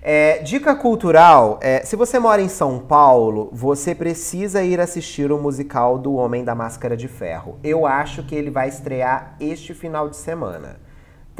É, 0.02 0.38
dica 0.38 0.74
cultural, 0.74 1.58
é, 1.60 1.84
se 1.84 1.94
você 1.94 2.18
mora 2.18 2.40
em 2.40 2.48
São 2.48 2.78
Paulo, 2.78 3.50
você 3.52 3.94
precisa 3.94 4.62
ir 4.62 4.80
assistir 4.80 5.30
o 5.30 5.38
musical 5.38 5.98
do 5.98 6.14
Homem 6.14 6.42
da 6.42 6.54
Máscara 6.54 6.96
de 6.96 7.06
Ferro. 7.06 7.58
Eu 7.62 7.86
acho 7.86 8.22
que 8.22 8.34
ele 8.34 8.50
vai 8.50 8.68
estrear 8.68 9.34
este 9.38 9.74
final 9.74 10.08
de 10.08 10.16
semana, 10.16 10.76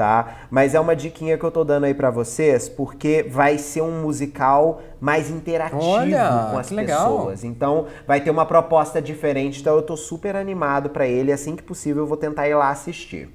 tá? 0.00 0.46
Mas 0.50 0.74
é 0.74 0.80
uma 0.80 0.96
diquinha 0.96 1.36
que 1.36 1.44
eu 1.44 1.50
tô 1.50 1.62
dando 1.62 1.84
aí 1.84 1.92
pra 1.92 2.10
vocês, 2.10 2.70
porque 2.70 3.22
vai 3.28 3.58
ser 3.58 3.82
um 3.82 4.00
musical 4.00 4.80
mais 4.98 5.28
interativo 5.28 5.82
Olha, 5.84 6.48
com 6.50 6.56
as 6.58 6.70
legal. 6.70 7.18
pessoas. 7.18 7.44
Então, 7.44 7.84
vai 8.06 8.18
ter 8.22 8.30
uma 8.30 8.46
proposta 8.46 9.02
diferente, 9.02 9.60
então 9.60 9.76
eu 9.76 9.82
tô 9.82 9.98
super 9.98 10.36
animado 10.36 10.88
pra 10.88 11.06
ele, 11.06 11.30
assim 11.30 11.54
que 11.54 11.62
possível 11.62 12.04
eu 12.04 12.06
vou 12.06 12.16
tentar 12.16 12.48
ir 12.48 12.54
lá 12.54 12.70
assistir. 12.70 13.28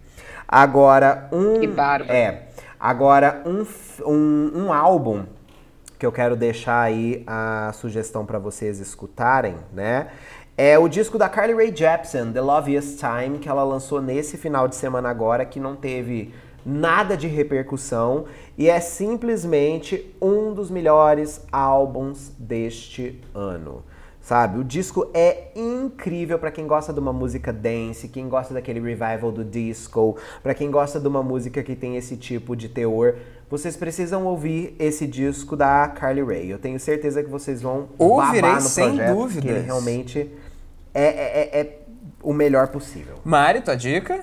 Agora, 0.47 1.29
um 1.31 1.59
Que 1.59 1.67
bárbaro. 1.67 2.11
é, 2.11 2.47
agora 2.79 3.43
um, 3.45 3.63
um, 4.03 4.51
um 4.65 4.73
álbum 4.73 5.23
que 5.99 6.05
eu 6.05 6.11
quero 6.11 6.35
deixar 6.35 6.81
aí 6.81 7.23
a 7.27 7.69
sugestão 7.75 8.25
pra 8.25 8.39
vocês 8.39 8.79
escutarem, 8.79 9.55
né? 9.71 10.07
É 10.57 10.79
o 10.79 10.87
disco 10.87 11.17
da 11.17 11.27
Carly 11.29 11.53
Rae 11.53 11.75
Jepsen, 11.75 12.31
The 12.31 12.41
Loveliest 12.41 12.97
Time, 12.97 13.37
que 13.37 13.47
ela 13.49 13.63
lançou 13.63 14.01
nesse 14.01 14.35
final 14.35 14.67
de 14.67 14.75
semana 14.75 15.09
agora, 15.09 15.45
que 15.45 15.59
não 15.59 15.75
teve 15.75 16.33
nada 16.65 17.15
de 17.15 17.27
repercussão 17.27 18.25
e 18.57 18.69
é 18.69 18.79
simplesmente 18.79 20.15
um 20.21 20.53
dos 20.53 20.69
melhores 20.71 21.41
álbuns 21.51 22.31
deste 22.39 23.21
ano. 23.33 23.83
Sabe, 24.21 24.57
o 24.57 24.63
disco 24.63 25.07
é 25.13 25.49
incrível 25.55 26.39
pra 26.39 26.49
quem 26.49 26.65
gosta 26.65 26.91
de 26.91 26.99
uma 26.99 27.13
música 27.13 27.53
dance, 27.53 28.07
quem 28.07 28.27
gosta 28.27 28.55
daquele 28.55 28.79
revival 28.79 29.31
do 29.31 29.43
disco, 29.45 30.17
pra 30.41 30.55
quem 30.55 30.71
gosta 30.71 30.99
de 30.99 31.07
uma 31.07 31.21
música 31.21 31.61
que 31.61 31.75
tem 31.75 31.95
esse 31.95 32.17
tipo 32.17 32.55
de 32.55 32.67
teor. 32.67 33.17
Vocês 33.47 33.77
precisam 33.77 34.25
ouvir 34.25 34.75
esse 34.79 35.05
disco 35.05 35.55
da 35.55 35.87
Carly 35.89 36.23
Rae. 36.23 36.49
Eu 36.49 36.57
tenho 36.57 36.79
certeza 36.79 37.23
que 37.23 37.29
vocês 37.29 37.61
vão 37.61 37.89
Ouvirei, 37.99 38.41
babar 38.41 38.55
no 38.63 38.67
sem 38.67 38.87
projeto, 38.87 39.13
dúvidas. 39.15 39.33
porque 39.43 39.47
ele 39.49 39.59
realmente 39.65 40.31
é, 40.91 41.03
é- 41.03 41.39
é- 41.53 41.59
é 41.61 41.79
o 42.23 42.33
melhor 42.33 42.69
possível. 42.69 43.17
Mari, 43.23 43.61
tua 43.61 43.75
dica? 43.75 44.21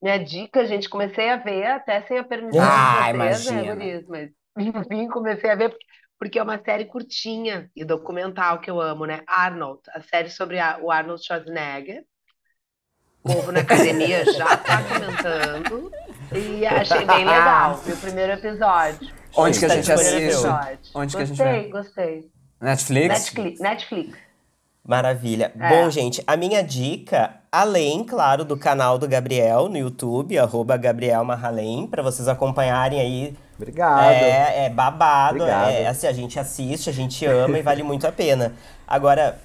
Minha 0.00 0.18
dica, 0.18 0.64
gente, 0.66 0.88
comecei 0.88 1.28
a 1.28 1.36
ver 1.36 1.66
até 1.66 2.02
sem 2.02 2.18
a 2.18 2.24
permissão 2.24 2.62
Ah, 2.62 3.10
de 3.12 3.18
vocês, 3.18 3.46
né, 3.46 3.52
imagina. 3.64 3.74
guris? 3.74 4.06
Mas 4.08 4.30
enfim, 4.58 5.08
comecei 5.08 5.50
a 5.50 5.54
ver 5.56 5.74
porque, 6.18 6.38
é 6.38 6.42
uma 6.42 6.58
série 6.64 6.84
curtinha 6.84 7.70
e 7.76 7.84
documental 7.84 8.60
que 8.60 8.68
eu 8.70 8.80
amo, 8.80 9.06
né? 9.06 9.20
Arnold, 9.26 9.80
a 9.94 10.00
série 10.00 10.30
sobre 10.30 10.58
a- 10.58 10.78
o 10.82 10.90
Arnold 10.90 11.24
Schwarzenegger. 11.24 12.02
O 13.22 13.32
povo 13.34 13.52
na 13.52 13.60
academia 13.60 14.24
já 14.32 14.56
tá 14.56 14.78
comentando. 14.82 15.90
E 16.32 16.66
achei 16.66 17.04
bem 17.04 17.24
legal. 17.24 17.76
Vi 17.78 17.92
o 17.92 17.96
primeiro 17.96 18.32
episódio. 18.32 19.08
Onde 19.36 19.58
que 19.58 19.64
a 19.64 19.68
Está 19.68 19.76
gente 19.76 19.92
assiste? 19.92 20.22
Episódio. 20.24 20.78
Onde 20.94 21.16
que 21.16 21.22
a 21.22 21.24
gente 21.24 21.38
gostei, 21.38 21.70
gostei. 21.70 22.30
Netflix? 22.60 23.08
Netflix. 23.08 23.60
Netflix. 23.60 24.18
Maravilha. 24.88 25.52
É. 25.60 25.68
Bom, 25.68 25.90
gente, 25.90 26.24
a 26.26 26.34
minha 26.34 26.62
dica, 26.62 27.34
além, 27.52 28.02
claro, 28.02 28.42
do 28.42 28.56
canal 28.56 28.96
do 28.96 29.06
Gabriel 29.06 29.68
no 29.68 29.76
YouTube, 29.76 30.38
arroba 30.38 30.78
Gabriel 30.78 31.22
Marralém, 31.22 31.86
pra 31.86 32.02
vocês 32.02 32.26
acompanharem 32.26 32.98
aí. 32.98 33.36
Obrigado. 33.58 34.12
É, 34.12 34.64
é 34.64 34.70
babado, 34.70 35.40
Obrigado. 35.40 35.68
é 35.68 35.86
assim, 35.86 36.06
a 36.06 36.12
gente 36.14 36.40
assiste, 36.40 36.88
a 36.88 36.92
gente 36.92 37.26
ama 37.26 37.58
e 37.58 37.62
vale 37.62 37.82
muito 37.82 38.06
a 38.06 38.12
pena. 38.12 38.54
Agora, 38.86 39.38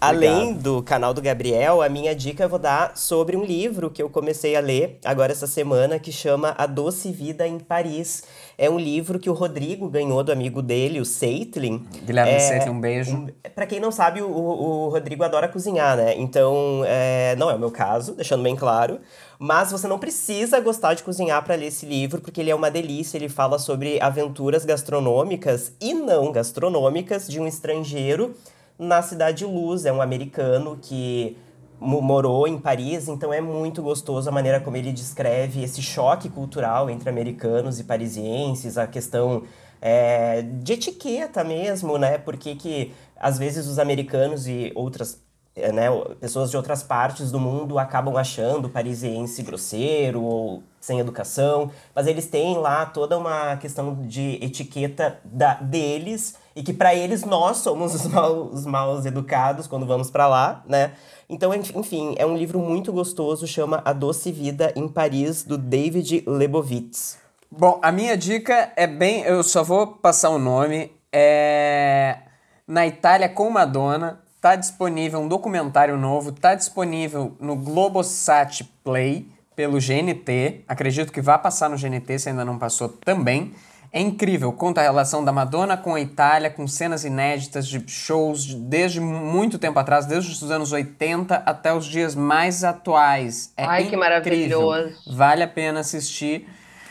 além 0.00 0.54
do 0.54 0.82
canal 0.82 1.12
do 1.12 1.20
Gabriel, 1.20 1.82
a 1.82 1.88
minha 1.90 2.14
dica 2.14 2.44
eu 2.44 2.48
vou 2.48 2.58
dar 2.58 2.96
sobre 2.96 3.36
um 3.36 3.44
livro 3.44 3.90
que 3.90 4.02
eu 4.02 4.08
comecei 4.08 4.56
a 4.56 4.60
ler 4.60 4.98
agora 5.04 5.30
essa 5.30 5.46
semana, 5.46 5.98
que 5.98 6.10
chama 6.10 6.54
A 6.56 6.64
Doce 6.64 7.12
Vida 7.12 7.46
em 7.46 7.58
Paris. 7.58 8.24
É 8.56 8.70
um 8.70 8.78
livro 8.78 9.18
que 9.18 9.28
o 9.28 9.32
Rodrigo 9.32 9.88
ganhou 9.88 10.22
do 10.22 10.30
amigo 10.30 10.62
dele, 10.62 11.00
o 11.00 11.04
Seitlin. 11.04 11.84
Guilherme 12.04 12.32
É, 12.32 12.38
Seita, 12.38 12.70
um 12.70 12.80
beijo. 12.80 13.26
Pra 13.54 13.66
quem 13.66 13.80
não 13.80 13.90
sabe, 13.90 14.22
o, 14.22 14.28
o 14.28 14.88
Rodrigo 14.88 15.24
adora 15.24 15.48
cozinhar, 15.48 15.96
né? 15.96 16.14
Então, 16.16 16.82
é, 16.86 17.34
não 17.36 17.50
é 17.50 17.54
o 17.54 17.58
meu 17.58 17.70
caso, 17.70 18.14
deixando 18.14 18.42
bem 18.42 18.54
claro. 18.54 19.00
Mas 19.38 19.72
você 19.72 19.88
não 19.88 19.98
precisa 19.98 20.60
gostar 20.60 20.94
de 20.94 21.02
cozinhar 21.02 21.42
pra 21.44 21.56
ler 21.56 21.66
esse 21.66 21.84
livro, 21.84 22.20
porque 22.20 22.40
ele 22.40 22.50
é 22.50 22.54
uma 22.54 22.70
delícia. 22.70 23.18
Ele 23.18 23.28
fala 23.28 23.58
sobre 23.58 24.00
aventuras 24.00 24.64
gastronômicas 24.64 25.72
e 25.80 25.92
não 25.92 26.30
gastronômicas 26.30 27.26
de 27.26 27.40
um 27.40 27.46
estrangeiro 27.46 28.34
na 28.78 29.02
Cidade 29.02 29.44
Luz. 29.44 29.84
É 29.84 29.92
um 29.92 30.00
americano 30.00 30.78
que 30.80 31.36
morou 31.84 32.48
em 32.48 32.58
Paris, 32.58 33.08
então 33.08 33.32
é 33.32 33.40
muito 33.40 33.82
gostoso 33.82 34.28
a 34.28 34.32
maneira 34.32 34.60
como 34.60 34.76
ele 34.76 34.92
descreve 34.92 35.62
esse 35.62 35.82
choque 35.82 36.28
cultural 36.28 36.88
entre 36.88 37.08
americanos 37.08 37.78
e 37.78 37.84
parisienses, 37.84 38.78
a 38.78 38.86
questão 38.86 39.42
é, 39.80 40.42
de 40.42 40.72
etiqueta 40.72 41.44
mesmo, 41.44 41.98
né? 41.98 42.18
Porque 42.18 42.54
que 42.54 42.92
às 43.16 43.38
vezes 43.38 43.66
os 43.66 43.78
americanos 43.78 44.48
e 44.48 44.72
outras 44.74 45.22
é, 45.56 45.70
né, 45.70 45.86
pessoas 46.18 46.50
de 46.50 46.56
outras 46.56 46.82
partes 46.82 47.30
do 47.30 47.38
mundo 47.38 47.78
acabam 47.78 48.16
achando 48.16 48.64
o 48.66 48.68
parisiense 48.68 49.40
grosseiro 49.42 50.20
ou 50.20 50.64
sem 50.80 50.98
educação, 50.98 51.70
mas 51.94 52.08
eles 52.08 52.26
têm 52.26 52.56
lá 52.56 52.84
toda 52.84 53.16
uma 53.16 53.56
questão 53.56 54.02
de 54.02 54.38
etiqueta 54.42 55.20
da, 55.24 55.54
deles 55.54 56.34
e 56.56 56.62
que 56.62 56.72
pra 56.72 56.92
eles 56.92 57.24
nós 57.24 57.58
somos 57.58 57.94
os 57.94 58.04
mal, 58.10 58.46
os 58.46 58.66
mal 58.66 58.98
educados 59.06 59.68
quando 59.68 59.86
vamos 59.86 60.10
pra 60.10 60.26
lá, 60.26 60.64
né? 60.66 60.94
Então, 61.28 61.52
enf- 61.54 61.74
enfim, 61.74 62.14
é 62.18 62.26
um 62.26 62.36
livro 62.36 62.58
muito 62.58 62.92
gostoso, 62.92 63.46
chama 63.46 63.80
A 63.84 63.92
Doce 63.92 64.30
Vida 64.30 64.72
em 64.76 64.86
Paris, 64.88 65.42
do 65.42 65.56
David 65.56 66.22
Lebovitz. 66.26 67.18
Bom, 67.50 67.78
a 67.82 67.90
minha 67.92 68.16
dica 68.16 68.72
é 68.76 68.86
bem. 68.86 69.22
Eu 69.22 69.42
só 69.42 69.62
vou 69.62 69.86
passar 69.86 70.30
o 70.30 70.38
nome. 70.38 70.90
É. 71.12 72.18
Na 72.66 72.86
Itália 72.86 73.28
com 73.28 73.48
Madonna. 73.50 74.20
Tá 74.40 74.56
disponível 74.56 75.20
um 75.20 75.28
documentário 75.28 75.96
novo. 75.96 76.32
Tá 76.32 76.54
disponível 76.54 77.34
no 77.40 77.56
Globosat 77.56 78.62
Play 78.82 79.26
pelo 79.56 79.78
GNT. 79.78 80.64
Acredito 80.68 81.12
que 81.12 81.22
vai 81.22 81.38
passar 81.40 81.70
no 81.70 81.76
GNT 81.78 82.18
se 82.18 82.28
ainda 82.28 82.44
não 82.44 82.58
passou 82.58 82.88
também. 82.88 83.54
É 83.96 84.00
incrível, 84.00 84.52
conta 84.52 84.80
a 84.80 84.82
relação 84.82 85.24
da 85.24 85.30
Madonna 85.30 85.76
com 85.76 85.94
a 85.94 86.00
Itália, 86.00 86.50
com 86.50 86.66
cenas 86.66 87.04
inéditas 87.04 87.64
de 87.68 87.80
shows 87.86 88.42
de- 88.42 88.56
desde 88.56 89.00
muito 89.00 89.56
tempo 89.56 89.78
atrás, 89.78 90.04
desde 90.04 90.32
os 90.32 90.50
anos 90.50 90.72
80 90.72 91.36
até 91.46 91.72
os 91.72 91.86
dias 91.86 92.12
mais 92.16 92.64
atuais. 92.64 93.52
É 93.56 93.62
Ai, 93.64 93.82
que 93.82 93.94
incrível. 93.94 94.00
maravilhoso. 94.00 94.94
Vale 95.16 95.44
a 95.44 95.48
pena 95.48 95.78
assistir. 95.78 96.48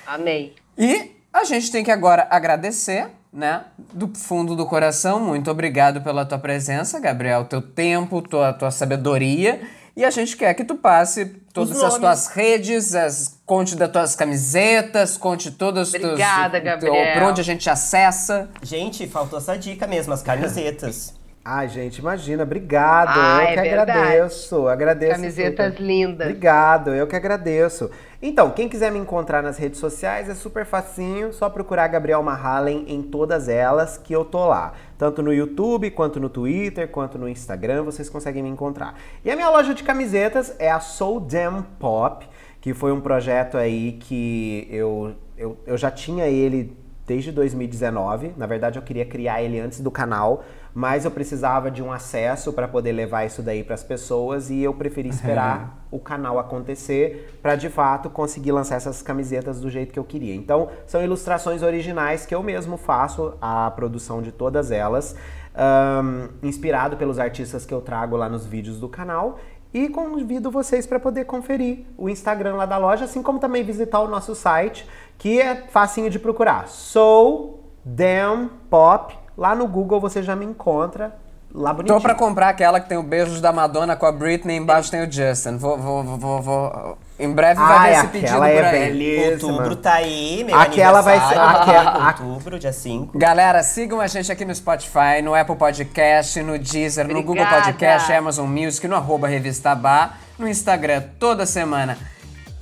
Amei. 0.08 0.56
E 0.78 1.12
a 1.34 1.44
gente 1.44 1.70
tem 1.74 1.84
que 1.84 1.92
agora 1.92 2.26
agradecer, 2.30 3.08
né? 3.34 3.66
Do 3.94 4.08
fundo 4.18 4.56
do 4.56 4.66
coração, 4.66 5.20
muito 5.20 5.52
obrigado 5.52 6.02
pela 6.02 6.24
tua 6.26 6.40
presença, 6.40 7.02
Gabriel, 7.02 7.44
teu 7.44 7.62
tempo, 7.62 8.22
tua, 8.22 8.54
tua 8.54 8.72
sabedoria. 8.72 9.60
E 9.96 10.04
a 10.04 10.10
gente 10.10 10.36
quer 10.36 10.54
que 10.56 10.64
tu 10.64 10.74
passe 10.76 11.26
todas 11.54 11.82
as 11.84 11.98
tuas 11.98 12.28
redes, 12.28 12.96
as, 12.96 13.40
conte 13.46 13.76
das 13.76 13.92
tuas 13.92 14.16
camisetas, 14.16 15.18
conte 15.18 15.52
todos 15.52 15.90
os 15.90 15.92
teus. 15.92 16.04
Obrigada, 16.04 16.60
Gabriel. 16.60 17.14
Por 17.14 17.24
onde 17.24 17.42
a 17.42 17.44
gente 17.44 17.70
acessa. 17.70 18.50
Gente, 18.64 19.06
faltou 19.06 19.38
essa 19.38 19.56
dica 19.56 19.86
mesmo, 19.86 20.12
as 20.12 20.24
camisetas. 20.24 21.14
Ai, 21.46 21.68
gente, 21.68 21.98
imagina, 21.98 22.44
obrigado. 22.44 23.20
Ah, 23.20 23.40
eu 23.42 23.48
é 23.50 23.56
que 23.56 23.70
verdade. 23.70 23.92
agradeço. 23.92 24.68
Agradeço. 24.68 25.12
Camisetas 25.12 25.72
super. 25.74 25.84
lindas. 25.84 26.28
Obrigado, 26.28 26.96
eu 26.96 27.06
que 27.06 27.18
agradeço. 27.18 27.92
Então, 28.22 28.50
quem 28.52 28.70
quiser 28.70 28.90
me 28.90 28.98
encontrar 28.98 29.44
nas 29.44 29.58
redes 29.58 29.78
sociais 29.78 30.30
é 30.30 30.36
super 30.36 30.66
facinho, 30.66 31.34
só 31.34 31.50
procurar 31.50 31.90
Gabriel 31.90 32.24
Mahalen 32.24 32.86
em 32.88 33.02
todas 33.02 33.50
elas 33.50 33.98
que 33.98 34.14
eu 34.14 34.24
tô 34.24 34.48
lá. 34.48 34.74
Tanto 35.04 35.22
no 35.22 35.34
YouTube, 35.34 35.92
quanto 35.92 36.18
no 36.18 36.30
Twitter, 36.30 36.88
quanto 36.88 37.18
no 37.18 37.28
Instagram, 37.28 37.84
vocês 37.84 38.10
conseguem 38.10 38.42
me 38.42 38.48
encontrar. 38.48 38.98
E 39.22 39.30
a 39.30 39.36
minha 39.36 39.50
loja 39.50 39.74
de 39.74 39.84
camisetas 39.84 40.56
é 40.58 40.72
a 40.72 40.80
Soul 40.80 41.20
Damn 41.20 41.62
Pop, 41.78 42.26
que 42.62 42.74
foi 42.74 42.94
um 42.94 43.02
projeto 43.02 43.58
aí 43.58 43.98
que 44.00 44.66
eu, 44.72 45.14
eu, 45.38 45.58
eu 45.68 45.78
já 45.78 45.92
tinha 45.92 46.28
ele 46.28 46.74
desde 47.06 47.34
2019. 47.34 48.32
Na 48.38 48.48
verdade, 48.48 48.80
eu 48.80 48.82
queria 48.82 49.04
criar 49.04 49.44
ele 49.44 49.60
antes 49.60 49.82
do 49.82 49.92
canal, 49.92 50.46
mas 50.74 51.06
eu 51.06 51.12
precisava 51.12 51.70
de 51.70 51.84
um 51.84 51.92
acesso 51.92 52.52
para 52.52 52.68
poder 52.68 52.92
levar 52.92 53.26
isso 53.26 53.44
daí 53.44 53.64
para 53.64 53.76
as 53.76 53.84
pessoas 53.84 54.50
e 54.50 54.62
eu 54.62 54.74
preferi 54.74 55.10
esperar 55.10 55.86
o 55.92 56.00
canal 56.00 56.40
acontecer 56.40 57.38
para 57.42 57.56
de 57.56 57.70
fato 57.70 58.10
conseguir 58.10 58.52
lançar 58.52 58.76
essas 58.76 59.02
camisetas 59.02 59.60
do 59.60 59.70
jeito 59.70 59.94
que 59.94 60.00
eu 60.00 60.04
queria. 60.04 60.34
Então, 60.34 60.70
são 60.88 61.04
ilustrações 61.04 61.62
originais 61.62 62.26
que 62.26 62.34
eu 62.34 62.42
mesmo 62.42 62.76
faço 62.78 63.36
a 63.40 63.70
produção 63.72 64.22
de 64.22 64.32
todas 64.32 64.72
elas, 64.72 65.16
ahn, 65.54 66.30
inspirado 66.42 66.98
pelos 66.98 67.20
artistas 67.20 67.66
que 67.66 67.74
eu 67.74 67.82
trago 67.82 68.18
lá 68.18 68.28
nos 68.28 68.46
vídeos 68.46 68.80
do 68.80 68.90
canal. 68.90 69.38
E 69.72 69.90
convido 69.90 70.52
vocês 70.52 70.86
para 70.86 71.00
poder 71.00 71.26
conferir 71.26 71.86
o 71.98 72.08
Instagram 72.08 72.56
lá 72.56 72.66
da 72.66 72.78
loja, 72.78 73.06
assim 73.06 73.24
como 73.24 73.40
também 73.40 73.64
visitar 73.64 74.02
o 74.02 74.08
nosso 74.08 74.36
site, 74.36 74.88
que 75.18 75.42
é 75.42 75.68
facinho 75.70 76.12
de 76.12 76.20
procurar. 76.20 76.68
Soul 76.68 77.60
Damn 77.84 78.50
Pop. 78.70 79.23
Lá 79.38 79.54
no 79.56 79.68
Google 79.68 80.00
você 80.00 80.24
já 80.24 80.36
me 80.36 80.46
encontra. 80.46 81.14
Lá 81.56 81.72
bonitinho. 81.72 82.00
Tô 82.00 82.02
pra 82.02 82.16
comprar 82.16 82.50
aquela 82.50 82.80
que 82.80 82.90
tem 82.90 82.98
o 82.98 83.04
beijos 83.04 83.40
da 83.40 83.54
Madonna 83.54 83.96
com 83.96 84.08
a 84.08 84.12
Britney, 84.12 84.58
embaixo 84.58 84.90
tem 84.90 85.08
o 85.08 85.12
Justin. 85.12 85.58
Vou, 85.58 85.78
vou, 85.78 86.04
vou, 86.04 86.42
vou, 86.42 86.98
Em 87.20 87.32
breve 87.32 87.60
vai 87.62 87.78
Ai, 87.78 87.92
ver 87.92 87.98
esse 88.00 88.08
pedido 88.08 88.28
aquela 88.30 88.46
por 88.48 88.64
é 88.64 88.70
aí. 88.70 88.80
belíssima. 88.92 89.52
Outubro 89.52 89.76
tá 89.76 89.94
aí, 89.94 90.44
meu 90.44 90.60
Aquela 90.60 91.02
vai 91.02 91.20
ser- 91.20 91.38
aquela- 91.38 92.08
Outubro, 92.08 92.58
dia 92.58 92.74
5. 92.74 93.16
Galera, 93.20 93.62
sigam 93.62 94.02
a 94.02 94.08
gente 94.08 94.32
aqui 94.32 94.44
no 94.44 94.56
Spotify, 94.56 95.22
no 95.24 95.36
Apple 95.36 95.56
Podcast, 95.56 96.42
no 96.42 96.58
Deezer, 96.58 97.08
no 97.08 97.14
Google 97.22 97.44
Obrigada. 97.44 97.66
Podcast, 97.66 98.12
Amazon 98.12 98.48
Music, 98.50 98.88
no 98.88 98.96
arroba 98.96 99.28
Revista 99.28 99.76
Bar, 99.76 100.18
no 100.40 100.48
Instagram 100.48 101.04
toda 101.20 101.46
semana 101.46 102.00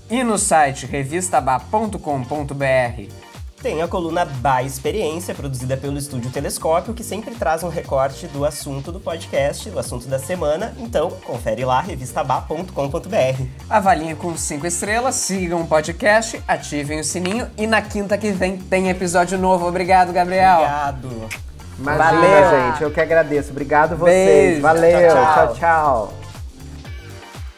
e 0.09 0.21
no 0.21 0.37
site 0.37 0.85
revistabá.com.br. 0.85 3.20
Tem 3.61 3.81
a 3.81 3.87
coluna 3.87 4.25
Ba 4.25 4.63
Experiência, 4.63 5.35
produzida 5.35 5.77
pelo 5.77 5.97
Estúdio 5.97 6.31
Telescópio, 6.31 6.95
que 6.95 7.03
sempre 7.03 7.35
traz 7.35 7.61
um 7.63 7.69
recorte 7.69 8.25
do 8.27 8.43
assunto 8.43 8.91
do 8.91 8.99
podcast, 8.99 9.69
do 9.69 9.77
assunto 9.77 10.07
da 10.07 10.17
semana. 10.17 10.73
Então, 10.79 11.11
confere 11.23 11.63
lá, 11.63 11.79
revistabá.com.br. 11.79 13.43
Avalinhe 13.69 14.15
com 14.15 14.35
cinco 14.35 14.65
estrelas, 14.65 15.13
sigam 15.15 15.61
o 15.61 15.67
podcast, 15.67 16.41
ativem 16.47 16.99
o 16.99 17.03
sininho 17.03 17.47
e 17.55 17.67
na 17.67 17.83
quinta 17.83 18.17
que 18.17 18.31
vem 18.31 18.57
tem 18.57 18.89
episódio 18.89 19.37
novo. 19.37 19.67
Obrigado, 19.67 20.11
Gabriel. 20.11 20.57
Obrigado. 20.57 21.29
Imagina, 21.77 22.11
Valeu. 22.11 22.71
gente. 22.71 22.83
Eu 22.83 22.91
que 22.91 23.01
agradeço. 23.01 23.51
Obrigado 23.51 23.95
vocês. 23.95 24.25
Beijo. 24.25 24.61
Valeu. 24.61 25.11
Tchau, 25.11 25.23
tchau. 25.23 25.33
tchau, 25.33 25.55
tchau. 25.55 26.13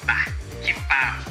Bah, 0.05 0.25
que 0.61 0.73
papo. 0.73 1.22